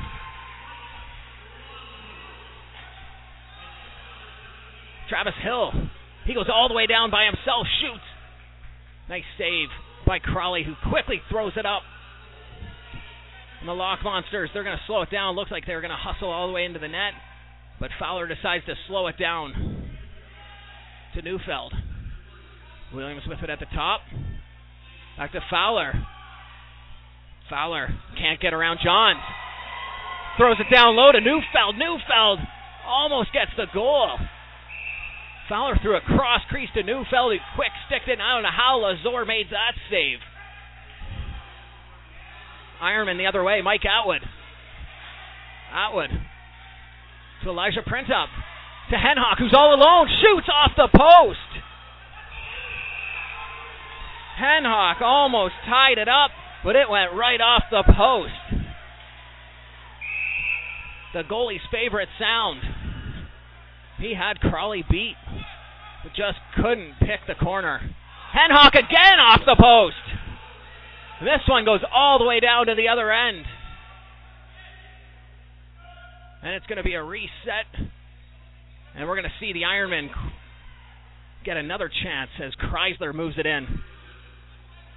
Travis 5.09 5.35
Hill, 5.43 5.73
he 6.27 6.35
goes 6.35 6.47
all 6.53 6.69
the 6.69 6.75
way 6.75 6.87
down 6.87 7.11
by 7.11 7.25
himself, 7.25 7.67
shoots. 7.81 8.05
Nice 9.09 9.27
save 9.39 9.69
by 10.07 10.19
Crawley, 10.19 10.65
who 10.65 10.75
quickly 10.91 11.21
throws 11.31 11.53
it 11.57 11.67
up. 11.67 11.83
And 13.61 13.69
the 13.69 13.73
Lock 13.73 14.01
Monsters, 14.03 14.51
they're 14.53 14.65
going 14.65 14.77
to 14.77 14.83
slow 14.87 15.03
it 15.03 15.11
down. 15.11 15.37
Looks 15.37 15.51
like 15.51 15.65
they're 15.67 15.81
going 15.81 15.91
to 15.91 15.97
hustle 15.97 16.31
all 16.31 16.49
the 16.49 16.53
way 16.53 16.65
into 16.65 16.79
the 16.79 16.89
net. 16.89 17.13
But 17.79 17.91
Fowler 17.99 18.27
decides 18.27 18.65
to 18.67 18.75
slow 18.89 19.07
it 19.07 19.19
down 19.19 19.53
to 21.15 21.23
Neufeld. 21.23 21.73
Williams 22.95 23.23
with 23.29 23.39
it 23.43 23.51
at 23.51 23.59
the 23.59 23.67
top. 23.75 24.01
Back 25.17 25.33
to 25.33 25.41
Fowler. 25.51 25.93
Fowler 27.49 27.89
can't 28.19 28.41
get 28.41 28.55
around 28.55 28.81
Johns. 28.85 29.21
Throws 30.37 30.57
it 30.61 30.73
down 30.73 30.97
low 30.97 31.13
to 31.13 31.21
Neufeld. 31.21 31.77
Neufeld 31.77 32.41
almost 32.87 33.33
gets 33.33 33.51
the 33.57 33.67
goal. 33.73 34.19
Fowler 35.49 35.79
threw 35.81 35.97
a 35.97 36.01
cross 36.01 36.43
crease 36.49 36.71
to 36.75 36.83
Neufeld. 36.83 37.33
He 37.33 37.39
quick 37.55 37.71
sticked 37.87 38.09
it. 38.09 38.19
I 38.21 38.35
don't 38.35 38.43
know 38.43 38.49
how 38.51 38.83
Lazor 38.83 39.27
made 39.27 39.47
that 39.51 39.75
save. 39.91 40.19
Ironman 42.83 43.17
the 43.19 43.27
other 43.27 43.45
way. 43.45 43.63
Mike 43.63 43.85
Atwood. 43.85 44.23
Atwood 45.73 46.11
to 47.43 47.51
Elijah 47.51 47.83
Printup. 47.87 48.29
To 48.91 48.97
Henhock, 48.97 49.39
who's 49.39 49.55
all 49.55 49.75
alone. 49.75 50.09
Shoots 50.23 50.49
off 50.53 50.73
the 50.77 50.89
post. 50.89 51.39
Henhock 54.39 55.01
almost 55.01 55.55
tied 55.65 55.99
it 55.99 56.09
up, 56.09 56.31
but 56.63 56.77
it 56.77 56.91
went 56.91 57.13
right 57.15 57.41
off 57.41 57.65
the 57.71 57.83
post. 57.83 58.33
The 61.15 61.23
goalie's 61.23 61.63
favorite 61.73 62.09
sound. 62.19 62.61
He 63.99 64.15
had 64.15 64.41
Crawley 64.41 64.85
beat, 64.91 65.17
but 66.03 66.13
just 66.15 66.39
couldn't 66.57 66.95
pick 67.01 67.21
the 67.27 67.35
corner. 67.35 67.81
Henhock 68.35 68.75
again 68.75 69.19
off 69.19 69.41
the 69.47 69.57
post. 69.59 69.97
This 71.21 71.41
one 71.49 71.65
goes 71.65 71.81
all 71.95 72.19
the 72.19 72.27
way 72.27 72.41
down 72.41 72.67
to 72.67 72.75
the 72.75 72.89
other 72.89 73.11
end. 73.11 73.45
And 76.43 76.55
it's 76.55 76.67
going 76.67 76.77
to 76.77 76.85
be 76.85 76.95
a 76.95 77.03
reset. 77.03 77.67
And 78.95 79.09
we're 79.09 79.17
going 79.17 79.25
to 79.25 79.41
see 79.41 79.53
the 79.53 79.63
Ironman 79.63 80.09
get 81.45 81.57
another 81.57 81.89
chance 81.89 82.31
as 82.45 82.53
Chrysler 82.55 83.15
moves 83.15 83.37
it 83.39 83.47
in. 83.47 83.67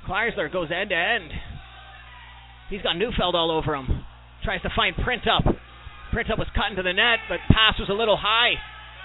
Chrysler 0.07 0.51
goes 0.51 0.69
end 0.75 0.89
to 0.89 0.95
end. 0.95 1.31
He's 2.69 2.81
got 2.81 2.97
Neufeld 2.97 3.35
all 3.35 3.51
over 3.51 3.75
him. 3.75 4.03
Tries 4.43 4.61
to 4.63 4.69
find 4.75 4.95
Printup. 4.95 5.57
Print 6.11 6.31
up 6.31 6.39
was 6.39 6.47
cut 6.55 6.71
into 6.71 6.83
the 6.83 6.93
net, 6.93 7.19
but 7.29 7.39
pass 7.49 7.79
was 7.79 7.89
a 7.89 7.93
little 7.93 8.17
high. 8.17 8.53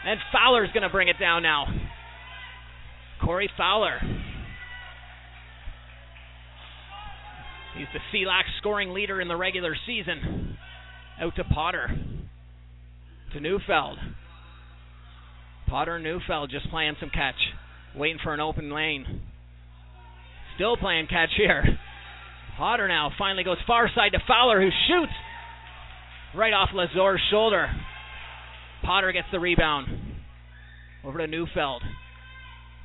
And 0.06 0.20
Fowler's 0.32 0.70
going 0.72 0.82
to 0.82 0.90
bring 0.90 1.08
it 1.08 1.18
down 1.18 1.42
now. 1.42 1.66
Corey 3.22 3.48
Fowler. 3.56 3.98
He's 7.76 7.86
the 7.92 8.00
CLAC 8.12 8.44
scoring 8.58 8.90
leader 8.90 9.20
in 9.20 9.28
the 9.28 9.36
regular 9.36 9.74
season. 9.86 10.56
Out 11.20 11.34
to 11.36 11.44
Potter. 11.44 11.88
To 13.32 13.40
Neufeld. 13.40 13.98
Potter 15.68 15.98
Neufeld 15.98 16.50
just 16.50 16.68
playing 16.70 16.96
some 17.00 17.10
catch. 17.10 17.34
Waiting 17.96 18.18
for 18.22 18.34
an 18.34 18.40
open 18.40 18.72
lane. 18.72 19.22
Still 20.56 20.76
playing 20.76 21.06
catch 21.06 21.30
here. 21.36 21.64
Potter 22.56 22.86
now 22.86 23.10
finally 23.18 23.42
goes 23.42 23.56
far 23.66 23.90
side 23.94 24.12
to 24.12 24.20
Fowler 24.28 24.60
who 24.60 24.68
shoots 24.88 25.12
right 26.36 26.52
off 26.52 26.70
Lazor's 26.74 27.20
shoulder. 27.30 27.68
Potter 28.84 29.12
gets 29.12 29.28
the 29.32 29.40
rebound. 29.40 29.88
Over 31.04 31.18
to 31.18 31.26
Neufeld. 31.26 31.82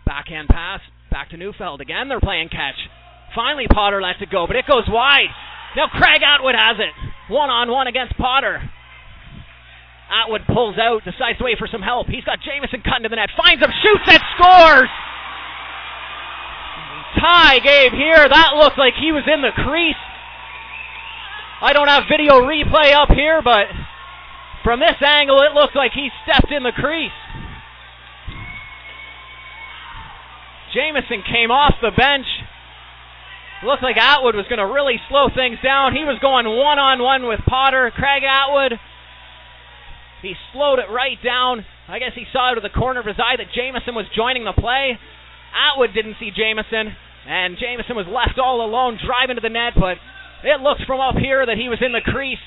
Backhand 0.05 0.47
pass. 0.47 0.81
Back 1.11 1.29
to 1.31 1.37
Neufeld. 1.37 1.81
Again, 1.81 2.07
they're 2.07 2.19
playing 2.19 2.49
catch. 2.49 2.75
Finally, 3.35 3.67
Potter 3.67 4.01
lets 4.01 4.21
it 4.21 4.31
go, 4.31 4.47
but 4.47 4.55
it 4.55 4.65
goes 4.67 4.87
wide. 4.87 5.29
Now 5.75 5.87
Craig 5.87 6.21
Atwood 6.23 6.55
has 6.55 6.77
it. 6.79 6.93
One 7.31 7.49
on 7.49 7.69
one 7.69 7.87
against 7.87 8.17
Potter. 8.17 8.57
Atwood 10.09 10.41
pulls 10.49 10.77
out, 10.81 11.05
decides 11.05 11.37
to 11.37 11.45
wait 11.45 11.59
for 11.59 11.69
some 11.69 11.83
help. 11.83 12.07
He's 12.07 12.23
got 12.23 12.41
Jamison 12.41 12.81
cutting 12.81 13.03
to 13.03 13.09
the 13.09 13.15
net. 13.15 13.29
Finds 13.37 13.61
him, 13.61 13.69
shoots, 13.69 14.09
and 14.09 14.23
scores! 14.33 14.89
Tie 17.21 17.59
game 17.59 17.93
here. 17.93 18.25
That 18.25 18.57
looked 18.57 18.77
like 18.77 18.93
he 18.97 19.11
was 19.11 19.25
in 19.29 19.41
the 19.41 19.53
crease. 19.53 19.99
I 21.61 21.73
don't 21.73 21.87
have 21.87 22.09
video 22.09 22.41
replay 22.41 22.93
up 22.95 23.09
here, 23.09 23.41
but 23.43 23.67
from 24.63 24.79
this 24.79 25.01
angle, 25.01 25.41
it 25.41 25.53
looked 25.53 25.75
like 25.75 25.91
he 25.93 26.09
stepped 26.23 26.51
in 26.51 26.63
the 26.63 26.71
crease. 26.71 27.11
Jamison 30.73 31.23
came 31.25 31.49
off 31.49 31.75
the 31.81 31.91
bench. 31.95 32.27
Looked 33.63 33.83
like 33.83 33.97
Atwood 33.97 34.35
was 34.35 34.47
going 34.47 34.63
to 34.63 34.71
really 34.71 34.95
slow 35.09 35.27
things 35.33 35.57
down. 35.63 35.91
He 35.91 36.05
was 36.05 36.19
going 36.21 36.45
one 36.47 36.79
on 36.79 37.03
one 37.03 37.27
with 37.27 37.41
Potter. 37.45 37.91
Craig 37.91 38.23
Atwood. 38.23 38.79
He 40.21 40.35
slowed 40.53 40.79
it 40.79 40.91
right 40.91 41.17
down. 41.23 41.65
I 41.87 41.99
guess 41.99 42.15
he 42.15 42.25
saw 42.31 42.51
out 42.51 42.57
of 42.57 42.63
the 42.63 42.69
corner 42.69 42.99
of 42.99 43.05
his 43.05 43.19
eye 43.19 43.35
that 43.35 43.51
Jamison 43.55 43.95
was 43.95 44.05
joining 44.15 44.45
the 44.45 44.53
play. 44.53 44.99
Atwood 45.51 45.93
didn't 45.93 46.17
see 46.19 46.31
Jamison, 46.31 46.95
and 47.27 47.57
Jamison 47.59 47.95
was 47.95 48.07
left 48.07 48.39
all 48.39 48.63
alone 48.63 48.99
driving 49.01 49.35
to 49.35 49.41
the 49.41 49.49
net, 49.49 49.73
but 49.75 49.97
it 50.43 50.61
looks 50.61 50.83
from 50.85 51.01
up 51.01 51.15
here 51.15 51.45
that 51.45 51.57
he 51.57 51.67
was 51.67 51.79
in 51.81 51.91
the 51.91 52.05
crease. 52.05 52.43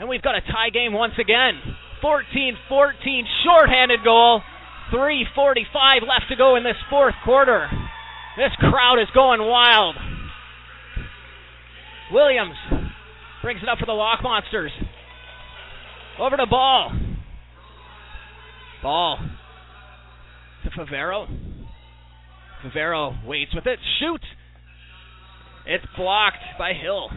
And 0.00 0.08
we've 0.08 0.22
got 0.22 0.34
a 0.34 0.40
tie 0.40 0.70
game 0.72 0.94
once 0.94 1.12
again. 1.20 1.60
14 2.00 2.56
14, 2.70 3.26
shorthanded 3.44 4.02
goal. 4.02 4.40
3.45 4.90 6.00
left 6.00 6.24
to 6.30 6.36
go 6.36 6.56
in 6.56 6.64
this 6.64 6.76
fourth 6.88 7.14
quarter. 7.22 7.68
This 8.34 8.50
crowd 8.58 8.98
is 8.98 9.08
going 9.14 9.42
wild. 9.42 9.94
Williams 12.10 12.56
brings 13.42 13.62
it 13.62 13.68
up 13.68 13.78
for 13.78 13.84
the 13.84 13.92
Lock 13.92 14.22
Monsters. 14.22 14.72
Over 16.18 16.38
to 16.38 16.46
Ball. 16.46 16.98
Ball 18.82 19.18
to 20.64 20.70
Favero. 20.70 21.28
Favero 22.64 23.26
waits 23.26 23.54
with 23.54 23.66
it, 23.66 23.78
Shoot! 23.98 24.22
It's 25.66 25.84
blocked 25.94 26.58
by 26.58 26.72
Hill. 26.72 27.10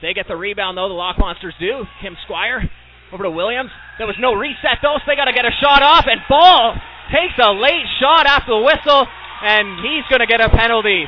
They 0.00 0.14
get 0.14 0.28
the 0.28 0.36
rebound 0.36 0.78
though, 0.78 0.88
the 0.88 0.94
Lock 0.94 1.18
Monsters 1.18 1.54
do. 1.58 1.84
Kim 2.00 2.16
Squire 2.24 2.70
over 3.12 3.24
to 3.24 3.30
Williams. 3.30 3.70
There 3.96 4.06
was 4.06 4.16
no 4.20 4.34
reset 4.34 4.78
though, 4.82 4.96
so 4.98 5.04
they 5.06 5.16
got 5.16 5.26
to 5.26 5.36
get 5.36 5.44
a 5.44 5.54
shot 5.60 5.82
off. 5.82 6.04
And 6.06 6.20
Ball 6.28 6.76
takes 7.10 7.34
a 7.40 7.50
late 7.52 7.86
shot 8.00 8.26
after 8.26 8.52
the 8.52 8.62
whistle, 8.62 9.06
and 9.42 9.80
he's 9.80 10.04
going 10.08 10.20
to 10.20 10.30
get 10.30 10.40
a 10.40 10.50
penalty. 10.50 11.04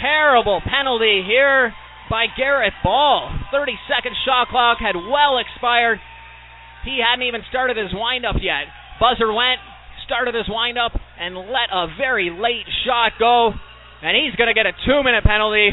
Terrible 0.00 0.60
penalty 0.64 1.22
here 1.26 1.74
by 2.08 2.26
Garrett 2.36 2.74
Ball. 2.84 3.32
30 3.50 3.72
second 3.88 4.14
shot 4.24 4.48
clock 4.48 4.78
had 4.78 4.96
well 4.96 5.38
expired. 5.38 5.98
He 6.84 6.98
hadn't 6.98 7.26
even 7.26 7.42
started 7.48 7.76
his 7.76 7.92
windup 7.92 8.36
yet. 8.40 8.66
Buzzer 8.98 9.32
went, 9.32 9.60
started 10.04 10.34
his 10.34 10.48
windup, 10.48 10.92
and 11.18 11.36
let 11.36 11.70
a 11.72 11.86
very 11.96 12.30
late 12.30 12.66
shot 12.84 13.12
go. 13.18 13.52
And 14.02 14.16
he's 14.16 14.34
going 14.34 14.48
to 14.48 14.54
get 14.54 14.66
a 14.66 14.72
two 14.84 15.02
minute 15.02 15.24
penalty. 15.24 15.70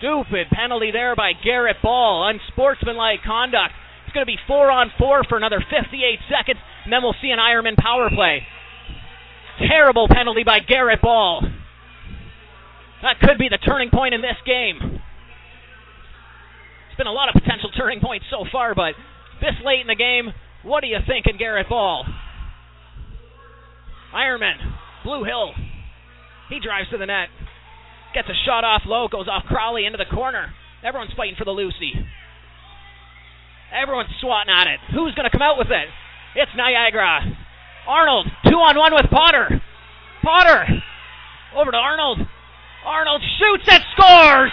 stupid 0.00 0.48
penalty 0.50 0.90
there 0.90 1.14
by 1.14 1.32
Garrett 1.44 1.76
Ball. 1.82 2.28
Unsportsmanlike 2.28 3.20
conduct. 3.24 3.74
It's 4.04 4.14
going 4.14 4.26
to 4.26 4.32
be 4.32 4.38
four 4.48 4.70
on 4.70 4.90
four 4.98 5.22
for 5.28 5.36
another 5.36 5.60
58 5.60 6.18
seconds, 6.26 6.58
and 6.84 6.92
then 6.92 7.02
we'll 7.02 7.14
see 7.22 7.30
an 7.30 7.38
Ironman 7.38 7.76
power 7.76 8.10
play. 8.12 8.42
Terrible 9.68 10.08
penalty 10.08 10.42
by 10.42 10.58
Garrett 10.58 11.00
Ball. 11.02 11.42
That 13.02 13.20
could 13.20 13.38
be 13.38 13.48
the 13.48 13.58
turning 13.58 13.90
point 13.90 14.14
in 14.14 14.20
this 14.20 14.36
game. 14.44 15.00
It's 16.88 16.98
been 16.98 17.06
a 17.06 17.12
lot 17.12 17.28
of 17.28 17.40
potential 17.40 17.70
turning 17.76 18.00
points 18.00 18.26
so 18.30 18.44
far, 18.50 18.74
but 18.74 18.94
this 19.40 19.54
late 19.64 19.80
in 19.80 19.86
the 19.86 19.94
game, 19.94 20.32
what 20.64 20.82
are 20.82 20.88
you 20.88 20.98
thinking, 21.06 21.36
Garrett 21.38 21.68
Ball? 21.68 22.04
Ironman, 24.12 24.56
Blue 25.04 25.24
Hill. 25.24 25.52
He 26.48 26.60
drives 26.60 26.90
to 26.90 26.98
the 26.98 27.06
net. 27.06 27.28
Gets 28.14 28.28
a 28.28 28.34
shot 28.44 28.64
off 28.64 28.82
low, 28.86 29.08
goes 29.08 29.28
off 29.28 29.44
Crawley 29.46 29.86
into 29.86 29.98
the 29.98 30.04
corner. 30.04 30.52
Everyone's 30.82 31.12
fighting 31.16 31.36
for 31.38 31.44
the 31.44 31.52
Lucy. 31.52 31.92
Everyone's 33.70 34.10
swatting 34.20 34.52
at 34.52 34.66
it. 34.66 34.80
Who's 34.92 35.14
going 35.14 35.30
to 35.30 35.30
come 35.30 35.42
out 35.42 35.58
with 35.58 35.70
it? 35.70 35.88
It's 36.34 36.50
Niagara. 36.56 37.22
Arnold, 37.86 38.26
two 38.44 38.58
on 38.58 38.76
one 38.76 38.94
with 38.94 39.06
Potter. 39.10 39.62
Potter, 40.22 40.66
over 41.56 41.70
to 41.70 41.76
Arnold. 41.76 42.18
Arnold 42.84 43.22
shoots 43.38 43.68
and 43.68 43.82
scores! 43.94 44.52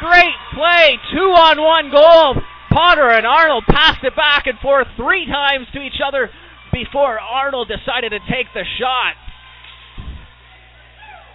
Great 0.00 0.36
play, 0.54 0.98
two 1.12 1.32
on 1.32 1.60
one 1.60 1.90
goal. 1.90 2.42
Potter 2.70 3.08
and 3.10 3.26
Arnold 3.26 3.64
passed 3.66 4.04
it 4.04 4.14
back 4.14 4.46
and 4.46 4.58
forth 4.58 4.86
three 4.96 5.26
times 5.26 5.66
to 5.72 5.80
each 5.80 6.00
other 6.04 6.30
before 6.76 7.18
Arnold 7.18 7.68
decided 7.68 8.10
to 8.10 8.20
take 8.28 8.52
the 8.52 8.64
shot. 8.78 9.16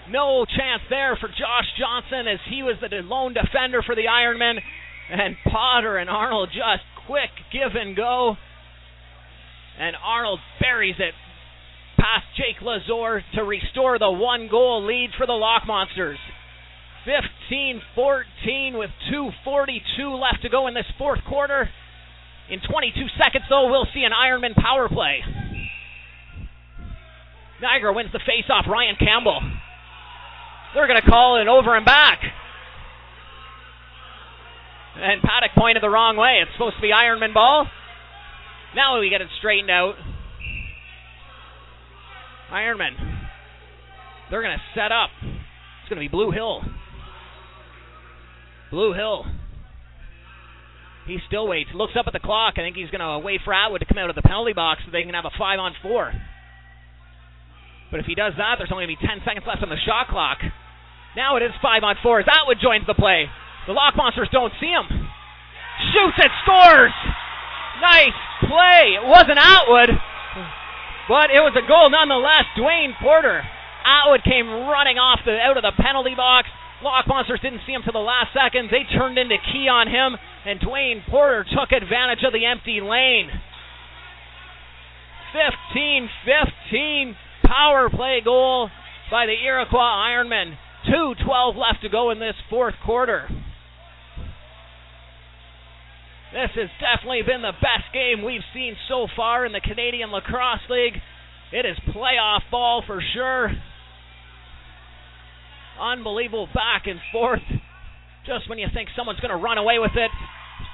No 0.09 0.45
chance 0.45 0.83
there 0.89 1.17
for 1.19 1.29
Josh 1.29 1.65
Johnson 1.79 2.27
as 2.27 2.39
he 2.47 2.61
was 2.61 2.75
the 2.79 2.89
lone 3.01 3.33
defender 3.33 3.81
for 3.81 3.95
the 3.95 4.05
Ironmen. 4.05 4.59
And 5.09 5.35
Potter 5.51 5.97
and 5.97 6.09
Arnold 6.09 6.49
just 6.49 6.85
quick 7.07 7.31
give 7.51 7.73
and 7.73 7.95
go. 7.95 8.37
And 9.79 9.95
Arnold 9.95 10.39
buries 10.59 10.95
it 10.99 11.15
past 11.97 12.25
Jake 12.37 12.61
Lazor 12.61 13.21
to 13.33 13.43
restore 13.43 13.97
the 13.97 14.11
one 14.11 14.47
goal 14.49 14.85
lead 14.85 15.09
for 15.17 15.25
the 15.25 15.33
Lock 15.33 15.63
Monsters. 15.65 16.19
15 17.03 17.81
14 17.95 18.77
with 18.77 18.91
2.42 19.11 20.21
left 20.21 20.43
to 20.43 20.49
go 20.49 20.67
in 20.67 20.75
this 20.75 20.85
fourth 20.99 21.23
quarter. 21.27 21.69
In 22.51 22.59
22 22.59 23.07
seconds, 23.17 23.45
though, 23.49 23.71
we'll 23.71 23.87
see 23.93 24.03
an 24.03 24.11
Ironman 24.11 24.53
power 24.53 24.89
play. 24.89 25.23
Niagara 27.61 27.93
wins 27.93 28.11
the 28.11 28.19
face-off. 28.19 28.65
Ryan 28.69 28.95
Campbell. 28.99 29.39
They're 30.73 30.87
going 30.87 31.01
to 31.01 31.09
call 31.09 31.39
it 31.41 31.47
over 31.47 31.77
and 31.77 31.85
back. 31.85 32.19
And 34.97 35.21
Paddock 35.21 35.51
pointed 35.57 35.81
the 35.81 35.89
wrong 35.89 36.17
way. 36.17 36.39
It's 36.41 36.51
supposed 36.51 36.75
to 36.75 36.81
be 36.81 36.89
Ironman 36.89 37.33
ball. 37.33 37.67
Now 38.75 38.99
we 38.99 39.09
get 39.09 39.21
it 39.21 39.29
straightened 39.39 39.71
out. 39.71 39.95
Ironman. 42.51 42.91
They're 44.29 44.41
going 44.41 44.57
to 44.57 44.79
set 44.79 44.91
up. 44.91 45.09
It's 45.21 45.89
going 45.89 46.01
to 46.01 46.05
be 46.05 46.09
Blue 46.09 46.31
Hill. 46.31 46.63
Blue 48.71 48.93
Hill. 48.93 49.25
He 51.07 51.17
still 51.27 51.47
waits. 51.47 51.69
Looks 51.73 51.93
up 51.97 52.05
at 52.07 52.13
the 52.13 52.21
clock. 52.21 52.55
I 52.57 52.61
think 52.61 52.75
he's 52.75 52.91
going 52.91 53.01
to 53.01 53.19
wait 53.19 53.41
for 53.43 53.53
Atwood 53.53 53.81
to 53.81 53.89
come 53.89 53.97
out 53.97 54.09
of 54.09 54.15
the 54.15 54.21
penalty 54.21 54.53
box 54.53 54.81
so 54.85 54.91
they 54.91 55.03
can 55.03 55.13
have 55.13 55.25
a 55.25 55.33
five 55.37 55.57
on 55.57 55.73
four. 55.81 56.13
But 57.89 57.99
if 57.99 58.05
he 58.05 58.15
does 58.15 58.33
that, 58.37 58.55
there's 58.57 58.71
only 58.71 58.85
going 58.87 58.95
to 58.95 59.01
be 59.01 59.07
10 59.07 59.25
seconds 59.25 59.43
left 59.43 59.63
on 59.63 59.69
the 59.69 59.81
shot 59.83 60.07
clock. 60.07 60.39
Now 61.15 61.35
it 61.35 61.43
is 61.43 61.51
five 61.59 61.83
on 61.83 61.99
four 61.99 62.23
as 62.23 62.27
Atwood 62.29 62.63
joins 62.63 62.87
the 62.87 62.95
play. 62.95 63.27
The 63.67 63.73
Lock 63.73 63.97
Monsters 63.97 64.29
don't 64.31 64.53
see 64.61 64.71
him. 64.71 64.87
Shoots 65.91 66.17
and 66.17 66.31
scores! 66.45 66.95
Nice 67.81 68.15
play. 68.45 68.95
It 68.95 69.05
wasn't 69.05 69.41
Atwood, 69.41 69.89
but 71.09 71.33
it 71.33 71.41
was 71.41 71.57
a 71.57 71.65
goal 71.65 71.89
nonetheless. 71.89 72.45
Dwayne 72.55 72.93
Porter. 73.01 73.41
Atwood 73.81 74.23
came 74.23 74.45
running 74.69 75.01
off 75.01 75.25
the 75.25 75.33
out 75.41 75.57
of 75.57 75.65
the 75.65 75.73
penalty 75.75 76.13
box. 76.13 76.47
Lock 76.83 77.07
Monsters 77.07 77.39
didn't 77.41 77.61
see 77.65 77.73
him 77.73 77.83
to 77.85 77.91
the 77.91 77.99
last 77.99 78.33
second. 78.33 78.69
They 78.71 78.83
turned 78.97 79.17
into 79.17 79.37
key 79.53 79.69
on 79.69 79.87
him, 79.87 80.17
and 80.45 80.59
Dwayne 80.59 81.05
Porter 81.09 81.45
took 81.45 81.71
advantage 81.71 82.23
of 82.25 82.33
the 82.33 82.45
empty 82.45 82.81
lane. 82.81 83.29
15 85.31 86.09
15 86.25 87.15
power 87.45 87.89
play 87.89 88.21
goal 88.23 88.69
by 89.09 89.25
the 89.25 89.35
Iroquois 89.45 89.77
Ironmen. 89.77 90.57
2.12 90.89 91.55
left 91.55 91.83
to 91.83 91.89
go 91.89 92.09
in 92.09 92.19
this 92.19 92.35
fourth 92.49 92.75
quarter. 92.83 93.29
This 96.33 96.49
has 96.55 96.69
definitely 96.79 97.21
been 97.23 97.41
the 97.41 97.51
best 97.51 97.91
game 97.93 98.23
we've 98.23 98.45
seen 98.53 98.75
so 98.87 99.07
far 99.15 99.45
in 99.45 99.51
the 99.51 99.59
Canadian 99.59 100.11
Lacrosse 100.11 100.63
League. 100.69 100.95
It 101.51 101.65
is 101.65 101.77
playoff 101.93 102.41
ball 102.49 102.83
for 102.87 103.03
sure. 103.13 103.51
Unbelievable 105.81 106.47
back 106.53 106.85
and 106.85 106.99
forth. 107.11 107.41
Just 108.25 108.47
when 108.47 108.59
you 108.59 108.67
think 108.71 108.89
someone's 108.95 109.19
going 109.19 109.33
to 109.33 109.41
run 109.41 109.57
away 109.57 109.79
with 109.79 109.97
it, 109.97 110.11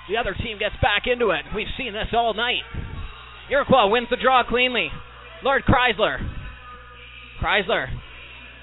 the 0.09 0.17
other 0.17 0.35
team 0.35 0.59
gets 0.59 0.75
back 0.81 1.07
into 1.07 1.31
it. 1.31 1.47
We've 1.55 1.71
seen 1.77 1.93
this 1.93 2.11
all 2.11 2.33
night. 2.33 2.67
Iroquois 3.49 3.87
wins 3.87 4.07
the 4.09 4.17
draw 4.17 4.43
cleanly. 4.43 4.89
Lord 5.43 5.63
Chrysler. 5.63 6.19
Chrysler 7.41 7.87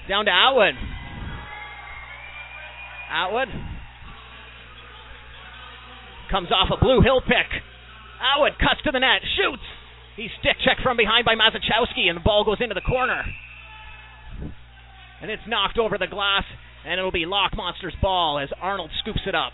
down 0.07 0.25
to 0.25 0.31
Atwood. 0.31 0.75
Atwood 3.09 3.47
comes 6.29 6.49
off 6.51 6.69
a 6.69 6.77
Blue 6.77 7.01
Hill 7.01 7.21
pick. 7.21 7.49
Atwood 8.21 8.53
cuts 8.59 8.81
to 8.83 8.91
the 8.91 8.99
net, 8.99 9.21
shoots. 9.35 9.65
He's 10.15 10.29
stick 10.39 10.57
checked 10.63 10.81
from 10.81 10.97
behind 10.97 11.25
by 11.25 11.33
Mazachowski, 11.33 12.07
and 12.07 12.17
the 12.17 12.23
ball 12.23 12.45
goes 12.45 12.57
into 12.61 12.75
the 12.75 12.81
corner 12.81 13.23
and 15.25 15.31
it's 15.31 15.41
knocked 15.47 15.79
over 15.79 15.97
the 15.97 16.05
glass, 16.05 16.43
and 16.85 16.99
it'll 16.99 17.11
be 17.11 17.25
Lock 17.25 17.57
Monster's 17.57 17.95
ball 17.99 18.37
as 18.37 18.49
Arnold 18.61 18.91
scoops 18.99 19.21
it 19.25 19.33
up. 19.33 19.53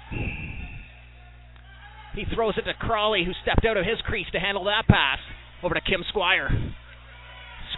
He 2.13 2.25
throws 2.35 2.55
it 2.57 2.63
to 2.63 2.73
Crawley, 2.73 3.23
who 3.23 3.31
stepped 3.41 3.65
out 3.65 3.77
of 3.77 3.85
his 3.85 4.01
crease 4.03 4.27
to 4.33 4.39
handle 4.39 4.65
that 4.65 4.83
pass. 4.85 5.19
Over 5.63 5.75
to 5.75 5.79
Kim 5.79 6.03
Squire. 6.09 6.49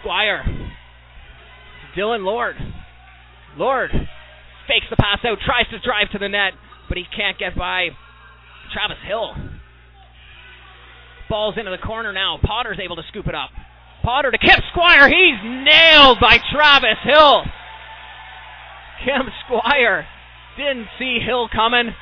Squire. 0.00 0.42
Dylan 1.96 2.24
Lord. 2.24 2.56
Lord 3.56 3.90
fakes 4.66 4.86
the 4.90 4.96
pass 4.96 5.20
out, 5.24 5.38
tries 5.46 5.68
to 5.70 5.78
drive 5.78 6.10
to 6.10 6.18
the 6.18 6.28
net, 6.28 6.54
but 6.88 6.98
he 6.98 7.04
can't 7.16 7.38
get 7.38 7.54
by 7.54 7.90
Travis 8.72 8.98
Hill. 9.06 9.36
Ball's 11.30 11.54
into 11.56 11.70
the 11.70 11.78
corner 11.78 12.12
now. 12.12 12.40
Potter's 12.42 12.80
able 12.82 12.96
to 12.96 13.02
scoop 13.10 13.28
it 13.28 13.36
up. 13.36 13.50
Potter 14.02 14.32
to 14.32 14.38
Kim 14.38 14.58
Squire. 14.72 15.06
He's 15.06 15.38
nailed 15.44 16.18
by 16.20 16.38
Travis 16.50 16.98
Hill. 17.04 17.44
Kim 19.04 19.28
Squire 19.44 20.06
didn't 20.56 20.88
see 20.98 21.18
Hill 21.24 21.48
coming. 21.52 21.92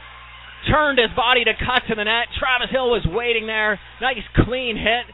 Turned 0.70 0.98
his 0.98 1.10
body 1.16 1.42
to 1.44 1.52
cut 1.58 1.82
to 1.88 1.94
the 1.96 2.04
net. 2.04 2.30
Travis 2.38 2.70
Hill 2.70 2.88
was 2.88 3.04
waiting 3.04 3.46
there. 3.46 3.80
Nice 4.00 4.22
clean 4.44 4.76
hit. 4.76 5.10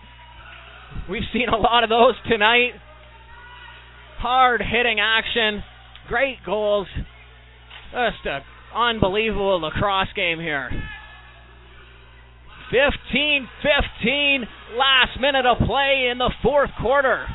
We've 1.08 1.26
seen 1.32 1.48
a 1.48 1.56
lot 1.56 1.84
of 1.84 1.88
those 1.88 2.14
tonight. 2.28 2.72
Hard 4.18 4.60
hitting 4.60 5.00
action. 5.00 5.62
Great 6.06 6.38
goals. 6.44 6.86
Just 7.92 8.26
an 8.26 8.42
unbelievable 8.74 9.60
lacrosse 9.60 10.12
game 10.14 10.38
here. 10.38 10.70
15 12.70 13.48
15, 13.62 14.44
last 14.76 15.18
minute 15.18 15.46
of 15.46 15.56
play 15.66 16.08
in 16.12 16.18
the 16.18 16.30
fourth 16.42 16.70
quarter. 16.78 17.26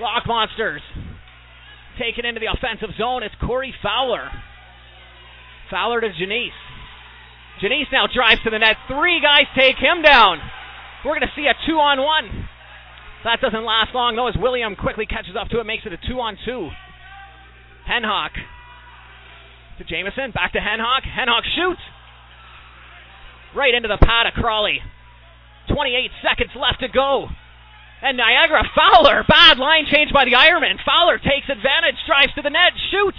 Lock 0.00 0.26
Monsters 0.26 0.80
taken 1.98 2.24
into 2.24 2.40
the 2.40 2.46
offensive 2.46 2.94
zone. 2.96 3.22
It's 3.22 3.34
Corey 3.44 3.74
Fowler. 3.82 4.30
Fowler 5.70 6.00
to 6.00 6.08
Janice. 6.08 6.56
Janice 7.60 7.88
now 7.92 8.06
drives 8.06 8.42
to 8.44 8.50
the 8.50 8.58
net. 8.58 8.76
Three 8.86 9.20
guys 9.20 9.50
take 9.58 9.76
him 9.76 10.02
down. 10.02 10.38
We're 11.04 11.18
going 11.18 11.28
to 11.28 11.36
see 11.36 11.46
a 11.46 11.54
two 11.66 11.76
on 11.76 12.00
one. 12.00 12.48
That 13.24 13.40
doesn't 13.40 13.64
last 13.64 13.94
long 13.94 14.14
though, 14.14 14.28
as 14.28 14.36
William 14.38 14.76
quickly 14.76 15.06
catches 15.06 15.34
up 15.34 15.48
to 15.48 15.60
it, 15.60 15.64
makes 15.64 15.84
it 15.84 15.92
a 15.92 15.98
two 15.98 16.20
on 16.20 16.38
two. 16.44 16.70
Henhock 17.88 18.30
to 19.78 19.84
Jamison, 19.84 20.30
back 20.30 20.52
to 20.52 20.58
Henhock. 20.58 21.02
Henhock 21.02 21.42
shoots 21.56 21.80
right 23.56 23.74
into 23.74 23.88
the 23.88 23.98
pad 23.98 24.26
of 24.26 24.34
Crawley. 24.34 24.80
28 25.68 26.10
seconds 26.22 26.50
left 26.54 26.80
to 26.80 26.88
go. 26.88 27.28
And 28.00 28.16
Niagara 28.16 28.62
Fowler, 28.74 29.24
bad 29.26 29.58
line 29.58 29.86
change 29.90 30.12
by 30.12 30.24
the 30.24 30.38
Ironman. 30.38 30.78
Fowler 30.86 31.18
takes 31.18 31.50
advantage, 31.50 31.98
drives 32.06 32.32
to 32.34 32.42
the 32.42 32.50
net, 32.50 32.72
shoots. 32.90 33.18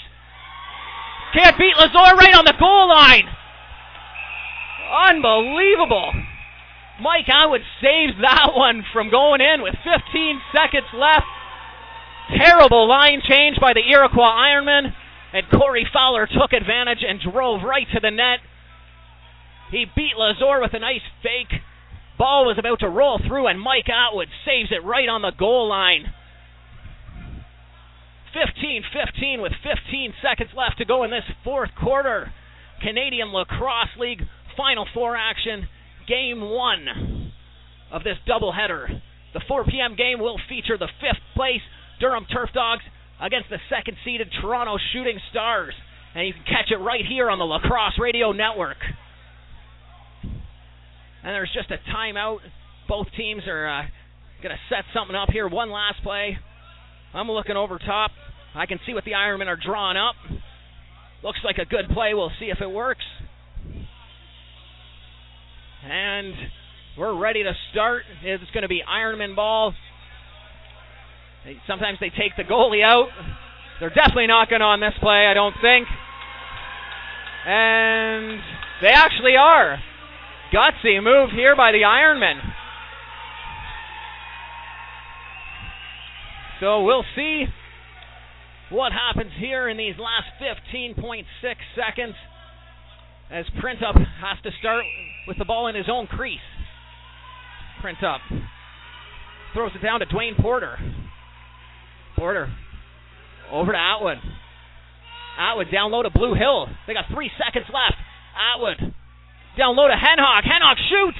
Can't 1.33 1.57
beat 1.57 1.75
Lazor 1.75 2.15
right 2.15 2.33
on 2.33 2.45
the 2.45 2.55
goal 2.57 2.87
line. 2.87 3.27
Unbelievable. 4.89 6.13
Mike 7.01 7.29
Atwood 7.29 7.61
saves 7.81 8.13
that 8.21 8.55
one 8.55 8.83
from 8.91 9.11
going 9.11 9.41
in 9.41 9.61
with 9.61 9.75
15 9.83 10.41
seconds 10.55 10.87
left. 10.93 11.27
Terrible 12.37 12.87
line 12.87 13.21
change 13.27 13.57
by 13.59 13.73
the 13.73 13.83
Iroquois 13.83 14.31
Ironman. 14.31 14.93
and 15.33 15.45
Corey 15.51 15.87
Fowler 15.93 16.25
took 16.25 16.53
advantage 16.53 17.03
and 17.07 17.19
drove 17.19 17.63
right 17.63 17.87
to 17.93 17.99
the 17.99 18.11
net. 18.11 18.39
He 19.71 19.85
beat 19.95 20.13
Lazor 20.17 20.61
with 20.61 20.73
a 20.73 20.79
nice 20.79 21.05
fake. 21.21 21.61
Ball 22.19 22.43
was 22.45 22.59
about 22.59 22.81
to 22.81 22.89
roll 22.89 23.17
through, 23.25 23.47
and 23.47 23.59
Mike 23.59 23.87
Atwood 23.87 24.27
saves 24.45 24.69
it 24.71 24.83
right 24.83 25.07
on 25.07 25.21
the 25.21 25.31
goal 25.31 25.69
line. 25.69 26.11
15 28.35 28.83
15 28.93 29.41
with 29.41 29.53
15 29.63 30.13
seconds 30.21 30.51
left 30.55 30.77
to 30.77 30.85
go 30.85 31.03
in 31.03 31.11
this 31.11 31.23
fourth 31.43 31.71
quarter. 31.79 32.31
Canadian 32.83 33.31
Lacrosse 33.31 33.95
League 33.97 34.21
Final 34.55 34.85
Four 34.93 35.15
action, 35.15 35.67
game 36.07 36.41
one 36.41 37.31
of 37.89 38.03
this 38.03 38.17
doubleheader. 38.27 39.01
The 39.33 39.41
4 39.47 39.63
p.m. 39.65 39.95
game 39.95 40.19
will 40.19 40.39
feature 40.49 40.77
the 40.77 40.91
fifth 40.99 41.23
place 41.35 41.63
Durham 42.01 42.25
Turf 42.31 42.49
Dogs 42.53 42.83
against 43.21 43.49
the 43.49 43.63
second 43.69 43.95
seeded 44.03 44.27
Toronto 44.41 44.77
Shooting 44.91 45.19
Stars. 45.31 45.73
And 46.13 46.27
you 46.27 46.33
can 46.33 46.43
catch 46.43 46.71
it 46.71 46.83
right 46.83 47.05
here 47.07 47.29
on 47.29 47.39
the 47.39 47.45
Lacrosse 47.45 47.97
Radio 47.97 48.33
Network. 48.33 48.77
And 51.23 51.33
there's 51.33 51.51
just 51.53 51.69
a 51.71 51.77
timeout. 51.91 52.39
Both 52.87 53.07
teams 53.15 53.43
are 53.47 53.67
uh, 53.67 53.81
going 54.41 54.55
to 54.55 54.61
set 54.69 54.85
something 54.93 55.15
up 55.15 55.29
here. 55.29 55.47
One 55.47 55.69
last 55.69 56.01
play. 56.03 56.37
I'm 57.13 57.29
looking 57.29 57.55
over 57.55 57.77
top. 57.77 58.11
I 58.55 58.65
can 58.65 58.79
see 58.85 58.93
what 58.93 59.05
the 59.05 59.11
Ironmen 59.11 59.47
are 59.47 59.57
drawing 59.57 59.97
up. 59.97 60.15
Looks 61.23 61.39
like 61.43 61.57
a 61.57 61.65
good 61.65 61.89
play. 61.93 62.13
We'll 62.13 62.31
see 62.39 62.45
if 62.45 62.61
it 62.61 62.69
works. 62.69 63.03
And 65.83 66.33
we're 66.97 67.17
ready 67.17 67.43
to 67.43 67.53
start. 67.71 68.03
It's 68.23 68.51
going 68.53 68.63
to 68.63 68.67
be 68.69 68.81
Ironman 68.89 69.35
ball. 69.35 69.73
Sometimes 71.67 71.97
they 71.99 72.09
take 72.09 72.35
the 72.37 72.43
goalie 72.43 72.83
out. 72.83 73.09
They're 73.79 73.89
definitely 73.89 74.27
not 74.27 74.49
going 74.49 74.59
to 74.59 74.65
on 74.65 74.79
this 74.79 74.93
play, 74.99 75.25
I 75.27 75.33
don't 75.33 75.55
think. 75.61 75.87
And 77.45 78.39
they 78.81 78.89
actually 78.89 79.35
are. 79.39 79.79
Gutsy 80.53 81.01
move 81.03 81.29
here 81.29 81.55
by 81.55 81.71
the 81.71 81.83
Ironmen. 81.85 82.39
So 86.59 86.83
we'll 86.83 87.05
see 87.15 87.45
what 88.71 88.91
happens 88.91 89.31
here 89.37 89.69
in 89.69 89.77
these 89.77 89.93
last 89.97 90.27
15.6 90.41 91.23
seconds 91.75 92.15
as 93.31 93.45
Printup 93.63 93.95
has 93.95 94.41
to 94.43 94.49
start 94.59 94.83
with 95.27 95.37
the 95.37 95.45
ball 95.45 95.67
in 95.67 95.75
his 95.75 95.85
own 95.89 96.07
crease. 96.07 96.39
Printup 97.83 98.19
throws 99.53 99.71
it 99.75 99.83
down 99.83 99.99
to 99.99 100.07
Dwayne 100.07 100.39
Porter. 100.41 100.77
Porter 102.17 102.51
over 103.51 103.71
to 103.71 103.77
Atwood. 103.77 104.17
Atwood 105.39 105.67
down 105.71 105.91
low 105.91 106.01
to 106.01 106.09
Blue 106.09 106.33
Hill. 106.33 106.67
They 106.87 106.93
got 106.93 107.05
three 107.13 107.29
seconds 107.37 107.67
left. 107.71 107.95
Atwood 108.55 108.93
down 109.57 109.75
low 109.75 109.87
to 109.87 109.93
Henhock. 109.93 110.43
Henhock 110.43 110.77
shoots. 110.89 111.17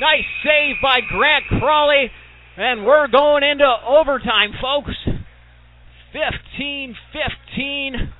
Nice 0.00 0.24
save 0.44 0.76
by 0.82 1.00
Grant 1.00 1.44
Crawley. 1.58 2.10
And 2.56 2.84
we're 2.84 3.08
going 3.08 3.42
into 3.42 3.66
overtime, 3.86 4.52
folks. 4.60 4.96
15 6.12 6.94
15 7.12 8.12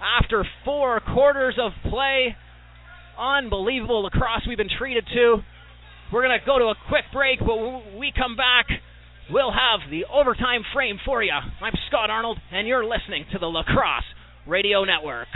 after 0.00 0.44
four 0.64 1.00
quarters 1.00 1.56
of 1.60 1.72
play. 1.90 2.36
Unbelievable 3.18 4.02
lacrosse 4.02 4.42
we've 4.48 4.58
been 4.58 4.68
treated 4.78 5.06
to. 5.14 5.38
We're 6.12 6.26
going 6.26 6.38
to 6.38 6.44
go 6.44 6.58
to 6.58 6.64
a 6.66 6.74
quick 6.88 7.04
break, 7.12 7.38
but 7.38 7.56
when 7.56 7.98
we 7.98 8.12
come 8.16 8.36
back, 8.36 8.66
we'll 9.30 9.52
have 9.52 9.90
the 9.90 10.06
overtime 10.12 10.62
frame 10.74 10.98
for 11.04 11.22
you. 11.22 11.32
I'm 11.32 11.74
Scot 11.88 12.10
Arnold, 12.10 12.38
and 12.50 12.66
you're 12.66 12.84
listening 12.84 13.26
to 13.32 13.38
the 13.38 13.46
Lacrosse 13.46 14.04
Radio 14.46 14.84
Network. 14.84 15.28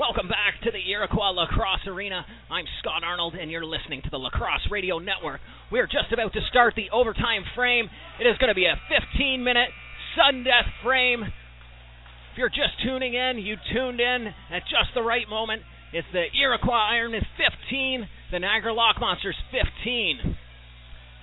Welcome 0.00 0.28
back 0.28 0.56
to 0.64 0.70
the 0.70 0.80
Iroquois 0.80 1.36
Lacrosse 1.36 1.86
Arena. 1.86 2.24
I'm 2.48 2.64
Scot 2.80 3.04
Arnold, 3.04 3.34
and 3.34 3.50
you're 3.50 3.66
listening 3.66 4.00
to 4.00 4.08
the 4.08 4.16
Lacrosse 4.16 4.64
Radio 4.70 4.98
Network. 4.98 5.42
We're 5.70 5.84
just 5.84 6.08
about 6.10 6.32
to 6.32 6.40
start 6.48 6.72
the 6.74 6.88
overtime 6.88 7.44
frame. 7.54 7.84
It 8.18 8.24
is 8.24 8.38
going 8.38 8.48
to 8.48 8.54
be 8.54 8.64
a 8.64 8.80
15 8.88 9.44
minute 9.44 9.68
sudden 10.16 10.42
death 10.42 10.64
frame. 10.82 11.20
If 11.20 12.38
you're 12.38 12.48
just 12.48 12.80
tuning 12.82 13.12
in, 13.12 13.44
you 13.44 13.56
tuned 13.74 14.00
in 14.00 14.28
at 14.48 14.62
just 14.72 14.88
the 14.94 15.02
right 15.02 15.28
moment. 15.28 15.60
It's 15.92 16.08
the 16.14 16.32
Iroquois 16.32 16.96
Ironmen 16.96 17.20
15, 17.36 18.08
the 18.32 18.38
Niagara 18.38 18.72
Lock 18.72 18.96
Monsters 18.98 19.36
15. 19.52 20.34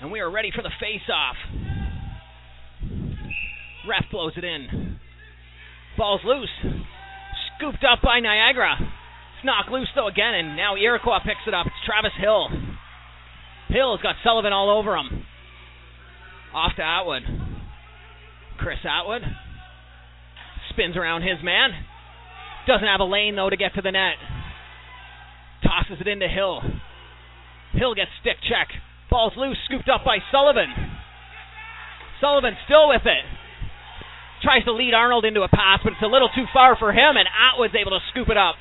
And 0.01 0.11
we 0.11 0.19
are 0.19 0.29
ready 0.29 0.51
for 0.55 0.61
the 0.61 0.69
face 0.79 1.09
off. 1.11 1.35
Ref 3.89 4.05
blows 4.11 4.33
it 4.37 4.43
in. 4.43 4.99
Ball's 5.97 6.21
loose. 6.23 6.85
Scooped 7.57 7.83
up 7.83 8.01
by 8.03 8.19
Niagara. 8.19 8.77
It's 8.79 9.45
knocked 9.45 9.71
loose 9.71 9.89
though 9.95 10.07
again, 10.07 10.33
and 10.33 10.55
now 10.55 10.75
Iroquois 10.75 11.19
picks 11.25 11.47
it 11.47 11.53
up. 11.53 11.65
It's 11.65 11.75
Travis 11.85 12.13
Hill. 12.19 12.49
Hill's 13.69 14.01
got 14.01 14.15
Sullivan 14.23 14.53
all 14.53 14.69
over 14.69 14.95
him. 14.95 15.25
Off 16.53 16.75
to 16.77 16.83
Atwood. 16.83 17.23
Chris 18.57 18.79
Atwood 18.85 19.21
spins 20.69 20.95
around 20.95 21.21
his 21.21 21.43
man. 21.43 21.71
Doesn't 22.67 22.87
have 22.87 22.99
a 22.99 23.05
lane 23.05 23.35
though 23.35 23.49
to 23.49 23.57
get 23.57 23.73
to 23.75 23.81
the 23.81 23.91
net. 23.91 24.15
Tosses 25.63 25.97
it 25.99 26.07
into 26.07 26.27
Hill. 26.27 26.61
Hill 27.73 27.95
gets 27.95 28.11
stick 28.21 28.37
check. 28.47 28.69
Ball's 29.09 29.33
loose, 29.35 29.57
scooped 29.65 29.89
up 29.89 30.05
by 30.05 30.17
Sullivan. 30.31 30.69
Sullivan 32.21 32.53
still 32.65 32.89
with 32.89 33.05
it. 33.05 33.25
Tries 34.41 34.63
to 34.65 34.71
lead 34.71 34.93
Arnold 34.93 35.25
into 35.25 35.41
a 35.41 35.47
pass, 35.47 35.79
but 35.83 35.93
it's 35.93 36.01
a 36.01 36.07
little 36.07 36.29
too 36.29 36.45
far 36.53 36.75
for 36.77 36.91
him, 36.91 37.17
and 37.17 37.27
Atwood's 37.27 37.73
able 37.75 37.91
to 37.91 37.99
scoop 38.11 38.29
it 38.29 38.37
up. 38.37 38.55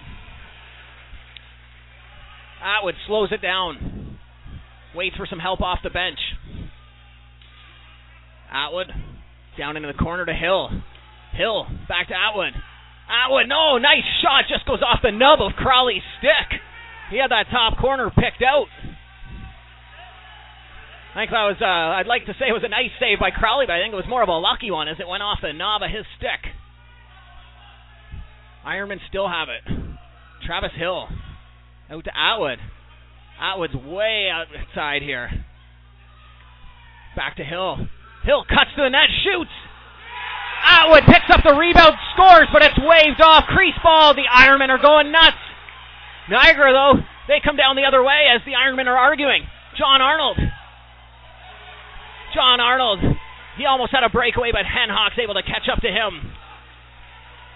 Atwood 2.63 2.95
slows 3.07 3.31
it 3.33 3.43
down. 3.43 4.19
Waits 4.95 5.17
for 5.17 5.27
some 5.29 5.39
help 5.39 5.61
off 5.61 5.81
the 5.85 5.91
bench. 5.91 6.19
Atwood 8.51 8.89
down 9.59 9.77
into 9.77 9.89
the 9.89 9.99
corner 9.99 10.25
to 10.25 10.33
Hill. 10.33 10.71
Hill 11.35 11.67
back 11.89 12.09
to 12.09 12.15
Atwood. 12.15 12.55
Atwood, 13.09 13.49
no, 13.49 13.79
nice 13.79 14.05
shot, 14.23 14.45
just 14.49 14.67
goes 14.67 14.81
off 14.83 15.01
the 15.03 15.13
nub 15.13 15.41
of 15.41 15.53
Crawley's 15.53 16.03
stick. 16.19 16.61
He 17.11 17.19
had 17.19 17.31
that 17.31 17.47
top 17.51 17.79
corner 17.79 18.11
picked 18.11 18.43
out. 18.43 18.67
I 21.17 21.25
think 21.25 21.33
that 21.33 21.49
was, 21.49 21.57
uh, 21.65 21.97
I'd 21.97 22.05
like 22.05 22.29
to 22.29 22.37
say 22.37 22.45
it 22.45 22.53
was 22.53 22.61
a 22.61 22.69
nice 22.69 22.93
save 23.01 23.17
by 23.17 23.33
Crawley, 23.33 23.65
but 23.65 23.73
I 23.73 23.81
think 23.81 23.97
it 23.97 23.97
was 23.97 24.05
more 24.05 24.21
of 24.21 24.29
a 24.29 24.37
lucky 24.37 24.69
one 24.69 24.85
as 24.85 25.01
it 25.01 25.09
went 25.09 25.25
off 25.25 25.41
the 25.41 25.57
knob 25.57 25.81
of 25.81 25.89
his 25.89 26.05
stick. 26.21 26.53
Ironmen 28.69 29.01
still 29.09 29.25
have 29.25 29.49
it. 29.49 29.65
Travis 30.45 30.77
Hill 30.77 31.09
out 31.89 32.05
to 32.05 32.13
Atwood. 32.13 32.61
Atwood's 33.41 33.81
way 33.81 34.29
outside 34.29 35.01
here. 35.01 35.33
Back 37.17 37.41
to 37.41 37.45
Hill. 37.49 37.89
Hill 38.29 38.45
cuts 38.45 38.77
to 38.77 38.85
the 38.85 38.93
net, 38.93 39.09
shoots. 39.25 39.57
Atwood 40.69 41.09
picks 41.09 41.33
up 41.33 41.41
the 41.41 41.57
rebound, 41.57 41.97
scores, 42.13 42.53
but 42.53 42.61
it's 42.61 42.77
waved 42.77 43.25
off. 43.25 43.49
Crease 43.49 43.79
ball. 43.81 44.13
The 44.13 44.29
Ironmen 44.29 44.69
are 44.69 44.85
going 44.85 45.13
nuts. 45.17 45.41
Niagara, 46.29 46.77
though, 46.77 47.01
they 47.25 47.41
come 47.41 47.57
down 47.57 47.73
the 47.73 47.89
other 47.89 48.05
way 48.05 48.29
as 48.29 48.45
the 48.45 48.53
Ironmen 48.53 48.85
are 48.85 49.01
arguing. 49.01 49.49
John 49.81 50.05
Arnold. 50.05 50.37
John 52.37 52.61
Arnold. 52.61 53.01
He 53.57 53.65
almost 53.65 53.97
had 53.97 54.05
a 54.05 54.13
breakaway, 54.13 54.53
but 54.53 54.69
Henhock's 54.69 55.17
able 55.17 55.33
to 55.35 55.43
catch 55.43 55.65
up 55.73 55.81
to 55.81 55.89
him. 55.89 56.21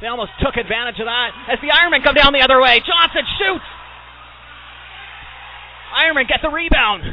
They 0.01 0.09
almost 0.09 0.33
took 0.41 0.57
advantage 0.57 0.97
of 0.97 1.05
that 1.05 1.37
as 1.53 1.61
the 1.61 1.69
Ironmen 1.69 2.03
come 2.03 2.17
down 2.17 2.33
the 2.33 2.41
other 2.41 2.57
way. 2.57 2.81
Johnson 2.81 3.29
shoots. 3.37 3.69
Ironmen 5.93 6.25
get 6.25 6.41
the 6.41 6.49
rebound. 6.49 7.05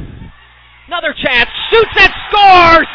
Another 0.88 1.12
chance. 1.12 1.52
Shoots 1.68 1.92
and 2.00 2.12
scores. 2.32 2.88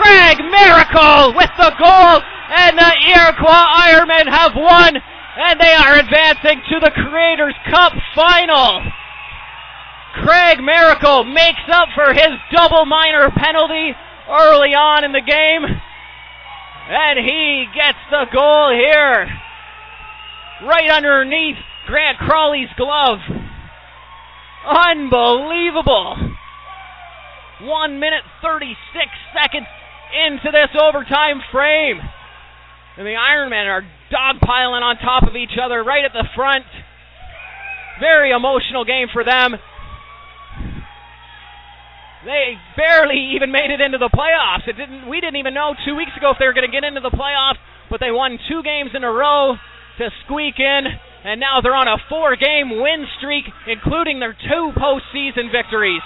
Craig 0.00 0.40
Miracle 0.48 1.36
with 1.36 1.52
the 1.60 1.72
goal, 1.76 2.16
and 2.56 2.72
the 2.72 2.92
Iroquois 3.12 3.68
Ironmen 3.84 4.24
have 4.32 4.56
won 4.56 4.96
and 5.38 5.60
they 5.60 5.72
are 5.72 5.94
advancing 5.98 6.60
to 6.68 6.80
the 6.80 6.90
Creators 6.90 7.54
Cup 7.70 7.92
final. 8.14 8.82
Craig 10.24 10.58
Miracle 10.60 11.24
makes 11.24 11.62
up 11.70 11.88
for 11.94 12.12
his 12.12 12.32
double 12.52 12.86
minor 12.86 13.30
penalty 13.30 13.92
early 14.28 14.74
on 14.74 15.04
in 15.04 15.12
the 15.12 15.20
game, 15.20 15.64
and 15.64 17.18
he 17.18 17.66
gets 17.74 17.98
the 18.10 18.26
goal 18.32 18.70
here, 18.70 19.28
right 20.66 20.90
underneath 20.90 21.56
Grant 21.86 22.18
Crawley's 22.18 22.68
glove. 22.76 23.18
Unbelievable. 24.66 26.34
One 27.62 27.98
minute 27.98 28.22
36 28.42 28.76
seconds 29.34 29.66
into 30.26 30.50
this 30.52 30.70
overtime 30.80 31.40
frame. 31.50 32.00
And 32.96 33.06
the 33.06 33.14
Ironmen 33.14 33.66
are 33.66 33.86
dogpiling 34.10 34.82
on 34.82 34.96
top 34.98 35.22
of 35.22 35.36
each 35.36 35.56
other 35.62 35.82
right 35.82 36.04
at 36.04 36.12
the 36.12 36.26
front. 36.34 36.64
Very 38.00 38.30
emotional 38.30 38.84
game 38.84 39.08
for 39.12 39.24
them. 39.24 39.56
They 42.24 42.58
barely 42.76 43.34
even 43.36 43.52
made 43.52 43.70
it 43.70 43.80
into 43.80 43.98
the 43.98 44.10
playoffs. 44.10 44.66
It 44.66 44.76
didn't. 44.76 45.08
We 45.08 45.20
didn't 45.20 45.36
even 45.36 45.54
know 45.54 45.74
two 45.86 45.94
weeks 45.94 46.10
ago 46.16 46.30
if 46.32 46.38
they 46.38 46.46
were 46.46 46.52
going 46.52 46.66
to 46.66 46.72
get 46.72 46.82
into 46.82 47.00
the 47.00 47.14
playoffs, 47.14 47.62
but 47.90 48.00
they 48.00 48.10
won 48.10 48.38
two 48.48 48.62
games 48.62 48.90
in 48.94 49.04
a 49.04 49.10
row 49.10 49.54
to 49.98 50.10
squeak 50.24 50.58
in, 50.58 50.82
and 51.24 51.40
now 51.40 51.60
they're 51.60 51.74
on 51.74 51.88
a 51.88 51.98
four-game 52.08 52.80
win 52.82 53.06
streak, 53.18 53.44
including 53.66 54.18
their 54.18 54.34
two 54.34 54.72
postseason 54.74 55.50
victories. 55.50 56.02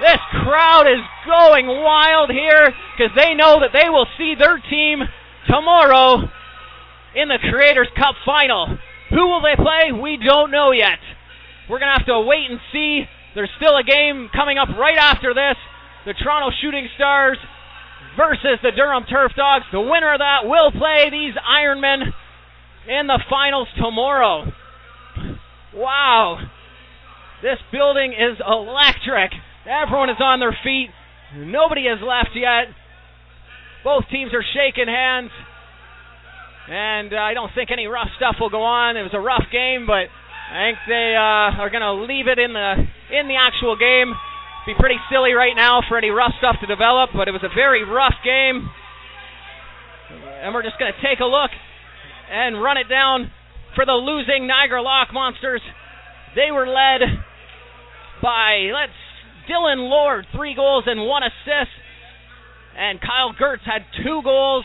This 0.00 0.18
crowd 0.42 0.86
is 0.86 1.02
going 1.26 1.66
wild 1.66 2.30
here 2.30 2.72
because 2.96 3.14
they 3.16 3.34
know 3.34 3.60
that 3.60 3.70
they 3.72 3.88
will 3.88 4.06
see 4.18 4.34
their 4.34 4.58
team 4.58 5.02
tomorrow 5.46 6.30
in 7.14 7.28
the 7.28 7.38
Creators 7.50 7.88
Cup 7.96 8.14
final. 8.24 8.78
Who 9.10 9.26
will 9.28 9.42
they 9.42 9.54
play? 9.54 9.92
We 9.92 10.16
don't 10.16 10.50
know 10.50 10.70
yet. 10.72 10.98
We're 11.68 11.78
going 11.78 11.92
to 11.92 11.98
have 11.98 12.06
to 12.06 12.20
wait 12.20 12.50
and 12.50 12.58
see. 12.72 13.04
There's 13.34 13.50
still 13.56 13.76
a 13.76 13.82
game 13.82 14.28
coming 14.34 14.58
up 14.58 14.68
right 14.78 14.98
after 14.98 15.32
this. 15.32 15.56
The 16.04 16.14
Toronto 16.14 16.54
Shooting 16.60 16.88
Stars 16.96 17.38
versus 18.16 18.58
the 18.62 18.72
Durham 18.76 19.04
Turf 19.08 19.32
Dogs. 19.36 19.64
The 19.72 19.80
winner 19.80 20.12
of 20.12 20.20
that 20.20 20.44
will 20.44 20.70
play 20.70 21.08
these 21.10 21.34
Ironmen 21.38 22.12
in 22.88 23.06
the 23.06 23.20
finals 23.30 23.68
tomorrow. 23.76 24.52
Wow. 25.74 26.38
This 27.42 27.58
building 27.70 28.12
is 28.12 28.38
electric. 28.44 29.32
Everyone 29.64 30.10
is 30.10 30.20
on 30.20 30.40
their 30.40 30.56
feet. 30.62 30.90
Nobody 31.34 31.86
has 31.88 31.98
left 32.02 32.36
yet. 32.36 32.74
Both 33.84 34.04
teams 34.10 34.32
are 34.34 34.44
shaking 34.54 34.86
hands. 34.86 35.30
And 36.68 37.12
uh, 37.12 37.16
I 37.16 37.34
don't 37.34 37.50
think 37.54 37.70
any 37.72 37.86
rough 37.86 38.08
stuff 38.16 38.36
will 38.38 38.50
go 38.50 38.62
on. 38.62 38.96
It 38.96 39.02
was 39.02 39.14
a 39.14 39.20
rough 39.20 39.46
game, 39.50 39.86
but 39.86 40.06
I 40.52 40.68
think 40.68 40.78
they 40.84 41.16
uh, 41.16 41.64
are 41.64 41.70
going 41.72 41.80
to 41.80 42.04
leave 42.04 42.28
it 42.28 42.38
in 42.38 42.52
the 42.52 42.84
in 43.08 43.24
the 43.24 43.40
actual 43.40 43.72
game. 43.72 44.12
Be 44.68 44.74
pretty 44.78 45.00
silly 45.10 45.32
right 45.32 45.56
now 45.56 45.80
for 45.88 45.96
any 45.96 46.10
rough 46.10 46.36
stuff 46.36 46.56
to 46.60 46.66
develop, 46.66 47.10
but 47.16 47.26
it 47.26 47.32
was 47.32 47.42
a 47.42 47.48
very 47.48 47.88
rough 47.88 48.14
game. 48.22 48.68
And 50.44 50.52
we're 50.52 50.62
just 50.62 50.78
going 50.78 50.92
to 50.92 51.00
take 51.00 51.20
a 51.20 51.24
look 51.24 51.50
and 52.30 52.60
run 52.60 52.76
it 52.76 52.84
down 52.84 53.32
for 53.74 53.86
the 53.86 53.96
losing 53.96 54.46
Niagara 54.46 54.82
Lock 54.82 55.08
Monsters. 55.12 55.62
They 56.36 56.52
were 56.52 56.68
led 56.68 57.00
by 58.20 58.68
let's 58.76 58.92
Dylan 59.48 59.88
Lord, 59.88 60.26
three 60.36 60.54
goals 60.54 60.84
and 60.86 61.00
one 61.00 61.22
assist. 61.22 61.72
And 62.76 63.00
Kyle 63.00 63.32
Gertz 63.32 63.64
had 63.64 63.88
two 64.04 64.20
goals, 64.22 64.64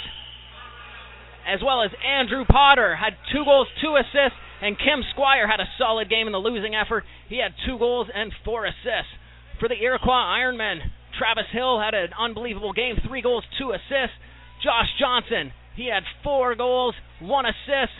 as 1.47 1.61
well 1.63 1.81
as 1.81 1.91
Andrew 2.03 2.43
Potter 2.43 2.95
had 2.95 3.15
two 3.31 3.45
goals, 3.45 3.67
two 3.81 3.95
assists. 3.95 4.37
And 4.61 4.77
Kim 4.77 5.03
Squire 5.11 5.47
had 5.47 5.59
a 5.59 5.69
solid 5.77 6.09
game 6.09 6.27
in 6.27 6.33
the 6.33 6.39
losing 6.39 6.73
effort. 6.73 7.03
He 7.29 7.37
had 7.37 7.53
two 7.65 7.77
goals 7.77 8.07
and 8.13 8.31
four 8.43 8.65
assists. 8.65 9.13
For 9.59 9.69
the 9.69 9.75
Iroquois 9.75 10.37
Ironmen, 10.37 10.79
Travis 11.17 11.49
Hill 11.51 11.79
had 11.79 11.93
an 11.93 12.09
unbelievable 12.17 12.73
game, 12.73 12.95
three 13.07 13.21
goals, 13.21 13.43
two 13.57 13.71
assists. 13.71 14.17
Josh 14.63 14.89
Johnson, 14.99 15.51
he 15.75 15.89
had 15.93 16.03
four 16.23 16.55
goals, 16.55 16.95
one 17.19 17.45
assist. 17.45 17.93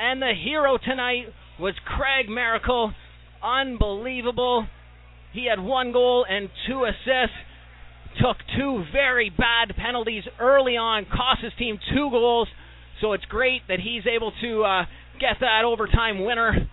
And 0.00 0.20
the 0.20 0.32
hero 0.32 0.78
tonight 0.78 1.26
was 1.60 1.74
Craig 1.84 2.28
Miracle. 2.28 2.92
Unbelievable. 3.42 4.66
He 5.32 5.46
had 5.48 5.62
one 5.62 5.92
goal 5.92 6.24
and 6.28 6.48
two 6.66 6.84
assists. 6.84 7.36
Took 8.20 8.36
two 8.56 8.84
very 8.92 9.30
bad 9.30 9.74
penalties 9.76 10.24
early 10.38 10.76
on, 10.76 11.06
cost 11.06 11.42
his 11.42 11.52
team 11.58 11.78
two 11.94 12.10
goals. 12.10 12.48
So 13.00 13.14
it's 13.14 13.24
great 13.24 13.62
that 13.68 13.80
he's 13.80 14.02
able 14.06 14.32
to 14.42 14.62
uh, 14.64 14.84
get 15.20 15.36
that 15.40 15.64
overtime 15.64 16.24
winner. 16.24 16.68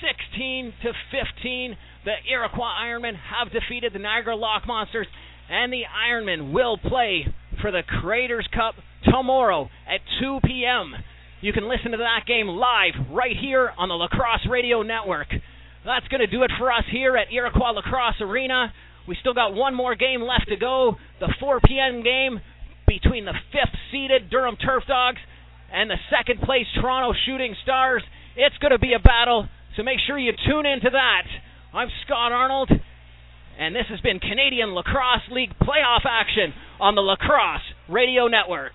16 0.00 0.72
to 0.82 0.92
15, 1.10 1.76
the 2.04 2.12
Iroquois 2.30 2.74
Ironmen 2.82 3.14
have 3.16 3.52
defeated 3.52 3.92
the 3.94 3.98
Niagara 3.98 4.36
Lock 4.36 4.66
Monsters, 4.66 5.06
and 5.48 5.72
the 5.72 5.82
Ironmen 5.88 6.52
will 6.52 6.76
play 6.76 7.26
for 7.62 7.70
the 7.70 7.82
Creators 8.00 8.46
Cup 8.52 8.74
tomorrow 9.04 9.70
at 9.88 10.00
2 10.20 10.40
p.m. 10.44 10.94
You 11.40 11.52
can 11.52 11.68
listen 11.68 11.92
to 11.92 11.98
that 11.98 12.26
game 12.26 12.48
live 12.48 12.94
right 13.10 13.36
here 13.40 13.70
on 13.78 13.88
the 13.88 13.94
Lacrosse 13.94 14.46
Radio 14.50 14.82
Network. 14.82 15.28
That's 15.84 16.08
going 16.08 16.20
to 16.20 16.26
do 16.26 16.42
it 16.42 16.50
for 16.58 16.72
us 16.72 16.84
here 16.90 17.16
at 17.16 17.32
Iroquois 17.32 17.72
Lacrosse 17.72 18.20
Arena. 18.20 18.72
We 19.06 19.16
still 19.20 19.34
got 19.34 19.54
one 19.54 19.74
more 19.74 19.94
game 19.94 20.22
left 20.22 20.48
to 20.48 20.56
go. 20.56 20.96
The 21.20 21.32
4 21.40 21.60
p.m. 21.60 22.02
game 22.02 22.40
between 22.86 23.24
the 23.24 23.34
fifth 23.52 23.76
seeded 23.92 24.30
Durham 24.30 24.56
Turf 24.56 24.84
Dogs 24.86 25.18
and 25.74 25.90
the 25.90 25.98
second 26.08 26.40
place 26.40 26.66
Toronto 26.80 27.18
Shooting 27.26 27.56
Stars. 27.64 28.02
It's 28.36 28.56
going 28.58 28.70
to 28.70 28.78
be 28.78 28.94
a 28.94 29.02
battle, 29.02 29.48
so 29.76 29.82
make 29.82 29.98
sure 30.06 30.16
you 30.16 30.32
tune 30.46 30.66
into 30.66 30.90
that. 30.90 31.26
I'm 31.74 31.88
Scot 32.06 32.30
Arnold, 32.30 32.70
and 33.58 33.74
this 33.74 33.86
has 33.90 34.00
been 34.00 34.20
Canadian 34.20 34.74
Lacrosse 34.74 35.26
League 35.32 35.50
playoff 35.60 36.06
action 36.08 36.54
on 36.80 36.94
the 36.94 37.00
Lacrosse 37.00 37.66
Radio 37.88 38.28
Network. 38.28 38.72